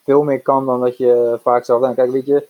veel 0.04 0.22
meer 0.22 0.42
kan 0.42 0.66
dan 0.66 0.80
dat 0.80 0.96
je 0.96 1.38
vaak 1.42 1.64
zelf 1.64 1.80
denkt. 1.80 1.96
Kijk, 1.96 2.10
weet 2.10 2.26
je, 2.26 2.48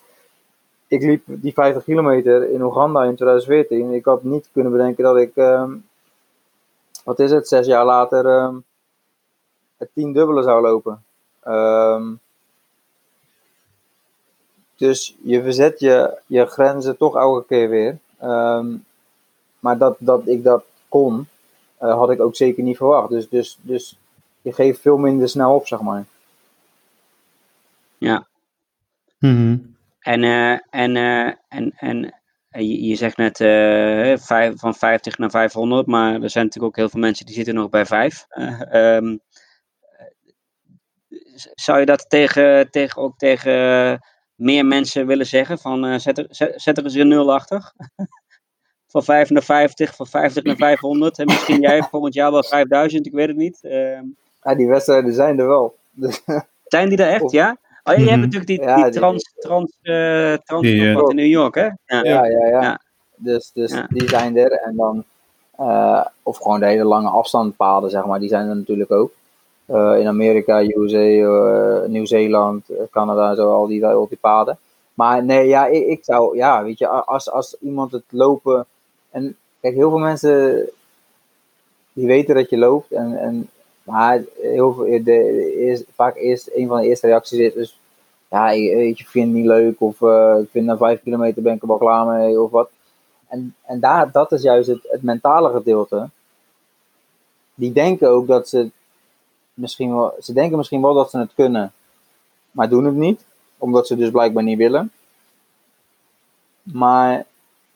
ik 0.86 1.02
liep 1.02 1.22
die 1.26 1.52
50 1.52 1.84
kilometer 1.84 2.50
in 2.50 2.62
Oeganda 2.62 3.04
in 3.04 3.16
2014. 3.16 3.92
Ik 3.92 4.04
had 4.04 4.22
niet 4.22 4.48
kunnen 4.52 4.72
bedenken 4.72 5.04
dat 5.04 5.16
ik, 5.16 5.36
um, 5.36 5.86
wat 7.04 7.18
is 7.18 7.30
het, 7.30 7.48
zes 7.48 7.66
jaar 7.66 7.84
later, 7.84 8.26
um, 8.26 8.64
het 9.80 9.90
tien 9.94 10.12
dubbele 10.12 10.42
zou 10.42 10.62
lopen. 10.62 11.02
Um, 11.46 12.20
dus 14.76 15.16
je 15.22 15.42
verzet 15.42 15.80
je, 15.80 16.18
je 16.26 16.46
grenzen 16.46 16.96
toch 16.96 17.16
elke 17.16 17.46
keer 17.46 17.68
weer. 17.68 17.98
Um, 18.22 18.84
maar 19.58 19.78
dat, 19.78 19.96
dat 19.98 20.26
ik 20.26 20.42
dat 20.42 20.64
kon, 20.88 21.28
uh, 21.82 21.94
had 21.94 22.10
ik 22.10 22.20
ook 22.20 22.36
zeker 22.36 22.62
niet 22.62 22.76
verwacht. 22.76 23.10
Dus, 23.10 23.28
dus, 23.28 23.58
dus 23.60 23.98
je 24.42 24.52
geeft 24.52 24.80
veel 24.80 24.96
minder 24.96 25.28
snel 25.28 25.54
op, 25.54 25.66
zeg 25.66 25.80
maar. 25.80 26.04
Ja. 27.98 28.26
Mm 29.18 29.36
-hmm. 29.36 29.76
En, 30.00 30.22
uh, 30.22 30.58
en, 30.70 30.96
uh, 30.96 31.32
en, 31.48 31.72
en 31.76 32.14
je, 32.48 32.86
je 32.86 32.94
zegt 32.94 33.16
net 33.16 33.40
uh, 33.40 34.16
vijf, 34.16 34.58
van 34.58 34.74
50 34.74 35.18
naar 35.18 35.30
500, 35.30 35.86
maar 35.86 36.22
er 36.22 36.30
zijn 36.30 36.44
natuurlijk 36.44 36.72
ook 36.72 36.76
heel 36.76 36.88
veel 36.88 37.00
mensen 37.00 37.26
die 37.26 37.34
zitten 37.34 37.54
nog 37.54 37.70
bij 37.70 37.86
5. 37.86 38.26
Um, 38.72 39.20
zou 41.54 41.78
je 41.78 41.86
dat 41.86 42.04
tegen, 42.08 42.70
tegen, 42.70 43.02
ook 43.02 43.18
tegen 43.18 44.00
meer 44.34 44.66
mensen 44.66 45.06
willen 45.06 45.26
zeggen? 45.26 45.58
Van 45.58 45.84
uh, 45.84 45.98
zet, 45.98 46.18
er, 46.18 46.26
zet, 46.56 46.78
er 46.78 46.84
eens 46.84 46.94
een 46.94 47.08
nul 47.08 47.32
achter. 47.32 47.72
van 48.92 49.04
5 49.04 49.30
naar 49.30 49.42
50, 49.42 49.96
van 49.96 50.06
50 50.06 50.42
naar 50.42 50.56
500. 50.56 51.18
En 51.18 51.26
misschien 51.26 51.60
jij 51.60 51.82
volgend 51.82 52.14
jaar 52.14 52.30
wel 52.30 52.44
5000, 52.44 53.06
ik 53.06 53.12
weet 53.12 53.28
het 53.28 53.36
niet. 53.36 53.58
Uh, 53.62 54.00
ja, 54.42 54.54
die 54.54 54.68
wedstrijden 54.68 55.14
zijn 55.14 55.38
er 55.38 55.46
wel. 55.46 55.76
Zijn 56.64 56.88
die 56.88 56.98
er 56.98 57.12
echt, 57.12 57.30
ja? 57.30 57.56
Oh, 57.82 57.94
je 57.94 58.00
hebt 58.00 58.10
mhm. 58.10 58.20
natuurlijk 58.20 58.46
die, 58.46 58.74
die 58.74 58.90
trans, 58.90 59.34
trans, 59.38 59.78
uh, 59.82 60.34
trans 60.34 60.66
in 60.66 61.14
New 61.14 61.26
York, 61.26 61.54
hè? 61.54 61.64
Ja, 61.64 62.04
ja, 62.04 62.24
ja. 62.26 62.46
ja. 62.46 62.80
Dus, 63.16 63.50
dus 63.52 63.74
die 63.88 64.08
zijn 64.08 64.36
er. 64.36 64.52
En 64.52 64.76
dan, 64.76 65.04
uh, 65.60 66.04
of 66.22 66.36
gewoon 66.36 66.60
de 66.60 66.66
hele 66.66 66.84
lange 66.84 67.08
afstandpaden, 67.08 67.90
zeg 67.90 68.04
maar, 68.04 68.20
die 68.20 68.28
zijn 68.28 68.48
er 68.48 68.56
natuurlijk 68.56 68.90
ook. 68.90 69.12
Uh, 69.70 69.98
in 69.98 70.06
Amerika, 70.06 70.62
USA, 70.62 71.86
Nieuw-Zeeland, 71.86 72.64
Canada, 72.90 73.34
zo, 73.34 73.52
al 73.52 73.66
die, 73.66 73.86
al 73.86 74.08
die 74.08 74.18
paden. 74.20 74.58
Maar 74.94 75.24
nee, 75.24 75.46
ja, 75.46 75.66
ik, 75.66 75.86
ik, 75.86 76.04
zou, 76.04 76.36
ja, 76.36 76.64
weet 76.64 76.78
je, 76.78 76.88
als, 76.88 77.30
als 77.30 77.56
iemand 77.60 77.92
het 77.92 78.02
lopen. 78.08 78.66
En 79.10 79.36
kijk, 79.60 79.74
heel 79.74 79.90
veel 79.90 79.98
mensen 79.98 80.68
die 81.92 82.06
weten 82.06 82.34
dat 82.34 82.50
je 82.50 82.58
loopt. 82.58 82.92
En, 82.92 83.18
en 83.18 83.48
maar 83.82 84.22
heel 84.40 84.74
veel, 84.74 85.04
de, 85.04 85.54
eerst, 85.56 85.84
vaak 85.94 86.16
eerst 86.16 86.50
een 86.54 86.68
van 86.68 86.80
de 86.80 86.86
eerste 86.86 87.06
reacties 87.06 87.38
is 87.38 87.54
dus, 87.54 87.80
ja, 88.28 88.50
ik, 88.50 88.98
ik 88.98 89.06
vind 89.08 89.26
het 89.26 89.34
niet 89.34 89.46
leuk 89.46 89.80
of 89.80 90.00
uh, 90.00 90.36
ik 90.42 90.48
vind 90.50 90.66
na 90.66 90.76
vijf 90.76 91.02
kilometer 91.02 91.42
ben 91.42 91.54
ik 91.54 91.62
er 91.62 91.68
wel 91.68 91.78
klaar 91.78 92.06
mee 92.06 92.40
of 92.40 92.50
wat. 92.50 92.70
En, 93.28 93.54
en 93.64 93.80
daar, 93.80 94.12
dat 94.12 94.32
is 94.32 94.42
juist 94.42 94.68
het 94.68 95.02
mentale 95.02 95.50
gedeelte. 95.50 96.08
Die 97.54 97.72
denken 97.72 98.08
ook 98.08 98.26
dat 98.26 98.48
ze 98.48 98.70
misschien 99.60 99.94
wel, 99.94 100.14
ze 100.20 100.32
denken 100.32 100.56
misschien 100.56 100.82
wel 100.82 100.94
dat 100.94 101.10
ze 101.10 101.18
het 101.18 101.34
kunnen, 101.34 101.72
maar 102.50 102.68
doen 102.68 102.84
het 102.84 102.94
niet, 102.94 103.24
omdat 103.58 103.86
ze 103.86 103.96
dus 103.96 104.10
blijkbaar 104.10 104.42
niet 104.42 104.58
willen. 104.58 104.92
Maar 106.62 107.26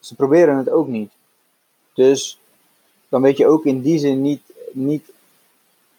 ze 0.01 0.15
proberen 0.15 0.56
het 0.56 0.70
ook 0.70 0.89
niet. 0.89 1.12
Dus 1.94 2.39
dan 3.09 3.23
weet 3.23 3.36
je 3.36 3.47
ook 3.47 3.65
in 3.65 3.81
die 3.81 3.98
zin 3.98 4.23
niet, 4.23 4.43
niet 4.73 5.12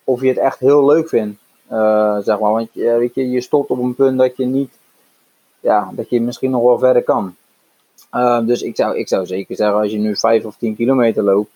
of 0.03 0.21
je 0.21 0.27
het 0.27 0.37
echt 0.37 0.59
heel 0.59 0.85
leuk 0.85 1.09
vindt. 1.09 1.39
Uh, 1.71 2.17
zeg 2.17 2.39
maar. 2.39 2.51
Want 2.51 2.69
je, 2.71 3.29
je 3.29 3.41
stopt 3.41 3.69
op 3.69 3.79
een 3.79 3.95
punt 3.95 4.17
dat 4.17 4.37
je 4.37 4.45
niet, 4.45 4.71
ja, 5.59 5.91
dat 5.93 6.09
je 6.09 6.21
misschien 6.21 6.51
nog 6.51 6.63
wel 6.63 6.79
verder 6.79 7.03
kan. 7.03 7.35
Uh, 8.13 8.45
dus 8.45 8.61
ik 8.61 8.75
zou, 8.75 8.97
ik 8.97 9.07
zou 9.07 9.25
zeker 9.25 9.55
zeggen, 9.55 9.77
als 9.77 9.91
je 9.91 9.97
nu 9.97 10.15
5 10.15 10.45
of 10.45 10.55
10 10.57 10.75
kilometer 10.75 11.23
loopt, 11.23 11.51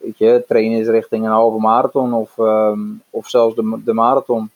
weet 0.00 0.18
je, 0.18 0.44
trainen 0.48 0.78
is 0.78 0.86
richting 0.86 1.24
een 1.24 1.30
halve 1.30 1.58
marathon 1.58 2.12
of, 2.12 2.38
um, 2.38 3.02
of 3.10 3.28
zelfs 3.28 3.54
de, 3.54 3.80
de 3.84 3.92
marathon. 3.92 4.50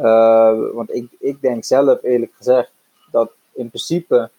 Uh, 0.00 0.52
want 0.72 0.94
ik, 0.94 1.06
ik 1.18 1.40
denk 1.40 1.64
zelf 1.64 2.02
eerlijk 2.02 2.32
gezegd 2.36 2.70
dat 3.10 3.30
in 3.52 3.68
principe 3.68 4.30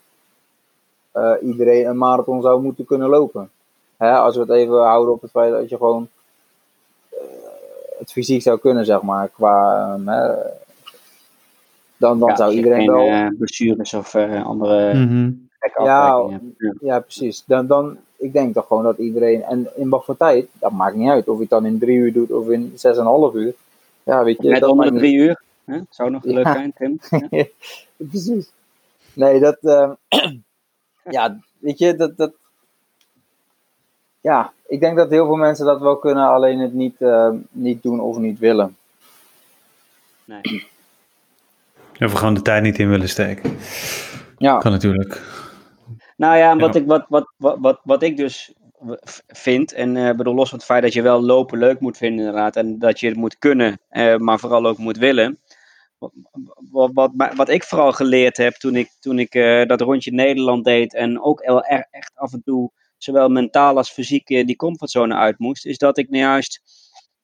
uh, 1.13 1.31
iedereen 1.41 1.85
een 1.85 1.97
marathon 1.97 2.41
zou 2.41 2.61
moeten 2.61 2.85
kunnen 2.85 3.09
lopen. 3.09 3.49
Hè, 3.97 4.11
als 4.11 4.35
we 4.35 4.41
het 4.41 4.49
even 4.49 4.83
houden 4.83 5.13
op 5.13 5.21
het 5.21 5.31
feit 5.31 5.51
dat 5.51 5.69
je 5.69 5.77
gewoon 5.77 6.07
het 7.97 8.11
fysiek 8.11 8.41
zou 8.41 8.59
kunnen, 8.59 8.85
zeg 8.85 9.01
maar. 9.01 9.27
Qua, 9.27 9.93
um, 9.93 10.05
dan 11.97 12.19
dan 12.19 12.37
zou 12.37 12.53
iedereen 12.53 12.91
wel. 12.91 13.07
Uh, 13.07 13.27
blessures 13.37 13.93
of 13.93 14.13
uh, 14.13 14.45
andere. 14.45 14.93
Mm 14.93 15.45
ja, 15.73 16.29
ja, 16.79 16.99
precies. 16.99 17.43
Dan, 17.45 17.67
dan, 17.67 17.97
ik 18.25 18.33
denk 18.33 18.53
toch 18.53 18.67
gewoon 18.67 18.83
dat 18.83 18.97
iedereen. 18.97 19.43
En 19.43 19.67
in 19.75 19.89
wat 19.89 20.05
voor 20.05 20.17
tijd, 20.17 20.47
dat 20.59 20.71
maakt 20.71 20.95
niet 20.95 21.09
uit. 21.09 21.27
Of 21.27 21.35
je 21.35 21.41
het 21.41 21.49
dan 21.49 21.65
in 21.65 21.79
drie 21.79 21.97
uur 21.97 22.13
doet 22.13 22.31
of 22.31 22.49
in 22.49 22.71
zes 22.75 22.95
en 22.95 22.99
een 22.99 23.05
half 23.05 23.33
uur. 23.33 23.53
Ja, 24.03 24.23
weet 24.23 24.41
je. 24.41 24.49
Net 24.49 24.63
onder 24.63 24.91
de 24.91 24.97
drie 24.97 25.15
uur. 25.15 25.41
Hè? 25.65 25.79
Zou 25.89 26.09
nog 26.09 26.23
leuk 26.23 26.47
zijn, 26.47 26.73
Tim. 26.77 26.99
Ja. 27.29 27.45
precies. 27.95 28.49
Nee, 29.13 29.39
dat. 29.39 29.57
Uh, 29.61 29.91
ja, 31.17 31.39
weet 31.59 31.77
je, 31.79 31.95
dat, 31.95 32.17
dat, 32.17 32.31
ja, 34.21 34.53
ik 34.67 34.79
denk 34.79 34.97
dat 34.97 35.09
heel 35.09 35.25
veel 35.25 35.35
mensen 35.35 35.65
dat 35.65 35.81
wel 35.81 35.97
kunnen, 35.97 36.27
alleen 36.27 36.59
het 36.59 36.73
niet, 36.73 36.95
uh, 36.99 37.29
niet 37.51 37.83
doen 37.83 37.99
of 37.99 38.17
niet 38.17 38.39
willen. 38.39 38.77
Nee. 40.25 40.67
Of 41.99 42.11
gewoon 42.11 42.33
de 42.33 42.41
tijd 42.41 42.63
niet 42.63 42.79
in 42.79 42.89
willen 42.89 43.09
steken. 43.09 43.57
Ja. 44.37 44.57
Kan 44.57 44.71
natuurlijk. 44.71 45.21
Nou 46.15 46.37
ja, 46.37 46.55
wat, 46.55 46.75
Ik, 46.75 46.85
wat, 46.85 47.05
wat, 47.09 47.33
wat, 47.37 47.79
wat, 47.83 48.03
ik 48.03 48.17
dus 48.17 48.53
vind, 49.27 49.73
en 49.73 49.95
uh, 49.95 50.11
bedoel, 50.11 50.33
los 50.33 50.49
van 50.49 50.57
het 50.57 50.67
feit 50.67 50.81
dat 50.81 50.93
je 50.93 51.01
wel 51.01 51.21
lopen 51.21 51.57
leuk 51.57 51.79
moet 51.79 51.97
vinden 51.97 52.25
inderdaad, 52.25 52.55
en 52.55 52.79
dat 52.79 52.99
je 52.99 53.07
het 53.07 53.15
moet 53.15 53.39
kunnen, 53.39 53.79
uh, 53.91 54.15
maar 54.17 54.39
vooral 54.39 54.65
ook 54.65 54.77
moet 54.77 54.97
willen. 54.97 55.39
Wat, 56.71 56.91
wat, 56.93 57.11
wat, 57.35 57.49
ik 57.49 57.63
vooral 57.63 57.91
geleerd 57.91 58.37
heb 58.37 58.53
toen 58.53 58.75
ik, 58.75 58.91
toen 58.99 59.19
ik 59.19 59.35
uh, 59.35 59.65
dat 59.65 59.81
rondje 59.81 60.11
Nederland 60.11 60.65
deed 60.65 60.93
en 60.93 61.21
ook 61.21 61.39
echt 61.39 62.11
af 62.15 62.33
en 62.33 62.41
toe 62.43 62.71
zowel 62.97 63.29
mentaal 63.29 63.77
als 63.77 63.91
fysiek 63.91 64.29
eh, 64.29 64.45
die 64.45 64.55
comfortzone 64.55 65.15
uit 65.15 65.39
moest, 65.39 65.65
is 65.65 65.77
dat 65.77 65.97
ik 65.97 66.09
nou 66.09 66.23
juist 66.23 66.61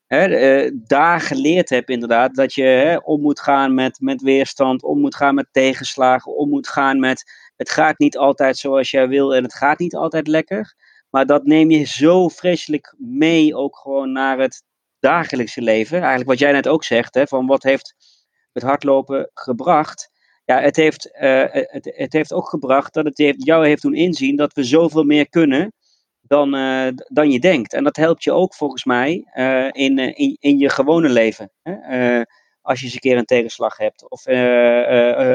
hè, 0.07 0.69
daar 0.73 1.21
geleerd 1.21 1.69
heb 1.69 1.89
inderdaad 1.89 2.35
dat 2.35 2.53
je 2.53 2.63
hè, 2.63 2.95
om 2.97 3.21
moet 3.21 3.39
gaan 3.39 3.73
met, 3.73 3.99
met 3.99 4.21
weerstand, 4.21 4.83
om 4.83 4.99
moet 4.99 5.15
gaan 5.15 5.35
met 5.35 5.47
tegenslagen, 5.51 6.35
om 6.35 6.49
moet 6.49 6.67
gaan 6.67 6.99
met 6.99 7.23
het 7.61 7.69
gaat 7.69 7.99
niet 7.99 8.17
altijd 8.17 8.57
zoals 8.57 8.91
jij 8.91 9.07
wil 9.07 9.35
en 9.35 9.43
het 9.43 9.53
gaat 9.53 9.79
niet 9.79 9.95
altijd 9.95 10.27
lekker. 10.27 10.75
Maar 11.09 11.25
dat 11.25 11.45
neem 11.45 11.71
je 11.71 11.83
zo 11.83 12.27
vreselijk 12.27 12.95
mee 12.97 13.55
ook 13.55 13.77
gewoon 13.77 14.11
naar 14.11 14.39
het 14.39 14.63
dagelijkse 14.99 15.61
leven. 15.61 15.97
Eigenlijk 15.97 16.29
wat 16.29 16.39
jij 16.39 16.51
net 16.51 16.67
ook 16.67 16.83
zegt, 16.83 17.13
hè, 17.13 17.27
van 17.27 17.47
wat 17.47 17.63
heeft 17.63 17.95
het 18.51 18.63
hardlopen 18.63 19.29
gebracht 19.33 20.09
ja, 20.45 20.61
het 20.61 20.75
heeft, 20.75 21.09
uh, 21.21 21.45
het, 21.49 21.91
het 21.95 22.13
heeft 22.13 22.33
ook 22.33 22.49
gebracht 22.49 22.93
dat 22.93 23.05
het 23.05 23.35
jou 23.37 23.67
heeft 23.67 23.81
doen 23.81 23.93
inzien 23.93 24.35
dat 24.35 24.53
we 24.53 24.63
zoveel 24.63 25.03
meer 25.03 25.29
kunnen 25.29 25.73
dan, 26.21 26.55
uh, 26.55 26.87
dan 27.07 27.31
je 27.31 27.39
denkt. 27.39 27.73
En 27.73 27.83
dat 27.83 27.95
helpt 27.95 28.23
je 28.23 28.31
ook 28.31 28.55
volgens 28.55 28.85
mij 28.85 29.11
in, 29.71 29.97
in, 29.97 30.37
in 30.39 30.57
je 30.57 30.69
gewone 30.69 31.09
leven. 31.09 31.51
Hè? 31.61 32.23
als 32.61 32.79
je 32.79 32.85
eens 32.85 32.93
een 32.93 32.99
keer 32.99 33.17
een 33.17 33.25
tegenslag 33.25 33.77
hebt, 33.77 34.09
of 34.09 34.27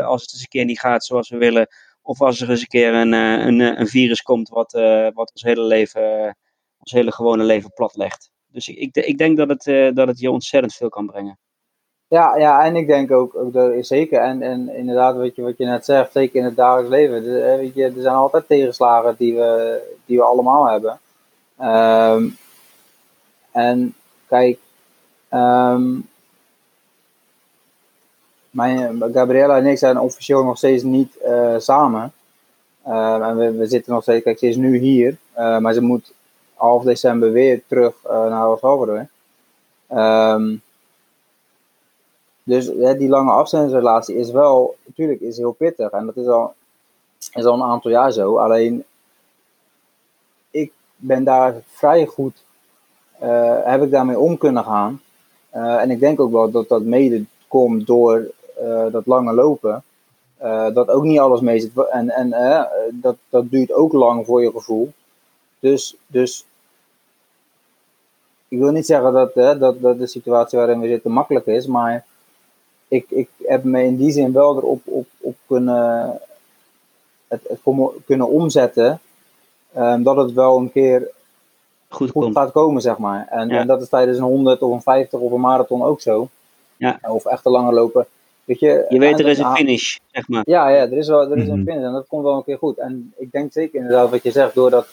als 0.02 0.22
het 0.22 0.32
eens 0.32 0.40
een 0.40 0.48
keer 0.48 0.64
niet 0.64 0.80
gaat 0.80 1.04
zoals 1.04 1.28
we 1.28 1.36
willen, 1.36 1.68
of 2.06 2.20
als 2.20 2.40
er 2.40 2.50
eens 2.50 2.60
een 2.60 2.66
keer 2.66 2.94
een, 2.94 3.12
een, 3.12 3.60
een 3.60 3.86
virus 3.86 4.22
komt 4.22 4.48
wat, 4.48 4.72
wat 5.14 5.30
ons 5.32 5.42
hele 5.42 5.62
leven, 5.62 6.36
ons 6.78 6.92
hele 6.92 7.12
gewone 7.12 7.44
leven 7.44 7.72
platlegt. 7.72 8.30
Dus 8.46 8.68
ik, 8.68 8.96
ik, 8.96 9.18
denk 9.18 9.36
dat 9.36 9.48
het, 9.48 9.96
dat 9.96 10.08
het 10.08 10.18
je 10.18 10.30
ontzettend 10.30 10.74
veel 10.74 10.88
kan 10.88 11.06
brengen. 11.06 11.38
Ja, 12.08 12.36
ja, 12.36 12.64
en 12.64 12.76
ik 12.76 12.86
denk 12.86 13.10
ook, 13.10 13.36
ook 13.36 13.52
dat 13.52 13.86
zeker. 13.86 14.20
En, 14.20 14.42
en 14.42 14.68
inderdaad, 14.76 15.16
wat 15.16 15.36
je, 15.36 15.42
wat 15.42 15.58
je 15.58 15.64
net 15.64 15.84
zegt, 15.84 16.12
zeker 16.12 16.38
in 16.38 16.44
het 16.44 16.56
dagelijks 16.56 16.90
leven. 16.90 17.22
Weet 17.58 17.74
je, 17.74 17.84
er 17.84 18.02
zijn 18.02 18.14
altijd 18.14 18.46
tegenslagen 18.46 19.14
die 19.18 19.34
we, 19.34 19.80
die 20.04 20.16
we 20.16 20.24
allemaal 20.24 20.68
hebben. 20.68 21.00
Um, 21.60 22.36
en 23.52 23.94
kijk, 24.28 24.58
um, 25.30 26.08
mijn, 28.56 29.02
Gabriella 29.12 29.56
en 29.56 29.66
ik 29.66 29.78
zijn 29.78 30.00
officieel 30.00 30.44
nog 30.44 30.56
steeds 30.56 30.82
niet 30.82 31.16
uh, 31.26 31.54
samen. 31.58 32.12
Uh, 32.86 33.28
en 33.28 33.36
we, 33.36 33.52
we, 33.52 33.66
zitten 33.66 33.92
nog 33.92 34.02
steeds, 34.02 34.24
kijk, 34.24 34.38
ze 34.38 34.46
is 34.46 34.56
nu 34.56 34.78
hier, 34.78 35.16
uh, 35.38 35.58
maar 35.58 35.72
ze 35.72 35.80
moet 35.80 36.12
half 36.54 36.82
december 36.82 37.32
weer 37.32 37.62
terug 37.66 37.94
naar 38.02 38.44
El 38.44 38.56
Salvador. 38.60 39.06
Um, 39.92 40.62
dus 42.42 42.66
hè, 42.66 42.96
die 42.96 43.08
lange 43.08 43.30
afstandsrelatie 43.30 44.16
is 44.16 44.30
wel, 44.30 44.76
natuurlijk 44.84 45.20
is 45.20 45.36
heel 45.36 45.52
pittig. 45.52 45.90
En 45.90 46.06
dat 46.06 46.16
is 46.16 46.26
al, 46.26 46.54
een 47.32 47.62
aantal 47.62 47.90
jaar 47.90 48.12
zo. 48.12 48.36
Alleen, 48.36 48.84
ik 50.50 50.72
ben 50.96 51.24
daar 51.24 51.54
vrij 51.70 52.06
goed, 52.06 52.42
uh, 53.22 53.58
heb 53.64 53.82
ik 53.82 53.90
daarmee 53.90 54.18
om 54.18 54.38
kunnen 54.38 54.64
gaan. 54.64 55.00
En 55.50 55.90
ik 55.90 56.00
denk 56.00 56.20
ook 56.20 56.32
wel 56.32 56.50
dat 56.50 56.68
dat 56.68 56.82
mede 56.82 57.24
komt 57.48 57.86
door 57.86 58.30
dat 58.90 59.06
lange 59.06 59.32
lopen. 59.32 59.82
dat 60.72 60.88
ook 60.88 61.04
niet 61.04 61.18
alles 61.18 61.40
mee 61.40 61.60
zit. 61.60 61.70
En, 61.90 62.10
en 62.10 62.34
dat, 62.92 63.16
dat 63.28 63.50
duurt 63.50 63.72
ook 63.72 63.92
lang 63.92 64.26
voor 64.26 64.42
je 64.42 64.50
gevoel. 64.50 64.92
Dus, 65.60 65.96
dus 66.06 66.44
ik 68.48 68.58
wil 68.58 68.70
niet 68.70 68.86
zeggen 68.86 69.12
dat, 69.12 69.34
dat, 69.34 69.80
dat 69.80 69.98
de 69.98 70.06
situatie 70.06 70.58
waarin 70.58 70.80
we 70.80 70.88
zitten 70.88 71.10
makkelijk 71.10 71.46
is, 71.46 71.66
maar 71.66 72.04
ik, 72.88 73.06
ik 73.10 73.28
heb 73.42 73.64
me 73.64 73.82
in 73.82 73.96
die 73.96 74.10
zin 74.10 74.32
wel 74.32 74.56
erop 74.56 74.80
op, 74.84 75.06
op 75.18 75.36
kunnen, 75.46 76.18
het, 77.28 77.40
het 77.48 77.60
kunnen 78.06 78.28
omzetten. 78.28 79.00
Um, 79.76 80.02
dat 80.02 80.16
het 80.16 80.32
wel 80.32 80.58
een 80.58 80.72
keer 80.72 81.10
goed, 81.88 82.10
goed 82.10 82.32
gaat 82.32 82.52
komen, 82.52 82.82
zeg 82.82 82.98
maar. 82.98 83.26
En, 83.30 83.50
en, 83.50 83.66
dat 83.66 83.82
is 83.82 83.88
tijdens 83.88 84.18
een 84.18 84.24
100 84.24 84.62
of 84.62 84.72
een 84.72 84.82
50 84.82 85.18
of 85.20 85.32
een 85.32 85.40
marathon 85.40 85.82
ook 85.82 86.00
zo. 86.00 86.28
Ja. 86.76 86.98
Of 87.02 87.24
echt 87.24 87.46
een 87.46 87.52
lange 87.52 87.72
lopen. 87.72 88.06
Weet 88.46 88.60
je, 88.60 88.86
je 88.88 88.98
weet, 88.98 89.20
er 89.20 89.26
is 89.26 89.38
een 89.38 89.56
finish, 89.56 89.96
zeg 90.12 90.28
maar. 90.28 90.42
Ja, 90.46 90.68
ja 90.68 90.80
er 90.82 90.96
is, 90.96 91.08
wel, 91.08 91.30
er 91.30 91.36
is 91.36 91.48
een 91.48 91.60
mhm. 91.60 91.68
finish 91.68 91.84
en 91.84 91.92
dat 91.92 92.06
komt 92.06 92.22
wel 92.22 92.36
een 92.36 92.44
keer 92.44 92.58
goed. 92.58 92.78
En 92.78 93.12
ik 93.18 93.32
denk 93.32 93.52
zeker 93.52 93.80
inderdaad 93.80 94.10
wat 94.10 94.22
je 94.22 94.30
zegt, 94.30 94.54
door 94.54 94.70
dat 94.70 94.88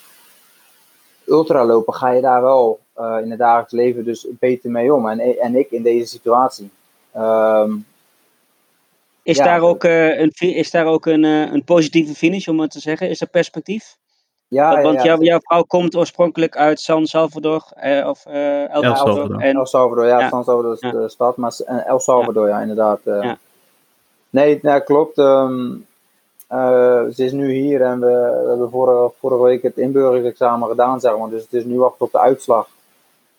ultralopen 1.25 1.93
ga 1.93 2.11
je 2.11 2.21
daar 2.21 2.41
wel 2.41 2.79
uh, 2.99 3.17
in 3.23 3.29
het 3.29 3.39
dagelijks 3.39 3.73
leven 3.73 4.03
dus 4.03 4.27
beter 4.39 4.71
mee 4.71 4.93
om. 4.93 5.09
En, 5.09 5.39
en 5.39 5.55
ik 5.55 5.71
in 5.71 5.83
deze 5.83 6.07
situatie. 6.07 6.69
Um, 7.17 7.85
Is, 9.23 9.37
Ja, 9.37 9.43
daar 9.43 9.61
ook, 9.61 9.83
eh, 9.83 10.19
een, 10.19 10.31
is 10.35 10.71
daar 10.71 10.85
ook 10.85 11.05
een, 11.05 11.23
eh, 11.23 11.53
een 11.53 11.63
positieve 11.63 12.13
finish, 12.13 12.47
om 12.47 12.59
het 12.59 12.71
te 12.71 12.79
zeggen? 12.79 13.09
Is 13.09 13.21
er 13.21 13.27
perspectief? 13.27 13.97
Ja, 14.47 14.69
Want- 14.69 14.77
ja, 14.77 14.83
Want 14.83 14.97
ja, 14.97 15.03
jouw, 15.03 15.21
jouw 15.21 15.39
vrouw 15.41 15.63
komt 15.63 15.95
oorspronkelijk 15.95 16.57
uit 16.57 16.79
San 16.79 17.05
Salvador, 17.05 17.63
eh, 17.75 18.07
of 18.07 18.25
eh, 18.25 18.61
El 18.73 18.81
El 18.83 18.95
Salvador. 18.95 19.15
Salvador. 19.15 19.41
En, 19.41 19.55
El 19.55 19.65
Salvador, 19.65 20.05
ja, 20.07 20.19
Ja. 20.19 20.29
San 20.29 20.43
Salvador 20.43 20.73
is 20.73 20.79
Ja. 20.79 20.91
de 20.91 21.09
stad, 21.09 21.37
maar 21.37 21.53
en 21.65 21.85
El 21.85 21.99
Salvador, 21.99 22.47
ja, 22.47 22.59
inderdaad. 22.61 22.99
eh. 23.03 23.23
Ja. 23.23 23.37
Nee, 24.29 24.59
nee, 24.61 24.83
klopt. 24.83 25.17
ehm, 25.17 25.71
eh, 26.47 27.01
ze 27.13 27.23
is 27.25 27.31
nu 27.31 27.51
hier 27.51 27.81
en 27.81 27.99
we, 27.99 28.39
we 28.43 28.49
hebben 28.49 28.69
vorige, 28.69 29.11
vorige 29.19 29.43
week 29.43 29.61
het 29.61 29.77
inburgeringsexamen 29.77 30.69
gedaan, 30.69 30.99
zeg 30.99 31.17
maar. 31.17 31.29
Dus 31.29 31.41
het 31.41 31.53
is 31.53 31.63
nu 31.63 31.79
wachten 31.79 32.05
op 32.05 32.11
de 32.11 32.19
uitslag. 32.19 32.67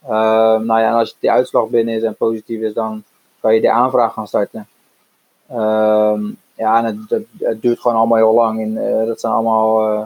Ehm, 0.04 0.64
nou 0.66 0.80
ja, 0.80 0.88
en 0.88 0.94
als 0.94 1.16
die 1.20 1.30
uitslag 1.30 1.66
binnen 1.68 1.94
is 1.94 2.02
en 2.02 2.14
positief 2.16 2.60
is, 2.60 2.72
dan 2.74 3.02
kan 3.40 3.54
je 3.54 3.60
de 3.60 3.70
aanvraag 3.70 4.12
gaan 4.12 4.26
starten. 4.26 4.66
Ehm, 5.48 6.22
ja, 6.54 6.78
en 6.78 6.84
het, 6.84 6.96
het, 7.08 7.26
het 7.38 7.62
duurt 7.62 7.80
gewoon 7.80 7.96
allemaal 7.96 8.16
heel 8.18 8.34
lang. 8.34 8.60
En, 8.60 9.00
eh, 9.00 9.06
dat 9.06 9.20
zijn 9.20 9.32
allemaal, 9.32 9.92
eh, 9.92 10.02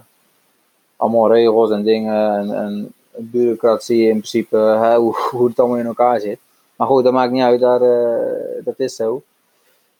allemaal 0.98 1.32
regels 1.32 1.70
en 1.70 1.82
dingen 1.82 2.36
en, 2.38 2.54
en 2.54 2.92
bureaucratie 3.16 4.02
in 4.02 4.08
principe, 4.18 4.56
hè, 4.56 4.96
hoe, 4.96 5.16
hoe 5.30 5.48
het 5.48 5.58
allemaal 5.58 5.78
in 5.78 5.86
elkaar 5.86 6.20
zit. 6.20 6.38
Maar 6.76 6.86
goed, 6.86 7.04
dat 7.04 7.12
maakt 7.12 7.32
niet 7.32 7.42
uit, 7.42 7.60
daar, 7.60 7.82
eh, 7.82 8.64
dat 8.64 8.78
is 8.78 8.96
zo. 8.96 9.22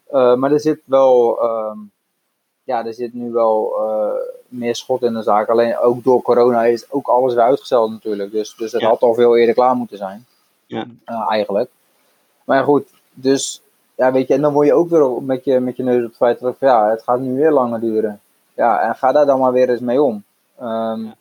Eh, 0.06 0.34
maar 0.34 0.52
er 0.52 0.60
zit 0.60 0.80
wel, 0.84 1.42
ehm, 1.42 1.78
ja, 2.62 2.86
er 2.86 2.94
zit 2.94 3.14
nu 3.14 3.30
wel 3.32 3.74
eh, 3.78 4.12
meer 4.48 4.76
schot 4.76 5.02
in 5.02 5.12
de 5.14 5.22
zaak. 5.22 5.48
Alleen 5.48 5.78
ook 5.78 6.04
door 6.04 6.22
corona 6.22 6.64
is 6.64 6.92
ook 6.92 7.08
alles 7.08 7.34
weer 7.34 7.42
uitgesteld 7.42 7.90
natuurlijk. 7.90 8.32
Dus, 8.32 8.54
dus 8.56 8.72
het 8.72 8.80
Ja. 8.80 8.88
had 8.88 9.02
al 9.02 9.14
veel 9.14 9.36
eerder 9.36 9.54
klaar 9.54 9.74
moeten 9.76 9.96
zijn. 9.98 10.26
Ja. 10.66 10.86
Eigenlijk. 11.28 11.70
Maar 12.44 12.64
goed, 12.64 12.88
dus 13.14 13.62
ja, 13.94 14.12
weet 14.12 14.28
je, 14.28 14.34
en 14.34 14.40
dan 14.40 14.52
word 14.52 14.66
je 14.66 14.72
ook 14.74 14.88
weer 14.88 15.22
met 15.22 15.44
je, 15.44 15.60
met 15.60 15.76
je 15.76 15.82
neus 15.82 16.02
op 16.02 16.08
het 16.08 16.16
feit 16.16 16.40
dat 16.40 16.56
ja, 16.60 16.90
het 16.90 17.02
gaat 17.02 17.20
nu 17.20 17.36
weer 17.36 17.52
langer 17.52 17.80
duren. 17.80 18.20
Ja, 18.54 18.80
en 18.80 18.94
ga 18.94 19.12
daar 19.12 19.26
dan 19.26 19.40
maar 19.40 19.52
weer 19.52 19.70
eens 19.70 19.80
mee 19.80 20.02
om. 20.02 20.24
Ehm, 20.58 21.04
Ja. 21.04 21.14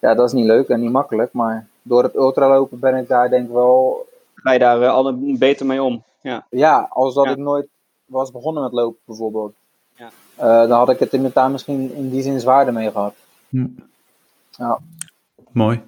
ja, 0.00 0.14
dat 0.14 0.26
is 0.26 0.32
niet 0.32 0.44
leuk 0.46 0.68
en 0.68 0.80
niet 0.80 0.90
makkelijk, 0.90 1.32
maar 1.32 1.66
door 1.82 2.02
het 2.02 2.14
ultralopen 2.14 2.78
ben 2.78 2.96
ik 2.96 3.08
daar 3.08 3.30
denk 3.30 3.46
ik 3.46 3.52
wel 3.52 4.06
ga 4.34 4.52
je 4.52 4.58
daar 4.58 4.88
alle 4.88 5.12
beter 5.38 5.66
mee 5.66 5.82
om? 5.82 6.02
Ja, 6.20 6.46
ja, 6.50 6.86
als 6.90 7.14
dat 7.14 7.24
Ja. 7.24 7.30
ik 7.30 7.36
nooit 7.36 7.66
was 8.04 8.30
begonnen 8.30 8.62
met 8.62 8.72
lopen 8.72 8.98
bijvoorbeeld. 9.04 9.52
Ja. 9.96 10.10
Eh, 10.36 10.68
dan 10.68 10.78
had 10.78 10.88
ik 10.90 10.98
het 10.98 11.12
in 11.12 11.30
daar 11.34 11.50
misschien 11.50 11.94
in 11.94 12.10
die 12.10 12.22
zin 12.22 12.40
zwaarder 12.40 12.74
mee 12.74 12.90
gehad. 12.90 13.14
Hm. 13.48 13.66
Ja. 14.50 14.78
Mooi. 15.50 15.82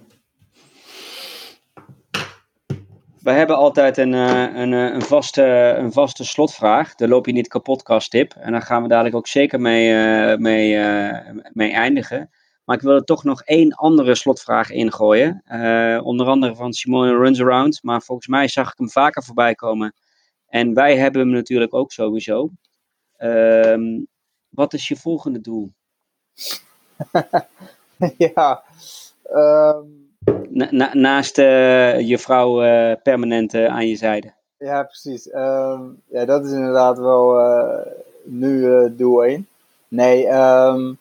We 3.27 3.33
hebben 3.33 3.57
altijd 3.57 3.97
een, 3.97 4.15
eh, 4.15 4.55
een, 4.55 4.73
eh, 4.73 4.95
een, 4.95 5.03
vaste, 5.03 5.43
een 5.79 5.93
vaste 5.93 6.25
slotvraag, 6.25 6.95
de 6.95 7.09
loop 7.09 7.27
je 7.27 7.33
niet 7.33 7.49
kapotkast 7.49 8.11
tip. 8.11 8.35
En 8.35 8.53
daar 8.53 8.63
gaan 8.63 8.83
we 8.83 8.89
dadelijk 8.89 9.15
ook 9.15 9.27
zeker 9.27 9.61
mee, 9.61 9.95
eh, 9.95 10.39
mee, 10.39 10.79
mee 11.53 11.73
eindigen. 11.73 12.31
Maar 12.65 12.77
ik 12.77 12.83
wil 12.83 12.95
er 12.95 13.05
toch 13.05 13.25
nog 13.25 13.43
één 13.43 13.73
andere 13.73 14.15
slotvraag 14.15 14.71
ingooien. 14.71 15.43
Onder 16.05 16.27
andere 16.27 16.55
van 16.55 16.73
Simone 16.73 17.17
Runaround. 17.17 17.83
Maar 17.83 18.03
volgens 18.03 18.27
mij 18.27 18.49
zag 18.49 18.73
ik 18.73 18.79
hem 18.79 18.91
vaker 18.91 19.23
voorbij 19.23 19.55
komen. 19.55 19.95
En 20.47 20.75
wij 20.75 20.97
hebben 20.97 21.21
hem 21.21 21.31
natuurlijk 21.31 21.75
ook 21.75 21.93
sowieso. 21.93 22.51
Ehm, 23.17 24.05
wat 24.49 24.73
is 24.73 24.89
je 24.89 24.97
volgende 24.97 25.41
doel? 25.41 25.73
ja. 28.35 28.63
Ehm, 29.23 30.06
Na- 30.49 30.69
na- 30.71 30.95
naast 30.95 31.39
eh, 31.39 32.01
je 32.01 32.19
vrouw 32.19 32.63
eh, 32.63 32.97
permanent 33.03 33.55
eh, 33.55 33.67
aan 33.67 33.89
je 33.89 33.97
zijde. 33.97 34.33
ja, 34.59 34.83
precies. 34.83 35.31
Ehm, 35.31 35.83
ja, 36.07 36.25
dat 36.25 36.45
is 36.45 36.53
inderdaad 36.53 36.99
wel 36.99 37.41
nu 38.25 38.95
doel 38.97 39.25
1. 39.25 39.49
Nee, 39.89 40.27
ehm, 40.27 40.93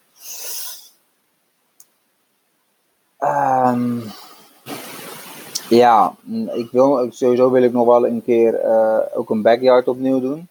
ehm, 3.18 4.00
ja, 5.70 6.16
mm, 6.22 6.50
ik 6.50 6.72
wil, 6.72 7.08
sowieso 7.12 7.52
wil 7.52 7.64
ik 7.64 7.72
nog 7.72 7.86
wel 7.86 8.08
een 8.08 8.24
keer 8.24 8.60
ook 9.14 9.30
een 9.30 9.42
backyard 9.42 9.88
opnieuw 9.88 10.20
doen. 10.20 10.48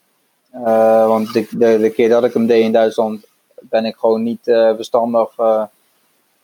Want 1.07 1.33
de, 1.33 1.47
de, 1.79 1.91
keer 1.91 2.09
dat 2.09 2.25
ik 2.25 2.33
hem 2.33 2.47
deed 2.47 2.65
in 2.65 2.73
Duitsland 2.73 3.27
ben 3.69 3.85
ik 3.85 3.97
gewoon 3.97 4.23
niet 4.23 4.49
eh, 4.49 4.75
verstandig 4.75 5.39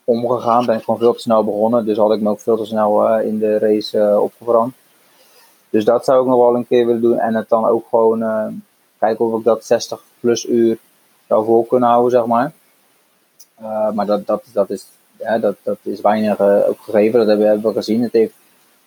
omgegaan. 0.04 0.66
Ben 0.66 0.76
ik 0.76 0.84
gewoon 0.84 1.00
veel 1.00 1.12
te 1.12 1.20
snel 1.20 1.44
begonnen. 1.44 1.86
Dus 1.86 1.96
had 1.96 2.12
ik 2.12 2.20
me 2.20 2.30
ook 2.30 2.40
veel 2.40 2.56
te 2.56 2.64
snel 2.64 3.08
eh, 3.08 3.26
in 3.26 3.38
de 3.38 3.58
race 3.58 3.98
eh 3.98 4.22
opgebrand. 4.22 4.74
Dus 5.70 5.84
dat 5.84 6.04
zou 6.04 6.20
ik 6.20 6.28
nog 6.28 6.38
wel 6.38 6.54
een 6.54 6.66
keer 6.66 6.86
willen 6.86 7.00
doen. 7.02 7.18
En 7.18 7.34
het 7.34 7.48
dan 7.48 7.66
ook 7.66 7.86
gewoon 7.88 8.22
eh, 8.22 8.46
kijken 8.98 9.24
of 9.24 9.38
ik 9.38 9.44
dat 9.44 9.64
60 9.64 10.02
plus 10.20 10.44
uur 10.44 10.78
zou 11.28 11.44
vol 11.44 11.64
kunnen 11.64 11.88
houden, 11.88 12.10
zeg 12.10 12.26
maar. 12.26 12.52
Maar 13.94 14.06
dat, 14.06 14.26
dat, 14.26 14.44
dat, 14.52 14.70
is, 14.70 14.86
dat, 15.40 15.56
dat 15.62 15.78
is 15.82 16.00
weinig 16.00 16.40
ook 16.40 16.80
gegeven. 16.80 17.18
Dat 17.18 17.28
hebben, 17.28 17.46
hebben 17.46 17.66
we 17.66 17.76
gezien. 17.76 18.02
Het 18.02 18.12
heeft 18.12 18.32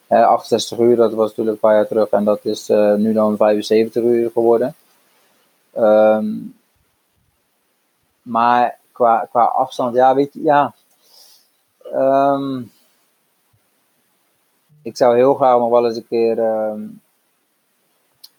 hè, 0.08 0.26
68 0.26 0.80
uur, 0.80 0.96
dat 0.96 1.14
was 1.14 1.28
natuurlijk 1.28 1.56
een 1.56 1.70
paar 1.70 1.76
jaar 1.76 1.88
terug. 1.88 2.10
En 2.10 2.24
dat 2.24 2.46
is 2.46 2.68
nu 2.98 3.14
dan 3.14 3.38
75 3.38 4.04
uur 4.04 4.30
geworden. 4.32 4.76
Ehm, 5.74 6.26
maar 8.22 8.78
qua, 8.92 9.28
qua 9.30 9.44
afstand, 9.44 9.96
ja, 9.96 10.16
weet 10.16 10.34
je, 10.34 10.42
ja. 10.42 10.74
Ehm, 11.94 12.62
ik 14.82 14.98
zou 14.98 15.16
heel 15.16 15.34
graag 15.34 15.58
nog 15.58 15.70
wel 15.70 15.86
eens 15.88 15.98
een 15.98 16.08
keer 16.08 16.40
ehm, 16.40 16.82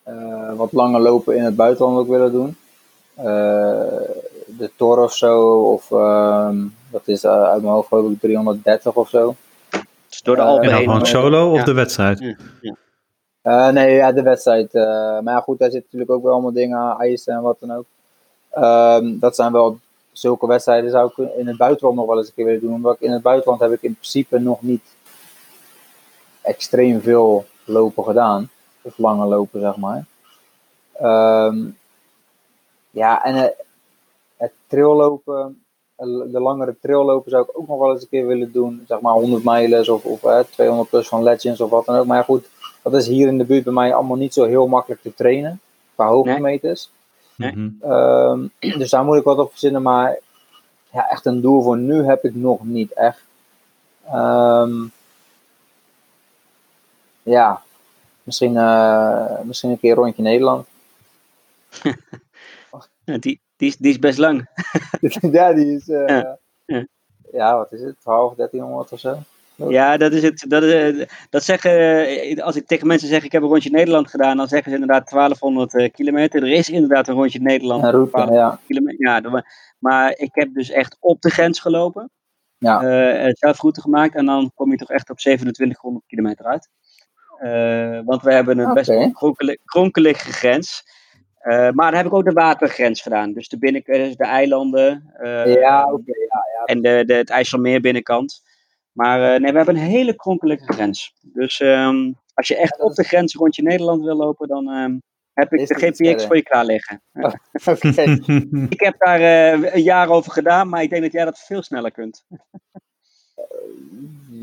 eh, 0.03 0.53
wat 0.55 0.73
langer 0.73 1.01
lopen 1.01 1.37
in 1.37 1.45
het 1.45 1.57
buitenland 1.57 1.99
ook 1.99 2.09
willen 2.09 2.33
doen. 2.33 2.57
Eh, 3.15 3.25
de 4.47 4.71
Tor 4.77 4.99
of 5.03 5.13
zo, 5.15 5.63
of 5.73 5.91
ehm, 5.91 6.57
dat 6.91 7.09
is 7.09 7.25
eh, 7.25 7.43
uit 7.43 7.63
mijn 7.63 7.75
hoofd 7.75 7.89
geloof 7.89 8.11
ik 8.11 8.21
330 8.21 8.95
of 8.95 9.09
zo. 9.09 9.35
Dus 10.09 10.23
door 10.23 10.37
de 10.37 10.43
Alpen 10.43 10.63
En 10.65 10.69
dan 10.71 10.79
heen. 10.79 10.89
gewoon 10.89 11.07
solo 11.07 11.51
of 11.53 11.57
Ja. 11.59 11.65
de 11.65 11.73
wedstrijd? 11.73 12.19
Ja, 12.19 12.37
ja. 12.61 12.75
Eh, 13.43 13.69
nee, 13.69 13.95
ja, 13.95 14.13
de 14.13 14.23
wedstrijd. 14.23 14.75
eh, 14.75 14.83
maar 15.21 15.35
ja, 15.35 15.41
goed, 15.41 15.59
daar 15.59 15.71
zitten 15.71 15.89
natuurlijk 15.93 16.11
ook 16.11 16.23
wel 16.23 16.33
allemaal 16.33 16.53
dingen 16.53 16.79
aan, 16.79 17.01
eisen 17.01 17.35
en 17.35 17.43
wat 17.43 17.57
dan 17.61 17.73
ook. 17.73 17.85
Ehm, 18.51 19.19
dat 19.19 19.35
zijn 19.35 19.53
wel 19.53 19.79
zulke 20.19 20.47
wedstrijden 20.47 20.91
zou 20.91 21.11
ik 21.17 21.37
in 21.37 21.47
het 21.47 21.57
buitenland 21.57 21.97
nog 21.97 22.07
wel 22.07 22.19
eens 22.19 22.27
een 22.27 22.35
keer 22.35 22.45
willen 22.45 22.61
doen. 22.61 22.75
Omdat 22.75 22.95
ik 22.95 23.01
in 23.01 23.13
het 23.13 23.23
buitenland 23.23 23.61
heb 23.61 23.73
ik 23.73 23.83
in 23.83 23.95
principe 23.95 24.39
nog 24.39 24.63
niet 24.63 24.95
extreem 26.43 27.01
veel 27.01 27.45
lopen 27.65 28.05
gedaan. 28.05 28.51
Of 28.83 28.99
lange 28.99 29.27
lopen, 29.27 29.61
zeg 29.61 29.77
maar. 29.77 30.05
Ehm, 30.93 31.65
ja, 32.91 33.25
en 33.25 33.35
het, 33.35 33.55
het 34.37 34.53
traillopen, 34.67 35.65
de 35.97 36.41
langere 36.41 36.77
traillopen 36.81 37.31
zou 37.31 37.43
ik 37.43 37.59
ook 37.59 37.69
nog 37.69 37.79
wel 37.79 37.93
eens 37.93 38.03
een 38.03 38.09
keer 38.09 38.27
willen 38.27 38.53
doen. 38.53 38.85
Zeg 38.89 39.01
maar 39.01 39.13
100 39.13 39.45
mijlen 39.45 39.93
of, 39.93 40.05
of 40.05 40.25
eh, 40.25 40.39
200 40.39 40.89
plus 40.91 41.09
van 41.09 41.23
Legends 41.23 41.61
of 41.61 41.71
wat 41.71 41.85
dan 41.85 41.97
ook. 41.97 42.07
Maar 42.07 42.17
ja, 42.17 42.23
goed, 42.23 42.49
dat 42.83 42.95
is 42.95 43.07
hier 43.07 43.29
in 43.29 43.39
de 43.39 43.45
buurt 43.45 43.65
bij 43.65 43.73
mij 43.73 43.95
allemaal 43.95 44.17
niet 44.17 44.35
zo 44.35 44.45
heel 44.45 44.67
makkelijk 44.67 45.03
te 45.03 45.15
trainen. 45.15 45.61
Qua 45.95 46.07
hoogtemeters. 46.07 46.91
Nee. 46.93 47.04
Mhm. 47.37 47.69
Ehm, 47.81 48.47
dus 48.79 48.91
daar 48.91 49.05
moet 49.05 49.17
ik 49.17 49.25
wat 49.25 49.39
op 49.39 49.51
verzinnen. 49.51 49.83
Maar 49.83 50.19
ja, 50.93 51.09
echt 51.09 51.27
een 51.27 51.41
doel 51.41 51.63
voor 51.63 51.79
nu 51.79 52.05
heb 52.05 52.25
ik 52.25 52.35
nog 52.35 52.65
niet 52.65 52.93
echt. 52.93 53.23
Ehm, 54.07 54.73
ja, 57.23 57.63
misschien, 58.23 58.57
eh, 58.57 59.41
misschien 59.43 59.71
een 59.71 59.79
keer 59.79 59.91
een 59.91 59.97
rondje 59.97 60.23
Nederland. 60.23 60.67
Ja, 63.05 63.19
die, 63.19 63.41
die, 63.57 63.69
is, 63.69 63.77
die 63.77 63.91
is 63.91 63.99
best 63.99 64.19
lang. 64.19 64.49
ja, 65.33 65.53
die 65.53 65.75
is. 65.77 65.89
eh, 65.89 66.07
Ja, 66.07 66.39
ja. 66.67 66.87
ja, 67.33 67.57
wat 67.57 67.73
is 67.73 67.81
het? 67.81 68.01
12, 68.01 68.35
1300 68.35 68.93
of 68.93 69.01
zo? 69.01 69.19
Ja, 69.57 69.97
dat 69.97 70.13
is 70.13 70.23
het. 70.23 70.45
Dat, 70.49 70.63
is, 70.63 70.73
eh, 70.73 71.07
dat 71.31 71.45
zeggen, 71.45 72.07
eh, 72.07 72.43
als 72.43 72.57
ik 72.57 72.67
tegen 72.67 72.87
mensen 72.87 73.09
zeg 73.09 73.25
ik 73.25 73.33
heb 73.33 73.43
een 73.43 73.49
rondje 73.49 73.71
Nederland 73.71 74.11
gedaan, 74.11 74.37
dan 74.37 74.49
zeggen 74.49 74.71
ze 74.71 74.79
inderdaad 74.79 75.09
1200 75.09 75.75
eh, 75.75 75.91
kilometer. 75.93 76.43
Er 76.43 76.53
is 76.53 76.71
inderdaad 76.71 77.09
een 77.09 77.15
rondje 77.15 77.41
Nederland. 77.41 77.83
Route, 77.83 78.11
1200 78.11 78.61
ja. 78.61 78.67
kilometer. 78.67 79.31
Ja, 79.33 79.45
maar 79.79 80.15
ik 80.17 80.31
heb 80.33 80.55
dus 80.55 80.71
echt 80.71 80.97
op 81.01 81.21
de 81.21 81.31
grens 81.31 81.61
gelopen. 81.61 82.11
Ja. 82.59 82.83
eh, 82.83 83.31
zelf 83.33 83.61
route 83.61 83.81
gemaakt 83.81 84.15
en 84.15 84.27
dan 84.27 84.51
kom 84.55 84.71
je 84.71 84.77
toch 84.77 84.91
echt 84.91 85.11
op 85.11 85.19
2700 85.19 86.05
kilometer 86.07 86.45
uit. 86.45 86.69
Want 88.05 88.23
we 88.23 88.33
hebben 88.33 88.59
een 88.59 88.75
best 88.75 89.13
kronkelig, 89.13 89.57
kronkelige 89.65 90.33
grens. 90.33 90.83
Maar 91.45 91.73
dan 91.73 91.95
heb 91.95 92.07
ik 92.07 92.15
ook 92.15 92.25
de 92.25 92.33
watergrens 92.33 93.01
gedaan. 93.01 93.33
Dus 93.33 93.49
de, 93.49 93.59
binnen, 93.59 93.83
de 93.85 94.17
eilanden. 94.17 95.13
ja, 95.45 95.93
oké. 95.93 96.13
ja, 96.13 96.45
ja. 96.57 96.65
en 96.65 96.83
de, 96.83 97.05
de, 97.07 97.15
het 97.15 97.31
IJsselmeer 97.31 97.81
binnenkant. 97.81 98.43
Maar 98.95 99.35
eh, 99.35 99.41
nee, 99.41 99.51
we 99.51 99.57
hebben 99.57 99.77
een 99.77 99.91
hele 99.91 100.17
kronkelige 100.17 100.73
grens. 100.73 101.15
Dus 101.21 101.61
ehm, 101.61 102.13
als 102.35 102.49
je 102.49 102.57
echt 102.57 102.81
op 102.81 102.95
de 102.95 103.05
grens 103.05 103.35
rondje 103.35 103.63
Nederland 103.63 104.05
wil 104.05 104.17
lopen, 104.17 104.49
dan 104.49 104.69
ehm, 104.71 104.99
heb 105.33 105.53
ik 105.53 105.69
de 105.69 105.75
GPX 105.75 106.27
voor 106.27 106.37
je 106.37 106.43
klaar 106.43 106.65
liggen. 106.65 107.03
Oké. 107.71 108.19
Ik 108.75 108.81
heb 108.81 108.95
daar 108.99 109.21
eh, 109.21 109.75
een 109.75 109.83
jaar 109.83 110.09
over 110.09 110.33
gedaan, 110.33 110.69
maar 110.69 110.83
ik 110.83 110.91
denk 110.91 111.03
dat 111.03 111.13
jij 111.13 111.25
dat 111.25 111.39
veel 111.39 111.63
sneller 111.63 111.91
kunt. 111.91 112.25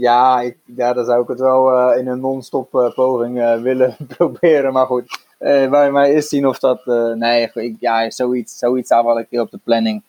Ja, 0.01 0.41
ik, 0.41 0.57
ja, 0.65 0.93
dan 0.93 1.05
zou 1.05 1.21
ik 1.21 1.27
het 1.27 1.39
wel 1.39 1.71
eh, 1.71 1.99
in 1.99 2.07
een 2.07 2.19
non-stop 2.19 2.75
eh, 2.75 2.93
poging 2.93 3.41
eh, 3.41 3.61
willen 3.61 3.95
proberen. 4.17 4.73
Maar 4.73 4.85
goed, 4.85 5.19
bij 5.37 5.91
mij 5.91 6.13
is 6.13 6.27
zien 6.27 6.47
of 6.47 6.59
dat. 6.59 6.85
Nee, 7.15 7.49
ik, 7.53 7.75
ja, 7.79 8.09
zoiets, 8.09 8.57
zoiets 8.57 8.87
staat 8.87 9.03
wel 9.03 9.19
een 9.19 9.27
keer 9.27 9.41
op 9.41 9.51
de 9.51 9.59
planning. 9.63 10.03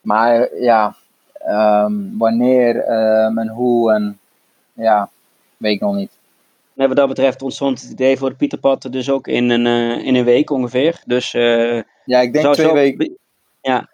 Maar 0.00 0.56
ja, 0.56 0.94
um, 1.50 2.18
wanneer 2.18 2.76
um, 2.76 3.38
en 3.38 3.48
hoe 3.48 3.92
en 3.92 4.18
ja, 4.72 5.08
weet 5.56 5.74
ik 5.74 5.80
nog 5.80 5.94
niet. 5.94 6.10
Nee, 6.72 6.88
wat 6.88 6.96
dat 6.96 7.08
betreft 7.08 7.42
ontstond 7.42 7.82
het 7.82 7.90
idee 7.90 8.16
voor 8.16 8.28
het 8.28 8.36
Pieterpad 8.36 8.92
dus 8.92 9.10
ook 9.10 9.26
in 9.26 9.50
een, 9.50 9.66
uh, 9.66 10.06
in 10.06 10.14
een 10.14 10.24
week 10.24 10.50
ongeveer. 10.50 11.02
Dus, 11.06 11.30
ja, 11.30 12.20
ik 12.20 12.32
denk 12.32 12.52
twee 12.52 12.66
zo... 12.66 12.74
weken. 12.74 13.16
Ja. 13.60 13.88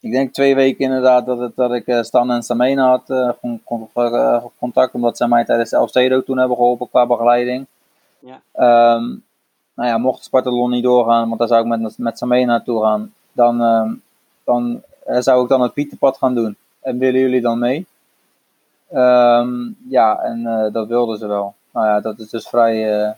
Ik 0.00 0.12
denk 0.12 0.32
twee 0.32 0.54
weken 0.54 0.84
inderdaad 0.84 1.26
dat, 1.26 1.38
het, 1.38 1.56
dat 1.56 1.72
ik 1.72 1.98
Stan 2.00 2.30
en 2.30 2.42
Samena 2.42 2.88
had 2.88 3.34
contact, 4.58 4.94
omdat 4.94 5.16
zij 5.16 5.28
mij 5.28 5.44
tijdens 5.44 5.72
Elfstede 5.72 6.24
toen 6.24 6.38
hebben 6.38 6.56
geholpen 6.56 6.88
qua 6.88 7.06
begeleiding. 7.06 7.66
Ja. 8.18 8.40
Um, 8.94 9.24
nou 9.74 9.88
ja, 9.88 9.98
mocht 9.98 10.24
Spartalon 10.24 10.70
niet 10.70 10.82
doorgaan, 10.82 11.26
want 11.26 11.38
daar 11.38 11.48
zou 11.48 11.60
ik 11.62 11.80
met, 11.80 11.98
met 11.98 12.18
Samena 12.18 12.46
naartoe 12.46 12.82
gaan, 12.82 13.14
dan, 13.32 13.62
uh, 13.62 13.92
dan 14.44 14.82
zou 15.04 15.42
ik 15.42 15.48
dan 15.48 15.60
het 15.60 15.72
Pieterpad 15.72 16.16
gaan 16.16 16.34
doen. 16.34 16.56
En 16.80 16.98
willen 16.98 17.20
jullie 17.20 17.40
dan 17.40 17.58
mee? 17.58 17.86
Um, 18.92 19.76
ja, 19.88 20.18
en 20.18 20.40
uh, 20.40 20.72
dat 20.72 20.88
wilden 20.88 21.18
ze 21.18 21.26
wel. 21.26 21.54
Nou 21.72 21.86
ja, 21.86 22.00
dat 22.00 22.18
is 22.18 22.30
dus 22.30 22.48
vrij 22.48 23.00
uh, 23.00 23.10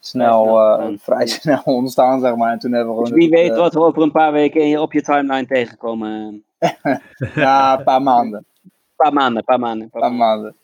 snel, 0.00 0.58
uh, 0.58 0.98
vrij 0.98 1.26
snel 1.40 1.62
ontstaan, 1.64 2.20
zeg 2.20 2.36
maar. 2.36 2.52
En 2.52 2.58
toen 2.58 2.72
hebben 2.72 2.96
we 2.96 3.02
dus 3.02 3.10
wie 3.10 3.30
weet 3.30 3.56
wat 3.56 3.74
we 3.74 3.80
over 3.80 4.02
een 4.02 4.12
paar 4.12 4.32
weken 4.32 4.80
op 4.80 4.92
je 4.92 5.02
timeline 5.02 5.46
tegenkomen. 5.46 6.42
ja, 7.34 7.78
een 7.78 7.84
paar 7.84 8.02
maanden. 8.12 8.44
Een 8.64 8.72
paar 8.96 9.12
maanden, 9.12 9.36
een 9.36 9.44
paar 9.44 9.58
maanden. 9.58 9.88
Een 9.92 10.00
paar 10.00 10.12
maanden. 10.12 10.54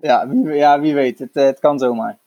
Ja, 0.00 0.28
wie, 0.28 0.54
ja, 0.54 0.80
wie 0.80 0.94
weet. 0.94 1.18
Het, 1.18 1.34
het 1.34 1.58
kan 1.58 1.78
zomaar. 1.78 2.18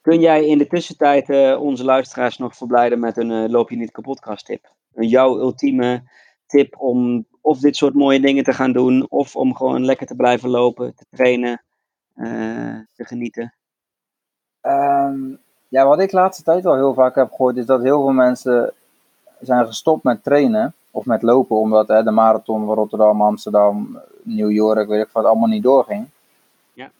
Kun 0.00 0.20
jij 0.20 0.46
in 0.46 0.58
de 0.58 0.66
tussentijd 0.66 1.56
onze 1.56 1.84
luisteraars 1.84 2.38
nog 2.38 2.56
verblijden 2.56 3.00
met 3.00 3.16
een 3.16 3.50
loop 3.50 3.70
je 3.70 3.76
niet 3.76 3.90
kapot 3.90 4.44
tip? 4.44 4.70
Jouw 4.94 5.38
ultieme 5.38 6.02
tip 6.46 6.74
om 6.78 7.26
of 7.42 7.58
dit 7.58 7.76
soort 7.76 7.94
mooie 7.94 8.20
dingen 8.20 8.44
te 8.44 8.52
gaan 8.52 8.72
doen, 8.72 9.06
of 9.08 9.36
om 9.36 9.54
gewoon 9.56 9.84
lekker 9.84 10.06
te 10.06 10.14
blijven 10.14 10.50
lopen, 10.50 10.94
te 10.94 11.04
trainen, 11.10 11.62
uh, 12.16 12.76
te 12.96 13.04
genieten? 13.04 13.54
Um, 14.62 15.38
ja, 15.68 15.86
wat 15.86 16.00
ik 16.00 16.10
de 16.10 16.16
laatste 16.16 16.42
tijd 16.42 16.62
wel 16.62 16.74
heel 16.74 16.94
vaak 16.94 17.14
heb 17.14 17.30
gehoord, 17.30 17.56
is 17.56 17.66
dat 17.66 17.82
heel 17.82 18.00
veel 18.00 18.12
mensen 18.12 18.72
zijn 19.40 19.66
gestopt 19.66 20.02
met 20.02 20.24
trainen 20.24 20.74
of 20.90 21.04
met 21.04 21.22
lopen, 21.22 21.56
omdat 21.56 21.88
hè, 21.88 22.02
de 22.02 22.10
marathon 22.10 22.66
van 22.66 22.74
Rotterdam, 22.74 23.22
Amsterdam, 23.22 24.00
New 24.22 24.50
York, 24.50 24.88
weet 24.88 25.06
ik 25.06 25.12
wat, 25.12 25.24
allemaal 25.24 25.48
niet 25.48 25.62
doorging. 25.62 26.06
Ja. 26.72 26.90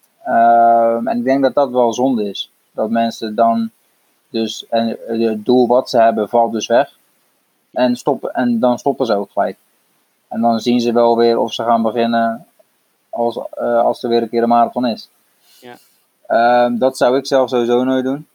Um, 0.96 1.08
en 1.08 1.18
ik 1.18 1.24
denk 1.24 1.42
dat 1.42 1.54
dat 1.54 1.70
wel 1.70 1.92
zonde 1.92 2.28
is. 2.28 2.52
Dat 2.72 2.90
mensen 2.90 3.34
dan 3.34 3.70
dus, 4.30 4.66
en 4.68 4.98
het 5.06 5.44
doel 5.44 5.66
wat 5.66 5.90
ze 5.90 6.00
hebben 6.00 6.28
valt 6.28 6.52
dus 6.52 6.66
weg. 6.66 6.98
En, 7.72 7.96
stoppen, 7.96 8.34
en 8.34 8.58
dan 8.58 8.78
stoppen 8.78 9.06
ze 9.06 9.14
ook 9.14 9.30
gelijk. 9.30 9.56
En 10.32 10.40
dan 10.40 10.60
zien 10.60 10.80
ze 10.80 10.92
wel 10.92 11.16
weer 11.16 11.38
of 11.38 11.52
ze 11.52 11.62
gaan 11.62 11.82
beginnen 11.82 12.46
als, 13.10 13.36
uh, 13.36 13.80
als 13.80 14.02
er 14.02 14.08
weer 14.08 14.22
een 14.22 14.28
keer 14.28 14.42
een 14.42 14.48
marathon 14.48 14.86
is. 14.86 15.08
Ja. 15.60 16.64
Um, 16.64 16.78
dat 16.78 16.96
zou 16.96 17.16
ik 17.16 17.26
zelf 17.26 17.48
sowieso 17.48 17.84
nooit 17.84 18.04
doen. 18.04 18.26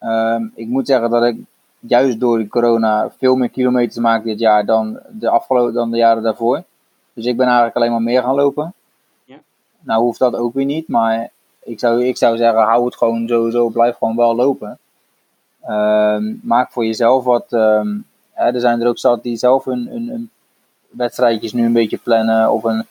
Um, 0.00 0.52
ik 0.54 0.68
moet 0.68 0.86
zeggen 0.86 1.10
dat 1.10 1.24
ik 1.24 1.36
juist 1.78 2.20
door 2.20 2.38
de 2.38 2.48
corona 2.48 3.10
veel 3.18 3.36
meer 3.36 3.48
kilometers 3.48 3.96
maak 3.96 4.24
dit 4.24 4.38
jaar 4.38 4.64
dan 4.64 4.98
de, 5.10 5.28
afgelopen, 5.28 5.74
dan 5.74 5.90
de 5.90 5.96
jaren 5.96 6.22
daarvoor. 6.22 6.62
Dus 7.12 7.24
ik 7.24 7.36
ben 7.36 7.46
eigenlijk 7.46 7.76
alleen 7.76 7.90
maar 7.90 8.02
meer 8.02 8.22
gaan 8.22 8.34
lopen. 8.34 8.72
Ja. 9.24 9.36
Nou 9.80 10.02
hoeft 10.02 10.18
dat 10.18 10.36
ook 10.36 10.54
weer 10.54 10.64
niet, 10.64 10.88
maar 10.88 11.30
ik 11.62 11.78
zou, 11.78 12.04
ik 12.04 12.16
zou 12.16 12.36
zeggen, 12.36 12.62
hou 12.62 12.84
het 12.84 12.96
gewoon 12.96 13.28
sowieso, 13.28 13.68
blijf 13.68 13.96
gewoon 13.96 14.16
wel 14.16 14.34
lopen. 14.34 14.78
Um, 15.68 16.40
maak 16.42 16.72
voor 16.72 16.84
jezelf 16.84 17.24
wat. 17.24 17.52
Um, 17.52 18.06
hè, 18.32 18.52
er 18.52 18.60
zijn 18.60 18.80
er 18.80 18.88
ook 18.88 18.98
zat 18.98 19.22
die 19.22 19.36
zelf 19.36 19.64
hun, 19.64 19.86
hun, 19.86 20.30
wedstrijdjes 20.96 21.52
nu 21.52 21.64
een 21.64 21.72
beetje 21.72 21.98
plannen. 21.98 22.52
Of 22.52 22.64
een, 22.64 22.86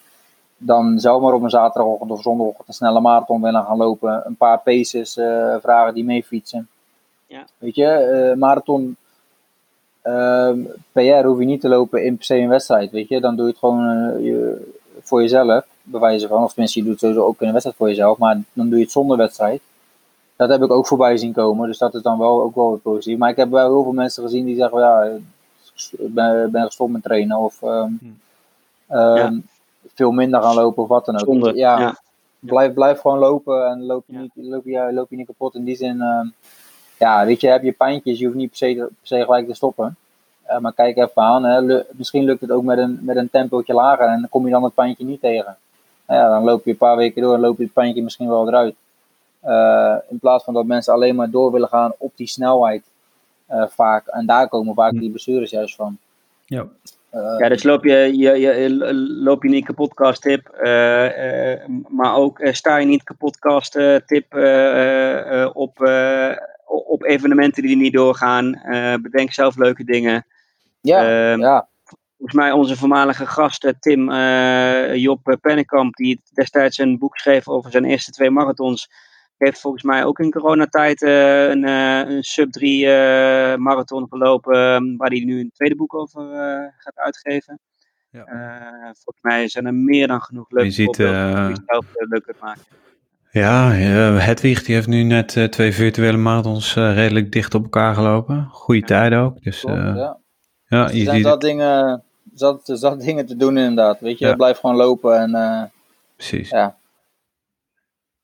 dan 0.57 0.99
zelf 0.99 1.21
maar 1.21 1.33
op 1.33 1.43
een 1.43 1.49
zaterdagochtend 1.49 2.11
of 2.11 2.21
zondagochtend 2.21 2.67
een 2.67 2.73
snelle 2.73 3.01
marathon 3.01 3.41
willen 3.41 3.63
gaan 3.65 3.77
lopen. 3.77 4.21
Een 4.25 4.35
paar 4.35 4.59
paces 4.59 5.17
uh, 5.17 5.55
vragen 5.61 5.93
die 5.93 6.03
mee 6.03 6.23
fietsen. 6.23 6.67
Ja. 7.27 7.45
Weet 7.57 7.75
je, 7.75 8.29
uh, 8.31 8.39
marathon 8.39 8.97
uh, 10.03 10.47
ehm, 10.47 10.59
PR 10.91 11.25
hoef 11.25 11.39
je 11.39 11.45
niet 11.45 11.61
te 11.61 11.69
lopen 11.69 12.03
in 12.03 12.15
per 12.15 12.25
se 12.25 12.37
een 12.37 12.49
wedstrijd. 12.49 12.91
Weet 12.91 13.07
je, 13.07 13.21
dan 13.21 13.35
doe 13.35 13.45
je 13.45 13.51
het 13.51 13.59
gewoon 13.59 13.89
uh, 13.89 14.25
je, 14.25 14.71
voor 15.01 15.21
jezelf 15.21 15.65
bewijzen 15.83 16.29
van. 16.29 16.43
Of 16.43 16.49
tenminste, 16.49 16.79
je 16.79 16.85
doet 16.85 16.93
het 16.93 17.01
sowieso 17.01 17.25
ook 17.25 17.39
in 17.39 17.45
een 17.45 17.51
wedstrijd 17.51 17.77
voor 17.77 17.87
jezelf, 17.87 18.17
maar 18.17 18.41
dan 18.53 18.69
doe 18.69 18.77
je 18.77 18.83
het 18.83 18.91
zonder 18.91 19.17
wedstrijd. 19.17 19.61
Dat 20.35 20.49
heb 20.49 20.61
ik 20.61 20.71
ook 20.71 20.87
voorbij 20.87 21.17
zien 21.17 21.33
komen, 21.33 21.67
dus 21.67 21.77
dat 21.77 21.93
is 21.93 22.01
dan 22.01 22.17
wel 22.17 22.41
ook 22.41 22.55
wel 22.55 22.79
positief. 22.83 23.17
Maar 23.17 23.29
ik 23.29 23.35
heb 23.35 23.49
wel 23.49 23.69
heel 23.69 23.83
veel 23.83 23.91
mensen 23.91 24.23
gezien 24.23 24.45
die 24.45 24.55
zeggen, 24.55 24.79
ja, 24.79 25.09
ben, 25.99 26.51
ben 26.51 26.65
gestopt 26.65 26.91
met 26.91 27.03
trainen 27.03 27.37
of 27.37 27.61
um, 27.61 28.19
ja. 28.89 29.33
veel 29.93 30.11
minder 30.11 30.41
gaan 30.41 30.55
lopen 30.55 30.83
of 30.83 30.89
wat 30.89 31.05
dan 31.05 31.15
ook. 31.15 31.25
Zonder, 31.25 31.55
ja, 31.55 31.79
ja. 31.79 31.99
Blijf, 32.39 32.73
blijf 32.73 32.99
gewoon 32.99 33.17
lopen 33.17 33.67
en 33.67 33.85
loop 33.85 34.03
je, 34.07 34.17
niet, 34.17 34.31
loop, 34.35 34.65
je, 34.65 34.93
loop 34.93 35.09
je 35.09 35.15
niet 35.15 35.25
kapot. 35.25 35.55
In 35.55 35.63
die 35.63 35.75
zin, 35.75 35.95
uh, 35.95 36.29
ja, 36.97 37.25
weet 37.25 37.41
je, 37.41 37.47
heb 37.47 37.63
je 37.63 37.71
pijntjes, 37.71 38.19
je 38.19 38.25
hoeft 38.25 38.37
niet 38.37 38.49
per 38.49 38.57
se, 38.57 38.75
per 38.75 38.89
se 39.01 39.23
gelijk 39.23 39.47
te 39.47 39.53
stoppen. 39.53 39.95
Uh, 40.49 40.57
maar 40.57 40.73
kijk 40.73 40.97
even 40.97 41.21
aan, 41.21 41.43
hè. 41.43 41.83
misschien 41.91 42.23
lukt 42.23 42.41
het 42.41 42.51
ook 42.51 42.63
met 42.63 42.77
een, 42.77 42.99
met 43.01 43.15
een 43.15 43.29
tempootje 43.29 43.73
lager 43.73 44.07
en 44.07 44.19
dan 44.19 44.29
kom 44.29 44.45
je 44.45 44.51
dan 44.51 44.63
het 44.63 44.73
pijntje 44.73 45.05
niet 45.05 45.21
tegen 45.21 45.57
ja, 46.13 46.29
dan 46.29 46.43
loop 46.43 46.65
je 46.65 46.71
een 46.71 46.77
paar 46.77 46.95
weken 46.95 47.21
door 47.21 47.33
en 47.33 47.39
loop 47.39 47.57
je 47.57 47.63
het 47.63 47.73
pijntje 47.73 48.03
misschien 48.03 48.27
wel 48.27 48.47
eruit. 48.47 48.75
Uh, 49.45 49.95
in 50.09 50.19
plaats 50.19 50.43
van 50.43 50.53
dat 50.53 50.65
mensen 50.65 50.93
alleen 50.93 51.15
maar 51.15 51.29
door 51.29 51.51
willen 51.51 51.67
gaan 51.67 51.93
op 51.97 52.11
die 52.15 52.27
snelheid 52.27 52.83
vaak. 53.69 54.07
En 54.07 54.25
daar 54.25 54.49
komen 54.49 54.73
vaak 54.73 54.91
die 54.91 55.09
blessures 55.09 55.49
juist 55.49 55.75
van. 55.75 55.97
Ja. 56.45 56.67
Uh, 57.13 57.35
ja, 57.37 57.49
dus 57.49 57.63
loop 57.63 57.83
je, 57.83 58.17
je, 58.17 58.39
je, 58.39 58.93
loop 59.23 59.43
je 59.43 59.49
niet 59.49 59.65
kapotkast 59.65 60.21
tip, 60.21 60.49
maar 61.87 62.15
ook 62.15 62.39
sta 62.43 62.77
je 62.77 62.85
niet 62.85 63.03
kapotkast 63.03 63.71
tip 64.05 64.35
op, 65.53 65.79
op 66.65 67.03
evenementen 67.03 67.63
die 67.63 67.77
niet 67.77 67.93
doorgaan. 67.93 68.61
bedenk 69.01 69.31
zelf 69.31 69.57
leuke 69.57 69.83
dingen. 69.83 70.25
Ja, 70.81 71.31
ehm, 71.31 71.39
ja 71.39 71.69
volgens 72.21 72.41
mij 72.41 72.51
onze 72.51 72.77
voormalige 72.77 73.25
gast 73.25 73.63
eh, 73.63 73.73
Tim 73.79 74.09
uh, 74.09 74.95
Job 74.95 75.37
Pennekamp, 75.41 75.95
die 75.95 76.21
destijds 76.33 76.77
een 76.77 76.97
boek 76.97 77.17
schreef 77.17 77.47
over 77.47 77.71
zijn 77.71 77.85
eerste 77.85 78.11
twee 78.11 78.29
marathons, 78.29 78.89
heeft 79.41 79.59
volgens 79.59 79.83
mij 79.83 80.05
ook 80.05 80.19
in 80.19 80.31
coronatijd 80.31 81.01
uh, 81.01 81.49
een, 81.49 81.67
een 81.67 82.23
sub-3 82.23 82.61
marathon 83.59 84.07
gelopen, 84.09 84.97
waar 84.97 85.09
hij 85.09 85.19
nu 85.19 85.39
een 85.39 85.51
tweede 85.53 85.75
boek 85.75 85.95
over 85.95 86.23
gaat 86.77 86.97
uitgeven. 86.97 87.59
Ja. 88.09 88.25
volgens 88.83 89.21
mij 89.21 89.47
zijn 89.47 89.65
er 89.65 89.73
meer 89.73 90.07
dan 90.07 90.21
genoeg 90.21 90.49
leuke 90.49 90.67
je 90.67 90.73
ziet, 90.73 90.95
die 90.95 91.05
zelf 91.65 91.85
leuk 91.93 92.23
kunt 92.23 92.39
maken. 92.39 92.61
Ja, 93.31 93.69
Hedwig 93.69 94.63
die 94.63 94.75
heeft 94.75 94.87
nu 94.87 95.03
net 95.03 95.47
twee 95.49 95.73
virtuele 95.73 96.17
marathons 96.17 96.75
redelijk 96.75 97.31
dicht 97.31 97.53
op 97.53 97.63
elkaar 97.63 97.95
gelopen. 97.95 98.47
Goede 98.51 98.81
tijd 98.81 99.13
ook. 99.13 99.43
Dus, 99.43 99.61
ja. 99.61 100.17
ja, 100.67 100.89
je 100.89 101.03
zijn 101.03 101.21
dat 101.21 101.41
dingen 101.41 102.03
zat, 102.33 102.61
zat 102.63 103.01
dingen 103.01 103.25
te 103.25 103.35
doen 103.35 103.57
inderdaad. 103.57 103.99
Weet 103.99 104.19
je, 104.19 104.35
blijf 104.35 104.59
gewoon 104.59 104.75
lopen 104.75 105.19
en... 105.19 105.29
Uh, 105.29 105.63
Precies. 106.15 106.49
Ja. 106.49 106.75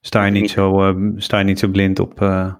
Sta 0.01 0.25
je 0.25 0.31
niet 0.31 0.49
zo, 0.49 0.89
uh, 0.89 1.11
sta 1.15 1.37
je 1.37 1.43
niet 1.43 1.59
zo 1.59 1.67
blind 1.67 1.99
op 1.99 2.21
uh, 2.21 2.53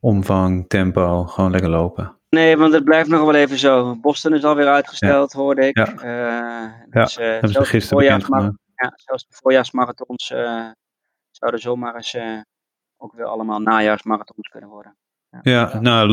omvang, 0.00 0.68
tempo, 0.68 1.24
gewoon 1.24 1.50
lekker 1.50 1.70
lopen. 1.70 2.16
Nee, 2.28 2.56
want 2.56 2.72
het 2.72 2.84
blijft 2.84 3.08
nog 3.08 3.24
wel 3.24 3.34
even 3.34 3.58
zo. 3.58 3.96
Boston 3.96 4.34
is 4.34 4.44
alweer 4.44 4.68
uitgesteld, 4.68 5.32
ja. 5.32 5.38
hoorde 5.38 5.66
ik. 5.66 5.76
Ja, 5.76 5.84
dus, 6.90 7.14
ja 7.14 7.22
hebben 7.22 7.50
ze 7.50 7.64
gisteren 7.64 8.04
bekend 8.04 8.54
Ja, 8.74 8.92
zelfs 8.94 9.26
de 9.28 9.34
voorjaarsmarathons 9.34 10.26
zouden 11.30 11.60
zomaar 11.60 11.94
eens 11.94 12.16
ook 12.96 13.12
weer 13.14 13.26
allemaal 13.26 13.60
najaarsmarathons 13.60 14.48
kunnen 14.48 14.68
worden. 14.68 14.96
Ja, 15.42 15.80
nou, 15.80 16.08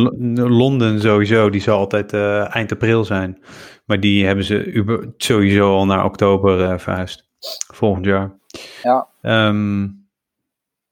Londen 0.49 1.01
sowieso, 1.01 1.49
die 1.49 1.61
zal 1.61 1.77
altijd 1.77 2.13
uh, 2.13 2.55
eind 2.55 2.71
april 2.71 3.05
zijn. 3.05 3.43
Maar 3.85 3.99
die 3.99 4.25
hebben 4.25 4.45
ze 4.45 5.11
sowieso 5.17 5.75
al 5.75 5.85
naar 5.85 6.05
oktober 6.05 6.59
uh, 6.59 6.77
verhuisd. 6.77 7.29
Volgend 7.73 8.05
jaar. 8.05 8.37
Ja. 8.83 9.07
Um, 9.21 9.98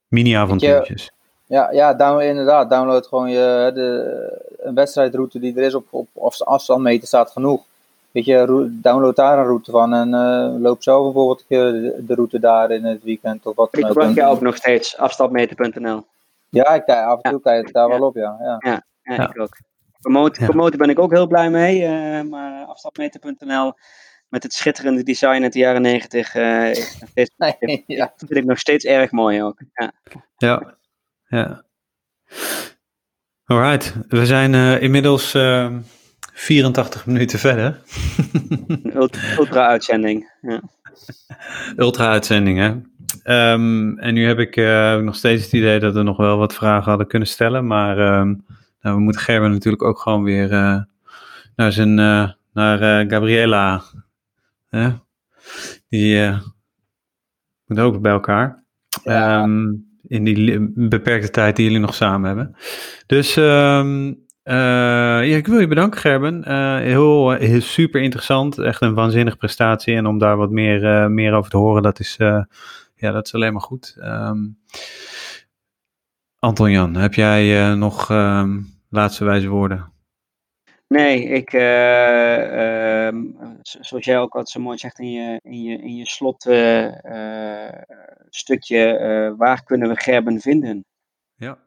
Mini-avontuurtjes. 0.08 1.12
Ja, 1.46 1.72
ja 1.72 1.94
download, 1.94 2.24
inderdaad. 2.24 2.70
Download 2.70 3.06
gewoon 3.06 3.30
je, 3.30 3.72
de, 3.74 4.56
een 4.58 4.76
wedstrijdroute 4.76 5.40
die 5.40 5.56
er 5.56 5.64
is 5.64 5.76
op, 5.76 5.86
op, 5.90 6.08
of 6.14 6.42
afstandmeter 6.42 7.08
staat 7.08 7.32
genoeg. 7.32 7.62
Weet 8.12 8.26
je, 8.26 8.68
download 8.82 9.16
daar 9.16 9.38
een 9.38 9.46
route 9.46 9.72
van 9.72 9.94
en 9.94 10.08
uh, 10.08 10.62
loop 10.62 10.84
zelf 10.84 11.04
bijvoorbeeld 11.04 11.46
de, 11.48 12.04
de 12.08 12.16
route 12.16 12.40
daar 12.40 12.72
in 12.72 12.86
het 12.86 13.04
weekend 13.04 13.46
of 13.46 13.56
wat 13.56 13.72
dan 13.72 13.84
ook. 13.84 13.90
Ik 13.90 13.96
gebruik 13.96 14.16
je 14.16 14.24
ook 14.24 14.42
nog 14.42 14.56
steeds, 14.56 14.98
afstandmeter.nl. 14.98 16.06
Ja, 16.50 16.74
ik 16.74 16.86
kijk, 16.86 17.06
af 17.06 17.22
en 17.22 17.32
toe 17.32 17.42
kijk 17.42 17.68
ik 17.68 17.74
daar 17.74 17.90
wel 17.90 18.02
op, 18.02 18.16
ja. 18.16 18.36
Ja, 18.40 18.84
ja, 19.04 19.30
ik 19.30 19.42
ook. 19.42 19.58
Promoten, 20.02 20.78
ben 20.78 20.90
ik 20.90 21.00
ook 21.00 21.12
heel 21.12 21.28
blij 21.28 21.50
mee, 21.50 21.82
uh, 21.82 22.22
maar 22.30 22.66
afstapmeter.nl 22.66 23.74
met 24.30 24.44
het 24.44 24.54
schitterende 24.54 25.04
design 25.04 25.44
uit 25.44 25.54
de 25.54 25.60
jaren 25.60 25.82
negentig 25.82 26.36
uh, 26.36 26.74
ja. 27.86 28.14
vind 28.18 28.36
ik 28.36 28.45
nog 28.45 28.60
steeds 28.60 28.86
erg 28.86 29.12
mooi 29.12 29.44
ook. 29.44 29.62
Ja, 29.74 29.91
ja. 30.38 30.78
ja. 31.28 31.66
Alright, 33.45 33.94
we 34.08 34.26
zijn 34.26 34.54
uh, 34.54 34.82
inmiddels 34.82 35.36
uh, 35.36 35.64
ehm, 35.64 35.80
84 36.34 37.06
minuten 37.06 37.40
verder. 37.40 37.80
Ultra-uitzending. 39.38 40.32
Ja. 40.41 40.62
Ultra-uitzending, 41.78 42.58
hè. 42.58 42.74
Um, 43.52 43.99
en 43.99 44.14
nu 44.14 44.28
heb 44.28 44.40
ik 44.40 44.56
uh, 44.56 44.98
nog 44.98 45.16
steeds 45.16 45.44
het 45.44 45.54
idee 45.54 45.80
dat 45.80 45.94
we 45.94 46.04
nog 46.04 46.18
wel 46.18 46.38
wat 46.38 46.54
vragen 46.54 46.90
hadden 46.90 47.08
kunnen 47.08 47.28
stellen. 47.28 47.68
Maar 47.68 48.20
um, 48.20 48.45
nou, 48.82 48.95
we 48.95 49.02
moeten 49.02 49.22
Gerben 49.22 49.52
natuurlijk 49.52 49.84
ook 49.84 49.99
gewoon 49.99 50.24
weer 50.24 50.52
uh, 50.52 50.82
naar 51.56 51.72
zijn, 51.72 51.98
uh, 51.98 52.30
naar 52.54 53.10
Gabriela. 53.10 53.84
Hè? 54.69 54.89
Die 55.89 56.31
moet 57.65 57.80
ook 57.80 58.02
bij 58.02 58.11
elkaar. 58.11 58.64
Ja. 59.03 59.44
Um, 59.44 59.85
in 60.07 60.23
die 60.23 60.72
beperkte 60.76 61.30
tijd 61.30 61.56
die 61.56 61.65
jullie 61.65 61.80
nog 61.80 61.95
samen 61.95 62.27
hebben. 62.27 62.56
Dus 63.06 63.35
um, 63.35 64.07
uh, 64.07 64.53
ja, 64.53 65.22
ik 65.22 65.48
wil 65.48 65.60
je 65.60 65.68
bedanken, 65.68 65.99
Gerben. 65.99 66.44
Uh, 66.48 66.77
heel, 66.77 67.31
heel, 67.31 67.61
super 67.61 68.02
interessant. 68.02 68.57
Echt 68.57 68.81
een 68.81 68.94
waanzinnige 68.94 69.38
prestatie. 69.38 69.95
En 69.95 70.06
om 70.06 70.18
daar 70.18 70.38
wat 70.38 70.52
meer, 70.52 71.11
meer 71.11 71.34
over 71.34 71.52
te 71.52 71.57
horen, 71.57 71.84
dat 71.84 71.99
is, 71.99 72.15
ja, 72.95 73.11
dat 73.11 73.26
is 73.26 73.34
alleen 73.34 73.53
maar 73.53 73.61
goed. 73.61 73.98
Um, 73.99 74.60
Anton 76.39 76.72
Jan, 76.72 76.95
heb 76.95 77.14
jij 77.14 77.76
nog 77.76 78.10
laatste 78.89 79.26
wijze 79.26 79.48
woorden? 79.48 79.91
Nee, 80.88 81.23
ik, 81.23 81.53
uh, 81.53 83.07
uh, 83.07 83.15
zoals 83.61 84.05
jij 84.05 84.19
ook 84.19 84.34
wat 84.34 84.49
zo 84.49 84.59
mooi 84.59 84.77
zegt 84.77 84.99
in 84.99 85.11
je, 85.11 85.39
in 85.43 85.64
je, 85.64 85.77
in 85.77 85.95
je 85.95 86.07
slot 86.07 86.45
uh, 86.45 87.68
stukje, 88.30 89.34
waar 89.38 89.64
kunnen 89.64 89.89
we 89.89 89.95
Gerben 89.95 90.41
vinden? 90.41 90.85
Ja. 91.35 91.57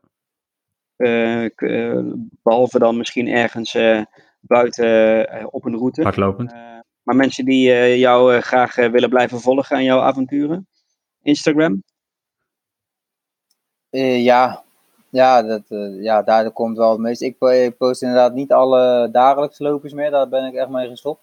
behalve 2.42 2.78
dan 2.78 2.96
misschien 2.96 3.28
ergens 3.28 3.78
buiten 4.40 5.52
op 5.52 5.64
een 5.64 5.76
route. 5.76 6.02
Hardlopend. 6.02 6.52
maar 7.02 7.16
mensen 7.16 7.44
die 7.44 7.98
jou 7.98 8.40
graag 8.40 8.74
willen 8.74 9.08
blijven 9.08 9.40
volgen 9.40 9.76
aan 9.76 9.84
jouw 9.84 10.00
avonturen? 10.00 10.68
Instagram? 11.22 11.82
ja, 14.22 14.64
ja, 15.10 15.42
dat, 15.42 15.62
uh, 15.68 16.02
ja, 16.02 16.22
daar 16.22 16.50
komt 16.50 16.76
wel 16.76 16.90
het 16.90 17.00
meest. 17.00 17.22
Ik, 17.22 17.38
post 17.78 18.02
inderdaad 18.02 18.34
niet 18.34 18.52
alle 18.52 19.08
dagelijkse 19.12 19.62
lopers 19.62 19.92
meer, 19.92 20.10
daar 20.10 20.28
ben 20.28 20.44
ik 20.44 20.54
echt 20.54 20.68
mee 20.68 20.88
gestopt. 20.88 21.20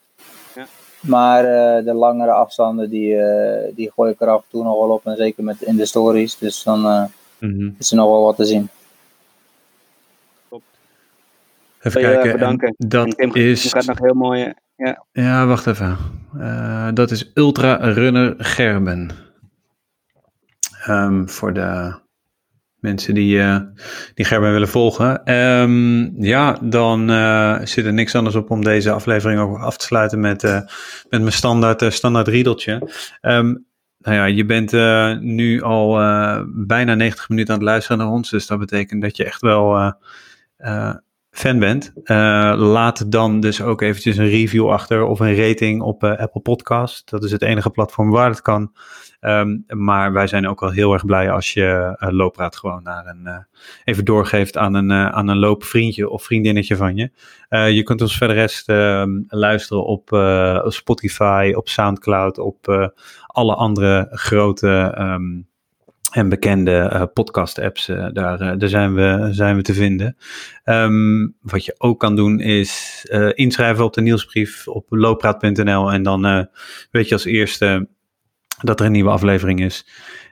Ja. 0.55 0.65
Maar 0.99 1.43
uh, 1.43 1.85
de 1.85 1.93
langere 1.93 2.31
afstanden, 2.31 2.89
die, 2.89 3.14
uh, 3.14 3.76
die 3.76 3.91
gooi 3.91 4.11
ik 4.11 4.22
er 4.22 4.27
af 4.27 4.41
en 4.41 4.49
toe 4.49 4.64
nog 4.64 4.80
wel 4.80 4.89
op. 4.89 5.05
En 5.05 5.15
zeker 5.15 5.43
met 5.43 5.61
in 5.61 5.76
de 5.76 5.85
stories. 5.85 6.38
Dus 6.38 6.64
dan 6.64 6.80
mm 6.80 7.09
-hmm. 7.39 7.76
is 7.80 7.91
er 7.91 7.97
nog 7.97 8.09
wel 8.09 8.23
wat 8.23 8.35
te 8.35 8.45
zien. 8.45 8.69
Top. 10.49 10.61
Even 11.81 12.01
kijken. 12.01 12.31
bedanken. 12.31 12.73
Dat 12.77 13.18
Tim, 13.18 13.35
is. 13.35 13.73
gaat 13.73 13.85
nog 13.85 13.99
heel 13.99 14.14
mooi. 14.14 14.53
Ja. 14.76 15.05
ja, 15.11 15.45
wacht 15.45 15.68
even. 15.68 15.97
dat 16.93 17.11
is 17.11 17.31
Ultra 17.34 17.76
Runner 17.76 18.35
Gerben. 18.38 19.11
Um, 20.88 21.30
voor 21.30 21.53
de 21.53 21.93
mensen 22.79 23.13
die, 23.13 23.35
uh, 23.35 23.57
die 24.13 24.25
Gerben 24.25 24.51
willen 24.51 24.67
volgen. 24.67 25.33
Um, 25.33 26.23
ja, 26.23 26.59
dan 26.61 27.11
uh, 27.11 27.59
zit 27.63 27.85
er 27.85 27.93
niks 27.93 28.15
anders 28.15 28.35
op 28.35 28.51
om 28.51 28.63
deze 28.63 28.91
aflevering 28.91 29.39
ook 29.39 29.57
af 29.57 29.77
te 29.77 29.85
sluiten 29.85 30.19
met, 30.19 30.43
uh, 30.43 30.59
met 31.09 31.21
mijn 31.21 31.31
standaard, 31.31 31.93
standaard 31.93 32.27
riedeltje. 32.27 32.91
Um, 33.21 33.65
nou 33.99 34.15
ja, 34.15 34.25
je 34.25 34.45
bent 34.45 34.71
nu 35.21 35.61
al 35.61 35.91
bijna 36.47 36.95
90 36.95 37.29
minuten 37.29 37.53
aan 37.53 37.59
het 37.59 37.69
luisteren 37.69 37.97
naar 37.97 38.07
ons. 38.07 38.29
Dus 38.29 38.47
dat 38.47 38.59
betekent 38.59 39.01
dat 39.01 39.17
je 39.17 39.25
echt 39.25 39.41
wel 39.41 39.93
fan 41.31 41.59
bent. 41.59 41.91
laat 42.57 43.11
dan 43.11 43.39
dus 43.39 43.61
ook 43.61 43.81
eventjes 43.81 44.17
een 44.17 44.29
review 44.29 44.69
achter 44.69 45.03
of 45.03 45.19
een 45.19 45.35
rating 45.35 45.81
op 45.81 46.03
Apple 46.03 46.41
Podcast. 46.41 47.09
Dat 47.09 47.23
is 47.23 47.31
het 47.31 47.41
enige 47.41 47.69
platform 47.69 48.09
waar 48.09 48.29
het 48.29 48.41
kan. 48.41 48.71
Um, 49.22 49.64
maar 49.68 50.14
wij 50.14 50.27
zijn 50.27 50.48
ook 50.48 50.60
wel 50.60 50.72
heel 50.72 50.94
erg 50.94 51.06
blij 51.06 51.31
als 51.31 51.53
je 51.53 51.98
uh, 51.99 52.10
loopraad 52.10 52.56
gewoon 52.56 52.84
naar 52.84 53.06
een, 53.06 53.22
uh, 53.26 53.38
even 53.84 54.06
doorgeeft 54.06 54.57
aan 54.57 54.73
een, 54.73 54.89
uh, 54.89 55.10
aan 55.10 55.27
een 55.27 55.38
loopvriendje 55.38 56.10
of 56.10 56.23
vriendinnetje 56.23 56.76
van 56.76 56.95
je. 56.95 57.11
je 57.73 57.84
kunt 57.84 58.02
ons 58.02 58.18
verder 58.18 58.35
rest 58.35 58.69
ehm, 58.69 59.10
luisteren 59.27 59.85
op 59.85 60.07
Spotify, 60.68 61.53
op 61.56 61.69
Soundcloud, 61.69 62.38
op 62.38 62.91
alle 63.27 63.56
andere 63.56 64.07
grote 64.11 64.95
um, 64.99 65.48
en 66.11 66.30
bekende 66.30 67.10
podcast-apps. 67.14 67.85
daar 67.85 68.57
daar 68.57 68.69
zijn, 68.69 68.94
we, 68.94 69.27
zijn 69.31 69.56
we 69.56 69.61
te 69.61 69.73
vinden. 69.73 70.18
wat 71.41 71.65
je 71.65 71.76
ook 71.77 71.99
kan 71.99 72.15
doen 72.15 72.39
is 72.39 73.06
inschrijven 73.34 73.85
op 73.85 73.94
de 73.94 74.02
nieuwsbrief 74.02 74.68
op 74.68 74.85
loopraad.nl 74.89 75.91
en 75.91 76.03
dan 76.03 76.48
weet 76.91 77.07
je 77.07 77.14
als 77.14 77.26
eerste 77.26 77.88
dat 78.61 78.79
er 78.79 78.85
een 78.85 78.91
nieuwe 78.91 79.09
aflevering 79.09 79.61
is. 79.61 79.85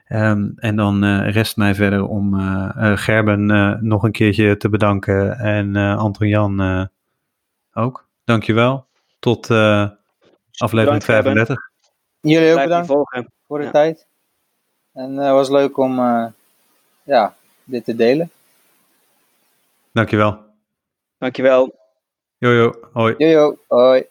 Um, 0.08 0.52
en 0.56 0.76
dan 0.76 1.04
uh, 1.04 1.30
rest 1.30 1.56
mij 1.56 1.74
verder 1.74 2.06
om 2.06 2.34
uh, 2.34 2.70
uh, 2.76 2.96
Gerben 2.96 3.46
nog 3.86 4.02
een 4.02 4.12
keertje 4.12 4.56
te 4.56 4.68
bedanken 4.68 5.38
en 5.38 5.76
Anton 5.76 6.28
Jan 6.28 6.88
ook. 7.74 8.06
Dankjewel. 8.24 8.86
Tot 9.18 9.50
aflevering 9.50 11.04
Bedankt, 11.04 11.04
35. 11.04 11.70
Jullie 12.20 12.52
ook 12.52 12.62
bedankt 12.62 12.86
voor 13.46 13.58
de 13.58 13.64
ja. 13.64 13.70
tijd. 13.70 14.06
En 14.92 15.16
het 15.16 15.32
was 15.32 15.48
leuk 15.48 15.78
om 15.78 15.96
ja, 17.02 17.34
dit 17.64 17.84
te 17.84 17.96
delen. 17.96 18.30
Dankjewel. 19.92 20.38
Dankjewel. 21.18 21.74
Jojo, 22.38 22.74
hoi. 22.92 23.14
Jojo, 23.18 23.58
hoi. 23.68 24.06